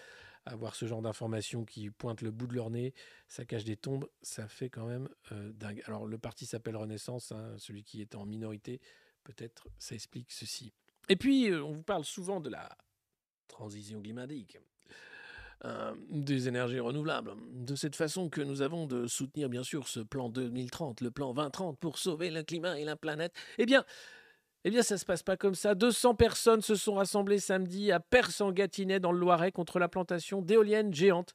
à 0.45 0.57
voir 0.57 0.75
ce 0.75 0.87
genre 0.87 1.03
d'informations 1.03 1.65
qui 1.65 1.91
pointent 1.91 2.23
le 2.23 2.33
bout 2.33 2.49
de 2.49 2.55
leur 2.55 2.71
nez, 2.71 2.93
ça 3.29 3.45
cache 3.45 3.65
des 3.65 3.77
tombes, 3.77 4.09
ça 4.23 4.49
fait 4.49 4.71
quand 4.71 4.87
même 4.87 5.09
euh, 5.31 5.53
dingue. 5.53 5.83
Alors 5.87 6.07
le 6.07 6.19
parti 6.19 6.47
s'appelle 6.47 6.77
Renaissance, 6.77 7.31
hein, 7.31 7.55
celui 7.59 7.85
qui 7.85 8.01
est 8.01 8.17
en 8.17 8.27
minorité, 8.27 8.81
peut-être 9.23 9.69
ça 9.79 9.95
explique 9.95 10.33
ceci. 10.33 10.73
Et 11.09 11.17
puis, 11.17 11.53
on 11.53 11.73
vous 11.73 11.83
parle 11.83 12.05
souvent 12.05 12.41
de 12.41 12.49
la 12.49 12.69
transition 13.49 14.01
climatique. 14.01 14.59
Euh, 15.67 15.93
des 16.09 16.49
énergies 16.49 16.81
renouvelables. 16.81 17.33
De 17.53 17.75
cette 17.75 17.95
façon 17.95 18.31
que 18.31 18.41
nous 18.41 18.63
avons 18.63 18.87
de 18.87 19.07
soutenir 19.07 19.51
bien 19.51 19.63
sûr 19.63 19.89
ce 19.89 20.01
plan 20.01 20.31
2030, 20.31 21.03
le 21.03 21.11
plan 21.11 21.35
2030 21.35 21.79
pour 21.79 21.99
sauver 21.99 22.31
le 22.31 22.43
climat 22.43 22.79
et 22.81 22.85
la 22.87 22.97
planète. 22.97 23.35
Eh 23.59 23.67
bien, 23.67 23.85
eh 24.65 24.71
bien, 24.71 24.83
ça 24.83 24.97
se 24.97 25.05
passe 25.05 25.23
pas 25.23 25.37
comme 25.37 25.55
ça. 25.55 25.75
200 25.75 26.15
personnes 26.15 26.63
se 26.63 26.77
sont 26.77 26.95
rassemblées 26.95 27.39
samedi 27.39 27.93
à 27.93 28.01
Persan-Gâtinais 28.01 29.01
dans 29.01 29.13
le 29.13 29.19
Loiret 29.19 29.53
contre 29.53 29.79
la 29.79 29.89
plantation 29.89 30.41
d'éoliennes 30.41 30.95
géantes. 30.95 31.35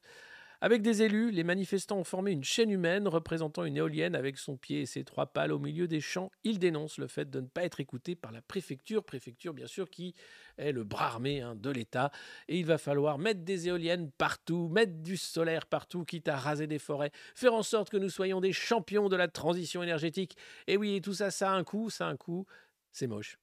Avec 0.60 0.80
des 0.80 1.02
élus, 1.02 1.30
les 1.30 1.44
manifestants 1.44 1.98
ont 1.98 2.04
formé 2.04 2.32
une 2.32 2.44
chaîne 2.44 2.70
humaine 2.70 3.08
représentant 3.08 3.64
une 3.64 3.76
éolienne 3.76 4.14
avec 4.14 4.38
son 4.38 4.56
pied 4.56 4.80
et 4.80 4.86
ses 4.86 5.04
trois 5.04 5.26
pales 5.26 5.52
au 5.52 5.58
milieu 5.58 5.86
des 5.86 6.00
champs. 6.00 6.30
Ils 6.44 6.58
dénoncent 6.58 6.98
le 6.98 7.08
fait 7.08 7.28
de 7.28 7.40
ne 7.40 7.46
pas 7.46 7.64
être 7.64 7.80
écoutés 7.80 8.16
par 8.16 8.32
la 8.32 8.40
préfecture, 8.40 9.04
préfecture 9.04 9.52
bien 9.52 9.66
sûr 9.66 9.90
qui 9.90 10.14
est 10.56 10.72
le 10.72 10.84
bras 10.84 11.08
armé 11.08 11.42
hein, 11.42 11.54
de 11.54 11.70
l'État. 11.70 12.10
Et 12.48 12.58
il 12.58 12.64
va 12.64 12.78
falloir 12.78 13.18
mettre 13.18 13.40
des 13.40 13.68
éoliennes 13.68 14.10
partout, 14.12 14.68
mettre 14.68 14.94
du 14.94 15.18
solaire 15.18 15.66
partout, 15.66 16.04
quitte 16.04 16.28
à 16.28 16.36
raser 16.36 16.66
des 16.66 16.78
forêts, 16.78 17.10
faire 17.34 17.52
en 17.52 17.62
sorte 17.62 17.90
que 17.90 17.98
nous 17.98 18.10
soyons 18.10 18.40
des 18.40 18.52
champions 18.52 19.08
de 19.10 19.16
la 19.16 19.28
transition 19.28 19.82
énergétique. 19.82 20.36
Et 20.66 20.78
oui, 20.78 21.00
tout 21.02 21.14
ça, 21.14 21.30
ça 21.30 21.52
a 21.52 21.54
un 21.54 21.64
coût, 21.64 21.90
ça 21.90 22.06
a 22.06 22.10
un 22.10 22.16
coût, 22.16 22.46
c'est 22.92 23.06
moche. 23.06 23.38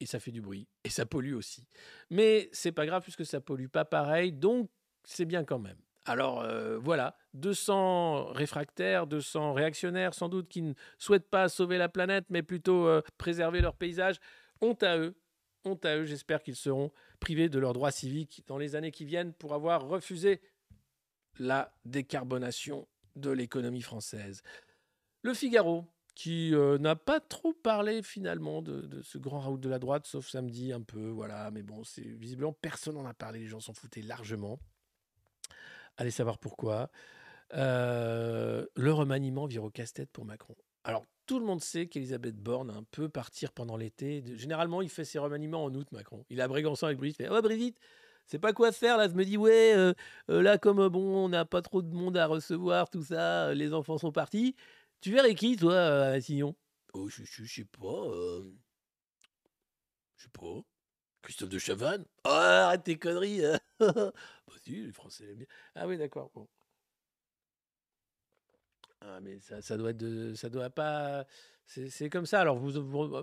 Et 0.00 0.06
ça 0.06 0.20
fait 0.20 0.32
du 0.32 0.42
bruit. 0.42 0.68
Et 0.84 0.90
ça 0.90 1.06
pollue 1.06 1.34
aussi. 1.34 1.66
Mais 2.10 2.50
c'est 2.52 2.72
pas 2.72 2.84
grave 2.84 3.02
puisque 3.02 3.24
ça 3.24 3.40
pollue 3.40 3.68
pas 3.68 3.86
pareil, 3.86 4.32
donc 4.32 4.68
c'est 5.04 5.24
bien 5.24 5.44
quand 5.44 5.58
même. 5.58 5.78
Alors 6.06 6.42
euh, 6.42 6.78
voilà, 6.78 7.16
200 7.34 8.26
réfractaires, 8.26 9.06
200 9.06 9.54
réactionnaires 9.54 10.12
sans 10.12 10.28
doute 10.28 10.48
qui 10.48 10.60
ne 10.60 10.74
souhaitent 10.98 11.30
pas 11.30 11.48
sauver 11.48 11.78
la 11.78 11.88
planète 11.88 12.26
mais 12.28 12.42
plutôt 12.42 12.86
euh, 12.86 13.02
préserver 13.16 13.60
leur 13.60 13.74
paysage. 13.74 14.20
Honte 14.60 14.82
à 14.82 14.98
eux, 14.98 15.16
honte 15.64 15.84
à 15.86 15.96
eux, 15.96 16.04
j'espère 16.04 16.42
qu'ils 16.42 16.56
seront 16.56 16.92
privés 17.20 17.48
de 17.48 17.58
leurs 17.58 17.72
droits 17.72 17.90
civiques 17.90 18.44
dans 18.46 18.58
les 18.58 18.76
années 18.76 18.90
qui 18.90 19.06
viennent 19.06 19.32
pour 19.32 19.54
avoir 19.54 19.86
refusé 19.86 20.42
la 21.38 21.74
décarbonation 21.86 22.86
de 23.16 23.30
l'économie 23.30 23.82
française. 23.82 24.42
Le 25.22 25.32
Figaro, 25.32 25.86
qui 26.14 26.54
euh, 26.54 26.78
n'a 26.78 26.96
pas 26.96 27.18
trop 27.18 27.52
parlé 27.52 28.02
finalement 28.02 28.62
de, 28.62 29.00
ce 29.02 29.18
grand 29.18 29.40
raout 29.40 29.58
de 29.58 29.68
la 29.68 29.78
droite, 29.78 30.06
sauf 30.06 30.28
samedi 30.28 30.72
un 30.72 30.82
peu, 30.82 31.08
voilà, 31.08 31.50
mais 31.50 31.62
bon, 31.62 31.82
visiblement 31.96 32.52
personne 32.52 32.94
n'en 32.94 33.06
a 33.06 33.14
parlé, 33.14 33.40
les 33.40 33.48
gens 33.48 33.60
s'en 33.60 33.74
foutaient 33.74 34.02
largement. 34.02 34.60
Allez 35.96 36.10
savoir 36.10 36.38
pourquoi. 36.38 36.90
Euh, 37.52 38.66
le 38.74 38.92
remaniement 38.92 39.46
vire 39.46 39.64
au 39.64 39.70
casse-tête 39.70 40.10
pour 40.10 40.24
Macron. 40.24 40.56
Alors, 40.82 41.04
tout 41.26 41.38
le 41.38 41.46
monde 41.46 41.62
sait 41.62 41.86
qu'Elisabeth 41.86 42.36
Borne 42.36 42.84
peut 42.90 43.08
partir 43.08 43.52
pendant 43.52 43.76
l'été. 43.76 44.24
Généralement, 44.36 44.82
il 44.82 44.88
fait 44.88 45.04
ses 45.04 45.18
remaniements 45.18 45.64
en 45.64 45.74
août, 45.74 45.86
Macron. 45.92 46.24
Il 46.30 46.40
a 46.40 46.48
Brégançon 46.48 46.86
avec 46.86 46.98
Brigitte. 46.98 47.20
Il 47.20 47.26
fait 47.26 47.30
Ouais, 47.30 47.42
Brigitte, 47.42 47.78
c'est 48.26 48.38
pas 48.38 48.52
quoi 48.52 48.72
faire 48.72 48.96
là. 48.96 49.08
Je 49.08 49.14
me 49.14 49.24
dis 49.24 49.36
Ouais, 49.36 49.74
euh, 49.74 49.94
euh, 50.30 50.42
là, 50.42 50.58
comme 50.58 50.88
bon, 50.88 51.24
on 51.24 51.28
n'a 51.28 51.44
pas 51.44 51.62
trop 51.62 51.82
de 51.82 51.94
monde 51.94 52.16
à 52.16 52.26
recevoir, 52.26 52.90
tout 52.90 53.02
ça, 53.02 53.54
les 53.54 53.72
enfants 53.72 53.98
sont 53.98 54.12
partis. 54.12 54.56
Tu 55.00 55.12
verrais 55.12 55.34
qui, 55.34 55.56
toi, 55.56 55.76
à 55.76 56.18
Oh, 56.94 57.08
je, 57.08 57.24
sais 57.46 57.64
pas. 57.64 58.08
Je 60.16 60.22
sais 60.24 60.30
pas. 60.32 60.62
Christophe 61.24 61.48
de 61.48 61.58
Chavannes 61.58 62.04
Oh, 62.26 62.28
arrête 62.28 62.84
tes 62.84 62.98
conneries 62.98 63.40
Bah 63.80 64.12
si, 64.62 64.84
les 64.84 64.92
Français. 64.92 65.34
Ah 65.74 65.86
oui, 65.86 65.96
d'accord. 65.96 66.30
Ah, 69.00 69.20
mais 69.22 69.40
ça, 69.40 69.62
ça 69.62 69.76
doit 69.78 69.90
être 69.90 69.96
de, 69.96 70.34
ça 70.34 70.50
doit 70.50 70.68
pas. 70.70 71.26
C'est 71.66 72.10
comme 72.10 72.26
ça. 72.26 72.40
Alors, 72.40 72.56
vous, 72.56 72.70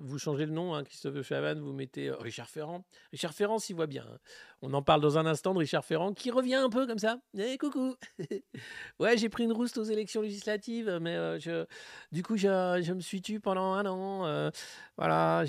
vous, 0.02 0.18
changez 0.18 0.46
le 0.46 0.52
nom, 0.52 0.74
hein, 0.74 0.84
Christophe 0.84 1.22
Chavannes, 1.22 1.60
vous 1.60 1.74
mettez 1.74 2.10
euh, 2.10 2.16
Richard 2.18 2.50
Ferrand. 2.50 2.84
Richard 3.12 3.34
Ferrand 3.34 3.60
s'y 3.60 3.74
voit 3.74 3.88
bien. 3.88 4.06
Hein. 4.12 4.18
On 4.62 4.74
en 4.74 4.82
parle 4.82 5.00
dans 5.00 5.18
un 5.18 5.26
instant 5.26 5.54
de 5.54 5.60
Richard 5.60 5.86
Ferrand 5.86 6.14
qui 6.14 6.32
revient 6.32 6.56
un 6.56 6.70
peu 6.70 6.88
comme 6.88 6.98
ça. 6.98 7.20
Eh, 7.38 7.58
coucou 7.58 7.96
Ouais, 9.00 9.16
j'ai 9.18 9.30
pris 9.30 9.44
une 9.44 9.54
rouste 9.54 9.78
aux 9.78 9.84
élections 9.84 10.22
législatives, 10.22 10.98
mais 11.02 11.16
euh, 11.16 11.66
du 12.12 12.24
coup, 12.24 12.36
je, 12.36 12.92
me 12.92 13.00
suis 13.00 13.22
tué 13.22 13.40
pendant 13.40 13.74
un 13.74 13.86
an. 13.86 14.26
Euh, 14.26 14.50
voilà, 14.98 15.44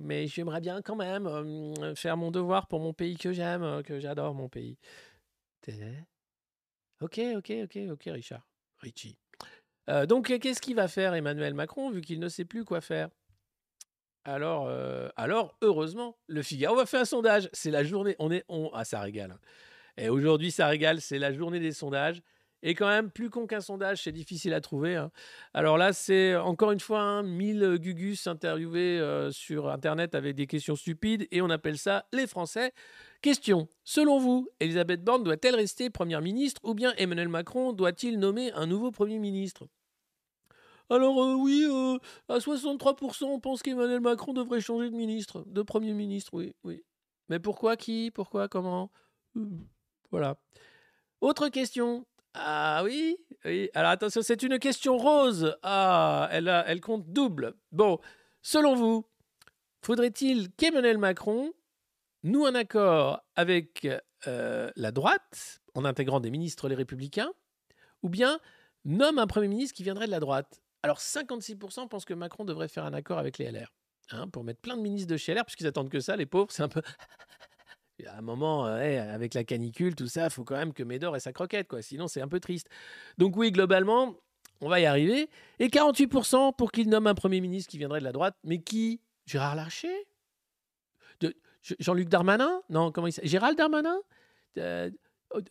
mais 0.00 0.26
j'aimerais 0.26 0.60
bien 0.60 0.80
quand 0.82 0.96
même 0.96 1.94
faire 1.96 2.16
mon 2.16 2.30
devoir 2.30 2.66
pour 2.66 2.80
mon 2.80 2.94
pays 2.94 3.16
que 3.16 3.32
j'aime, 3.32 3.82
que 3.82 4.00
j'adore, 4.00 4.34
mon 4.34 4.48
pays. 4.48 4.78
Ok, 7.00 7.20
ok, 7.36 7.52
ok, 7.64 7.78
ok, 7.90 8.02
Richard. 8.06 8.46
Richie. 8.78 9.21
Euh, 9.90 10.06
donc, 10.06 10.26
qu'est-ce 10.38 10.60
qu'il 10.60 10.76
va 10.76 10.88
faire 10.88 11.14
Emmanuel 11.14 11.54
Macron 11.54 11.90
vu 11.90 12.00
qu'il 12.00 12.20
ne 12.20 12.28
sait 12.28 12.44
plus 12.44 12.64
quoi 12.64 12.80
faire? 12.80 13.08
Alors, 14.24 14.68
euh, 14.68 15.08
alors, 15.16 15.56
heureusement, 15.62 16.16
le 16.28 16.42
Figaro 16.42 16.76
va 16.76 16.86
faire 16.86 17.00
un 17.00 17.04
sondage. 17.04 17.48
C'est 17.52 17.70
la 17.70 17.82
journée. 17.82 18.14
On 18.18 18.30
est, 18.30 18.44
on, 18.48 18.70
ah, 18.72 18.84
ça 18.84 19.00
régale. 19.00 19.32
Hein. 19.32 19.38
Et 19.96 20.08
aujourd'hui, 20.08 20.50
ça 20.50 20.68
régale. 20.68 21.00
C'est 21.00 21.18
la 21.18 21.32
journée 21.32 21.58
des 21.58 21.72
sondages. 21.72 22.22
Et 22.62 22.74
quand 22.74 22.86
même, 22.86 23.10
plus 23.10 23.28
con 23.28 23.46
qu'un 23.46 23.60
sondage, 23.60 24.02
c'est 24.02 24.12
difficile 24.12 24.54
à 24.54 24.60
trouver. 24.60 24.94
Hein. 24.94 25.10
Alors 25.52 25.78
là, 25.78 25.92
c'est 25.92 26.36
encore 26.36 26.70
une 26.70 26.80
fois 26.80 27.24
1000 27.24 27.64
hein, 27.64 27.76
gugus 27.76 28.28
interviewés 28.28 29.00
euh, 29.00 29.32
sur 29.32 29.68
Internet 29.68 30.14
avec 30.14 30.36
des 30.36 30.46
questions 30.46 30.76
stupides. 30.76 31.26
Et 31.32 31.42
on 31.42 31.50
appelle 31.50 31.76
ça 31.76 32.06
les 32.12 32.28
Français. 32.28 32.72
Question. 33.22 33.68
Selon 33.84 34.18
vous, 34.18 34.48
Elisabeth 34.58 35.04
Borne 35.04 35.22
doit-elle 35.22 35.54
rester 35.54 35.90
Première 35.90 36.20
ministre 36.20 36.60
ou 36.64 36.74
bien 36.74 36.92
Emmanuel 36.96 37.28
Macron 37.28 37.72
doit-il 37.72 38.18
nommer 38.18 38.50
un 38.52 38.66
nouveau 38.66 38.90
Premier 38.90 39.20
ministre? 39.20 39.68
Alors 40.90 41.22
euh, 41.22 41.34
oui, 41.34 41.64
euh, 41.70 41.98
à 42.28 42.38
63%, 42.38 43.24
on 43.26 43.38
pense 43.38 43.62
qu'Emmanuel 43.62 44.00
Macron 44.00 44.32
devrait 44.32 44.60
changer 44.60 44.90
de 44.90 44.96
ministre, 44.96 45.44
de 45.46 45.62
Premier 45.62 45.92
ministre, 45.92 46.34
oui, 46.34 46.52
oui. 46.64 46.82
Mais 47.28 47.38
pourquoi 47.38 47.76
qui 47.76 48.10
Pourquoi 48.10 48.48
Comment? 48.48 48.90
Voilà. 50.10 50.36
Autre 51.20 51.48
question. 51.48 52.04
Ah 52.34 52.82
oui. 52.84 53.16
Alors 53.74 53.92
attention, 53.92 54.22
c'est 54.22 54.42
une 54.42 54.58
question 54.58 54.98
rose. 54.98 55.56
Ah, 55.62 56.28
elle 56.32 56.80
compte 56.80 57.06
double. 57.12 57.54
Bon, 57.70 58.00
selon 58.42 58.74
vous, 58.74 59.06
faudrait-il 59.80 60.50
qu'Emmanuel 60.56 60.98
Macron 60.98 61.52
nous 62.22 62.46
un 62.46 62.54
accord 62.54 63.22
avec 63.36 63.88
euh, 64.26 64.70
la 64.76 64.92
droite, 64.92 65.60
en 65.74 65.84
intégrant 65.84 66.20
des 66.20 66.30
ministres 66.30 66.68
les 66.68 66.74
républicains, 66.74 67.30
ou 68.02 68.08
bien 68.08 68.38
nomme 68.84 69.18
un 69.18 69.26
Premier 69.26 69.48
ministre 69.48 69.74
qui 69.74 69.82
viendrait 69.82 70.06
de 70.06 70.10
la 70.10 70.20
droite. 70.20 70.62
Alors 70.82 70.98
56% 70.98 71.88
pensent 71.88 72.04
que 72.04 72.14
Macron 72.14 72.44
devrait 72.44 72.68
faire 72.68 72.84
un 72.84 72.94
accord 72.94 73.18
avec 73.18 73.38
les 73.38 73.50
LR, 73.50 73.72
hein, 74.10 74.28
pour 74.28 74.44
mettre 74.44 74.60
plein 74.60 74.76
de 74.76 74.82
ministres 74.82 75.10
de 75.10 75.16
chez 75.16 75.34
LR, 75.34 75.44
puisqu'ils 75.44 75.66
attendent 75.66 75.90
que 75.90 76.00
ça, 76.00 76.16
les 76.16 76.26
pauvres, 76.26 76.50
c'est 76.50 76.62
un 76.62 76.68
peu... 76.68 76.82
à 78.06 78.18
un 78.18 78.22
moment, 78.22 78.66
euh, 78.66 79.14
avec 79.14 79.34
la 79.34 79.44
canicule, 79.44 79.94
tout 79.94 80.08
ça, 80.08 80.24
il 80.24 80.30
faut 80.30 80.44
quand 80.44 80.56
même 80.56 80.72
que 80.72 80.82
Médor 80.82 81.14
ait 81.16 81.20
sa 81.20 81.32
croquette, 81.32 81.68
quoi. 81.68 81.82
Sinon, 81.82 82.08
c'est 82.08 82.20
un 82.20 82.28
peu 82.28 82.40
triste. 82.40 82.68
Donc 83.16 83.36
oui, 83.36 83.52
globalement, 83.52 84.16
on 84.60 84.68
va 84.68 84.80
y 84.80 84.86
arriver. 84.86 85.28
Et 85.60 85.68
48% 85.68 86.56
pour 86.56 86.72
qu'il 86.72 86.88
nomme 86.88 87.06
un 87.06 87.14
Premier 87.14 87.40
ministre 87.40 87.70
qui 87.70 87.78
viendrait 87.78 88.00
de 88.00 88.04
la 88.04 88.12
droite, 88.12 88.36
mais 88.42 88.60
qui 88.60 89.00
Gérard 89.26 89.54
Larcher? 89.54 90.06
Jean-Luc 91.78 92.08
Darmanin? 92.08 92.62
Non, 92.68 92.92
comment 92.92 93.06
il 93.06 93.14
Gérald 93.22 93.56
Darmanin? 93.56 93.96
Euh, 94.58 94.90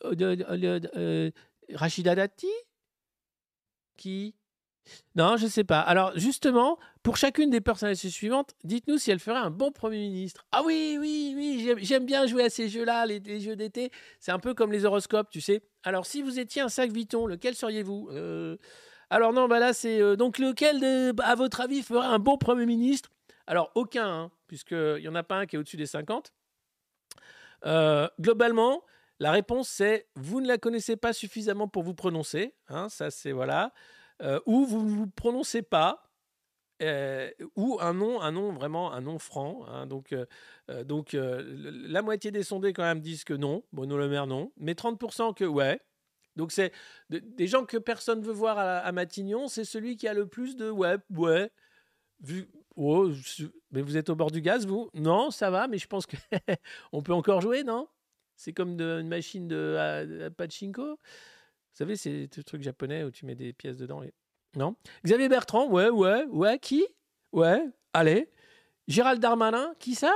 euh, 0.06 1.32
Rachida 1.74 2.16
Dati 2.16 2.48
Qui? 3.98 4.36
Non, 5.16 5.38
je 5.38 5.46
ne 5.46 5.50
sais 5.50 5.64
pas. 5.64 5.80
Alors, 5.80 6.12
justement, 6.18 6.80
pour 7.04 7.16
chacune 7.16 7.50
des 7.50 7.62
personnalités 7.62 8.10
suivantes, 8.10 8.56
dites-nous 8.64 8.98
si 8.98 9.12
elle 9.12 9.20
ferait 9.20 9.38
un 9.38 9.52
bon 9.52 9.72
Premier 9.72 9.98
ministre. 9.98 10.46
Ah 10.52 10.64
oui, 10.66 10.98
oui, 11.00 11.34
oui, 11.36 11.76
j'aime 11.82 12.06
bien 12.06 12.26
jouer 12.26 12.46
à 12.46 12.50
ces 12.50 12.68
jeux-là, 12.68 13.06
les, 13.06 13.40
jeux 13.40 13.56
d'été. 13.56 13.92
C'est 14.20 14.32
un 14.32 14.40
peu 14.40 14.54
comme 14.54 14.72
les 14.72 14.86
horoscopes, 14.86 15.30
tu 15.30 15.40
sais. 15.40 15.62
Alors, 15.84 16.06
si 16.06 16.22
vous 16.22 16.40
étiez 16.40 16.62
un 16.62 16.70
sac 16.70 16.92
Vuitton, 16.92 17.28
lequel 17.28 17.56
seriez-vous? 17.56 18.10
Euh, 18.12 18.58
Alors, 19.12 19.34
non, 19.34 19.48
bah 19.48 19.60
là, 19.60 19.72
c'est. 19.72 20.18
donc, 20.18 20.40
lequel, 20.40 21.14
à 21.20 21.36
votre 21.36 21.62
avis, 21.62 21.84
ferait 21.84 22.08
un 22.08 22.20
bon 22.20 22.38
Premier 22.38 22.66
ministre? 22.66 23.12
Alors, 23.48 23.72
aucun, 23.76 24.08
hein, 24.08 24.32
puisqu'il 24.48 24.98
n'y 25.02 25.08
en 25.08 25.16
a 25.16 25.24
pas 25.24 25.38
un 25.38 25.46
qui 25.46 25.56
est 25.56 25.60
au-dessus 25.60 25.78
des 25.78 25.86
50. 25.86 26.32
Euh, 27.66 28.08
globalement, 28.20 28.84
la 29.20 29.32
réponse 29.32 29.70
c'est 29.70 30.08
vous 30.16 30.42
ne 30.42 30.48
la 30.48 30.58
connaissez 30.58 30.98
pas 30.98 31.14
suffisamment 31.14 31.68
pour 31.68 31.84
vous 31.84 31.94
prononcer. 31.94 32.56
Hein, 32.70 32.90
ça, 32.90 33.12
c'est 33.12 33.32
voilà. 33.32 33.74
Euh, 34.22 34.40
ou 34.46 34.66
vous 34.66 34.84
ne 34.84 34.90
vous 34.90 35.08
prononcez 35.08 35.62
pas. 35.62 36.04
euh, 36.84 37.30
ou 37.56 37.78
un 37.82 37.94
nom, 37.94 38.22
un 38.22 38.32
nom 38.32 38.52
vraiment, 38.54 38.92
un 38.94 39.02
nom 39.02 39.20
franc. 39.20 39.66
hein. 39.68 39.86
donc, 39.88 40.16
donc 40.86 41.14
la 41.14 42.02
moitié 42.02 42.32
des 42.32 42.44
sondés 42.44 42.74
quand 42.74 42.84
même 42.84 43.02
disent 43.02 43.24
que 43.24 43.34
non, 43.36 43.64
Bruno 43.72 43.98
Le 43.98 44.10
Maire 44.10 44.28
non, 44.28 44.52
mais 44.58 44.74
30% 44.76 45.34
que 45.36 45.46
ouais. 45.46 45.80
Donc 46.38 46.52
c'est 46.52 46.72
de- 47.10 47.20
des 47.20 47.48
gens 47.48 47.66
que 47.66 47.78
personne 47.78 48.22
veut 48.24 48.34
voir 48.34 48.58
à, 48.58 48.80
à 48.80 48.92
Matignon, 48.94 49.48
c'est 49.48 49.66
celui 49.66 49.96
qui 49.98 50.08
a 50.08 50.14
le 50.16 50.28
plus 50.28 50.56
de 50.56 50.70
ouais, 50.72 50.98
ouais. 51.12 51.52
Oh, 52.76 53.10
mais 53.72 53.82
vous 53.82 53.98
êtes 53.98 54.10
au 54.10 54.16
bord 54.16 54.32
du 54.32 54.42
gaz, 54.42 54.66
vous? 54.66 54.90
Non, 54.94 55.30
ça 55.32 55.50
va, 55.52 55.68
mais 55.68 55.78
je 55.78 55.88
pense 55.88 56.06
que 56.06 56.16
on 56.92 57.02
peut 57.02 57.14
encore 57.14 57.42
jouer, 57.42 57.64
non? 57.64 57.88
C'est 58.36 58.54
comme 58.54 58.76
de- 58.76 59.00
une 59.02 59.08
machine 59.08 59.48
de 59.48 60.30
pachinko? 60.38 60.84
Vous 60.92 60.98
savez, 61.78 61.96
c'est 61.96 62.28
ce 62.34 62.42
truc 62.42 62.64
japonais 62.64 63.04
où 63.04 63.12
tu 63.12 63.26
mets 63.26 63.36
des 63.36 63.54
pièces 63.54 63.78
dedans. 63.78 64.02
Non? 64.56 64.76
Xavier 65.06 65.30
Bertrand, 65.30 65.68
ouais, 65.70 65.90
ouais, 65.90 66.26
ouais. 66.26 66.60
Qui? 66.60 66.86
Ouais, 67.32 67.66
allez. 67.94 68.30
Gérald 68.88 69.22
Darmanin, 69.22 69.74
qui 69.80 69.96
ça? 69.96 70.14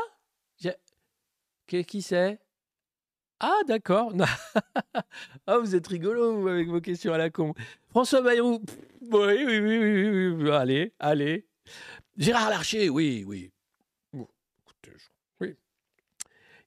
Qui, 1.68 1.84
qui 1.86 2.02
c'est? 2.02 2.40
Ah, 3.40 3.60
d'accord. 3.68 4.12
Ah, 5.48 5.58
vous 5.60 5.76
êtes 5.76 5.86
rigolo 5.88 6.40
vous, 6.42 6.48
avec 6.48 6.68
vos 6.68 6.82
questions 6.82 7.14
à 7.14 7.18
la 7.18 7.30
con. 7.30 7.54
François 7.90 8.22
Bayrou, 8.22 8.62
oui, 9.02 9.44
oui, 9.46 9.60
oui, 9.60 9.78
oui, 9.80 10.28
oui, 10.30 10.52
allez, 10.52 10.94
allez. 11.00 11.48
Gérard 12.18 12.50
Larcher, 12.50 12.90
oui, 12.90 13.24
oui. 13.28 13.52
Oui. 15.42 15.56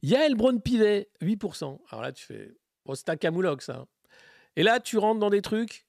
Yael 0.02 0.34
Braun-Pivet, 0.34 1.08
8%. 1.22 1.78
Alors 1.90 2.02
là, 2.02 2.12
tu 2.12 2.24
fais. 2.24 2.54
Bon, 2.84 2.94
c'est 2.94 3.08
un 3.08 3.16
camoulox, 3.16 3.66
ça. 3.66 3.76
hein. 3.76 3.86
Et 4.56 4.62
là, 4.62 4.80
tu 4.80 4.98
rentres 4.98 5.20
dans 5.20 5.30
des 5.30 5.42
trucs 5.42 5.86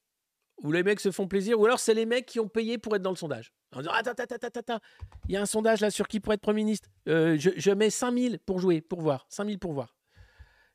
où 0.64 0.72
les 0.72 0.84
mecs 0.84 0.99
se 0.99 1.12
font 1.12 1.28
plaisir, 1.28 1.60
ou 1.60 1.66
alors 1.66 1.80
c'est 1.80 1.93
les 1.93 2.05
mecs 2.05 2.26
qui 2.26 2.39
ont 2.39 2.47
payé 2.49 2.78
pour 2.78 2.95
être 2.95 3.01
dans 3.01 3.12
le 3.12 3.16
sondage. 3.16 3.53
En 3.74 3.80
disant 3.80 3.91
Attends, 3.93 4.12
attends, 4.12 4.36
attends, 4.36 4.60
attends, 4.60 4.80
il 5.28 5.34
y 5.34 5.38
a 5.38 5.41
un 5.41 5.45
sondage 5.45 5.80
là 5.82 5.89
sur 5.91 6.07
qui 6.07 6.20
pourrait 6.20 6.36
être 6.36 6.41
Premier 6.41 6.64
ministre. 6.64 6.89
Euh, 7.07 7.38
je, 7.39 7.51
je 7.55 7.72
mets 7.72 7.89
5000 7.89 8.39
pour 8.39 8.60
jouer, 8.60 8.82
pour 8.82 9.01
voir. 9.01 9.26
5000 9.30 9.57
pour 9.60 9.74
voir. 9.74 9.95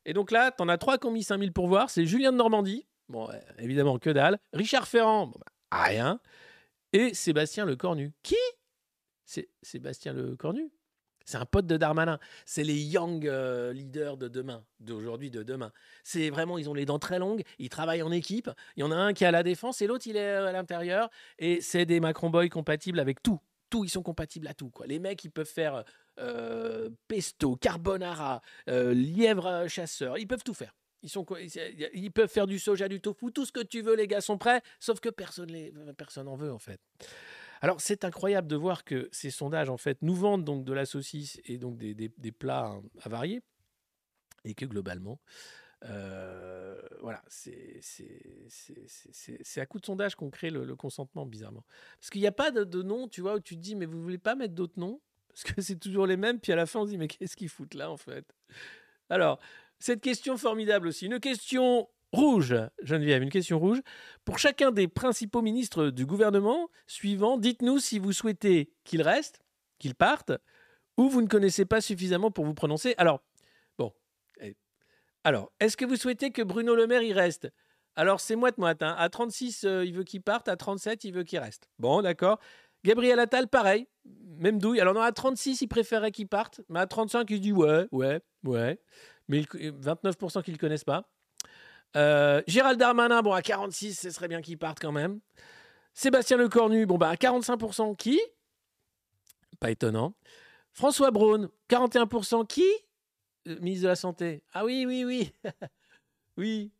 Et 0.05 0.13
donc 0.13 0.31
là, 0.31 0.51
t'en 0.51 0.67
as 0.69 0.77
trois 0.77 0.97
qui 0.97 1.05
ont 1.07 1.11
mis 1.11 1.23
5000 1.23 1.51
pour 1.51 1.67
voir. 1.67 1.89
C'est 1.89 2.05
Julien 2.05 2.31
de 2.31 2.37
Normandie. 2.37 2.87
Bon, 3.09 3.29
évidemment, 3.59 3.99
que 3.99 4.09
dalle. 4.09 4.39
Richard 4.53 4.87
Ferrand, 4.87 5.27
bah, 5.27 5.85
rien. 5.85 6.19
Et 6.93 7.13
Sébastien 7.13 7.65
Lecornu. 7.65 8.13
Qui? 8.23 8.35
C'est 9.25 9.49
Sébastien 9.61 10.13
Lecornu 10.13 10.71
c'est 11.25 11.37
un 11.37 11.45
pote 11.45 11.65
de 11.65 11.75
Darmanin. 11.75 12.19
C'est 12.45 12.63
les 12.63 12.79
young 12.79 13.27
euh, 13.27 13.73
leaders 13.73 14.17
de 14.17 14.27
demain, 14.27 14.63
d'aujourd'hui, 14.79 15.31
de 15.31 15.43
demain. 15.43 15.71
C'est 16.03 16.29
vraiment, 16.29 16.57
ils 16.57 16.69
ont 16.69 16.73
les 16.73 16.85
dents 16.85 16.99
très 16.99 17.19
longues, 17.19 17.43
ils 17.57 17.69
travaillent 17.69 18.03
en 18.03 18.11
équipe. 18.11 18.49
Il 18.77 18.81
y 18.81 18.83
en 18.83 18.91
a 18.91 18.95
un 18.95 19.13
qui 19.13 19.23
est 19.23 19.27
à 19.27 19.31
la 19.31 19.43
défense 19.43 19.81
et 19.81 19.87
l'autre, 19.87 20.07
il 20.07 20.17
est 20.17 20.35
euh, 20.35 20.47
à 20.47 20.51
l'intérieur. 20.51 21.09
Et 21.39 21.61
c'est 21.61 21.85
des 21.85 21.99
Macron 21.99 22.29
Boys 22.29 22.49
compatibles 22.49 22.99
avec 22.99 23.21
tout. 23.21 23.39
Tout, 23.71 23.83
ils 23.83 23.89
sont 23.89 24.03
compatibles 24.03 24.47
à 24.47 24.53
tout. 24.53 24.69
Quoi. 24.69 24.85
Les 24.85 24.99
mecs, 24.99 25.23
ils 25.23 25.31
peuvent 25.31 25.47
faire 25.47 25.83
euh, 26.19 26.89
pesto, 27.07 27.55
carbonara, 27.55 28.41
lièvre 28.67 29.67
chasseur. 29.67 30.19
Ils 30.19 30.27
peuvent 30.27 30.43
tout 30.43 30.53
faire. 30.53 30.75
Co- 31.25 31.37
ils- 31.37 32.11
peuvent 32.11 32.29
faire 32.29 32.47
du 32.47 32.57
soja, 32.59 32.87
du 32.87 32.99
tofu, 32.99 33.31
tout 33.31 33.45
ce 33.45 33.51
que 33.51 33.61
tu 33.61 33.81
veux, 33.81 33.95
les 33.95 34.07
gars 34.07 34.21
sont 34.21 34.37
prêts. 34.37 34.61
Sauf 34.79 34.99
que 34.99 35.09
personne 35.09 35.51
les, 35.51 35.71
personne 35.97 36.27
en 36.27 36.35
veut, 36.35 36.51
en 36.51 36.59
fait. 36.59 36.79
Alors, 37.61 37.79
c'est 37.81 38.03
incroyable 38.05 38.47
de 38.47 38.55
voir 38.55 38.83
que 38.83 39.09
ces 39.11 39.29
sondages, 39.31 39.69
en 39.69 39.77
fait, 39.77 39.97
nous 40.01 40.15
vendent 40.15 40.43
donc 40.43 40.65
de 40.65 40.73
la 40.73 40.85
saucisse 40.85 41.39
et 41.45 41.57
donc 41.57 41.77
des, 41.77 41.93
des- 41.93 42.11
des 42.17 42.31
plats 42.31 42.65
hein, 42.65 42.81
et 44.43 44.53
que 44.53 44.65
globalement, 44.65 45.19
euh, 45.85 46.79
voilà, 47.01 47.23
c'est 47.27 47.81
à 49.57 49.65
coup 49.65 49.79
de 49.79 49.85
sondage 49.85 50.15
qu'on 50.15 50.29
crée 50.29 50.49
le, 50.49 50.65
le 50.65 50.75
consentement, 50.75 51.25
bizarrement. 51.25 51.65
Parce 51.99 52.09
qu'il 52.09 52.21
n'y 52.21 52.27
a 52.27 52.31
pas 52.31 52.51
de, 52.51 52.63
de 52.63 52.81
nom, 52.83 53.07
tu 53.07 53.21
vois, 53.21 53.35
où 53.35 53.39
tu 53.39 53.55
te 53.55 53.61
dis, 53.61 53.75
mais 53.75 53.85
vous 53.85 54.01
voulez 54.01 54.17
pas 54.17 54.35
mettre 54.35 54.53
d'autres 54.53 54.79
noms? 54.79 55.01
Parce 55.29 55.43
que 55.43 55.61
c'est 55.61 55.77
toujours 55.79 56.07
les 56.07 56.17
mêmes, 56.17 56.39
puis 56.39 56.51
à 56.51 56.55
la 56.55 56.65
fin, 56.65 56.79
on 56.81 56.85
se 56.85 56.91
dit, 56.91 56.97
mais 56.97 57.07
qu'est-ce 57.07 57.35
qu'ils 57.35 57.49
foutent 57.49 57.73
là, 57.73 57.91
en 57.91 57.97
fait? 57.97 58.25
Alors, 59.09 59.39
cette 59.79 60.01
question 60.01 60.37
formidable 60.37 60.87
aussi, 60.87 61.05
une 61.05 61.19
question 61.19 61.87
rouge, 62.11 62.55
Geneviève, 62.81 63.21
une 63.23 63.29
question 63.29 63.59
rouge. 63.59 63.81
Pour 64.23 64.39
chacun 64.39 64.71
des 64.71 64.87
principaux 64.87 65.41
ministres 65.41 65.89
du 65.89 66.05
gouvernement 66.05 66.69
suivant, 66.87 67.37
dites-nous 67.37 67.79
si 67.79 67.99
vous 67.99 68.13
souhaitez 68.13 68.71
qu'ils 68.83 69.01
restent, 69.01 69.41
qu'ils 69.79 69.95
partent, 69.95 70.31
ou 70.97 71.09
vous 71.09 71.21
ne 71.21 71.27
connaissez 71.27 71.65
pas 71.65 71.81
suffisamment 71.81 72.31
pour 72.31 72.45
vous 72.45 72.53
prononcer. 72.53 72.95
Alors, 72.97 73.21
bon. 73.77 73.91
eh, 74.39 74.55
Alors, 75.25 75.51
est-ce 75.59 75.75
que 75.75 75.83
vous 75.85 75.97
souhaitez 75.97 76.31
que 76.31 76.41
Bruno 76.41 76.73
Le 76.75 76.87
Maire 76.87 77.03
y 77.03 77.11
reste? 77.11 77.49
Alors, 77.97 78.19
c'est 78.21 78.35
moite-moite. 78.35 78.81
hein. 78.81 78.95
À 78.97 79.09
36, 79.09 79.63
euh, 79.65 79.85
il 79.85 79.93
veut 79.93 80.03
qu'il 80.03 80.21
parte. 80.21 80.47
À 80.47 80.55
37, 80.55 81.03
il 81.03 81.13
veut 81.13 81.23
qu'il 81.23 81.39
reste. 81.39 81.69
Bon, 81.79 82.01
d'accord. 82.01 82.39
Gabriel 82.83 83.19
Attal, 83.19 83.47
pareil. 83.47 83.87
Même 84.37 84.59
douille. 84.59 84.79
Alors, 84.79 84.93
non, 84.93 85.01
à 85.01 85.11
36, 85.11 85.61
il 85.61 85.67
préférait 85.67 86.11
qu'il 86.11 86.27
parte. 86.27 86.61
Mais 86.69 86.79
à 86.79 86.87
35, 86.87 87.29
il 87.31 87.39
dit 87.41 87.51
ouais, 87.53 87.87
ouais, 87.91 88.21
ouais. 88.43 88.79
Mais 89.27 89.39
il- 89.53 89.71
29% 89.71 90.41
qu'ils 90.41 90.53
ne 90.53 90.59
connaissent 90.59 90.83
pas. 90.83 91.09
Euh, 91.95 92.41
Gérald 92.47 92.79
Darmanin, 92.79 93.21
bon, 93.21 93.31
à 93.31 93.41
46, 93.41 93.99
ce 93.99 94.09
serait 94.09 94.27
bien 94.27 94.41
qu'il 94.41 94.57
parte 94.57 94.79
quand 94.79 94.91
même. 94.91 95.19
Sébastien 95.93 96.37
Lecornu, 96.37 96.85
bon, 96.85 96.97
bah, 96.97 97.09
à 97.09 97.15
45%, 97.15 97.95
qui? 97.95 98.19
Pas 99.59 99.71
étonnant. 99.71 100.13
François 100.73 101.11
Braun, 101.11 101.49
41%, 101.69 102.45
qui? 102.45 102.65
Euh, 103.47 103.57
Ministre 103.61 103.83
de 103.83 103.87
la 103.87 103.95
Santé. 103.95 104.43
Ah 104.53 104.65
oui, 104.65 104.85
oui, 104.85 105.05
oui. 105.05 105.31
oui. 106.37 106.71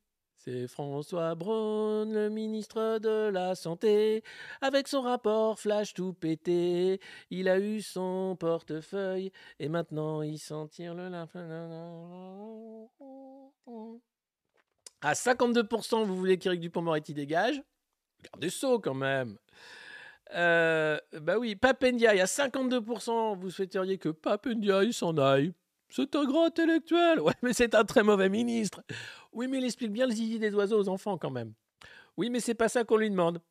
C'est 0.48 0.68
François 0.68 1.34
Braun, 1.34 2.14
le 2.14 2.30
ministre 2.30 3.00
de 3.00 3.30
la 3.30 3.56
Santé, 3.56 4.24
avec 4.62 4.88
son 4.88 5.02
rapport 5.02 5.60
flash 5.60 5.96
tout 5.96 6.14
pété. 6.14 7.02
Il 7.32 7.50
a 7.50 7.60
eu 7.60 7.82
son 7.82 8.36
portefeuille 8.40 9.32
et 9.60 9.70
maintenant 9.70 10.22
il 10.22 10.38
s'en 10.38 10.68
tire 10.68 10.94
le 10.94 11.10
À 15.02 15.14
52%, 15.14 16.06
vous 16.06 16.16
voulez 16.16 16.38
qu'Éric 16.38 16.62
Dupont-Moretti 16.62 17.16
dégage? 17.16 17.64
Gardez 18.32 18.52
saut 18.52 18.78
quand 18.78 18.94
même. 18.94 19.40
Euh, 20.36 21.00
bah 21.22 21.40
oui, 21.40 21.56
Papendiaï, 21.56 22.22
à 22.22 22.26
52%, 22.26 23.36
vous 23.36 23.50
souhaiteriez 23.50 23.98
que 23.98 24.10
Papendiaï 24.10 24.94
s'en 24.94 25.18
aille? 25.18 25.54
C'est 25.90 26.16
un 26.16 26.26
grand 26.26 26.46
intellectuel. 26.46 27.20
Ouais, 27.22 27.34
mais 27.42 27.54
c'est 27.54 27.76
un 27.76 27.84
très 27.84 28.04
mauvais 28.04 28.30
ministre. 28.30 28.84
Oui, 29.32 29.48
mais 29.48 29.58
il 29.60 29.66
explique 29.66 29.92
bien 29.92 30.08
le 30.08 30.14
zizi 30.14 30.40
des 30.40 30.54
oiseaux 30.54 30.80
aux 30.80 30.90
enfants 30.90 31.18
quand 31.18 31.32
même. 31.32 31.54
Oui, 32.18 32.30
mais 32.30 32.40
c'est 32.40 32.56
pas 32.56 32.70
ça 32.70 32.84
qu'on 32.84 32.98
lui 32.98 33.10
demande. 33.10 33.42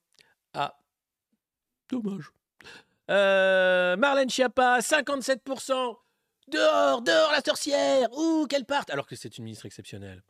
Ah, 0.52 0.78
dommage. 1.90 2.32
Euh, 3.10 3.96
Marlène 3.96 4.30
Schiappa, 4.30 4.80
57%. 4.80 5.96
Dehors, 6.48 7.02
dehors 7.02 7.32
la 7.32 7.40
sorcière. 7.40 8.08
Ouh, 8.12 8.46
qu'elle 8.46 8.64
parte. 8.64 8.90
Alors 8.90 9.06
que 9.06 9.16
c'est 9.16 9.38
une 9.38 9.44
ministre 9.44 9.66
exceptionnelle 9.66 10.22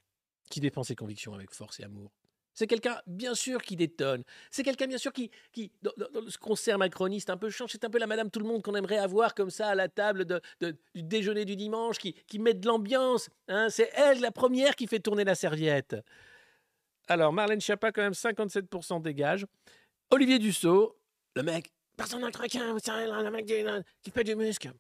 qui 0.51 0.61
défend 0.61 0.83
ses 0.83 0.95
convictions 0.95 1.35
avec 1.35 1.53
force 1.53 1.81
et 1.81 1.85
amour. 1.85 2.13
C'est 2.55 2.69
quelqu'un, 2.69 3.01
bien 3.07 3.35
sûr, 3.35 3.61
qui 3.63 3.75
détonne. 3.75 4.23
C'est 4.51 4.63
quelqu'un, 4.63 4.87
bien 4.87 4.99
sûr, 4.99 5.13
qui, 5.13 5.31
qui 5.53 5.73
dans, 5.83 5.93
ce 6.29 6.39
concert 6.39 6.79
macroniste 6.79 7.29
un 7.29 7.37
peu 7.37 7.51
change. 7.51 7.71
C'est 7.73 7.85
un 7.85 7.91
peu 7.91 7.99
la 7.99 8.07
Madame 8.07 8.31
Tout-le-Monde 8.31 8.63
qu'on 8.63 8.77
aimerait 8.77 8.99
avoir 8.99 9.35
comme 9.35 9.51
ça 9.51 9.69
à 9.69 9.75
la 9.75 9.89
table 9.89 10.25
du 10.61 11.03
déjeuner 11.03 11.45
du 11.45 11.57
dimanche, 11.57 11.99
qui, 11.99 12.15
qui 12.29 12.39
met 12.39 12.55
de 12.55 12.67
l'ambiance. 12.67 13.29
hein. 13.49 13.69
C'est 13.71 13.91
elle, 13.95 14.21
la 14.21 14.31
première, 14.31 14.77
qui 14.77 14.87
fait 14.87 15.01
tourner 15.01 15.25
la 15.25 15.35
serviette. 15.35 15.97
Alors, 17.09 17.33
Marlène 17.33 17.61
Schiappa, 17.61 17.91
quand 17.91 18.03
même, 18.03 18.13
57% 18.13 19.03
dégage. 19.03 19.47
Olivier 20.11 20.39
Dussault, 20.39 20.97
le 21.35 21.43
mec, 21.43 21.73
personne 21.97 22.21
le 22.21 22.27
requin, 22.27 22.73
vous 22.73 22.79
savez, 22.79 23.07
le 23.07 23.31
mec 23.31 23.47
qui, 23.47 24.11
fait 24.11 24.25
du 24.25 24.37
muscle. 24.37 24.73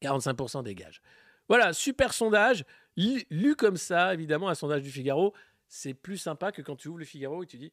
45% 0.00 0.62
dégage. 0.62 1.00
Voilà, 1.48 1.72
super 1.72 2.12
sondage. 2.12 2.64
Lu 2.96 3.56
comme 3.56 3.76
ça, 3.76 4.14
évidemment, 4.14 4.48
un 4.48 4.54
sondage 4.54 4.82
du 4.82 4.90
Figaro, 4.90 5.34
c'est 5.68 5.94
plus 5.94 6.18
sympa 6.18 6.52
que 6.52 6.62
quand 6.62 6.76
tu 6.76 6.88
ouvres 6.88 6.98
le 6.98 7.04
Figaro 7.04 7.42
et 7.42 7.46
tu 7.46 7.58
dis 7.58 7.72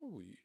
Oh 0.00 0.10
oui. 0.12 0.38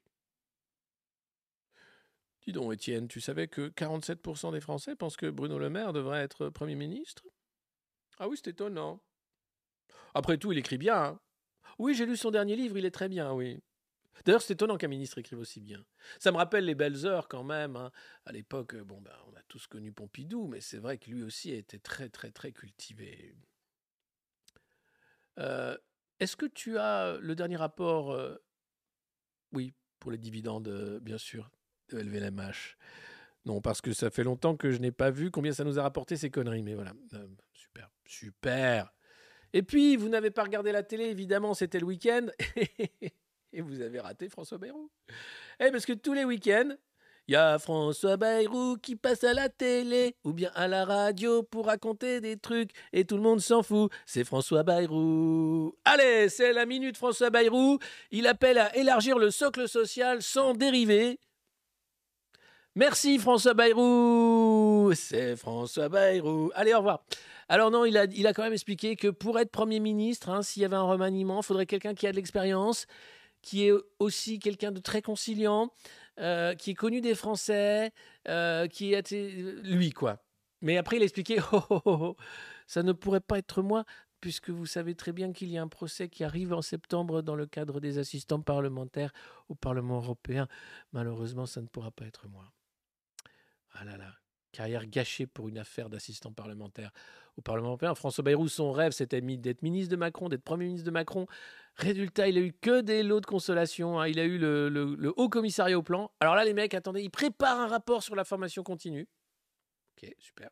Dis 2.45 2.51
donc, 2.51 2.73
Étienne, 2.73 3.07
tu 3.07 3.21
savais 3.21 3.47
que 3.47 3.69
47% 3.69 4.51
des 4.51 4.61
Français 4.61 4.95
pensent 4.95 5.17
que 5.17 5.29
Bruno 5.29 5.57
Le 5.57 5.69
Maire 5.69 5.93
devrait 5.93 6.21
être 6.21 6.49
Premier 6.49 6.75
ministre? 6.75 7.23
Ah 8.19 8.27
oui, 8.27 8.37
c'est 8.37 8.51
étonnant. 8.51 9.01
Après 10.13 10.37
tout, 10.37 10.51
il 10.51 10.57
écrit 10.57 10.77
bien. 10.77 10.95
hein. 11.03 11.19
Oui, 11.79 11.95
j'ai 11.95 12.05
lu 12.05 12.15
son 12.15 12.31
dernier 12.31 12.55
livre, 12.55 12.77
il 12.77 12.85
est 12.85 12.91
très 12.91 13.09
bien, 13.09 13.33
oui. 13.33 13.59
D'ailleurs, 14.25 14.41
c'est 14.41 14.53
étonnant 14.53 14.77
qu'un 14.77 14.87
ministre 14.87 15.17
écrive 15.17 15.39
aussi 15.39 15.59
bien. 15.59 15.83
Ça 16.19 16.31
me 16.31 16.37
rappelle 16.37 16.65
les 16.65 16.75
belles 16.75 17.05
heures 17.05 17.27
quand 17.27 17.43
même. 17.43 17.75
hein. 17.75 17.91
À 18.25 18.31
l'époque, 18.31 18.75
euh, 18.75 18.83
bon, 18.83 19.01
ben, 19.01 19.15
on 19.27 19.35
a 19.35 19.41
tous 19.47 19.67
connu 19.67 19.91
Pompidou, 19.91 20.47
mais 20.47 20.61
c'est 20.61 20.77
vrai 20.77 20.97
que 20.97 21.09
lui 21.09 21.23
aussi 21.23 21.51
était 21.51 21.79
très, 21.79 22.09
très, 22.09 22.31
très 22.31 22.51
cultivé. 22.51 23.35
Euh, 25.39 25.77
Est-ce 26.19 26.35
que 26.35 26.45
tu 26.45 26.77
as 26.77 27.17
le 27.19 27.35
dernier 27.35 27.57
rapport 27.57 28.17
Oui, 29.53 29.73
pour 29.99 30.11
les 30.11 30.17
dividendes, 30.17 30.99
bien 31.01 31.17
sûr, 31.17 31.49
de 31.89 31.99
LVMH. 31.99 32.77
Non, 33.45 33.61
parce 33.61 33.81
que 33.81 33.93
ça 33.93 34.09
fait 34.09 34.23
longtemps 34.23 34.55
que 34.55 34.71
je 34.71 34.77
n'ai 34.77 34.91
pas 34.91 35.11
vu 35.11 35.29
combien 35.29 35.51
ça 35.53 35.63
nous 35.63 35.77
a 35.77 35.83
rapporté 35.83 36.17
ces 36.17 36.31
conneries, 36.31 36.63
mais 36.63 36.73
voilà. 36.73 36.93
Super, 37.53 37.89
super. 38.05 38.91
Et 39.53 39.61
puis, 39.61 39.95
vous 39.95 40.09
n'avez 40.09 40.31
pas 40.31 40.43
regardé 40.43 40.71
la 40.71 40.83
télé, 40.83 41.05
évidemment, 41.05 41.53
c'était 41.53 41.79
le 41.79 41.85
week-end. 41.85 42.27
Et 43.53 43.61
vous 43.61 43.81
avez 43.81 44.01
raté 44.01 44.27
François 44.27 44.57
Bayrou. 44.57 44.91
Eh, 45.61 45.71
parce 45.71 45.85
que 45.85 45.93
tous 45.93 46.13
les 46.13 46.25
week-ends, 46.25 46.75
y 47.33 47.35
a 47.35 47.57
François 47.57 48.17
Bayrou 48.17 48.77
qui 48.77 48.95
passe 48.95 49.23
à 49.23 49.33
la 49.33 49.49
télé 49.49 50.15
ou 50.23 50.33
bien 50.33 50.51
à 50.55 50.67
la 50.67 50.85
radio 50.85 51.41
pour 51.43 51.65
raconter 51.65 52.21
des 52.21 52.37
trucs 52.37 52.71
et 52.93 53.05
tout 53.05 53.15
le 53.15 53.23
monde 53.23 53.41
s'en 53.41 53.63
fout. 53.63 53.91
C'est 54.05 54.23
François 54.23 54.63
Bayrou. 54.63 55.75
Allez, 55.85 56.29
c'est 56.29 56.53
la 56.53 56.65
minute 56.65 56.97
François 56.97 57.29
Bayrou. 57.29 57.79
Il 58.11 58.27
appelle 58.27 58.59
à 58.59 58.75
élargir 58.75 59.17
le 59.17 59.31
socle 59.31 59.67
social 59.67 60.21
sans 60.21 60.53
dériver. 60.53 61.19
Merci 62.75 63.17
François 63.17 63.53
Bayrou. 63.53 64.91
C'est 64.93 65.35
François 65.35 65.89
Bayrou. 65.89 66.51
Allez, 66.53 66.73
au 66.73 66.77
revoir. 66.79 67.05
Alors 67.47 67.71
non, 67.71 67.85
il 67.85 67.97
a, 67.97 68.05
il 68.05 68.27
a 68.27 68.33
quand 68.33 68.43
même 68.43 68.53
expliqué 68.53 68.95
que 68.95 69.07
pour 69.07 69.39
être 69.39 69.51
Premier 69.51 69.79
ministre, 69.79 70.29
hein, 70.29 70.41
s'il 70.41 70.61
y 70.61 70.65
avait 70.65 70.75
un 70.75 70.83
remaniement, 70.83 71.39
il 71.41 71.45
faudrait 71.45 71.67
quelqu'un 71.67 71.93
qui 71.93 72.05
a 72.05 72.11
de 72.11 72.15
l'expérience, 72.15 72.85
qui 73.41 73.67
est 73.67 73.73
aussi 73.99 74.39
quelqu'un 74.39 74.71
de 74.71 74.79
très 74.79 75.01
conciliant, 75.01 75.71
euh, 76.19 76.55
qui 76.55 76.71
est 76.71 76.75
connu 76.75 77.01
des 77.01 77.15
Français, 77.15 77.91
euh, 78.27 78.67
qui 78.67 78.93
est 78.93 79.11
lui 79.11 79.91
quoi. 79.91 80.23
Mais 80.61 80.77
après 80.77 80.97
il 80.97 81.03
oh, 81.51 81.61
oh, 81.69 81.81
oh, 81.85 81.97
oh, 82.01 82.15
ça 82.67 82.83
ne 82.83 82.91
pourrait 82.93 83.21
pas 83.21 83.37
être 83.37 83.61
moi 83.61 83.85
puisque 84.21 84.49
vous 84.49 84.65
savez 84.65 84.95
très 84.95 85.11
bien 85.11 85.33
qu'il 85.33 85.49
y 85.49 85.57
a 85.57 85.61
un 85.61 85.67
procès 85.67 86.09
qui 86.09 86.23
arrive 86.23 86.51
en 86.51 86.63
septembre 86.63 87.21
dans 87.21 87.35
le 87.35 87.45
cadre 87.45 87.79
des 87.79 87.99
assistants 87.99 88.41
parlementaires 88.41 89.13
au 89.49 89.55
Parlement 89.55 89.97
européen. 89.97 90.47
Malheureusement, 90.93 91.45
ça 91.45 91.61
ne 91.61 91.67
pourra 91.67 91.91
pas 91.91 92.05
être 92.05 92.27
moi. 92.27 92.51
Ah 93.73 93.83
là 93.83 93.97
là, 93.97 94.15
carrière 94.55 94.85
gâchée 94.87 95.27
pour 95.27 95.49
une 95.49 95.57
affaire 95.57 95.89
d'assistant 95.89 96.31
parlementaire 96.31 96.91
au 97.37 97.41
Parlement 97.41 97.69
européen. 97.69 97.93
François 97.95 98.23
Bayrou, 98.23 98.47
son 98.47 98.71
rêve, 98.71 98.91
c'était 98.91 99.21
d'être 99.21 99.61
ministre 99.61 99.91
de 99.91 99.97
Macron, 99.97 100.29
d'être 100.29 100.43
Premier 100.43 100.65
ministre 100.65 100.85
de 100.85 100.91
Macron. 100.91 101.27
Résultat, 101.75 102.29
il 102.29 102.37
a 102.37 102.41
eu 102.41 102.53
que 102.53 102.81
des 102.81 103.03
lots 103.03 103.19
de 103.19 103.25
consolation. 103.25 103.99
Hein. 103.99 104.07
Il 104.07 104.19
a 104.19 104.23
eu 104.23 104.37
le, 104.37 105.13
Haut 105.17 105.29
Commissariat 105.29 105.77
au 105.77 105.83
Plan. 105.83 106.09
Alors 106.21 106.35
là, 106.35 106.45
les 106.45 106.53
mecs, 106.53 106.73
attendez, 106.73 107.01
ils 107.01 107.09
préparent 107.09 107.59
un 107.59 107.67
rapport 107.67 108.01
sur 108.01 108.15
la 108.15 108.23
formation 108.23 108.63
continue. 108.63 109.07
Ok, 109.97 110.09
super. 110.19 110.49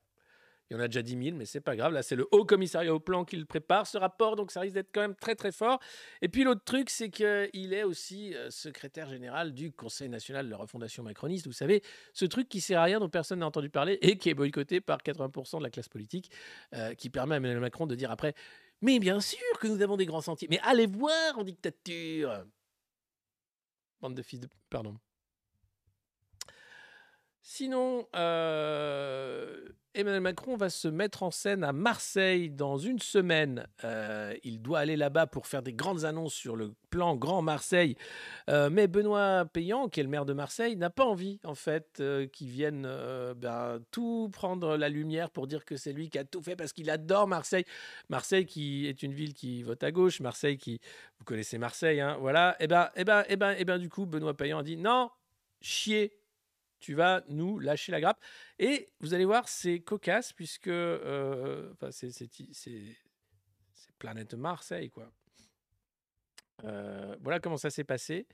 Il 0.74 0.78
y 0.78 0.80
en 0.80 0.86
a 0.86 0.88
déjà 0.88 1.04
10 1.04 1.24
000, 1.24 1.38
mais 1.38 1.46
c'est 1.46 1.62
pas 1.62 1.76
grave. 1.76 1.94
Là, 1.94 2.02
c'est 2.02 2.16
le 2.16 2.28
Haut 2.32 2.46
Commissariat 2.46 2.94
au 2.94 3.00
Plan 3.00 3.26
qui 3.26 3.38
le 3.38 3.46
prépare, 3.46 3.86
ce 3.86 4.00
rapport, 4.00 4.36
donc 4.36 4.52
ça 4.52 4.62
risque 4.62 4.74
d'être 4.74 4.92
quand 4.92 5.02
même 5.02 5.16
très 5.16 5.36
très 5.36 5.52
fort. 5.52 5.80
Et 6.24 6.30
puis 6.30 6.44
l'autre 6.44 6.64
truc, 6.66 6.90
c'est 6.90 7.10
qu'il 7.10 7.74
est 7.74 7.84
aussi 7.84 8.34
euh, 8.34 8.50
secrétaire 8.50 9.08
général 9.08 9.54
du 9.54 9.72
Conseil 9.72 10.10
national 10.10 10.48
de 10.48 10.52
la 10.52 10.58
refondation 10.58 11.04
macroniste. 11.04 11.46
Vous 11.46 11.54
savez, 11.54 11.84
ce 12.14 12.26
truc 12.26 12.50
qui 12.50 12.60
sert 12.60 12.80
à 12.80 12.84
rien, 12.86 13.00
dont 13.00 13.10
personne 13.10 13.40
n'a 13.40 13.48
entendu 13.48 13.70
parler 13.70 14.00
et 14.02 14.18
qui 14.18 14.30
est 14.30 14.34
boycotté 14.34 14.82
par 14.82 15.00
80% 15.00 15.60
de 15.60 15.64
la 15.64 15.70
classe 15.70 15.90
politique, 15.90 16.32
euh, 16.74 16.96
qui 16.96 17.12
permet 17.12 17.36
à 17.36 17.38
Emmanuel 17.38 17.60
Macron 17.60 17.86
de 17.86 17.94
dire 17.94 18.10
après 18.10 18.34
mais 18.82 19.00
bien 19.00 19.22
sûr 19.22 19.40
que 19.62 19.68
nous 19.68 19.82
avons 19.82 19.96
des 19.96 20.06
grands 20.06 20.20
sentiers. 20.20 20.50
Mais 20.52 20.60
allez 20.62 20.88
voir 20.88 21.38
en 21.38 21.44
dictature. 21.44 22.46
Bande 24.02 24.14
de 24.14 24.22
fils 24.22 24.42
de... 24.42 24.50
Pardon. 24.70 24.98
Sinon, 27.46 28.08
euh, 28.16 29.68
Emmanuel 29.94 30.22
Macron 30.22 30.56
va 30.56 30.70
se 30.70 30.88
mettre 30.88 31.24
en 31.24 31.30
scène 31.30 31.66
à 31.66 31.74
Marseille 31.74 32.50
dans 32.50 32.78
une 32.78 33.00
semaine. 33.00 33.68
Euh, 33.84 34.34
il 34.46 34.62
doit 34.62 34.80
aller 34.80 34.96
là-bas 34.96 35.28
pour 35.28 35.46
faire 35.46 35.62
des 35.62 35.74
grandes 35.74 36.06
annonces 36.06 36.34
sur 36.34 36.56
le 36.56 36.74
plan 36.90 37.18
Grand 37.18 37.42
Marseille. 37.42 37.98
Euh, 38.50 38.70
mais 38.70 38.88
Benoît 38.88 39.44
Payan, 39.44 39.90
qui 39.90 40.00
est 40.00 40.04
le 40.04 40.10
maire 40.10 40.24
de 40.24 40.32
Marseille, 40.32 40.78
n'a 40.78 40.90
pas 40.90 41.04
envie, 41.04 41.42
en 41.44 41.54
fait, 41.54 42.02
qu'il 42.32 42.48
vienne 42.48 42.84
ben, 43.36 43.82
tout 43.92 44.30
prendre 44.32 44.78
la 44.78 44.88
lumière 44.88 45.30
pour 45.30 45.46
dire 45.46 45.66
que 45.66 45.76
c'est 45.76 45.92
lui 45.92 46.10
qui 46.10 46.18
a 46.18 46.24
tout 46.24 46.42
fait 46.42 46.56
parce 46.56 46.72
qu'il 46.72 46.90
adore 46.90 47.28
Marseille. 47.28 47.66
Marseille 48.08 48.46
qui 48.46 48.88
est 48.88 49.04
une 49.04 49.14
ville 49.14 49.34
qui 49.34 49.64
vote 49.64 49.84
à 49.84 49.92
gauche. 49.92 50.22
Marseille 50.22 50.58
qui... 50.58 50.80
Vous 51.20 51.26
connaissez 51.26 51.58
Marseille, 51.58 52.00
hein, 52.00 52.16
voilà. 52.22 52.56
Et 52.62 52.64
eh 52.64 52.68
ben, 52.68 52.90
et 52.96 53.02
eh 53.02 53.04
ben, 53.04 53.22
et 53.24 53.26
eh 53.32 53.36
ben, 53.36 53.52
et 53.58 53.66
ben, 53.66 53.78
du 53.80 53.90
coup, 53.90 54.06
Benoît 54.06 54.34
Payan 54.34 54.60
a 54.60 54.64
dit 54.64 54.78
non, 54.78 55.10
chier 55.60 56.23
tu 56.84 56.96
vas 56.96 57.24
nous 57.30 57.60
lâcher 57.60 57.94
la 57.94 58.02
grappe. 58.02 58.20
Et 58.60 58.92
vous 59.00 59.14
allez 59.14 59.24
voir, 59.24 59.48
c'est 59.48 59.80
cocasse 59.80 60.34
puisque 60.34 60.68
euh, 60.68 61.74
c'est 61.92 62.30
planète 63.98 64.34
Marseille, 64.34 64.90
quoi. 64.90 65.10
Euh, 66.66 67.16
voilà 67.22 67.40
comment 67.40 67.56
ça 67.56 67.70
s'est 67.70 67.86
passé. 67.86 68.28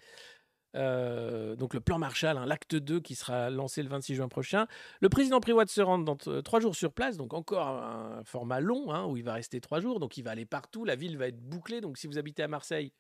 Euh, 0.76 1.56
donc 1.56 1.76
le 1.76 1.80
plan 1.80 2.00
Marshall, 2.00 2.38
hein, 2.38 2.46
l'acte 2.48 2.76
2 2.76 3.00
qui 3.02 3.14
sera 3.14 3.52
lancé 3.52 3.84
le 3.84 3.90
26 3.90 4.16
juin 4.16 4.28
prochain. 4.30 4.66
Le 5.00 5.10
président 5.10 5.40
de 5.40 5.70
se 5.70 5.82
rendre 5.82 6.06
dans 6.06 6.42
trois 6.42 6.60
jours 6.60 6.76
sur 6.76 6.92
place, 6.92 7.18
donc 7.18 7.36
encore 7.36 7.68
un, 7.68 8.24
format 8.24 8.62
long 8.62 8.92
hein, 8.92 9.06
où 9.06 9.16
il 9.16 9.24
va 9.24 9.34
rester 9.34 9.62
trois 9.62 9.80
jours, 9.80 10.00
donc 10.00 10.18
il 10.18 10.24
va 10.24 10.32
aller 10.32 10.46
partout, 10.46 10.86
la 10.86 10.96
ville 10.96 11.18
va 11.18 11.28
être 11.28 11.40
bouclée, 11.40 11.82
donc 11.82 12.00
si 12.00 12.08
vous 12.08 12.18
habitez 12.18 12.44
à 12.44 12.48
Marseille, 12.48 12.94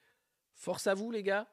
force 0.55 0.85
à 0.85 0.93
vous 0.93 1.11
les 1.11 1.23
gars, 1.23 1.47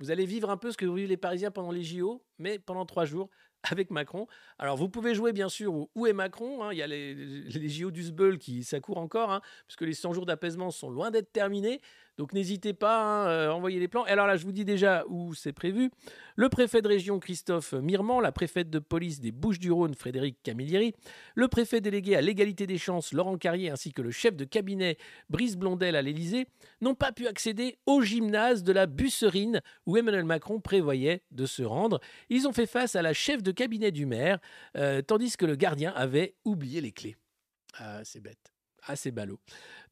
vous 0.00 0.10
allez 0.10 0.24
vivre 0.24 0.50
un 0.50 0.56
peu 0.56 0.72
ce 0.72 0.76
que 0.76 0.86
vivent 0.86 1.08
les 1.08 1.16
Parisiens 1.16 1.50
pendant 1.50 1.70
les 1.70 1.84
JO, 1.84 2.24
mais 2.38 2.58
pendant 2.58 2.86
trois 2.86 3.04
jours 3.04 3.28
avec 3.70 3.90
Macron. 3.90 4.26
Alors 4.58 4.76
vous 4.76 4.88
pouvez 4.88 5.14
jouer 5.14 5.32
bien 5.32 5.50
sûr 5.50 5.88
où 5.94 6.06
est 6.06 6.14
Macron. 6.14 6.64
Hein. 6.64 6.72
Il 6.72 6.78
y 6.78 6.82
a 6.82 6.86
les, 6.86 7.68
JO 7.68 7.90
du 7.90 8.02
Sbeul 8.02 8.38
qui 8.38 8.64
ça 8.64 8.80
court 8.80 8.98
encore, 8.98 9.30
hein, 9.30 9.42
puisque 9.66 9.82
les 9.82 9.92
100 9.92 10.14
jours 10.14 10.26
d'apaisement 10.26 10.70
sont 10.70 10.90
loin 10.90 11.10
d'être 11.10 11.32
terminés. 11.32 11.80
Donc 12.20 12.34
n'hésitez 12.34 12.74
pas 12.74 12.98
à 12.98 13.02
hein, 13.02 13.28
euh, 13.28 13.48
envoyer 13.48 13.80
les 13.80 13.88
plans. 13.88 14.04
Et 14.04 14.10
alors 14.10 14.26
là, 14.26 14.36
je 14.36 14.44
vous 14.44 14.52
dis 14.52 14.66
déjà 14.66 15.04
où 15.08 15.32
c'est 15.32 15.54
prévu. 15.54 15.90
Le 16.36 16.50
préfet 16.50 16.82
de 16.82 16.88
région 16.88 17.18
Christophe 17.18 17.72
Mirmand, 17.72 18.20
la 18.20 18.30
préfète 18.30 18.68
de 18.68 18.78
police 18.78 19.20
des 19.20 19.32
Bouches-du-Rhône 19.32 19.94
Frédéric 19.94 20.36
Camillieri, 20.42 20.92
le 21.34 21.48
préfet 21.48 21.80
délégué 21.80 22.16
à 22.16 22.20
l'égalité 22.20 22.66
des 22.66 22.76
chances 22.76 23.14
Laurent 23.14 23.38
Carrier 23.38 23.70
ainsi 23.70 23.94
que 23.94 24.02
le 24.02 24.10
chef 24.10 24.36
de 24.36 24.44
cabinet 24.44 24.98
Brice 25.30 25.56
Blondel 25.56 25.96
à 25.96 26.02
l'Élysée 26.02 26.46
n'ont 26.82 26.94
pas 26.94 27.10
pu 27.10 27.26
accéder 27.26 27.78
au 27.86 28.02
gymnase 28.02 28.64
de 28.64 28.72
la 28.72 28.84
Busserine 28.84 29.62
où 29.86 29.96
Emmanuel 29.96 30.24
Macron 30.24 30.60
prévoyait 30.60 31.22
de 31.30 31.46
se 31.46 31.62
rendre. 31.62 32.00
Ils 32.28 32.46
ont 32.46 32.52
fait 32.52 32.66
face 32.66 32.96
à 32.96 33.00
la 33.00 33.14
chef 33.14 33.42
de 33.42 33.50
cabinet 33.50 33.92
du 33.92 34.04
maire, 34.04 34.40
euh, 34.76 35.00
tandis 35.00 35.38
que 35.38 35.46
le 35.46 35.56
gardien 35.56 35.90
avait 35.96 36.34
oublié 36.44 36.82
les 36.82 36.92
clés. 36.92 37.16
Ah, 37.78 38.04
c'est 38.04 38.20
bête 38.20 38.49
assez 38.84 39.10
ballot. 39.10 39.38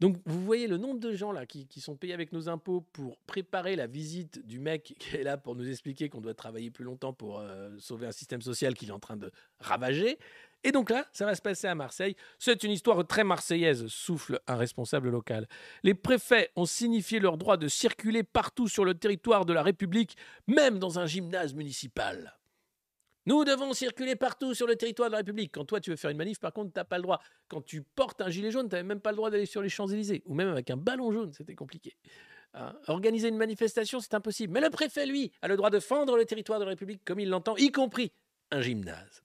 Donc 0.00 0.16
vous 0.26 0.44
voyez 0.44 0.66
le 0.66 0.76
nombre 0.76 1.00
de 1.00 1.12
gens 1.14 1.32
là 1.32 1.46
qui, 1.46 1.66
sont 1.80 1.96
payés 1.96 2.14
avec 2.14 2.32
nos 2.32 2.48
impôts 2.48 2.80
pour 2.92 3.18
préparer 3.20 3.76
la 3.76 3.86
visite 3.86 4.44
du 4.46 4.58
mec 4.58 4.94
qui 4.98 5.16
est 5.16 5.22
là 5.22 5.36
pour 5.36 5.56
nous 5.56 5.68
expliquer 5.68 6.08
qu'on 6.08 6.20
doit 6.20 6.34
travailler 6.34 6.70
plus 6.70 6.84
longtemps 6.84 7.12
pour 7.12 7.40
euh, 7.40 7.70
sauver 7.78 8.06
un 8.06 8.12
système 8.12 8.42
social 8.42 8.74
qu'il 8.74 8.88
est 8.88 8.92
en 8.92 8.98
train 8.98 9.16
de 9.16 9.30
ravager. 9.60 10.18
Et 10.64 10.72
donc 10.72 10.90
là, 10.90 11.06
ça 11.12 11.24
va 11.24 11.34
se 11.34 11.42
passer 11.42 11.68
à 11.68 11.74
Marseille. 11.74 12.16
C'est 12.38 12.64
une 12.64 12.72
histoire 12.72 13.06
très 13.06 13.22
marseillaise, 13.22 13.86
souffle 13.86 14.40
un 14.48 14.56
responsable 14.56 15.08
local. 15.08 15.46
Les 15.84 15.94
préfets 15.94 16.50
ont 16.56 16.66
signifié 16.66 17.20
leur 17.20 17.38
droit 17.38 17.56
de 17.56 17.68
circuler 17.68 18.24
partout 18.24 18.66
sur 18.66 18.84
le 18.84 18.94
territoire 18.94 19.44
de 19.44 19.52
la 19.52 19.62
République, 19.62 20.16
même 20.48 20.78
dans 20.78 20.98
un 20.98 21.06
gymnase 21.06 21.54
municipal. 21.54 22.38
Nous 23.28 23.44
devons 23.44 23.74
circuler 23.74 24.16
partout 24.16 24.54
sur 24.54 24.66
le 24.66 24.74
territoire 24.74 25.10
de 25.10 25.12
la 25.12 25.18
République. 25.18 25.52
Quand 25.52 25.66
toi, 25.66 25.80
tu 25.80 25.90
veux 25.90 25.96
faire 25.96 26.08
une 26.08 26.16
manif, 26.16 26.40
par 26.40 26.50
contre, 26.50 26.72
tu 26.72 26.78
n'as 26.78 26.84
pas 26.84 26.96
le 26.96 27.02
droit. 27.02 27.20
Quand 27.48 27.60
tu 27.60 27.82
portes 27.82 28.22
un 28.22 28.30
gilet 28.30 28.50
jaune, 28.50 28.70
tu 28.70 28.72
n'avais 28.72 28.88
même 28.88 29.00
pas 29.00 29.10
le 29.10 29.16
droit 29.16 29.28
d'aller 29.28 29.44
sur 29.44 29.60
les 29.60 29.68
Champs-Élysées. 29.68 30.22
Ou 30.24 30.32
même 30.32 30.48
avec 30.48 30.70
un 30.70 30.78
ballon 30.78 31.12
jaune, 31.12 31.30
c'était 31.34 31.54
compliqué. 31.54 31.94
Hein, 32.54 32.74
organiser 32.86 33.28
une 33.28 33.36
manifestation, 33.36 34.00
c'est 34.00 34.14
impossible. 34.14 34.54
Mais 34.54 34.62
le 34.62 34.70
préfet, 34.70 35.04
lui, 35.04 35.30
a 35.42 35.48
le 35.48 35.58
droit 35.58 35.68
de 35.68 35.78
fendre 35.78 36.16
le 36.16 36.24
territoire 36.24 36.58
de 36.58 36.64
la 36.64 36.70
République 36.70 37.02
comme 37.04 37.20
il 37.20 37.28
l'entend, 37.28 37.54
y 37.58 37.70
compris 37.70 38.12
un 38.50 38.62
gymnase 38.62 39.22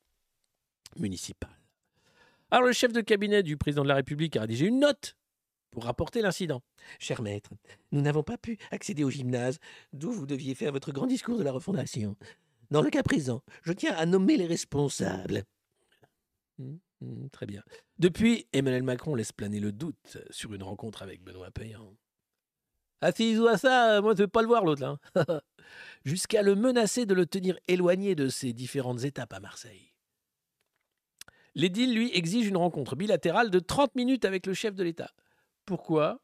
municipal. 0.97 1.57
Alors, 2.51 2.67
le 2.67 2.73
chef 2.73 2.91
de 2.91 2.99
cabinet 2.99 3.41
du 3.41 3.55
président 3.55 3.83
de 3.83 3.87
la 3.87 3.95
République 3.95 4.35
a 4.35 4.41
rédigé 4.41 4.65
une 4.65 4.81
note 4.81 5.15
pour 5.71 5.85
rapporter 5.85 6.21
l'incident. 6.21 6.61
Cher 6.99 7.21
maître, 7.21 7.51
nous 7.93 8.01
n'avons 8.01 8.21
pas 8.21 8.37
pu 8.37 8.57
accéder 8.71 9.05
au 9.05 9.09
gymnase, 9.09 9.59
d'où 9.93 10.11
vous 10.11 10.25
deviez 10.25 10.55
faire 10.55 10.73
votre 10.73 10.91
grand 10.91 11.07
discours 11.07 11.37
de 11.37 11.43
la 11.43 11.53
refondation. 11.53 12.17
Dans 12.73 12.81
le 12.81 12.89
cas 12.89 13.03
présent, 13.03 13.43
je 13.61 13.71
tiens 13.71 13.93
à 13.95 14.07
nommer 14.07 14.35
les 14.35 14.47
responsables. 14.47 15.43
Hum, 16.57 16.79
hum, 17.03 17.29
très 17.29 17.45
bien. 17.45 17.61
Depuis, 17.99 18.47
Emmanuel 18.51 18.81
Macron 18.81 19.13
laisse 19.13 19.31
planer 19.31 19.59
le 19.59 19.71
doute 19.71 20.17
sur 20.31 20.55
une 20.55 20.63
rencontre 20.63 21.03
avec 21.03 21.21
Benoît 21.23 21.51
Payan. 21.51 21.95
Ah, 23.01 23.11
s'il 23.11 23.35
joue 23.35 23.45
à 23.45 23.59
ça, 23.59 24.01
moi, 24.01 24.13
je 24.13 24.21
ne 24.21 24.23
veux 24.23 24.27
pas 24.27 24.41
le 24.41 24.47
voir, 24.47 24.65
l'autre, 24.65 24.81
là. 24.81 24.97
Jusqu'à 26.03 26.41
le 26.41 26.55
menacer 26.55 27.05
de 27.05 27.13
le 27.13 27.27
tenir 27.27 27.59
éloigné 27.67 28.15
de 28.15 28.27
ses 28.27 28.53
différentes 28.53 29.03
étapes 29.03 29.33
à 29.33 29.39
Marseille. 29.39 29.93
L'édile, 31.53 31.93
lui, 31.93 32.09
exige 32.15 32.47
une 32.47 32.57
rencontre 32.57 32.95
bilatérale 32.95 33.51
de 33.51 33.59
30 33.59 33.93
minutes 33.93 34.25
avec 34.25 34.47
le 34.47 34.55
chef 34.55 34.73
de 34.73 34.83
l'État. 34.83 35.11
Pourquoi? 35.67 36.22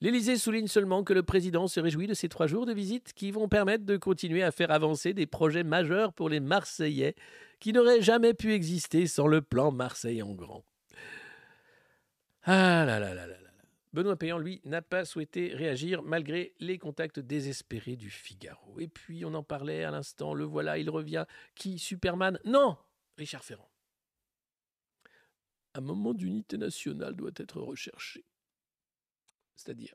L'Élysée 0.00 0.36
souligne 0.36 0.68
seulement 0.68 1.02
que 1.02 1.12
le 1.12 1.24
président 1.24 1.66
se 1.66 1.80
réjouit 1.80 2.06
de 2.06 2.14
ces 2.14 2.28
trois 2.28 2.46
jours 2.46 2.66
de 2.66 2.72
visite 2.72 3.12
qui 3.14 3.32
vont 3.32 3.48
permettre 3.48 3.84
de 3.84 3.96
continuer 3.96 4.44
à 4.44 4.52
faire 4.52 4.70
avancer 4.70 5.12
des 5.12 5.26
projets 5.26 5.64
majeurs 5.64 6.12
pour 6.12 6.28
les 6.28 6.38
Marseillais 6.38 7.16
qui 7.58 7.72
n'auraient 7.72 8.02
jamais 8.02 8.32
pu 8.32 8.52
exister 8.52 9.08
sans 9.08 9.26
le 9.26 9.42
plan 9.42 9.72
Marseille 9.72 10.22
en 10.22 10.34
grand. 10.34 10.64
Ah 12.44 12.84
là 12.86 13.00
là 13.00 13.12
là 13.12 13.26
là 13.26 13.40
là. 13.40 13.48
Benoît 13.92 14.16
Payan, 14.16 14.38
lui, 14.38 14.60
n'a 14.64 14.82
pas 14.82 15.04
souhaité 15.04 15.52
réagir 15.54 16.02
malgré 16.02 16.54
les 16.60 16.78
contacts 16.78 17.18
désespérés 17.18 17.96
du 17.96 18.10
Figaro. 18.10 18.78
Et 18.78 18.86
puis, 18.86 19.24
on 19.24 19.34
en 19.34 19.42
parlait 19.42 19.82
à 19.82 19.90
l'instant, 19.90 20.34
le 20.34 20.44
voilà, 20.44 20.78
il 20.78 20.90
revient. 20.90 21.24
Qui 21.54 21.78
Superman? 21.78 22.38
Non 22.44 22.76
Richard 23.16 23.44
Ferrand. 23.44 23.70
Un 25.74 25.80
moment 25.80 26.14
d'unité 26.14 26.58
nationale 26.58 27.16
doit 27.16 27.32
être 27.36 27.60
recherché. 27.60 28.24
C'est-à-dire 29.58 29.94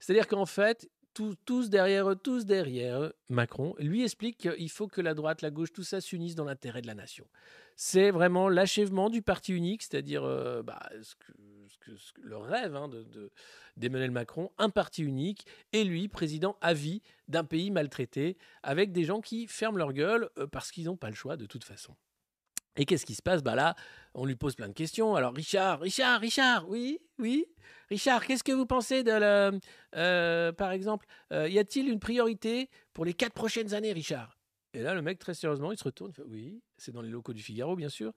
C'est-à-dire 0.00 0.26
qu'en 0.26 0.46
fait, 0.46 0.90
tous, 1.14 1.68
derrière, 1.68 2.14
tous 2.22 2.46
derrière 2.46 3.12
Macron, 3.28 3.74
lui 3.78 4.02
explique 4.02 4.38
qu'il 4.38 4.70
faut 4.70 4.88
que 4.88 5.00
la 5.02 5.12
droite, 5.12 5.42
la 5.42 5.50
gauche, 5.50 5.72
tout 5.72 5.84
ça 5.84 6.00
s'unisse 6.00 6.34
dans 6.34 6.44
l'intérêt 6.46 6.80
de 6.80 6.86
la 6.86 6.94
nation. 6.94 7.26
C'est 7.76 8.10
vraiment 8.10 8.48
l'achèvement 8.48 9.10
du 9.10 9.20
parti 9.22 9.52
unique, 9.52 9.82
c'est-à-dire 9.82 10.24
euh, 10.24 10.62
bah, 10.62 10.88
que, 11.20 11.32
le 12.22 12.36
rêve 12.38 12.76
hein, 12.76 12.88
de- 12.88 13.02
de- 13.02 13.30
d'Emmanuel 13.76 14.10
Macron, 14.10 14.50
un 14.58 14.70
parti 14.70 15.02
unique, 15.02 15.46
et 15.72 15.84
lui, 15.84 16.08
président 16.08 16.56
à 16.60 16.72
vie 16.74 17.02
d'un 17.28 17.44
pays 17.44 17.70
maltraité, 17.70 18.38
avec 18.62 18.92
des 18.92 19.04
gens 19.04 19.20
qui 19.20 19.46
ferment 19.46 19.76
leur 19.78 19.92
gueule 19.92 20.30
euh, 20.38 20.46
parce 20.46 20.70
qu'ils 20.70 20.84
n'ont 20.84 20.96
pas 20.96 21.08
le 21.10 21.14
choix 21.16 21.36
de 21.36 21.44
toute 21.46 21.64
façon. 21.64 21.94
Et 22.76 22.86
qu'est-ce 22.86 23.04
qui 23.04 23.14
se 23.14 23.22
passe? 23.22 23.42
Bah 23.42 23.54
là, 23.54 23.74
on 24.14 24.24
lui 24.24 24.36
pose 24.36 24.54
plein 24.54 24.68
de 24.68 24.72
questions. 24.72 25.14
Alors 25.14 25.34
Richard, 25.34 25.80
Richard, 25.80 26.20
Richard, 26.20 26.68
oui, 26.68 27.00
oui. 27.18 27.46
Richard, 27.90 28.26
qu'est-ce 28.26 28.42
que 28.42 28.52
vous 28.52 28.64
pensez 28.64 29.02
de 29.02 29.10
la, 29.10 29.50
euh, 29.94 30.52
par 30.52 30.72
exemple, 30.72 31.06
euh, 31.32 31.48
y 31.48 31.58
a-t-il 31.58 31.88
une 31.88 32.00
priorité 32.00 32.70
pour 32.94 33.04
les 33.04 33.12
quatre 33.12 33.34
prochaines 33.34 33.74
années, 33.74 33.92
Richard? 33.92 34.38
Et 34.72 34.80
là, 34.80 34.94
le 34.94 35.02
mec, 35.02 35.18
très 35.18 35.34
sérieusement, 35.34 35.70
il 35.72 35.78
se 35.78 35.84
retourne, 35.84 36.12
oui, 36.26 36.62
c'est 36.78 36.92
dans 36.92 37.02
les 37.02 37.10
locaux 37.10 37.34
du 37.34 37.42
Figaro, 37.42 37.76
bien 37.76 37.90
sûr. 37.90 38.12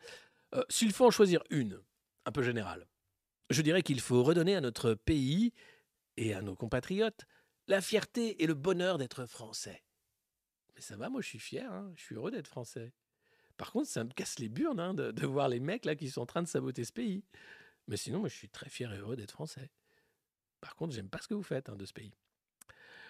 Euh, 0.53 0.63
S'il 0.69 0.93
faut 0.93 1.05
en 1.05 1.11
choisir 1.11 1.43
une, 1.49 1.81
un 2.25 2.31
peu 2.31 2.43
générale, 2.43 2.87
je 3.49 3.61
dirais 3.61 3.81
qu'il 3.81 3.99
faut 3.99 4.23
redonner 4.23 4.55
à 4.55 4.61
notre 4.61 4.93
pays 4.93 5.51
et 6.15 6.33
à 6.33 6.41
nos 6.41 6.55
compatriotes 6.55 7.25
la 7.67 7.81
fierté 7.81 8.41
et 8.41 8.47
le 8.47 8.53
bonheur 8.53 8.97
d'être 8.97 9.25
français. 9.25 9.83
Mais 10.75 10.81
ça 10.81 10.95
va, 10.95 11.09
moi 11.09 11.21
je 11.21 11.27
suis 11.27 11.39
fier, 11.39 11.69
hein, 11.71 11.91
je 11.95 12.03
suis 12.03 12.15
heureux 12.15 12.31
d'être 12.31 12.47
français. 12.47 12.93
Par 13.57 13.71
contre, 13.71 13.87
ça 13.87 14.03
me 14.03 14.11
casse 14.11 14.39
les 14.39 14.49
burnes 14.49 14.79
hein, 14.79 14.93
de, 14.93 15.25
voir 15.25 15.49
les 15.49 15.59
mecs 15.59 15.85
là 15.85 15.95
qui 15.95 16.09
sont 16.09 16.21
en 16.21 16.25
train 16.25 16.43
de 16.43 16.47
saboter 16.47 16.83
ce 16.83 16.91
pays. 16.91 17.23
Mais 17.87 17.97
sinon, 17.97 18.19
moi 18.19 18.29
je 18.29 18.35
suis 18.35 18.49
très 18.49 18.69
fier 18.69 18.91
et 18.93 18.97
heureux 18.97 19.15
d'être 19.15 19.31
français. 19.31 19.71
Par 20.61 20.75
contre, 20.75 20.93
j'aime 20.93 21.09
pas 21.09 21.19
ce 21.21 21.27
que 21.27 21.33
vous 21.33 21.43
faites 21.43 21.69
hein, 21.69 21.75
de 21.75 21.85
ce 21.85 21.93
pays. 21.93 22.13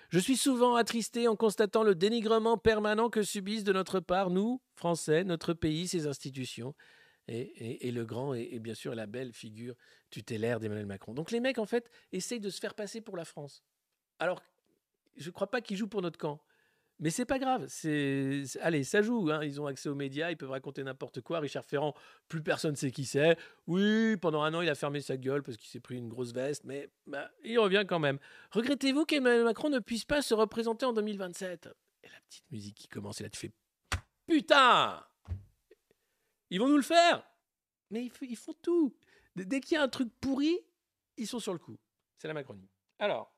Je 0.09 0.19
suis 0.19 0.37
souvent 0.37 0.75
attristé 0.75 1.27
en 1.27 1.35
constatant 1.35 1.83
le 1.83 1.95
dénigrement 1.95 2.57
permanent 2.57 3.09
que 3.09 3.23
subissent 3.23 3.63
de 3.63 3.73
notre 3.73 3.99
part, 3.99 4.29
nous, 4.29 4.61
Français, 4.75 5.23
notre 5.23 5.53
pays, 5.53 5.87
ses 5.87 6.05
institutions, 6.05 6.75
et 7.27 7.91
le 7.91 8.05
grand 8.05 8.35
et, 8.35 8.49
et 8.51 8.59
bien 8.59 8.75
sûr 8.75 8.93
la 8.93 9.07
belle 9.07 9.33
figure 9.33 9.73
tutélaire 10.11 10.59
d'Emmanuel 10.59 10.85
Macron. 10.85 11.15
Donc 11.15 11.31
les 11.31 11.39
mecs, 11.39 11.57
en 11.57 11.65
fait, 11.65 11.89
essayent 12.11 12.39
de 12.39 12.51
se 12.51 12.59
faire 12.59 12.75
passer 12.75 13.01
pour 13.01 13.17
la 13.17 13.25
France. 13.25 13.63
Alors, 14.19 14.43
je 15.17 15.27
ne 15.27 15.31
crois 15.31 15.49
pas 15.49 15.61
qu'ils 15.61 15.77
jouent 15.77 15.87
pour 15.87 16.01
notre 16.01 16.19
camp. 16.19 16.39
Mais 16.99 17.09
c'est 17.09 17.25
pas 17.25 17.39
grave. 17.39 17.67
Allez, 18.61 18.83
ça 18.85 19.01
joue. 19.01 19.29
hein. 19.29 19.43
Ils 19.43 19.59
ont 19.59 19.65
accès 19.67 19.89
aux 19.89 19.95
médias, 19.95 20.31
ils 20.31 20.37
peuvent 20.37 20.51
raconter 20.51 20.83
n'importe 20.83 21.21
quoi. 21.21 21.39
Richard 21.39 21.65
Ferrand, 21.65 21.93
plus 22.29 22.41
personne 22.41 22.75
sait 22.75 22.91
qui 22.91 23.05
c'est. 23.05 23.37
Oui, 23.67 24.15
pendant 24.17 24.43
un 24.43 24.53
an, 24.53 24.61
il 24.61 24.69
a 24.69 24.75
fermé 24.75 25.01
sa 25.01 25.17
gueule 25.17 25.43
parce 25.43 25.57
qu'il 25.57 25.69
s'est 25.69 25.81
pris 25.81 25.97
une 25.97 26.07
grosse 26.07 26.31
veste, 26.31 26.63
mais 26.63 26.89
bah, 27.05 27.29
il 27.43 27.59
revient 27.59 27.83
quand 27.87 27.99
même. 27.99 28.17
Regrettez-vous 28.51 29.05
qu'Emmanuel 29.05 29.43
Macron 29.43 29.69
ne 29.69 29.79
puisse 29.79 30.05
pas 30.05 30.21
se 30.21 30.33
représenter 30.33 30.85
en 30.85 30.93
2027 30.93 31.69
Et 32.03 32.07
la 32.07 32.19
petite 32.29 32.49
musique 32.51 32.75
qui 32.75 32.87
commence, 32.87 33.19
et 33.19 33.23
là 33.23 33.29
tu 33.29 33.51
putain 34.27 35.05
Ils 36.49 36.59
vont 36.59 36.69
nous 36.69 36.77
le 36.77 36.81
faire 36.81 37.27
Mais 37.91 38.09
ils, 38.21 38.35
font 38.37 38.55
tout. 38.61 38.95
Dès 39.35 39.59
qu'il 39.59 39.75
y 39.75 39.77
a 39.77 39.83
un 39.83 39.89
truc 39.89 40.09
pourri, 40.21 40.57
ils 41.17 41.27
sont 41.27 41.39
sur 41.39 41.53
le 41.53 41.59
coup. 41.59 41.77
C'est 42.17 42.27
la 42.27 42.33
Macronie. 42.33 42.69
Alors. 42.99 43.34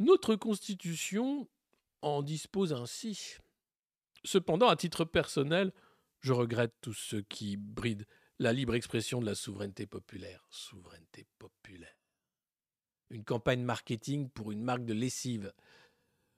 Notre 0.00 0.34
Constitution 0.34 1.46
en 2.00 2.22
dispose 2.22 2.72
ainsi. 2.72 3.36
Cependant, 4.24 4.68
à 4.68 4.76
titre 4.76 5.04
personnel, 5.04 5.72
je 6.20 6.32
regrette 6.32 6.74
tout 6.80 6.94
ce 6.94 7.16
qui 7.16 7.58
bride 7.58 8.06
la 8.38 8.54
libre 8.54 8.74
expression 8.74 9.20
de 9.20 9.26
la 9.26 9.34
souveraineté 9.34 9.86
populaire. 9.86 10.46
Souveraineté 10.48 11.26
populaire. 11.38 11.94
Une 13.10 13.24
campagne 13.24 13.62
marketing 13.62 14.30
pour 14.30 14.52
une 14.52 14.62
marque 14.62 14.86
de 14.86 14.94
lessive. 14.94 15.52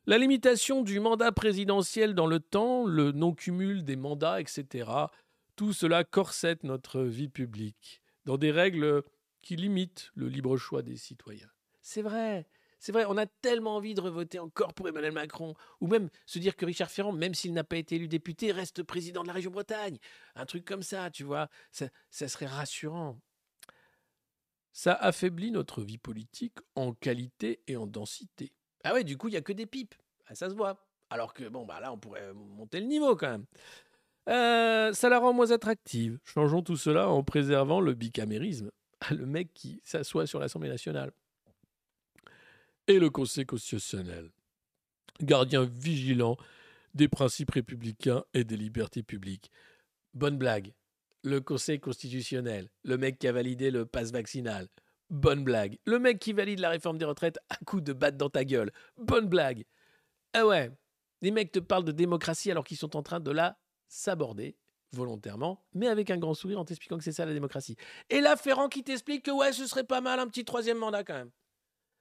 La 0.07 0.19
limitation 0.19 0.83
du 0.83 0.99
mandat 0.99 1.31
présidentiel 1.31 2.15
dans 2.17 2.27
le 2.27 2.41
temps, 2.41 2.85
le 2.85 3.13
non-cumul 3.13 3.85
des 3.85 3.95
mandats, 3.95 4.41
etc. 4.41 4.91
Tout 5.55 5.73
cela 5.73 6.03
corsette 6.03 6.65
notre 6.65 7.03
vie 7.03 7.29
publique 7.29 8.03
dans 8.25 8.39
des 8.39 8.51
règles 8.51 9.05
qui 9.41 9.55
limitent 9.55 10.11
le 10.17 10.29
libre 10.29 10.57
choix 10.57 10.83
des 10.83 10.97
citoyens. 10.97 11.51
C'est 11.81 12.03
vrai, 12.03 12.49
c'est 12.83 12.91
vrai, 12.91 13.05
on 13.09 13.17
a 13.17 13.27
tellement 13.27 13.77
envie 13.77 13.95
de 13.95 14.01
revoter 14.01 14.41
encore 14.41 14.75
pour 14.75 14.89
Emmanuel 14.89 15.13
Macron, 15.13 15.55
ou 15.81 15.87
même 15.87 16.11
se 16.27 16.41
dire 16.41 16.57
que 16.57 16.67
Richard 16.67 16.91
Ferrand, 16.91 17.13
même 17.13 17.33
s'il 17.33 17.53
n'a 17.53 17.63
pas 17.63 17.77
été 17.77 17.95
élu 17.95 18.09
député, 18.09 18.51
reste 18.51 18.83
président 18.83 19.23
de 19.23 19.29
la 19.29 19.35
région 19.35 19.53
Bretagne. 19.53 19.99
Un 20.35 20.47
truc 20.47 20.65
comme 20.65 20.83
ça, 20.83 21.09
tu 21.09 21.23
vois, 21.23 21.49
ça, 21.71 21.89
serait 22.11 22.47
rassurant. 22.47 23.21
Ça 24.73 24.95
affaiblit 24.95 25.53
notre 25.53 25.81
vie 25.81 25.97
politique 25.97 26.57
en 26.75 26.93
qualité 26.93 27.63
et 27.69 27.77
en 27.77 27.87
densité. 27.87 28.53
Ah 28.83 28.95
ouais, 28.95 29.05
du 29.05 29.17
coup, 29.17 29.29
il 29.29 29.33
n'y 29.33 29.37
a 29.37 29.43
que 29.43 29.53
des 29.53 29.67
pipes. 29.67 29.95
Ah, 30.27 30.35
ça 30.35 30.51
se 30.51 30.55
voit. 30.57 30.85
Alors 31.09 31.35
que, 31.35 31.45
bon, 31.49 31.65
bah 31.65 31.79
là, 31.79 31.93
on 31.93 31.99
pourrait 31.99 32.35
monter 32.35 32.81
le 32.81 32.87
niveau 32.87 33.15
quand 33.15 33.31
même. 33.31 33.47
Euh, 34.29 34.93
ça 34.93 35.09
la 35.09 35.21
rend 35.21 35.33
moins 35.33 35.53
attractive. 35.53 36.19
Changeons 36.25 36.63
tout 36.63 36.77
cela 36.77 37.09
en 37.09 37.23
préservant 37.23 37.81
le 37.81 37.95
bicamérisme. 37.95 38.73
Le 39.11 39.27
mec 39.27 39.53
qui 39.55 39.81
s'assoit 39.85 40.27
sur 40.27 40.39
l'Assemblée 40.41 40.69
nationale 40.69 41.13
et 42.93 42.99
le 42.99 43.09
Conseil 43.09 43.47
constitutionnel, 43.47 44.31
gardien 45.21 45.65
vigilant 45.65 46.37
des 46.95 47.09
principes 47.09 47.53
républicains 47.53 48.23
et 48.35 48.45
des 48.45 48.57
libertés 48.57 49.03
publiques. 49.03 49.51
Bonne 50.13 50.37
blague. 50.37 50.75
Le 51.25 51.41
Conseil 51.41 51.81
constitutionnel, 51.81 52.69
le 52.85 52.99
mec 52.99 53.19
qui 53.19 53.29
a 53.29 53.33
validé 53.33 53.71
le 53.71 53.87
passe 53.87 54.13
vaccinal. 54.13 54.69
Bonne 55.09 55.43
blague. 55.43 55.79
Le 55.87 55.99
mec 55.99 56.19
qui 56.19 56.35
valide 56.35 56.59
la 56.59 56.69
réforme 56.69 56.99
des 56.99 57.07
retraites 57.07 57.39
à 57.49 57.57
coup 57.65 57.81
de 57.81 57.95
batte 57.95 58.19
dans 58.19 58.29
ta 58.29 58.45
gueule. 58.45 58.71
Bonne 58.99 59.27
blague. 59.27 59.65
Ah 60.35 60.47
ouais, 60.47 60.71
les 61.23 61.31
mecs 61.31 61.53
te 61.53 61.61
parlent 61.61 61.85
de 61.85 61.93
démocratie 61.93 62.51
alors 62.51 62.65
qu'ils 62.65 62.77
sont 62.77 62.95
en 62.97 63.03
train 63.03 63.21
de 63.21 63.31
la 63.31 63.59
s'aborder 63.89 64.57
volontairement, 64.93 65.65
mais 65.73 65.87
avec 65.89 66.11
un 66.11 66.19
grand 66.19 66.35
sourire 66.35 66.61
en 66.61 66.67
t'expliquant 66.67 66.99
que 66.99 67.05
c'est 67.05 67.13
ça 67.13 67.25
la 67.25 67.33
démocratie. 67.33 67.77
Et 68.11 68.21
là, 68.21 68.37
Ferrand 68.37 68.69
qui 68.69 68.85
t'explique 68.85 69.25
que 69.25 69.31
ouais, 69.31 69.53
ce 69.55 69.67
serait 69.67 69.85
pas 69.85 70.03
mal 70.03 70.21
un 70.21 70.27
petit 70.27 70.45
troisième 70.45 70.77
mandat 70.77 71.05
quand 71.05 71.15
même. 71.15 71.31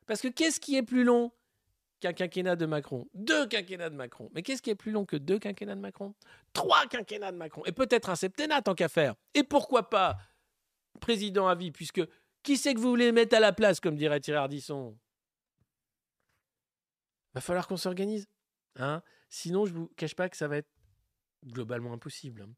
Parce 0.08 0.22
que 0.22 0.28
qu'est-ce 0.28 0.60
qui 0.60 0.76
est 0.76 0.84
plus 0.84 1.04
long 1.04 1.32
qu'un 2.00 2.14
quinquennat 2.14 2.56
de 2.56 2.66
Macron? 2.66 3.08
Deux 3.14 3.48
quinquennats 3.48 3.90
de 3.90 3.96
Macron. 3.96 4.30
Mais 4.34 4.42
qu'est-ce 4.42 4.62
qui 4.62 4.70
est 4.70 4.76
plus 4.76 4.92
long 4.92 5.06
que 5.06 5.16
deux 5.16 5.40
quinquennats 5.40 5.76
de 5.76 5.82
Macron? 5.82 6.14
Trois 6.54 6.86
quinquennats 6.88 7.32
de 7.32 7.38
Macron. 7.38 7.64
Et 7.66 7.72
peut-être 7.72 8.10
un 8.10 8.16
septennat 8.16 8.62
tant 8.62 8.76
qu'à 8.76 8.90
faire. 8.90 9.16
Et 9.34 9.44
pourquoi 9.44 9.90
pas 9.90 10.18
président 11.00 11.48
à 11.48 11.56
vie, 11.56 11.72
puisque 11.72 12.02
qui 12.44 12.58
c'est 12.58 12.74
que 12.74 12.80
vous 12.80 12.90
voulez 12.90 13.12
mettre 13.12 13.36
à 13.36 13.40
la 13.40 13.54
place, 13.54 13.80
comme 13.80 13.96
dirait 13.96 14.20
Thierry 14.20 14.40
Ardisson? 14.40 14.98
Va 17.34 17.42
falloir 17.42 17.68
qu'on 17.68 17.78
s'organise. 17.78 18.28
Hein? 18.78 19.02
Sinon, 19.30 19.66
je 19.66 19.74
vous 19.74 19.88
cache 19.96 20.16
pas 20.16 20.28
que 20.28 20.36
ça 20.36 20.48
va 20.48 20.58
être 20.58 20.70
globalement 21.46 21.94
impossible. 21.94 22.42
hein. 22.42 22.54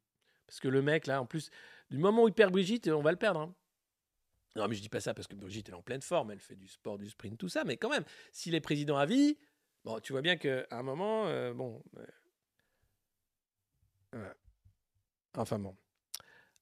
Parce 0.47 0.59
que 0.59 0.67
le 0.67 0.81
mec, 0.81 1.05
là, 1.07 1.21
en 1.21 1.25
plus, 1.25 1.49
du 1.89 1.97
moment 1.97 2.23
où 2.23 2.27
il 2.27 2.33
perd 2.33 2.51
Brigitte, 2.51 2.87
on 2.87 3.01
va 3.01 3.11
le 3.11 3.17
perdre. 3.17 3.41
hein. 3.41 3.55
Non, 4.55 4.67
mais 4.67 4.75
je 4.75 4.81
dis 4.81 4.89
pas 4.89 4.99
ça 4.99 5.13
parce 5.13 5.27
que 5.27 5.35
Brigitte 5.35 5.69
est 5.69 5.73
en 5.73 5.81
pleine 5.81 6.01
forme, 6.03 6.31
elle 6.31 6.39
fait 6.39 6.55
du 6.55 6.67
sport, 6.67 6.97
du 6.99 7.09
sprint, 7.09 7.37
tout 7.39 7.49
ça, 7.49 7.63
mais 7.63 7.75
quand 7.77 7.89
même, 7.89 8.03
s'il 8.31 8.53
est 8.53 8.61
président 8.61 8.97
à 8.97 9.05
vie, 9.07 9.37
bon, 9.83 9.99
tu 9.99 10.13
vois 10.13 10.21
bien 10.21 10.37
qu'à 10.37 10.65
un 10.71 10.83
moment, 10.83 11.25
euh, 11.27 11.53
bon. 11.53 11.83
euh. 14.15 14.33
Enfin 15.35 15.57
bon. 15.57 15.75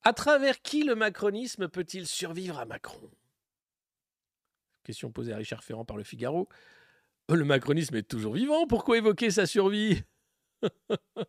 À 0.04 0.14
travers 0.14 0.62
qui 0.62 0.84
le 0.84 0.96
macronisme 0.96 1.68
peut-il 1.68 2.08
survivre 2.08 2.58
à 2.58 2.66
Macron? 2.66 3.12
Question 4.84 5.12
posée 5.12 5.34
à 5.34 5.38
Richard 5.38 5.64
Ferrand 5.64 5.86
par 5.86 5.98
le 5.98 6.04
Figaro. 6.04 6.48
Euh, 7.30 7.36
Le 7.36 7.44
macronisme 7.46 7.96
est 7.96 8.08
toujours 8.08 8.34
vivant, 8.34 8.66
pourquoi 8.68 8.98
évoquer 8.98 9.30
sa 9.32 9.46
survie? 9.46 10.02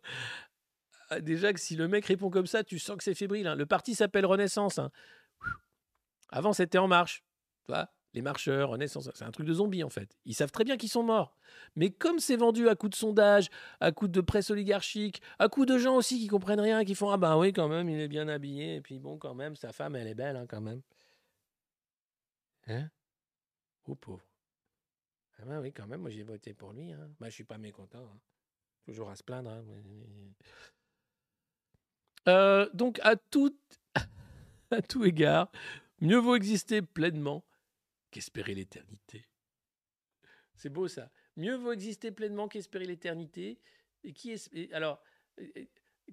Ah, 1.09 1.19
Déjà 1.19 1.53
que 1.53 1.59
si 1.59 1.75
le 1.75 1.87
mec 1.87 2.05
répond 2.05 2.29
comme 2.29 2.47
ça, 2.47 2.63
tu 2.63 2.79
sens 2.79 2.97
que 2.97 3.03
c'est 3.03 3.13
fébrile. 3.13 3.45
hein. 3.47 3.55
Le 3.55 3.65
parti 3.65 3.93
s'appelle 3.93 4.25
Renaissance. 4.25 4.79
hein. 4.79 4.89
Avant, 6.29 6.53
c'était 6.53 6.77
En 6.77 6.87
Marche. 6.87 7.23
Tu 7.65 7.71
vois 7.71 7.89
les 8.13 8.21
marcheurs, 8.21 8.69
Renaissance, 8.69 9.09
c'est 9.13 9.25
un 9.25 9.31
truc 9.31 9.47
de 9.47 9.53
zombie 9.55 9.83
en 9.83 9.89
fait. 9.89 10.15
Ils 10.25 10.35
savent 10.35 10.51
très 10.51 10.63
bien 10.63 10.77
qu'ils 10.77 10.89
sont 10.89 11.01
morts. 11.01 11.35
Mais 11.75 11.89
comme 11.89 12.19
c'est 12.19 12.35
vendu 12.35 12.69
à 12.69 12.75
coups 12.75 12.91
de 12.91 12.95
sondage, 12.95 13.49
à 13.79 13.91
coups 13.91 14.11
de 14.11 14.21
presse 14.21 14.51
oligarchique, 14.51 15.21
à 15.39 15.49
coups 15.49 15.65
de 15.65 15.79
gens 15.79 15.95
aussi 15.95 16.19
qui 16.19 16.27
comprennent 16.27 16.59
rien, 16.59 16.85
qui 16.85 16.93
font 16.93 17.09
Ah 17.09 17.17
ben 17.17 17.37
oui, 17.37 17.53
quand 17.53 17.67
même, 17.67 17.89
il 17.89 17.99
est 17.99 18.07
bien 18.07 18.27
habillé, 18.27 18.75
et 18.75 18.81
puis 18.81 18.99
bon, 18.99 19.17
quand 19.17 19.33
même, 19.33 19.55
sa 19.55 19.71
femme, 19.71 19.95
elle 19.95 20.07
est 20.07 20.13
belle, 20.13 20.35
hein, 20.35 20.45
quand 20.47 20.61
même. 20.61 20.81
Hein? 22.67 22.87
Oh 23.87 23.95
pauvre. 23.95 24.23
Ah 25.39 25.45
ben 25.45 25.59
oui, 25.59 25.73
quand 25.73 25.87
même, 25.87 26.01
moi 26.01 26.11
j'ai 26.11 26.23
voté 26.23 26.53
pour 26.53 26.71
lui. 26.71 26.91
Hein. 26.93 27.09
Bah, 27.19 27.29
je 27.29 27.33
suis 27.33 27.43
pas 27.43 27.57
mécontent. 27.57 27.97
hein. 28.13 28.19
Toujours 28.85 29.09
à 29.09 29.15
se 29.15 29.23
plaindre. 29.23 29.49
hein. 29.49 29.63
Euh, 32.27 32.69
donc, 32.73 32.99
à 33.03 33.15
tout, 33.15 33.57
à 34.71 34.81
tout 34.83 35.03
égard, 35.03 35.51
mieux 36.03 36.17
vaut 36.17 36.35
exister 36.35 36.81
pleinement 36.81 37.43
qu'espérer 38.11 38.53
l'éternité. 38.53 39.27
C'est 40.55 40.69
beau 40.69 40.87
ça. 40.87 41.09
Mieux 41.35 41.55
vaut 41.55 41.71
exister 41.71 42.11
pleinement 42.11 42.47
qu'espérer 42.47 42.85
l'éternité. 42.85 43.59
Et 44.03 44.13
qui 44.13 44.35
alors 44.71 45.01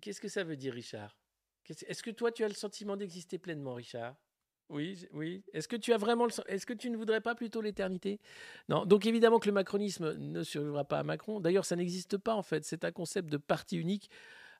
qu'est-ce 0.00 0.20
que 0.20 0.28
ça 0.28 0.44
veut 0.44 0.56
dire, 0.56 0.72
Richard? 0.72 1.16
Est-ce 1.86 2.02
que 2.02 2.10
toi 2.10 2.32
tu 2.32 2.42
as 2.42 2.48
le 2.48 2.54
sentiment 2.54 2.96
d'exister 2.96 3.38
pleinement, 3.38 3.74
Richard? 3.74 4.16
Oui, 4.70 5.06
oui. 5.12 5.42
Est-ce 5.52 5.66
que 5.66 5.76
tu 5.76 5.92
as 5.92 5.96
vraiment 5.96 6.26
le 6.26 6.32
Est-ce 6.46 6.64
que 6.64 6.72
tu 6.72 6.90
ne 6.90 6.96
voudrais 6.96 7.20
pas 7.20 7.34
plutôt 7.34 7.60
l'éternité? 7.60 8.20
Non. 8.68 8.86
Donc 8.86 9.04
évidemment 9.04 9.40
que 9.40 9.48
le 9.48 9.52
macronisme 9.52 10.14
ne 10.14 10.42
survivra 10.44 10.84
pas 10.84 11.00
à 11.00 11.02
Macron. 11.02 11.40
D'ailleurs, 11.40 11.64
ça 11.64 11.74
n'existe 11.74 12.16
pas 12.18 12.34
en 12.34 12.42
fait. 12.42 12.64
C'est 12.64 12.84
un 12.84 12.92
concept 12.92 13.28
de 13.28 13.36
parti 13.36 13.76
unique 13.76 14.10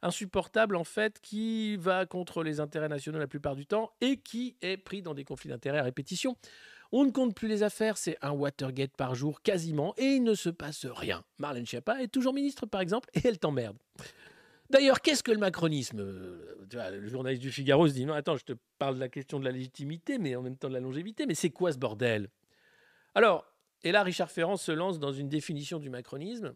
insupportable 0.03 0.77
en 0.77 0.85
fait 0.85 1.21
qui 1.21 1.77
va 1.77 2.07
contre 2.07 2.43
les 2.43 2.61
intérêts 2.61 2.89
nationaux 2.89 3.19
la 3.19 3.27
plupart 3.27 3.57
du 3.57 3.67
temps 3.67 3.93
et 4.01 4.17
qui 4.17 4.57
est 4.63 4.77
pris 4.77 5.03
dans 5.03 5.15
des 5.15 5.25
conflits 5.25 5.51
d'intérêts 5.51 5.79
à 5.79 5.83
répétition. 5.83 6.37
On 6.93 7.05
ne 7.05 7.11
compte 7.11 7.35
plus 7.35 7.47
les 7.47 7.63
affaires, 7.63 7.97
c'est 7.97 8.17
un 8.21 8.33
Watergate 8.33 8.97
par 8.97 9.15
jour 9.15 9.43
quasiment 9.43 9.95
et 9.97 10.17
il 10.17 10.25
ne 10.25 10.35
se 10.35 10.49
passe 10.49 10.87
rien. 10.87 11.23
Marlène 11.39 11.67
Schiappa 11.67 12.03
est 12.03 12.09
toujours 12.09 12.35
ministre 12.35 12.67
par 12.67 12.81
exemple 12.81 13.09
et 13.15 13.21
elle 13.25 13.39
t'emmerde. 13.39 13.77
D'ailleurs, 14.71 15.01
qu'est-ce 15.01 15.25
que 15.25 15.33
le 15.33 15.39
macronisme 15.39 15.99
euh, 16.01 16.91
Le 16.93 17.09
journaliste 17.09 17.43
du 17.43 17.51
Figaro 17.51 17.89
se 17.89 17.93
dit 17.93 18.07
non, 18.07 18.15
attends, 18.15 18.37
je 18.37 18.45
te 18.45 18.53
parle 18.79 18.95
de 18.95 19.01
la 19.01 19.09
question 19.09 19.41
de 19.41 19.45
la 19.45 19.51
légitimité, 19.51 20.19
mais 20.19 20.37
en 20.37 20.43
même 20.43 20.57
temps 20.57 20.69
de 20.69 20.75
la 20.75 20.81
longévité. 20.81 21.27
Mais 21.27 21.35
c'est 21.35 21.51
quoi 21.51 21.73
ce 21.73 21.79
bordel? 21.79 22.29
Alors, 23.17 23.45
et 23.83 23.91
là, 23.91 24.05
Richard 24.05 24.31
Ferrand 24.31 24.57
se 24.57 24.71
lance 24.71 25.01
dans 25.01 25.13
une 25.13 25.29
définition 25.29 25.81
du 25.81 25.91
macronisme. 25.91 26.55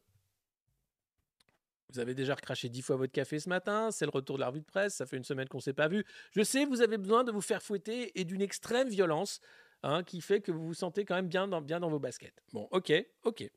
Vous 1.95 2.01
avez 2.01 2.15
déjà 2.15 2.35
recraché 2.35 2.69
dix 2.69 2.83
fois 2.83 2.97
votre 2.97 3.13
café 3.13 3.39
ce 3.39 3.49
matin, 3.49 3.93
c'est 3.93 4.05
le 4.05 4.11
retour 4.11 4.35
de 4.35 4.41
la 4.41 4.49
revue 4.49 4.61
de 4.61 4.67
presse, 4.67 4.97
ça 4.97 5.07
fait 5.07 5.17
une 5.17 5.23
semaine 5.23 5.47
qu'on 5.47 5.59
ne 5.59 5.63
s'est 5.63 5.73
pas 5.73 5.87
vu. 5.87 6.05
Je 6.33 6.43
sais, 6.43 6.65
vous 6.65 6.81
avez 6.81 6.99
besoin 6.99 7.23
de 7.23 7.31
vous 7.31 7.41
faire 7.41 7.63
fouetter 7.63 8.19
et 8.19 8.25
d'une 8.25 8.43
extrême 8.43 8.89
violence 8.89 9.41
hein, 9.85 10.03
qui 10.03 10.21
fait 10.21 10.41
que 10.41 10.51
vous 10.51 10.67
vous 10.67 10.75
sentez 10.75 11.05
quand 11.05 11.15
même 11.15 11.29
bien 11.29 11.47
dans, 11.47 11.63
bien 11.63 11.79
dans 11.79 11.89
vos 11.89 12.01
baskets. 12.01 12.43
Bon, 12.53 12.67
ok, 12.73 12.93
ok. 13.23 13.49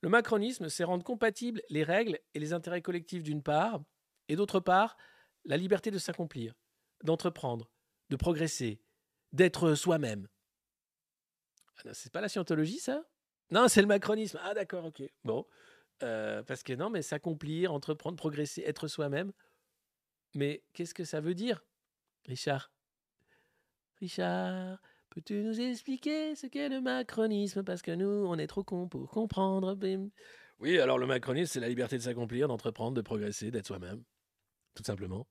Le 0.00 0.08
macronisme, 0.08 0.68
c'est 0.68 0.82
rendre 0.82 1.04
compatibles 1.04 1.62
les 1.68 1.84
règles 1.84 2.18
et 2.34 2.40
les 2.40 2.52
intérêts 2.52 2.82
collectifs 2.82 3.22
d'une 3.22 3.44
part, 3.44 3.80
et 4.28 4.34
d'autre 4.34 4.58
part, 4.58 4.96
la 5.44 5.56
liberté 5.56 5.92
de 5.92 5.98
s'accomplir, 5.98 6.52
d'entreprendre, 7.04 7.70
de 8.10 8.16
progresser, 8.16 8.82
d'être 9.32 9.76
soi-même. 9.76 10.26
Ah 11.84 11.90
c'est 11.92 12.12
pas 12.12 12.20
la 12.20 12.28
scientologie, 12.28 12.80
ça? 12.80 13.04
Non, 13.52 13.68
c'est 13.68 13.82
le 13.82 13.86
macronisme. 13.86 14.40
Ah 14.42 14.52
d'accord, 14.52 14.86
ok. 14.86 15.04
Bon. 15.22 15.46
Euh, 16.02 16.42
parce 16.42 16.62
que 16.62 16.72
non, 16.72 16.90
mais 16.90 17.02
s'accomplir, 17.02 17.72
entreprendre, 17.72 18.16
progresser, 18.16 18.62
être 18.66 18.88
soi-même. 18.88 19.32
Mais 20.34 20.62
qu'est-ce 20.74 20.94
que 20.94 21.04
ça 21.04 21.20
veut 21.20 21.34
dire, 21.34 21.64
Richard? 22.26 22.70
Richard, 24.00 24.78
Peux-tu 25.16 25.42
nous 25.42 25.58
expliquer 25.58 26.34
ce 26.34 26.46
qu'est 26.46 26.68
le 26.68 26.82
macronisme? 26.82 27.62
Parce 27.62 27.80
que 27.80 27.90
nous, 27.90 28.06
on 28.06 28.36
est 28.36 28.46
trop 28.46 28.62
cons 28.62 28.86
pour 28.86 29.08
comprendre. 29.10 29.74
Oui, 30.58 30.78
alors 30.78 30.98
le 30.98 31.06
macronisme, 31.06 31.54
c'est 31.54 31.60
la 31.60 31.70
liberté 31.70 31.96
de 31.96 32.02
s'accomplir, 32.02 32.48
d'entreprendre, 32.48 32.94
de 32.94 33.00
progresser, 33.00 33.50
d'être 33.50 33.66
soi-même. 33.66 34.04
Tout 34.74 34.84
simplement. 34.84 35.26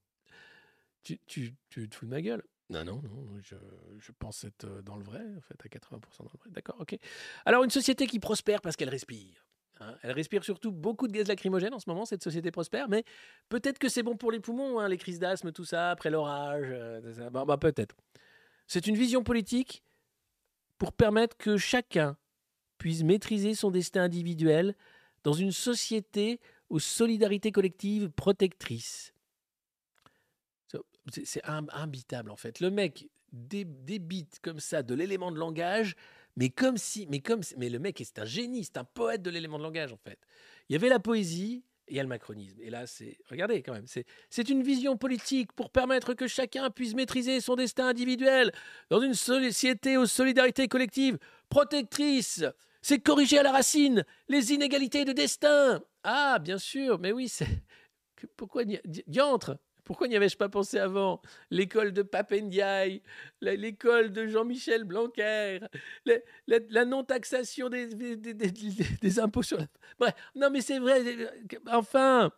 Tu, 1.04 1.20
tu, 1.26 1.54
tu, 1.68 1.88
te 1.88 1.94
fous 1.94 2.06
de 2.06 2.10
ma 2.10 2.20
gueule? 2.20 2.42
Non, 2.68 2.84
non, 2.84 3.00
non, 3.00 3.38
je, 3.40 3.54
je, 4.00 4.10
pense 4.10 4.42
être 4.42 4.64
euh, 4.64 4.82
dans 4.82 4.96
le 4.96 5.04
vrai, 5.04 5.22
en 5.36 5.40
fait, 5.40 5.54
à 5.64 5.68
80% 5.68 6.00
dans 6.24 6.30
le 6.32 6.38
vrai. 6.40 6.50
D'accord, 6.50 6.80
ok. 6.80 6.98
Alors, 7.44 7.62
une 7.62 7.70
société 7.70 8.08
qui 8.08 8.18
prospère 8.18 8.60
parce 8.60 8.74
qu'elle 8.74 8.88
respire. 8.88 9.45
Hein. 9.80 9.94
Elle 10.02 10.12
respire 10.12 10.44
surtout 10.44 10.72
beaucoup 10.72 11.06
de 11.08 11.12
gaz 11.12 11.28
lacrymogène 11.28 11.74
en 11.74 11.78
ce 11.78 11.88
moment, 11.88 12.04
cette 12.04 12.22
société 12.22 12.50
prospère, 12.50 12.88
mais 12.88 13.04
peut-être 13.48 13.78
que 13.78 13.88
c'est 13.88 14.02
bon 14.02 14.16
pour 14.16 14.32
les 14.32 14.40
poumons, 14.40 14.78
hein, 14.78 14.88
les 14.88 14.96
crises 14.96 15.18
d'asthme, 15.18 15.52
tout 15.52 15.64
ça, 15.64 15.90
après 15.90 16.10
l'orage. 16.10 16.66
Euh, 16.70 17.30
bah, 17.30 17.56
peut-être. 17.56 17.96
C'est 18.66 18.86
une 18.86 18.96
vision 18.96 19.22
politique 19.22 19.82
pour 20.78 20.92
permettre 20.92 21.36
que 21.36 21.56
chacun 21.56 22.16
puisse 22.78 23.02
maîtriser 23.02 23.54
son 23.54 23.70
destin 23.70 24.02
individuel 24.02 24.74
dans 25.24 25.32
une 25.32 25.52
société 25.52 26.40
aux 26.68 26.78
solidarités 26.78 27.52
collectives 27.52 28.10
protectrices. 28.10 29.12
C'est 31.22 31.42
imbitable 31.44 32.30
en 32.30 32.36
fait. 32.36 32.58
Le 32.58 32.70
mec 32.70 33.08
débite 33.32 34.40
comme 34.40 34.58
ça 34.58 34.82
de 34.82 34.94
l'élément 34.94 35.30
de 35.30 35.38
langage, 35.38 35.94
mais 36.36 36.50
comme 36.50 36.76
si, 36.76 37.06
mais 37.08 37.20
comme, 37.20 37.40
mais 37.56 37.68
le 37.68 37.78
mec 37.78 38.00
c'est 38.04 38.18
un 38.18 38.24
génie, 38.24 38.64
c'est 38.64 38.76
un 38.76 38.84
poète 38.84 39.22
de 39.22 39.30
l'élément 39.30 39.58
de 39.58 39.64
langage 39.64 39.92
en 39.92 39.96
fait. 39.96 40.18
Il 40.68 40.72
y 40.72 40.76
avait 40.76 40.88
la 40.88 40.98
poésie, 40.98 41.64
et 41.88 41.92
il 41.92 41.96
y 41.96 42.00
a 42.00 42.02
le 42.02 42.08
macronisme. 42.08 42.60
Et 42.60 42.70
là, 42.70 42.86
c'est. 42.86 43.16
Regardez 43.30 43.62
quand 43.62 43.72
même, 43.72 43.86
c'est 43.86 44.48
une 44.48 44.62
vision 44.62 44.96
politique 44.96 45.52
pour 45.52 45.70
permettre 45.70 46.14
que 46.14 46.26
chacun 46.26 46.70
puisse 46.70 46.94
maîtriser 46.94 47.40
son 47.40 47.54
destin 47.54 47.86
individuel 47.86 48.52
dans 48.90 49.00
une 49.00 49.14
société 49.14 49.96
aux 49.96 50.06
solidarités 50.06 50.66
collectives 50.66 51.18
protectrice. 51.48 52.44
C'est 52.82 53.00
corriger 53.00 53.38
à 53.38 53.42
la 53.42 53.52
racine 53.52 54.04
les 54.28 54.52
inégalités 54.52 55.04
de 55.04 55.12
destin. 55.12 55.82
Ah, 56.02 56.38
bien 56.40 56.58
sûr, 56.58 56.98
mais 56.98 57.12
oui, 57.12 57.28
c'est. 57.28 57.62
Pourquoi 58.36 58.64
diantre? 58.64 59.58
Pourquoi 59.86 60.08
n'y 60.08 60.16
avais-je 60.16 60.36
pas 60.36 60.48
pensé 60.48 60.78
avant? 60.78 61.22
L'école 61.50 61.92
de 61.92 62.02
Papendiaï, 62.02 63.02
l'école 63.40 64.12
de 64.12 64.26
Jean-Michel 64.26 64.82
Blanquer, 64.84 65.60
la, 66.46 66.84
non-taxation 66.84 67.68
des, 67.68 69.20
impôts 69.20 69.44
sur 69.44 69.58
la... 69.58 69.66
Bref, 69.98 70.14
non 70.34 70.50
mais 70.50 70.60
c'est 70.60 70.80
vrai, 70.80 71.00
enfin 71.68 72.32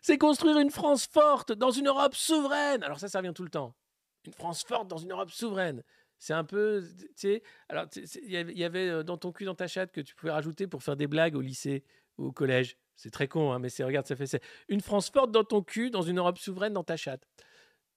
C'est 0.00 0.16
construire 0.16 0.58
une 0.58 0.70
France 0.70 1.06
forte 1.06 1.52
dans 1.52 1.70
une 1.70 1.88
Europe 1.88 2.14
souveraine 2.14 2.82
Alors 2.82 2.98
ça, 2.98 3.08
ça 3.08 3.18
revient 3.18 3.34
tout 3.34 3.44
le 3.44 3.50
temps. 3.50 3.76
Une 4.24 4.32
France 4.32 4.64
forte 4.64 4.88
dans 4.88 4.96
une 4.96 5.12
Europe 5.12 5.30
souveraine. 5.30 5.82
C'est 6.18 6.32
un 6.32 6.44
peu, 6.44 6.82
tu 6.98 7.06
sais, 7.16 7.42
alors 7.68 7.84
il 7.94 8.58
y 8.58 8.64
avait 8.64 8.88
euh, 8.88 9.02
dans 9.02 9.18
ton 9.18 9.30
cul, 9.30 9.44
dans 9.44 9.54
ta 9.54 9.68
chatte 9.68 9.92
que 9.92 10.00
tu 10.00 10.14
pouvais 10.14 10.32
rajouter 10.32 10.66
pour 10.66 10.82
faire 10.82 10.96
des 10.96 11.06
blagues 11.06 11.36
au 11.36 11.42
lycée 11.42 11.84
ou 12.16 12.28
au 12.28 12.32
collège. 12.32 12.78
C'est 12.96 13.10
très 13.10 13.28
con, 13.28 13.52
hein, 13.52 13.58
mais 13.58 13.68
c'est, 13.68 13.84
regarde, 13.84 14.06
ça 14.06 14.16
fait 14.16 14.26
c'est 14.26 14.42
une 14.68 14.80
France 14.80 15.10
forte 15.10 15.30
dans 15.30 15.44
ton 15.44 15.62
cul, 15.62 15.90
dans 15.90 16.02
une 16.02 16.18
Europe 16.18 16.38
souveraine 16.38 16.72
dans 16.72 16.84
ta 16.84 16.96
chatte. 16.96 17.22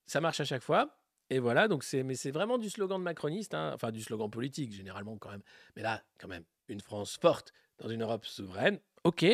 Ça 0.06 0.22
marche 0.22 0.40
à 0.40 0.46
chaque 0.46 0.64
fois. 0.64 1.00
Et 1.30 1.40
voilà, 1.40 1.68
donc 1.68 1.84
c'est, 1.84 2.04
mais 2.04 2.16
c'est 2.16 2.32
vraiment 2.32 2.58
du 2.58 2.70
slogan 2.70 3.00
de 3.00 3.04
macroniste, 3.04 3.54
hein, 3.54 3.72
enfin 3.76 3.92
du 3.92 4.02
slogan 4.02 4.30
politique 4.30 4.74
généralement 4.74 5.18
quand 5.18 5.30
même. 5.30 5.44
Mais 5.76 5.84
là, 5.84 6.04
quand 6.18 6.28
même, 6.28 6.44
une 6.68 6.82
France 6.82 7.18
forte 7.22 7.54
dans 7.78 7.90
une 7.90 8.02
Europe 8.02 8.26
souveraine, 8.26 8.80
ok. 9.04 9.26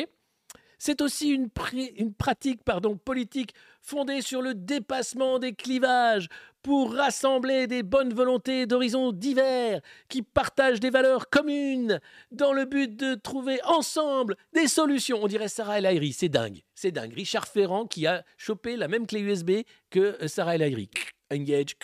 C'est 0.78 1.00
aussi 1.00 1.30
une, 1.30 1.48
pratique 1.48 2.60
politique 3.04 3.54
fondée 3.80 4.20
sur 4.20 4.42
le 4.42 4.54
dépassement 4.54 5.38
des 5.38 5.54
clivages 5.54 6.28
pour 6.62 6.94
rassembler 6.94 7.66
des 7.66 7.82
bonnes 7.82 8.12
volontés 8.12 8.66
d'horizons 8.66 9.12
divers 9.12 9.80
qui 10.08 10.22
partagent 10.22 10.80
des 10.80 10.90
valeurs 10.90 11.30
communes 11.30 12.00
dans 12.30 12.52
le 12.52 12.66
but 12.66 12.94
de 12.94 13.14
trouver 13.14 13.58
ensemble 13.64 14.36
des 14.52 14.68
solutions. 14.68 15.22
On 15.22 15.28
dirait 15.28 15.48
Sarah 15.48 15.78
El 15.78 15.86
Haïry, 15.86 16.12
c'est 16.12 16.28
dingue, 16.28 16.62
c'est 16.74 16.92
dingue. 16.92 17.14
Richard 17.14 17.46
Ferrand 17.46 17.86
qui 17.86 18.06
a 18.06 18.24
chopé 18.36 18.76
la 18.76 18.88
même 18.88 19.06
clé 19.06 19.20
USB 19.20 19.62
que 19.90 20.18
euh, 20.22 20.28
Sarah 20.28 20.56
El 20.56 20.62
Haïry. 20.62 20.90
Engage. 21.32 21.76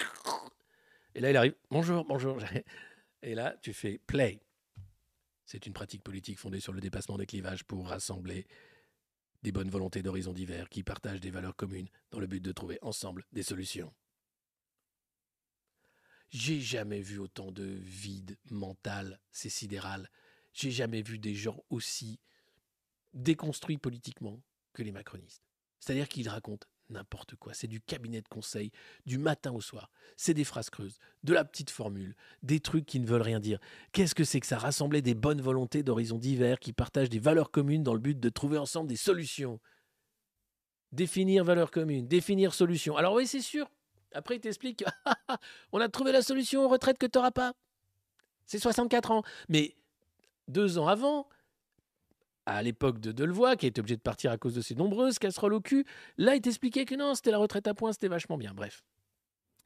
Et 1.14 1.20
là, 1.20 1.30
il 1.30 1.36
arrive. 1.36 1.54
Bonjour, 1.70 2.04
bonjour. 2.04 2.38
Et 3.22 3.34
là, 3.34 3.54
tu 3.62 3.72
fais 3.72 4.00
play. 4.06 4.40
C'est 5.44 5.66
une 5.66 5.72
pratique 5.72 6.02
politique 6.02 6.38
fondée 6.38 6.60
sur 6.60 6.72
le 6.72 6.80
dépassement 6.80 7.16
des 7.16 7.26
clivages 7.26 7.64
pour 7.64 7.88
rassembler 7.88 8.46
des 9.42 9.52
bonnes 9.52 9.70
volontés 9.70 10.02
d'horizons 10.02 10.32
divers 10.32 10.68
qui 10.68 10.82
partagent 10.82 11.20
des 11.20 11.30
valeurs 11.30 11.56
communes 11.56 11.88
dans 12.10 12.20
le 12.20 12.26
but 12.26 12.40
de 12.40 12.52
trouver 12.52 12.78
ensemble 12.82 13.24
des 13.32 13.42
solutions. 13.42 13.92
J'ai 16.30 16.60
jamais 16.60 17.00
vu 17.00 17.18
autant 17.18 17.52
de 17.52 17.64
vide 17.64 18.38
mental, 18.50 19.20
c'est 19.32 19.50
sidéral. 19.50 20.10
J'ai 20.54 20.70
jamais 20.70 21.02
vu 21.02 21.18
des 21.18 21.34
gens 21.34 21.62
aussi 21.68 22.20
déconstruits 23.12 23.78
politiquement 23.78 24.42
que 24.72 24.82
les 24.82 24.92
macronistes. 24.92 25.44
C'est-à-dire 25.78 26.08
qu'ils 26.08 26.28
racontent 26.28 26.66
n'importe 26.92 27.36
quoi. 27.36 27.54
C'est 27.54 27.66
du 27.66 27.80
cabinet 27.80 28.20
de 28.20 28.28
conseil 28.28 28.70
du 29.06 29.18
matin 29.18 29.52
au 29.52 29.60
soir. 29.60 29.90
C'est 30.16 30.34
des 30.34 30.44
phrases 30.44 30.70
creuses, 30.70 30.98
de 31.24 31.32
la 31.32 31.44
petite 31.44 31.70
formule, 31.70 32.14
des 32.42 32.60
trucs 32.60 32.86
qui 32.86 33.00
ne 33.00 33.06
veulent 33.06 33.22
rien 33.22 33.40
dire. 33.40 33.58
Qu'est-ce 33.92 34.14
que 34.14 34.24
c'est 34.24 34.40
que 34.40 34.46
ça? 34.46 34.58
Rassembler 34.58 35.02
des 35.02 35.14
bonnes 35.14 35.40
volontés 35.40 35.82
d'horizons 35.82 36.18
divers 36.18 36.58
qui 36.58 36.72
partagent 36.72 37.10
des 37.10 37.18
valeurs 37.18 37.50
communes 37.50 37.82
dans 37.82 37.94
le 37.94 38.00
but 38.00 38.18
de 38.18 38.28
trouver 38.28 38.58
ensemble 38.58 38.88
des 38.88 38.96
solutions. 38.96 39.60
Définir 40.92 41.44
valeurs 41.44 41.70
communes, 41.70 42.06
définir 42.06 42.54
solutions. 42.54 42.96
Alors 42.96 43.14
oui, 43.14 43.26
c'est 43.26 43.40
sûr. 43.40 43.70
Après, 44.14 44.36
il 44.36 44.40
t'explique 44.40 44.84
on 45.72 45.80
a 45.80 45.88
trouvé 45.88 46.12
la 46.12 46.22
solution 46.22 46.64
aux 46.64 46.68
retraites 46.68 46.98
que 46.98 47.06
tu 47.06 47.18
n'auras 47.18 47.30
pas. 47.30 47.54
C'est 48.46 48.58
64 48.58 49.10
ans. 49.10 49.22
Mais 49.48 49.76
deux 50.48 50.78
ans 50.78 50.88
avant, 50.88 51.28
à 52.46 52.62
l'époque 52.62 52.98
de 52.98 53.12
Delevoye, 53.12 53.56
qui 53.56 53.66
été 53.66 53.80
obligé 53.80 53.96
de 53.96 54.02
partir 54.02 54.30
à 54.30 54.38
cause 54.38 54.54
de 54.54 54.60
ses 54.60 54.74
nombreuses 54.74 55.18
casseroles 55.18 55.54
au 55.54 55.60
cul, 55.60 55.84
là, 56.18 56.34
il 56.34 56.40
t'expliquait 56.40 56.84
que 56.84 56.94
non, 56.94 57.14
c'était 57.14 57.30
la 57.30 57.38
retraite 57.38 57.66
à 57.66 57.74
points, 57.74 57.92
c'était 57.92 58.08
vachement 58.08 58.36
bien. 58.36 58.52
Bref. 58.54 58.82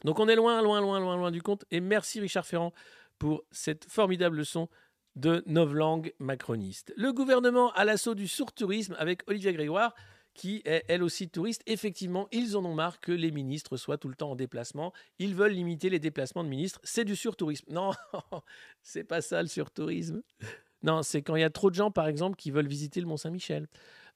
Donc 0.04 0.20
on 0.20 0.28
est 0.28 0.36
loin, 0.36 0.60
loin, 0.62 0.80
loin, 0.80 1.00
loin, 1.00 1.16
loin 1.16 1.30
du 1.30 1.42
compte. 1.42 1.64
Et 1.70 1.80
merci 1.80 2.20
Richard 2.20 2.46
Ferrand 2.46 2.72
pour 3.18 3.44
cette 3.50 3.86
formidable 3.90 4.36
leçon 4.36 4.68
de 5.14 5.42
novlangue 5.46 6.12
macroniste. 6.18 6.92
Le 6.96 7.12
gouvernement 7.12 7.72
à 7.72 7.84
l'assaut 7.84 8.14
du 8.14 8.28
sourd-tourisme 8.28 8.94
avec 8.98 9.22
Olivia 9.28 9.52
Grégoire, 9.52 9.94
qui 10.34 10.60
est 10.66 10.84
elle 10.88 11.02
aussi 11.02 11.30
touriste. 11.30 11.62
Effectivement, 11.66 12.28
ils 12.30 12.56
en 12.56 12.64
ont 12.66 12.74
marre 12.74 13.00
que 13.00 13.12
les 13.12 13.30
ministres 13.30 13.78
soient 13.78 13.96
tout 13.96 14.08
le 14.08 14.14
temps 14.14 14.32
en 14.32 14.36
déplacement. 14.36 14.92
Ils 15.18 15.34
veulent 15.34 15.52
limiter 15.52 15.88
les 15.88 15.98
déplacements 15.98 16.44
de 16.44 16.50
ministres. 16.50 16.78
C'est 16.84 17.06
du 17.06 17.16
surtourisme. 17.16 17.72
Non, 17.72 17.92
c'est 18.82 19.04
pas 19.04 19.22
ça 19.22 19.40
le 19.40 19.48
surtourisme. 19.48 20.22
Non, 20.82 21.02
c'est 21.02 21.22
quand 21.22 21.36
il 21.36 21.40
y 21.40 21.44
a 21.44 21.50
trop 21.50 21.70
de 21.70 21.74
gens, 21.74 21.90
par 21.90 22.06
exemple, 22.06 22.36
qui 22.36 22.50
veulent 22.50 22.68
visiter 22.68 23.00
le 23.00 23.06
Mont-Saint-Michel. 23.06 23.66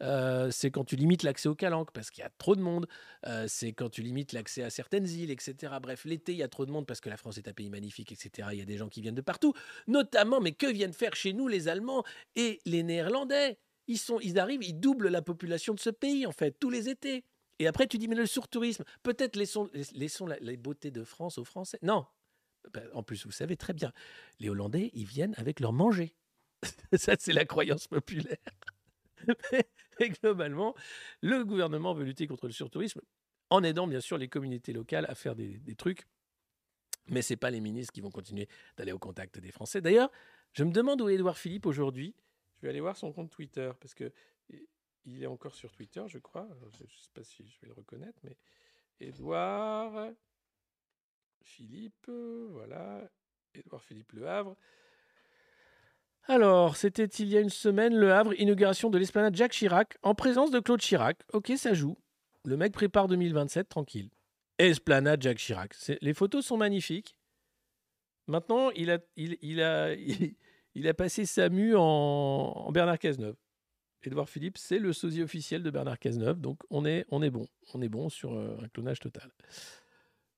Euh, 0.03 0.51
c'est 0.51 0.71
quand 0.71 0.85
tu 0.85 0.97
limites 0.97 1.23
l'accès 1.23 1.49
aux 1.49 1.55
calanques 1.55 1.91
parce 1.93 2.11
qu'il 2.11 2.23
y 2.23 2.27
a 2.27 2.31
trop 2.39 2.57
de 2.57 2.61
monde. 2.61 2.87
Euh, 3.27 3.47
c'est 3.49 3.73
quand 3.73 3.91
tu 3.91 4.03
limites 4.03 4.33
l'accès 4.33 4.63
à 4.63 4.71
certaines 4.71 5.07
îles, 5.09 5.31
etc. 5.31 5.75
Bref, 5.81 6.05
l'été, 6.05 6.33
il 6.33 6.39
y 6.39 6.43
a 6.43 6.49
trop 6.49 6.65
de 6.65 6.71
monde 6.71 6.87
parce 6.87 7.01
que 7.01 7.11
la 7.11 7.17
France 7.17 7.39
est 7.39 7.49
un 7.49 7.53
pays 7.53 7.71
magnifique, 7.71 8.13
etc. 8.13 8.49
Il 8.53 8.59
y 8.59 8.63
a 8.63 8.65
des 8.65 8.77
gens 8.77 8.89
qui 8.89 9.01
viennent 9.03 9.15
de 9.15 9.21
partout. 9.21 9.53
Notamment, 9.87 10.41
mais 10.41 10.53
que 10.53 10.67
viennent 10.67 10.93
faire 10.93 11.15
chez 11.15 11.33
nous 11.33 11.49
les 11.49 11.69
Allemands 11.69 12.05
et 12.35 12.61
les 12.65 12.83
Néerlandais? 12.83 13.59
Ils, 13.89 13.99
sont, 13.99 14.21
ils 14.21 14.39
arrivent, 14.39 14.63
ils 14.63 14.79
doublent 14.79 15.09
la 15.09 15.23
population 15.23 15.75
de 15.75 15.81
ce 15.81 15.91
pays, 15.91 16.25
en 16.25 16.33
fait, 16.33 16.57
tous 16.59 16.71
les 16.71 16.89
étés. 16.89 17.25
Et 17.59 17.67
après, 17.67 17.87
tu 17.87 17.99
dis, 17.99 18.09
mais 18.09 18.15
le 18.15 18.27
surtourisme, 18.27 18.85
peut-être 19.03 19.37
laissons, 19.37 19.69
les 20.41 20.57
beautés 20.57 20.91
de 20.91 21.05
France 21.05 21.37
aux 21.37 21.45
Français. 21.45 21.79
Non. 21.83 22.07
Ben, 22.73 22.89
en 22.95 23.03
plus, 23.03 23.27
vous 23.27 23.33
savez 23.33 23.57
très 23.57 23.73
bien, 23.73 23.93
les 24.39 24.49
Hollandais, 24.49 24.91
ils 24.95 25.07
viennent 25.07 25.35
avec 25.37 25.61
leur 25.61 25.73
manger. 25.73 26.15
Ça, 26.97 27.15
c'est 27.19 27.33
la 27.33 27.45
croyance 27.45 27.89
populaire. 27.89 28.37
Et 30.01 30.11
globalement, 30.11 30.75
le 31.21 31.45
gouvernement 31.45 31.93
veut 31.95 32.05
lutter 32.05 32.27
contre 32.27 32.47
le 32.47 32.53
surtourisme 32.53 33.01
en 33.51 33.63
aidant 33.63 33.87
bien 33.87 34.01
sûr 34.01 34.17
les 34.17 34.29
communautés 34.29 34.73
locales 34.73 35.07
à 35.09 35.15
faire 35.15 35.35
des, 35.35 35.75
trucs. 35.77 36.07
Mais 37.09 37.23
ce 37.23 37.33
n'est 37.33 37.37
pas 37.37 37.51
les 37.51 37.61
ministres 37.61 37.93
qui 37.93 38.01
vont 38.01 38.11
continuer 38.11 38.49
d'aller 38.77 38.93
au 38.93 38.99
contact 38.99 39.39
des 39.39 39.51
Français. 39.51 39.81
D'ailleurs, 39.81 40.11
je 40.53 40.65
me 40.65 40.73
demande 40.73 41.03
où 41.03 41.09
est 41.09 41.15
Édouard 41.15 41.37
Philippe 41.37 41.67
aujourd'hui. 41.67 42.15
Je 42.57 42.63
vais 42.63 42.71
aller 42.71 42.81
voir 42.81 42.97
son 42.97 43.13
compte 43.13 43.31
Twitter 43.31 43.71
parce 43.81 43.95
que 43.95 44.13
il 45.07 45.23
est 45.23 45.27
encore 45.27 45.55
sur 45.55 45.73
Twitter, 45.73 46.05
je 46.07 46.19
crois. 46.19 46.49
je 46.61 46.85
ne 46.85 46.89
sais 46.89 47.11
pas 47.13 47.25
si 47.25 47.47
je 47.47 47.61
vais 47.61 47.69
le 47.69 47.73
reconnaître, 47.73 48.21
mais 48.23 48.37
Édouard 49.01 50.13
Philippe, 51.43 52.11
voilà, 52.51 53.11
Édouard 53.55 53.83
Philippe 53.83 54.13
Le 54.13 54.29
Havre. 54.29 54.57
Alors, 56.31 56.77
c'était 56.77 57.07
il 57.07 57.27
y 57.27 57.37
a 57.37 57.41
une 57.41 57.51
semaine, 57.51 57.93
Le 57.93 58.13
Havre, 58.13 58.41
inauguration 58.41 58.89
de 58.89 58.99
l'esplanade 58.99 59.35
Jacques 59.35 59.51
Chirac, 59.51 59.99
en 60.05 60.15
présence 60.15 60.53
de 60.53 60.61
Claude 60.61 60.79
Chirac. 60.79 61.19
Ok, 61.33 61.51
ça 61.57 61.75
joue. 61.75 61.99
Le 62.45 62.57
mec 62.57 62.73
prépare 62.73 63.09
2027, 63.09 63.69
tranquille. 63.69 64.11
Esplanade 64.57 65.21
Jacques 65.21 65.39
Chirac. 65.39 65.75
Les 66.01 66.15
photos 66.15 66.47
sont 66.47 66.57
magnifiques. 66.57 67.17
Maintenant, 68.29 68.71
il 68.71 68.93
a, 68.93 68.99
il, 69.17 70.95
passé 70.97 71.27
sa 71.27 71.49
mue 71.49 71.75
en, 71.77 72.71
Bernard 72.71 73.01
Cazeneuve. 73.01 73.35
Édouard 74.05 74.29
Philippe, 74.29 74.57
c'est 74.57 74.79
le 74.79 74.93
sosie 74.93 75.23
officiel 75.23 75.65
de 75.65 75.71
Bernard 75.71 75.99
Cazeneuve, 75.99 76.41
donc 76.41 76.61
on 76.71 76.87
est, 76.87 77.07
on 77.11 77.25
est 77.25 77.31
bon. 77.31 77.49
On 77.75 77.83
est 77.83 77.89
bon 77.89 78.09
sur 78.09 78.35
euh, 78.35 78.57
un 78.63 78.69
clonage 78.69 79.01
total. 79.01 79.33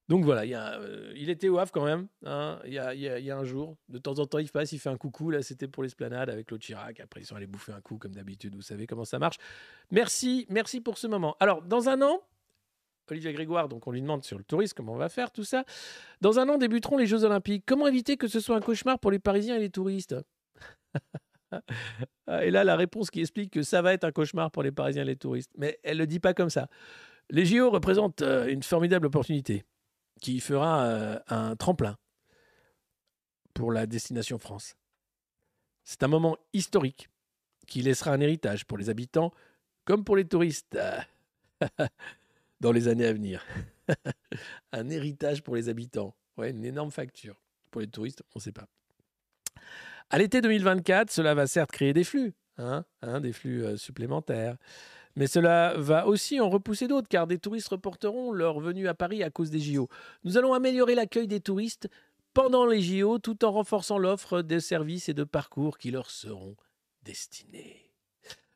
Donc 0.08 0.24
voilà, 0.24 0.42
euh, 0.42 1.12
il 1.16 1.30
était 1.30 1.48
au 1.48 1.58
Havre 1.58 1.70
quand 1.72 1.84
même, 1.84 2.08
hein, 2.26 2.58
il, 2.64 2.72
y 2.72 2.78
a, 2.78 3.38
un 3.38 3.44
jour. 3.44 3.76
De 3.88 3.98
temps 3.98 4.18
en 4.18 4.26
temps, 4.26 4.38
il 4.38 4.50
passe, 4.50 4.72
il 4.72 4.78
fait 4.78 4.88
un 4.88 4.96
coucou. 4.96 5.30
Là, 5.30 5.42
c'était 5.42 5.68
pour 5.68 5.82
l'esplanade 5.82 6.28
avec 6.28 6.48
Claude 6.48 6.60
Chirac. 6.60 7.00
Après, 7.00 7.20
ils 7.20 7.24
sont 7.24 7.36
allés 7.36 7.46
bouffer 7.46 7.72
un 7.72 7.80
coup, 7.80 7.98
comme 7.98 8.14
d'habitude. 8.14 8.54
Vous 8.54 8.62
savez 8.62 8.86
comment 8.86 9.04
ça 9.04 9.18
marche. 9.18 9.36
Merci, 9.90 10.46
merci 10.50 10.80
pour 10.80 10.98
ce 10.98 11.06
moment. 11.06 11.36
Alors, 11.40 11.62
dans 11.62 11.88
un 11.88 12.02
an, 12.02 12.20
Olivier 13.10 13.32
Grégoire, 13.32 13.68
donc 13.68 13.86
on 13.86 13.92
lui 13.92 14.00
demande 14.00 14.24
sur 14.24 14.38
le 14.38 14.44
tourisme 14.44 14.74
comment 14.76 14.94
on 14.94 14.98
va 14.98 15.08
faire, 15.08 15.30
tout 15.30 15.44
ça. 15.44 15.64
Dans 16.20 16.38
un 16.38 16.48
an 16.48 16.58
débuteront 16.58 16.96
les 16.96 17.06
Jeux 17.06 17.24
Olympiques. 17.24 17.64
Comment 17.66 17.86
éviter 17.86 18.16
que 18.16 18.26
ce 18.26 18.40
soit 18.40 18.56
un 18.56 18.60
cauchemar 18.60 18.98
pour 18.98 19.10
les 19.10 19.18
Parisiens 19.18 19.56
et 19.56 19.60
les 19.60 19.70
touristes? 19.70 20.16
Et 22.40 22.50
là, 22.50 22.64
la 22.64 22.76
réponse 22.76 23.10
qui 23.10 23.20
explique 23.20 23.52
que 23.52 23.62
ça 23.62 23.82
va 23.82 23.92
être 23.92 24.04
un 24.04 24.12
cauchemar 24.12 24.50
pour 24.50 24.62
les 24.62 24.72
Parisiens 24.72 25.02
et 25.02 25.06
les 25.06 25.16
touristes. 25.16 25.50
Mais 25.58 25.78
elle 25.82 25.98
ne 25.98 26.02
le 26.02 26.06
dit 26.06 26.18
pas 26.18 26.32
comme 26.32 26.48
ça. 26.48 26.68
Les 27.28 27.44
JO 27.44 27.70
représentent 27.70 28.22
euh, 28.22 28.46
une 28.46 28.62
formidable 28.62 29.06
opportunité 29.06 29.62
qui 30.20 30.40
fera 30.40 30.84
euh, 30.84 31.18
un 31.28 31.56
tremplin 31.56 31.96
pour 33.54 33.72
la 33.72 33.86
destination 33.86 34.38
France. 34.38 34.76
C'est 35.84 36.02
un 36.02 36.08
moment 36.08 36.36
historique 36.52 37.08
qui 37.66 37.82
laissera 37.82 38.12
un 38.12 38.20
héritage 38.20 38.64
pour 38.66 38.78
les 38.78 38.88
habitants 38.88 39.32
comme 39.84 40.04
pour 40.04 40.16
les 40.16 40.26
touristes 40.26 40.78
dans 42.60 42.72
les 42.72 42.88
années 42.88 43.06
à 43.06 43.12
venir. 43.12 43.44
un 44.72 44.88
héritage 44.88 45.42
pour 45.42 45.56
les 45.56 45.68
habitants. 45.68 46.14
Ouais, 46.36 46.50
une 46.50 46.64
énorme 46.64 46.90
facture. 46.90 47.40
Pour 47.70 47.80
les 47.80 47.88
touristes, 47.88 48.22
on 48.34 48.38
ne 48.38 48.42
sait 48.42 48.52
pas. 48.52 48.68
À 50.10 50.18
l'été 50.18 50.40
2024, 50.40 51.10
cela 51.10 51.34
va 51.34 51.46
certes 51.46 51.70
créer 51.70 51.92
des 51.92 52.04
flux, 52.04 52.34
hein, 52.58 52.84
hein, 53.00 53.20
des 53.20 53.32
flux 53.32 53.64
euh, 53.64 53.76
supplémentaires. 53.76 54.56
Mais 55.16 55.26
cela 55.26 55.74
va 55.76 56.06
aussi 56.06 56.40
en 56.40 56.48
repousser 56.48 56.88
d'autres, 56.88 57.08
car 57.08 57.26
des 57.26 57.38
touristes 57.38 57.68
reporteront 57.68 58.32
leur 58.32 58.60
venue 58.60 58.88
à 58.88 58.94
Paris 58.94 59.22
à 59.22 59.30
cause 59.30 59.50
des 59.50 59.60
JO. 59.60 59.88
Nous 60.24 60.38
allons 60.38 60.54
améliorer 60.54 60.94
l'accueil 60.94 61.26
des 61.26 61.40
touristes 61.40 61.88
pendant 62.34 62.64
les 62.64 62.80
JO, 62.80 63.18
tout 63.18 63.44
en 63.44 63.52
renforçant 63.52 63.98
l'offre 63.98 64.42
de 64.42 64.58
services 64.58 65.08
et 65.08 65.14
de 65.14 65.24
parcours 65.24 65.76
qui 65.76 65.90
leur 65.90 66.10
seront 66.10 66.56
destinés. 67.02 67.90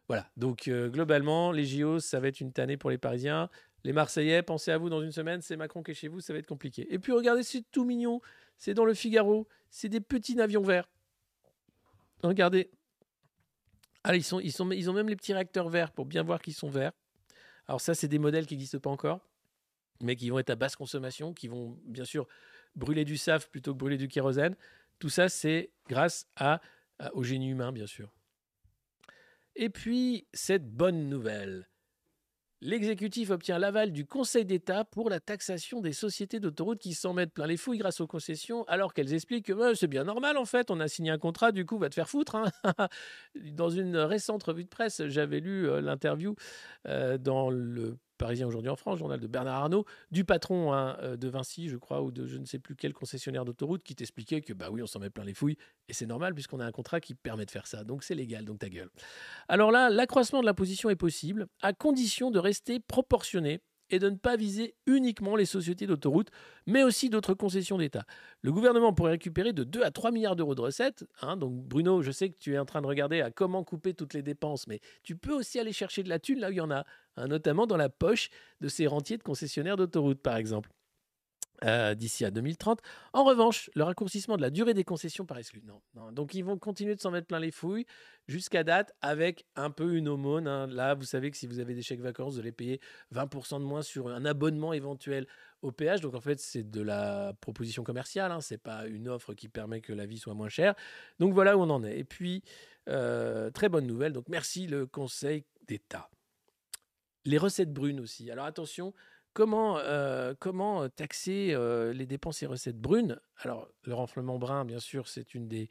Voilà, 0.08 0.30
donc 0.36 0.68
euh, 0.68 0.88
globalement, 0.88 1.52
les 1.52 1.64
JO, 1.64 1.98
ça 1.98 2.20
va 2.20 2.28
être 2.28 2.40
une 2.40 2.52
tannée 2.52 2.76
pour 2.76 2.90
les 2.90 2.98
Parisiens. 2.98 3.50
Les 3.84 3.92
Marseillais, 3.92 4.42
pensez 4.42 4.70
à 4.70 4.78
vous 4.78 4.88
dans 4.88 5.02
une 5.02 5.12
semaine, 5.12 5.42
c'est 5.42 5.56
Macron 5.56 5.82
qui 5.82 5.90
est 5.90 5.94
chez 5.94 6.08
vous, 6.08 6.20
ça 6.20 6.32
va 6.32 6.38
être 6.38 6.46
compliqué. 6.46 6.92
Et 6.92 6.98
puis 6.98 7.12
regardez, 7.12 7.42
c'est 7.42 7.64
tout 7.70 7.84
mignon, 7.84 8.20
c'est 8.56 8.74
dans 8.74 8.84
le 8.84 8.94
Figaro, 8.94 9.46
c'est 9.70 9.88
des 9.88 10.00
petits 10.00 10.40
avions 10.40 10.62
verts. 10.62 10.88
Regardez, 12.22 12.70
ah, 14.08 14.14
ils, 14.14 14.60
ont 14.62 14.92
même 14.92 15.08
les 15.08 15.16
petits 15.16 15.32
réacteurs 15.32 15.68
verts 15.68 15.90
pour 15.90 16.06
bien 16.06 16.22
voir 16.22 16.40
qu'ils 16.40 16.54
sont 16.54 16.70
verts. 16.70 16.92
Alors 17.66 17.80
ça, 17.80 17.94
c'est 17.94 18.06
des 18.06 18.20
modèles 18.20 18.46
qui 18.46 18.54
n'existent 18.54 18.78
pas 18.78 18.90
encore, 18.90 19.20
mais 20.00 20.14
qui 20.14 20.30
vont 20.30 20.38
être 20.38 20.50
à 20.50 20.54
basse 20.54 20.76
consommation, 20.76 21.34
qui 21.34 21.48
vont 21.48 21.76
bien 21.84 22.04
sûr 22.04 22.28
brûler 22.76 23.04
du 23.04 23.16
SAF 23.16 23.48
plutôt 23.48 23.72
que 23.72 23.78
brûler 23.78 23.96
du 23.96 24.06
kérosène. 24.06 24.54
Tout 25.00 25.08
ça, 25.08 25.28
c'est 25.28 25.70
grâce 25.88 26.28
au 27.14 27.24
génie 27.24 27.50
humain, 27.50 27.72
bien 27.72 27.86
sûr. 27.86 28.12
Et 29.56 29.70
puis, 29.70 30.26
cette 30.32 30.70
bonne 30.70 31.08
nouvelle. 31.08 31.68
L'exécutif 32.62 33.30
obtient 33.30 33.58
l'aval 33.58 33.92
du 33.92 34.06
Conseil 34.06 34.46
d'État 34.46 34.84
pour 34.84 35.10
la 35.10 35.20
taxation 35.20 35.82
des 35.82 35.92
sociétés 35.92 36.40
d'autoroutes 36.40 36.78
qui 36.78 36.94
s'en 36.94 37.12
mettent 37.12 37.34
plein 37.34 37.46
les 37.46 37.58
fouilles 37.58 37.76
grâce 37.76 38.00
aux 38.00 38.06
concessions, 38.06 38.64
alors 38.64 38.94
qu'elles 38.94 39.12
expliquent 39.12 39.46
que 39.46 39.74
c'est 39.74 39.86
bien 39.86 40.04
normal 40.04 40.38
en 40.38 40.46
fait, 40.46 40.70
on 40.70 40.80
a 40.80 40.88
signé 40.88 41.10
un 41.10 41.18
contrat, 41.18 41.52
du 41.52 41.66
coup 41.66 41.76
va 41.78 41.90
te 41.90 41.94
faire 41.94 42.08
foutre. 42.08 42.36
Hein. 42.36 42.50
dans 43.52 43.68
une 43.68 43.98
récente 43.98 44.42
revue 44.42 44.64
de 44.64 44.70
presse, 44.70 45.02
j'avais 45.06 45.40
lu 45.40 45.68
euh, 45.68 45.82
l'interview 45.82 46.34
euh, 46.88 47.18
dans 47.18 47.50
le 47.50 47.98
Parisien 48.16 48.46
aujourd'hui 48.46 48.70
en 48.70 48.76
France, 48.76 48.98
journal 48.98 49.20
de 49.20 49.26
Bernard 49.26 49.56
Arnault, 49.56 49.84
du 50.10 50.24
patron 50.24 50.72
hein, 50.72 50.96
euh, 51.02 51.16
de 51.16 51.28
Vinci, 51.28 51.68
je 51.68 51.76
crois, 51.76 52.02
ou 52.02 52.10
de 52.10 52.26
je 52.26 52.38
ne 52.38 52.44
sais 52.44 52.58
plus 52.58 52.76
quel 52.76 52.92
concessionnaire 52.92 53.44
d'autoroute, 53.44 53.82
qui 53.82 53.94
t'expliquait 53.94 54.40
que 54.40 54.52
bah 54.52 54.68
oui, 54.70 54.82
on 54.82 54.86
s'en 54.86 55.00
met 55.00 55.10
plein 55.10 55.24
les 55.24 55.34
fouilles, 55.34 55.56
et 55.88 55.92
c'est 55.92 56.06
normal 56.06 56.34
puisqu'on 56.34 56.60
a 56.60 56.66
un 56.66 56.72
contrat 56.72 57.00
qui 57.00 57.14
permet 57.14 57.46
de 57.46 57.50
faire 57.50 57.66
ça, 57.66 57.84
donc 57.84 58.02
c'est 58.02 58.14
légal, 58.14 58.44
donc 58.44 58.58
ta 58.58 58.68
gueule. 58.68 58.90
Alors 59.48 59.70
là, 59.70 59.90
l'accroissement 59.90 60.40
de 60.40 60.46
la 60.46 60.54
position 60.54 60.90
est 60.90 60.96
possible, 60.96 61.46
à 61.62 61.72
condition 61.72 62.30
de 62.30 62.38
rester 62.38 62.80
proportionné 62.80 63.60
et 63.90 63.98
de 63.98 64.10
ne 64.10 64.16
pas 64.16 64.36
viser 64.36 64.74
uniquement 64.86 65.36
les 65.36 65.44
sociétés 65.44 65.86
d'autoroutes, 65.86 66.30
mais 66.66 66.82
aussi 66.82 67.10
d'autres 67.10 67.34
concessions 67.34 67.78
d'État. 67.78 68.04
Le 68.42 68.52
gouvernement 68.52 68.92
pourrait 68.92 69.12
récupérer 69.12 69.52
de 69.52 69.64
2 69.64 69.82
à 69.82 69.90
3 69.90 70.10
milliards 70.10 70.36
d'euros 70.36 70.54
de 70.54 70.60
recettes. 70.60 71.04
Hein, 71.22 71.36
donc 71.36 71.54
Bruno, 71.54 72.02
je 72.02 72.10
sais 72.10 72.30
que 72.30 72.38
tu 72.38 72.54
es 72.54 72.58
en 72.58 72.64
train 72.64 72.82
de 72.82 72.86
regarder 72.86 73.20
à 73.20 73.30
comment 73.30 73.64
couper 73.64 73.94
toutes 73.94 74.14
les 74.14 74.22
dépenses, 74.22 74.66
mais 74.66 74.80
tu 75.02 75.16
peux 75.16 75.32
aussi 75.32 75.58
aller 75.58 75.72
chercher 75.72 76.02
de 76.02 76.08
la 76.08 76.18
thune 76.18 76.40
là 76.40 76.48
où 76.48 76.52
il 76.52 76.58
y 76.58 76.60
en 76.60 76.70
a, 76.70 76.84
hein, 77.16 77.28
notamment 77.28 77.66
dans 77.66 77.76
la 77.76 77.88
poche 77.88 78.30
de 78.60 78.68
ces 78.68 78.86
rentiers 78.86 79.18
de 79.18 79.22
concessionnaires 79.22 79.76
d'autoroutes, 79.76 80.22
par 80.22 80.36
exemple. 80.36 80.70
Euh, 81.64 81.94
d'ici 81.94 82.24
à 82.26 82.30
2030. 82.30 82.80
En 83.14 83.24
revanche, 83.24 83.70
le 83.74 83.82
raccourcissement 83.82 84.36
de 84.36 84.42
la 84.42 84.50
durée 84.50 84.74
des 84.74 84.84
concessions 84.84 85.24
paraît 85.24 85.40
exclu. 85.40 85.62
Non, 85.64 86.12
Donc 86.12 86.34
ils 86.34 86.42
vont 86.42 86.58
continuer 86.58 86.94
de 86.94 87.00
s'en 87.00 87.10
mettre 87.10 87.26
plein 87.26 87.38
les 87.38 87.50
fouilles 87.50 87.86
jusqu'à 88.28 88.62
date 88.62 88.92
avec 89.00 89.46
un 89.56 89.70
peu 89.70 89.94
une 89.94 90.08
aumône. 90.08 90.48
Hein. 90.48 90.66
Là, 90.66 90.94
vous 90.94 91.04
savez 91.04 91.30
que 91.30 91.36
si 91.36 91.46
vous 91.46 91.58
avez 91.58 91.74
des 91.74 91.80
chèques 91.80 92.00
vacances, 92.00 92.34
vous 92.34 92.40
allez 92.40 92.52
payer 92.52 92.78
20% 93.14 93.58
de 93.60 93.64
moins 93.64 93.80
sur 93.80 94.08
un 94.08 94.26
abonnement 94.26 94.74
éventuel 94.74 95.26
au 95.62 95.72
péage. 95.72 96.02
Donc 96.02 96.14
en 96.14 96.20
fait, 96.20 96.38
c'est 96.40 96.70
de 96.70 96.82
la 96.82 97.32
proposition 97.40 97.82
commerciale. 97.84 98.32
Hein. 98.32 98.42
Ce 98.42 98.52
n'est 98.54 98.58
pas 98.58 98.86
une 98.86 99.08
offre 99.08 99.32
qui 99.32 99.48
permet 99.48 99.80
que 99.80 99.94
la 99.94 100.04
vie 100.04 100.18
soit 100.18 100.34
moins 100.34 100.50
chère. 100.50 100.74
Donc 101.18 101.32
voilà 101.32 101.56
où 101.56 101.62
on 101.62 101.70
en 101.70 101.84
est. 101.84 101.98
Et 101.98 102.04
puis, 102.04 102.42
euh, 102.88 103.50
très 103.50 103.70
bonne 103.70 103.86
nouvelle. 103.86 104.12
Donc 104.12 104.28
merci 104.28 104.66
le 104.66 104.86
Conseil 104.86 105.44
d'État. 105.66 106.10
Les 107.24 107.38
recettes 107.38 107.72
brunes 107.72 108.00
aussi. 108.00 108.30
Alors 108.30 108.44
attention, 108.44 108.92
Comment, 109.36 109.76
euh, 109.80 110.32
comment 110.38 110.88
taxer 110.88 111.50
euh, 111.50 111.92
les 111.92 112.06
dépenses 112.06 112.42
et 112.42 112.46
recettes 112.46 112.78
brunes? 112.80 113.20
Alors, 113.42 113.68
le 113.84 113.92
renflement 113.92 114.38
brun, 114.38 114.64
bien 114.64 114.78
sûr, 114.78 115.08
c'est 115.08 115.34
une 115.34 115.46
des, 115.46 115.68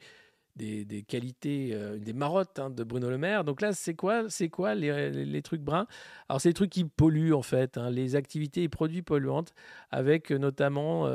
qualités, 1.08 1.70
euh, 1.74 1.96
une 1.96 2.04
des 2.04 2.12
marottes 2.12 2.60
hein, 2.60 2.70
de 2.70 2.84
Bruno 2.84 3.10
Le 3.10 3.18
Maire. 3.18 3.42
Donc 3.42 3.60
là, 3.60 3.72
c'est 3.72 3.96
quoi, 3.96 4.22
les, 4.76 5.42
trucs 5.42 5.62
bruns? 5.62 5.88
Alors, 6.28 6.40
c'est 6.40 6.50
les 6.50 6.54
trucs 6.54 6.70
qui 6.70 6.84
polluent, 6.84 7.34
en 7.34 7.42
fait, 7.42 7.76
hein, 7.76 7.90
les 7.90 8.14
activités 8.14 8.62
et 8.62 8.68
produits 8.68 9.02
polluantes, 9.02 9.52
avec 9.90 10.30
notamment 10.30 11.06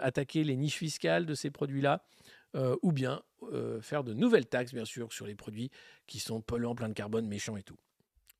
attaquer 0.00 0.42
les 0.42 0.56
niches 0.56 0.78
fiscales 0.78 1.26
de 1.26 1.34
ces 1.34 1.52
produits-là, 1.52 2.04
ou 2.82 2.90
bien 2.90 3.22
faire 3.82 4.02
de 4.02 4.14
nouvelles 4.14 4.46
taxes, 4.46 4.74
bien 4.74 4.84
sûr, 4.84 5.12
sur 5.12 5.28
les 5.28 5.36
produits 5.36 5.70
qui 6.08 6.18
sont 6.18 6.40
polluants, 6.40 6.74
pleins 6.74 6.88
de 6.88 6.94
carbone, 6.94 7.28
méchants 7.28 7.56
et 7.56 7.62
tout. 7.62 7.78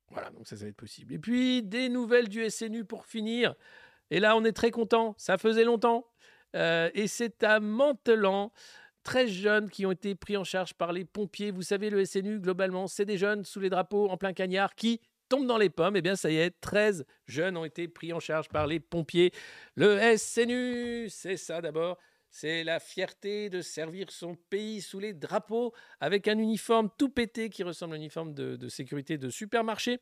Voilà, 0.09 0.29
donc 0.29 0.47
ça, 0.47 0.55
ça 0.55 0.65
va 0.65 0.69
être 0.69 0.75
possible. 0.75 1.13
Et 1.13 1.19
puis, 1.19 1.63
des 1.63 1.89
nouvelles 1.89 2.29
du 2.29 2.49
SNU 2.49 2.85
pour 2.85 3.05
finir. 3.05 3.55
Et 4.11 4.19
là, 4.19 4.35
on 4.35 4.43
est 4.43 4.53
très 4.53 4.71
content. 4.71 5.15
Ça 5.17 5.37
faisait 5.37 5.63
longtemps. 5.63 6.05
Euh, 6.55 6.89
et 6.93 7.07
c'est 7.07 7.43
à 7.43 7.59
Mantelan 7.59 8.51
13 9.03 9.29
jeunes 9.29 9.69
qui 9.69 9.85
ont 9.85 9.91
été 9.91 10.15
pris 10.15 10.37
en 10.37 10.43
charge 10.43 10.73
par 10.73 10.93
les 10.93 11.05
pompiers. 11.05 11.51
Vous 11.51 11.61
savez, 11.61 11.89
le 11.89 12.05
SNU, 12.05 12.39
globalement, 12.39 12.87
c'est 12.87 13.05
des 13.05 13.17
jeunes 13.17 13.43
sous 13.43 13.59
les 13.59 13.69
drapeaux 13.69 14.09
en 14.09 14.17
plein 14.17 14.33
cagnard 14.33 14.75
qui 14.75 15.01
tombent 15.29 15.47
dans 15.47 15.57
les 15.57 15.69
pommes. 15.69 15.95
Eh 15.95 16.01
bien, 16.01 16.15
ça 16.15 16.29
y 16.29 16.37
est, 16.37 16.51
13 16.61 17.05
jeunes 17.25 17.57
ont 17.57 17.65
été 17.65 17.87
pris 17.87 18.13
en 18.13 18.19
charge 18.19 18.49
par 18.49 18.67
les 18.67 18.79
pompiers. 18.79 19.31
Le 19.75 20.15
SNU, 20.17 21.09
c'est 21.09 21.37
ça 21.37 21.61
d'abord. 21.61 21.97
C'est 22.35 22.63
la 22.63 22.79
fierté 22.79 23.51
de 23.51 23.61
servir 23.61 24.09
son 24.09 24.33
pays 24.33 24.81
sous 24.81 24.99
les 24.99 25.13
drapeaux 25.13 25.71
avec 25.99 26.27
un 26.27 26.39
uniforme 26.39 26.89
tout 26.97 27.09
pété 27.09 27.51
qui 27.51 27.61
ressemble 27.61 27.93
à 27.93 27.97
un 27.97 27.99
uniforme 27.99 28.33
de, 28.33 28.69
sécurité 28.69 29.19
de 29.19 29.29
supermarché. 29.29 29.99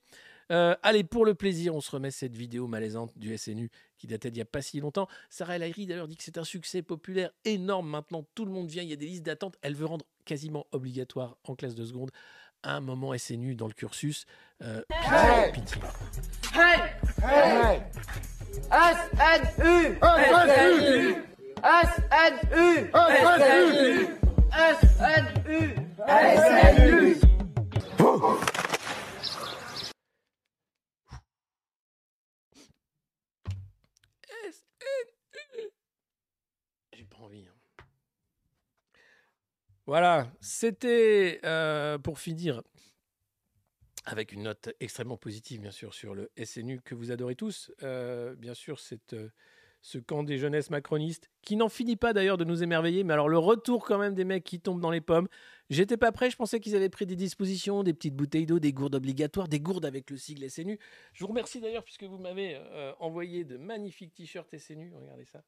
Euh, 0.49 0.73
allez, 0.81 1.03
pour 1.03 1.25
le 1.25 1.35
plaisir, 1.35 1.75
on 1.75 1.81
se 1.81 1.91
remet 1.91 2.09
cette 2.09 2.37
vidéo 2.37 2.67
malaisante 2.67 3.11
du 3.17 3.37
SNU 3.37 3.69
qui 3.97 4.07
datait 4.07 4.31
d'il 4.31 4.37
n'y 4.37 4.43
a 4.43 4.45
pas 4.45 4.61
si 4.61 4.79
longtemps. 4.79 5.09
Sarah 5.29 5.57
El 5.57 5.63
Haïry 5.63 5.85
d'ailleurs 5.87 6.07
dit 6.07 6.15
que 6.15 6.23
c'est 6.23 6.37
un 6.37 6.45
succès 6.45 6.81
populaire 6.81 7.31
énorme. 7.43 7.89
Maintenant, 7.89 8.25
tout 8.33 8.45
le 8.45 8.51
monde 8.53 8.69
vient, 8.69 8.83
il 8.83 8.89
y 8.89 8.93
a 8.93 8.95
des 8.95 9.07
listes 9.07 9.23
d'attente. 9.23 9.57
Elle 9.61 9.75
veut 9.75 9.85
rendre 9.85 10.05
quasiment 10.23 10.67
obligatoire 10.71 11.35
en 11.43 11.55
classe 11.55 11.75
de 11.75 11.83
seconde 11.83 12.11
un 12.63 12.79
moment 12.79 13.17
SNU 13.17 13.55
dans 13.55 13.67
le 13.67 13.73
cursus. 13.73 14.25
Euh, 14.61 14.81
hey 14.89 15.51
hey 16.53 16.71
hey 17.21 17.81
SNU 19.57 19.99
SNU 19.99 21.30
SNU 21.61 22.89
SNU 22.91 24.17
SNU 24.49 25.75
SNU 26.07 27.15
J'ai 36.93 37.03
pas 37.03 37.17
envie. 37.19 37.45
Hein. 37.45 37.83
Voilà, 39.85 40.31
c'était 40.39 41.39
euh, 41.43 41.99
pour 41.99 42.17
finir 42.17 42.63
avec 44.05 44.31
une 44.31 44.43
note 44.43 44.69
extrêmement 44.79 45.17
positive, 45.17 45.61
bien 45.61 45.69
sûr, 45.69 45.93
sur 45.93 46.15
le 46.15 46.31
SNU 46.43 46.81
que 46.81 46.95
vous 46.95 47.11
adorez 47.11 47.35
tous. 47.35 47.71
Euh, 47.83 48.33
bien 48.35 48.55
sûr, 48.55 48.79
cette 48.79 49.13
euh, 49.13 49.29
ce 49.81 49.97
camp 49.97 50.23
des 50.23 50.37
jeunesses 50.37 50.69
macronistes, 50.69 51.29
qui 51.41 51.55
n'en 51.55 51.69
finit 51.69 51.95
pas 51.95 52.13
d'ailleurs 52.13 52.37
de 52.37 52.45
nous 52.45 52.61
émerveiller, 52.61 53.03
mais 53.03 53.13
alors 53.13 53.29
le 53.29 53.37
retour 53.37 53.83
quand 53.83 53.97
même 53.97 54.13
des 54.13 54.25
mecs 54.25 54.43
qui 54.43 54.59
tombent 54.59 54.79
dans 54.79 54.91
les 54.91 55.01
pommes, 55.01 55.27
j'étais 55.69 55.97
pas 55.97 56.11
prêt, 56.11 56.29
je 56.29 56.37
pensais 56.37 56.59
qu'ils 56.59 56.75
avaient 56.75 56.89
pris 56.89 57.07
des 57.07 57.15
dispositions, 57.15 57.83
des 57.83 57.93
petites 57.93 58.15
bouteilles 58.15 58.45
d'eau, 58.45 58.59
des 58.59 58.73
gourdes 58.73 58.95
obligatoires, 58.95 59.47
des 59.47 59.59
gourdes 59.59 59.85
avec 59.85 60.09
le 60.11 60.17
sigle 60.17 60.49
SNU. 60.49 60.77
Je 61.13 61.23
vous 61.23 61.29
remercie 61.29 61.59
d'ailleurs 61.59 61.83
puisque 61.83 62.03
vous 62.03 62.19
m'avez 62.19 62.55
euh, 62.55 62.93
envoyé 62.99 63.43
de 63.43 63.57
magnifiques 63.57 64.13
t-shirts 64.13 64.55
SNU, 64.55 64.93
regardez 64.95 65.25
ça, 65.25 65.43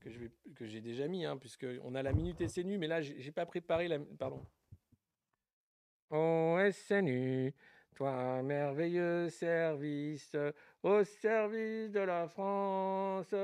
que, 0.00 0.66
j'ai 0.66 0.80
déjà 0.80 1.06
mis, 1.06 1.24
hein, 1.24 1.36
puisqu'on 1.36 1.94
a 1.94 2.02
la 2.02 2.12
minute 2.12 2.46
SNU, 2.48 2.78
mais 2.78 2.88
là 2.88 3.00
j'ai 3.00 3.32
pas 3.32 3.46
préparé 3.46 3.86
la... 3.86 3.98
Pardon. 4.18 4.44
Oh 6.10 6.58
SNU, 6.72 7.54
toi 7.94 8.42
merveilleux 8.42 9.28
service 9.28 10.34
au 10.82 11.04
service 11.04 11.90
de 11.90 12.00
la 12.00 12.28
France. 12.28 13.34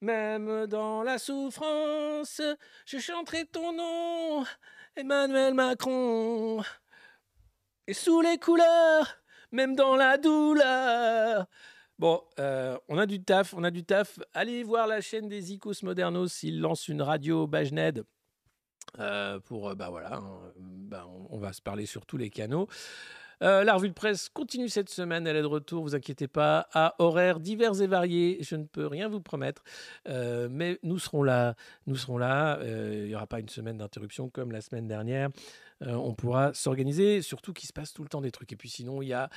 Même 0.00 0.66
dans 0.66 1.02
la 1.02 1.18
souffrance, 1.18 2.42
je 2.84 2.98
chanterai 2.98 3.46
ton 3.46 3.72
nom, 3.72 4.44
Emmanuel 4.96 5.54
Macron. 5.54 6.62
Et 7.86 7.94
sous 7.94 8.20
les 8.20 8.38
couleurs, 8.38 9.16
même 9.52 9.74
dans 9.76 9.96
la 9.96 10.18
douleur. 10.18 11.46
Bon, 11.98 12.20
euh, 12.40 12.76
on 12.88 12.98
a 12.98 13.06
du 13.06 13.22
taf, 13.22 13.54
on 13.54 13.62
a 13.62 13.70
du 13.70 13.84
taf. 13.84 14.18
Allez 14.32 14.64
voir 14.64 14.86
la 14.86 15.00
chaîne 15.00 15.28
des 15.28 15.52
Icos 15.52 15.82
Modernos, 15.82 16.42
ils 16.42 16.60
lancent 16.60 16.88
une 16.88 17.02
radio 17.02 17.46
Bajned. 17.46 18.04
Euh, 18.98 19.40
pour, 19.40 19.70
euh, 19.70 19.74
bah 19.74 19.90
hein, 20.10 20.52
bah, 20.56 21.06
on, 21.30 21.38
va 21.38 21.52
se 21.52 21.62
parler 21.62 21.86
sur 21.86 22.04
tous 22.04 22.16
les 22.16 22.30
canaux. 22.30 22.68
Euh, 23.44 23.62
la 23.62 23.74
revue 23.74 23.90
de 23.90 23.94
presse 23.94 24.30
continue 24.30 24.68
cette 24.68 24.88
semaine. 24.88 25.26
Elle 25.26 25.36
est 25.36 25.42
de 25.42 25.46
retour, 25.46 25.82
vous 25.82 25.94
inquiétez 25.94 26.28
pas, 26.28 26.66
à 26.72 26.94
horaires 26.98 27.40
divers 27.40 27.80
et 27.82 27.86
variés. 27.86 28.38
Je 28.40 28.56
ne 28.56 28.64
peux 28.64 28.86
rien 28.86 29.08
vous 29.08 29.20
promettre, 29.20 29.62
euh, 30.08 30.48
mais 30.50 30.78
nous 30.82 30.98
serons 30.98 31.22
là. 31.22 31.54
Nous 31.86 31.96
serons 31.96 32.16
là. 32.16 32.58
Euh, 32.60 33.02
il 33.02 33.08
n'y 33.08 33.14
aura 33.14 33.26
pas 33.26 33.40
une 33.40 33.48
semaine 33.50 33.76
d'interruption 33.76 34.30
comme 34.30 34.50
la 34.50 34.62
semaine 34.62 34.88
dernière. 34.88 35.28
on 35.80 36.14
pourra 36.14 36.54
s'organiser, 36.54 37.20
surtout 37.20 37.52
qu'il 37.52 37.68
se 37.68 37.72
passe 37.74 37.92
tout 37.92 38.02
le 38.02 38.08
temps 38.08 38.22
des 38.22 38.30
trucs. 38.30 38.50
Et 38.52 38.56
puis 38.56 38.70
sinon, 38.70 39.02
il 39.02 39.08
y 39.08 39.12
a 39.12 39.28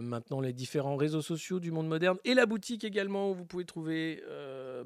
maintenant 0.00 0.40
les 0.40 0.52
différents 0.52 0.96
réseaux 0.96 1.22
sociaux 1.22 1.60
du 1.60 1.70
monde 1.70 1.86
moderne 1.86 2.18
et 2.24 2.34
la 2.34 2.46
boutique 2.46 2.82
également 2.82 3.30
où 3.30 3.34
vous 3.34 3.44
pouvez 3.44 3.64
trouver 3.64 4.22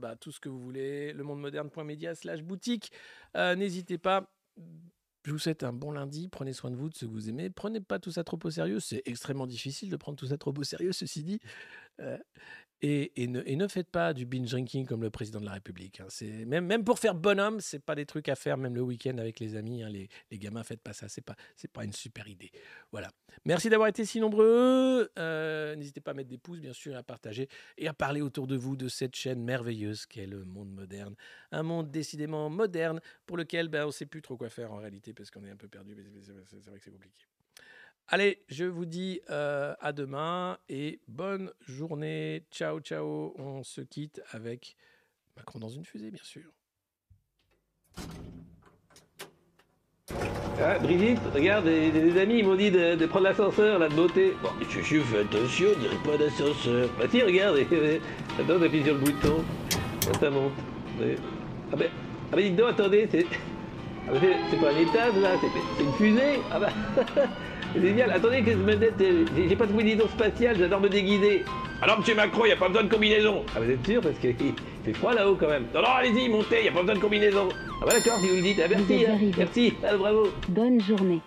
bah, 0.00 0.16
tout 0.20 0.32
ce 0.32 0.40
que 0.40 0.50
vous 0.50 0.60
voulez. 0.60 1.14
Le 1.14 1.24
monde 1.24 1.40
moderne.media 1.40 2.14
slash 2.14 2.42
boutique. 2.42 2.92
N'hésitez 3.34 3.96
pas 3.96 4.28
je 5.24 5.32
vous 5.32 5.38
souhaite 5.38 5.62
un 5.64 5.72
bon 5.72 5.90
lundi. 5.90 6.28
Prenez 6.28 6.52
soin 6.52 6.70
de 6.70 6.76
vous, 6.76 6.90
de 6.90 6.94
ce 6.94 7.06
que 7.06 7.10
vous 7.10 7.28
aimez. 7.28 7.48
Prenez 7.48 7.80
pas 7.80 7.98
tout 7.98 8.10
ça 8.12 8.24
trop 8.24 8.38
au 8.44 8.50
sérieux. 8.50 8.78
C'est 8.78 9.02
extrêmement 9.06 9.46
difficile 9.46 9.90
de 9.90 9.96
prendre 9.96 10.18
tout 10.18 10.26
ça 10.26 10.36
trop 10.36 10.52
au 10.56 10.62
sérieux, 10.62 10.92
ceci 10.92 11.22
dit. 11.22 11.40
Euh, 12.00 12.18
et, 12.86 13.26
ne, 13.26 13.68
faites 13.68 13.88
pas 13.88 14.12
du 14.12 14.26
binge 14.26 14.50
drinking 14.50 14.84
comme 14.84 15.02
le 15.02 15.10
président 15.10 15.40
de 15.40 15.46
la 15.46 15.52
République. 15.52 16.00
Hein. 16.00 16.06
C'est 16.08 16.44
même, 16.44 16.84
pour 16.84 16.98
faire 16.98 17.14
bonhomme, 17.14 17.60
c'est 17.60 17.78
pas 17.78 17.94
des 17.94 18.04
trucs 18.04 18.28
à 18.28 18.34
faire 18.34 18.58
même 18.58 18.74
le 18.74 18.82
week-end 18.82 19.16
avec 19.16 19.40
les 19.40 19.56
amis. 19.56 19.82
Hein. 19.82 19.88
Les, 19.88 20.08
les, 20.30 20.38
gamins, 20.38 20.62
faites 20.62 20.82
pas 20.82 20.92
ça. 20.92 21.08
C'est 21.08 21.22
pas 21.22 21.34
pas 21.72 21.84
une 21.84 21.92
super 21.92 22.28
idée. 22.28 22.52
Voilà. 22.92 23.10
Merci 23.46 23.70
d'avoir 23.70 23.88
été 23.88 24.04
si 24.04 24.20
nombreux. 24.20 25.10
Euh, 25.18 25.74
n'hésitez 25.76 26.00
pas 26.00 26.10
à 26.10 26.14
mettre 26.14 26.28
des 26.28 26.38
pouces, 26.38 26.60
bien 26.60 26.74
sûr, 26.74 26.94
à 26.94 27.02
partager 27.02 27.48
et 27.78 27.88
à 27.88 27.94
parler 27.94 28.20
autour 28.20 28.46
de 28.46 28.56
vous 28.56 28.76
de 28.76 28.88
cette 28.88 29.16
chaîne 29.16 29.42
merveilleuse 29.42 30.04
qu'est 30.06 30.26
le 30.26 30.44
monde 30.44 30.70
moderne. 30.70 31.14
Un 31.52 31.62
monde 31.62 31.90
décidément 31.90 32.50
moderne 32.50 33.00
pour 33.26 33.36
lequel 33.36 33.68
ben, 33.68 33.86
on 33.86 33.90
sait 33.90 34.06
plus 34.06 34.22
trop 34.22 34.36
quoi 34.36 34.50
faire 34.50 34.72
en 34.72 34.76
réalité 34.76 35.14
parce 35.14 35.30
qu'on 35.30 35.44
est 35.44 35.50
un 35.50 35.56
peu 35.56 35.68
perdu. 35.68 35.96
C'est 36.22 36.32
vrai 36.32 36.78
que 36.78 36.84
c'est 36.84 36.90
compliqué. 36.90 37.24
Allez, 38.08 38.44
je 38.48 38.64
vous 38.66 38.84
dis 38.84 39.20
euh, 39.30 39.74
à 39.80 39.92
demain 39.92 40.58
et 40.68 41.00
bonne 41.08 41.50
journée. 41.66 42.44
Ciao, 42.50 42.80
ciao. 42.80 43.34
On 43.38 43.62
se 43.62 43.80
quitte 43.80 44.20
avec 44.30 44.76
Macron 45.36 45.58
dans 45.58 45.70
une 45.70 45.86
fusée, 45.86 46.10
bien 46.10 46.22
sûr. 46.22 46.44
Ah, 50.60 50.78
Brigitte, 50.78 51.18
regarde, 51.34 51.64
des, 51.64 52.20
amis 52.20 52.38
ils 52.38 52.46
m'ont 52.46 52.54
dit 52.54 52.70
de, 52.70 53.06
prendre 53.06 53.24
l'ascenseur, 53.24 53.78
là, 53.78 53.88
de 53.88 53.94
beauté. 53.94 54.34
Bon, 54.42 54.50
je 54.60 54.80
suis 54.80 55.00
fais 55.00 55.20
attention, 55.20 55.68
on 55.74 55.80
dirait 55.80 56.02
pas 56.04 56.18
d'ascenseur. 56.18 56.88
Bah 56.98 57.06
tiens, 57.10 57.24
regarde, 57.24 57.56
attends, 58.38 58.62
appuie 58.62 58.84
sur 58.84 58.94
le 58.94 59.00
bouton. 59.00 59.44
Ça 60.20 60.30
monte. 60.30 60.52
Ah 61.72 61.76
ben, 61.76 61.90
ah 62.32 62.36
ben 62.36 62.42
dites 62.42 62.56
donc, 62.56 62.70
attendez, 62.70 63.08
c'est... 63.10 63.26
Ah 64.06 64.16
c'est 64.50 64.60
pas 64.60 64.70
un 64.70 64.78
étage 64.78 65.14
là, 65.20 65.30
c'est 65.40 65.82
une 65.82 65.92
fusée. 65.94 66.40
Ah 66.52 66.58
bah... 66.60 66.68
Génial. 67.80 68.12
Attendez 68.12 68.42
que 68.42 68.52
je 68.52 68.56
me 68.56 68.76
dette. 68.76 69.02
J'ai 69.36 69.56
pas 69.56 69.66
de 69.66 69.72
combinaison 69.72 70.06
spatiale, 70.08 70.56
j'adore 70.58 70.80
me 70.80 70.88
déguiser. 70.88 71.44
Alors, 71.82 71.98
monsieur 71.98 72.14
Macron, 72.14 72.44
il 72.44 72.48
n'y 72.48 72.52
a 72.52 72.56
pas 72.56 72.68
besoin 72.68 72.84
de 72.84 72.88
combinaison. 72.88 73.44
Ah, 73.54 73.60
vous 73.60 73.70
êtes 73.70 73.84
sûr 73.84 74.00
Parce 74.00 74.16
qu'il 74.18 74.34
fait 74.84 74.92
froid 74.92 75.12
là-haut 75.12 75.34
quand 75.34 75.48
même. 75.48 75.66
Non, 75.74 75.82
non, 75.82 75.88
allez-y, 75.88 76.28
montez, 76.28 76.60
il 76.60 76.62
n'y 76.62 76.68
a 76.68 76.72
pas 76.72 76.80
besoin 76.80 76.94
de 76.94 77.00
combinaison. 77.00 77.48
Ah, 77.50 77.86
bah 77.86 77.92
d'accord, 77.94 78.18
si 78.20 78.28
vous 78.28 78.36
le 78.36 78.42
dites. 78.42 78.60
Ah, 78.64 78.68
merci, 78.70 79.06
hein. 79.06 79.18
merci. 79.36 79.74
Ah, 79.84 79.96
bravo. 79.96 80.28
Bonne 80.48 80.80
journée. 80.80 81.20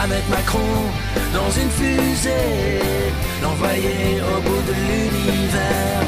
Va 0.00 0.06
mettre 0.06 0.28
Macron 0.30 0.58
dans 1.34 1.50
une 1.50 1.70
fusée, 1.70 2.80
l'envoyer 3.42 4.20
au 4.20 4.40
bout 4.40 4.62
de 4.68 4.72
l'univers. 4.72 6.02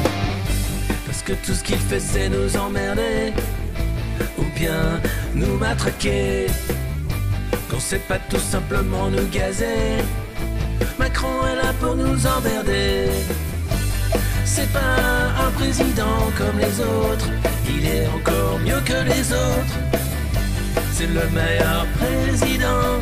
Parce 1.05 1.21
que 1.21 1.33
tout 1.33 1.53
ce 1.53 1.63
qu'il 1.63 1.77
fait 1.77 1.99
c'est 1.99 2.29
nous 2.29 2.55
emmerder, 2.57 3.33
ou 4.37 4.43
bien 4.55 5.01
nous 5.35 5.57
matraquer. 5.57 6.47
Qu'on 7.69 7.79
sait 7.79 8.05
pas 8.07 8.19
tout 8.29 8.39
simplement 8.39 9.09
nous 9.09 9.27
gazer. 9.27 10.03
Macron 10.97 11.45
est 11.51 11.55
là 11.55 11.73
pour 11.79 11.95
nous 11.95 12.27
emmerder. 12.27 13.09
C'est 14.45 14.71
pas 14.71 14.97
un 15.47 15.51
président 15.51 16.31
comme 16.37 16.59
les 16.59 16.79
autres 16.79 17.29
il 17.69 17.85
est 17.85 18.07
encore 18.07 18.59
mieux 18.59 18.81
que 18.85 19.03
les 19.07 19.31
autres. 19.31 19.77
C'est 20.93 21.07
le 21.07 21.27
meilleur 21.29 21.85
président 21.97 22.99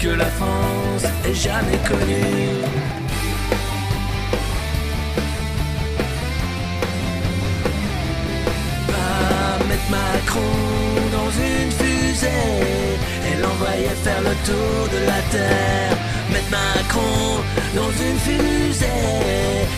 que 0.00 0.08
la 0.08 0.26
France 0.26 1.04
ait 1.24 1.34
jamais 1.34 1.78
connu. 1.88 2.22
Va 8.88 9.64
mettre 9.68 9.90
Macron 9.90 10.40
dans 11.16 11.30
une 11.30 11.70
fusée 11.72 12.28
et 13.26 13.40
l'envoyer 13.42 13.88
faire 14.04 14.20
le 14.20 14.34
tour 14.46 14.88
de 14.92 15.06
la 15.06 15.20
Terre. 15.32 15.96
Mettre 16.32 16.50
Macron 16.50 17.42
dans 17.74 17.90
une 17.90 18.18
fusée 18.18 18.86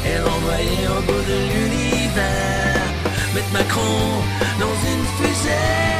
et 0.06 0.18
l'envoyer 0.18 0.82
au 0.96 1.00
bout 1.06 1.24
de 1.32 1.38
l'univers. 1.52 2.84
Mettre 3.34 3.52
Macron 3.52 4.22
dans 4.58 4.76
une 4.90 5.04
fusée. 5.18 5.99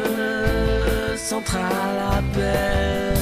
Central 1.35 1.95
appelle. 2.19 3.17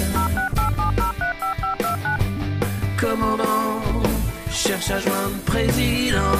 Commandant 2.99 3.81
cherche 4.51 4.89
à 4.89 4.99
joindre 5.05 5.39
président 5.45 6.37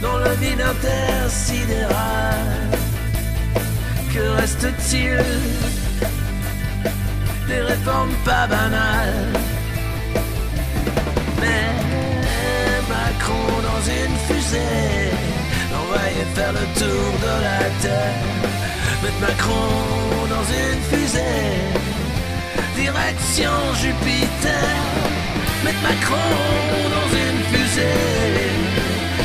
dans 0.00 0.18
le 0.24 0.32
vide 0.42 0.62
intersidéral. 0.74 2.46
Que 4.14 4.24
reste-t-il 4.40 5.24
Des 7.48 7.62
réformes 7.72 8.16
pas 8.24 8.46
banales? 8.46 9.32
Mais 11.40 11.68
Macron 12.92 13.48
dans 13.68 13.82
une 14.00 14.16
fusée 14.26 15.12
l'envoyer 15.70 16.24
faire 16.34 16.52
le 16.60 16.64
tour 16.80 17.08
de 17.26 17.34
la 17.46 17.60
terre 17.82 18.42
mettre 19.02 19.20
Macron 19.20 20.26
dans 20.28 20.44
une 20.44 20.80
fusée, 20.90 21.20
direction 22.76 23.50
Jupiter, 23.80 24.76
mettre 25.64 25.82
Macron 25.82 26.16
dans 26.96 27.08
une 27.24 27.42
fusée, 27.50 28.52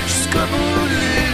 jusqu'au 0.08 0.46
bout 0.52 0.88
de 0.90 1.27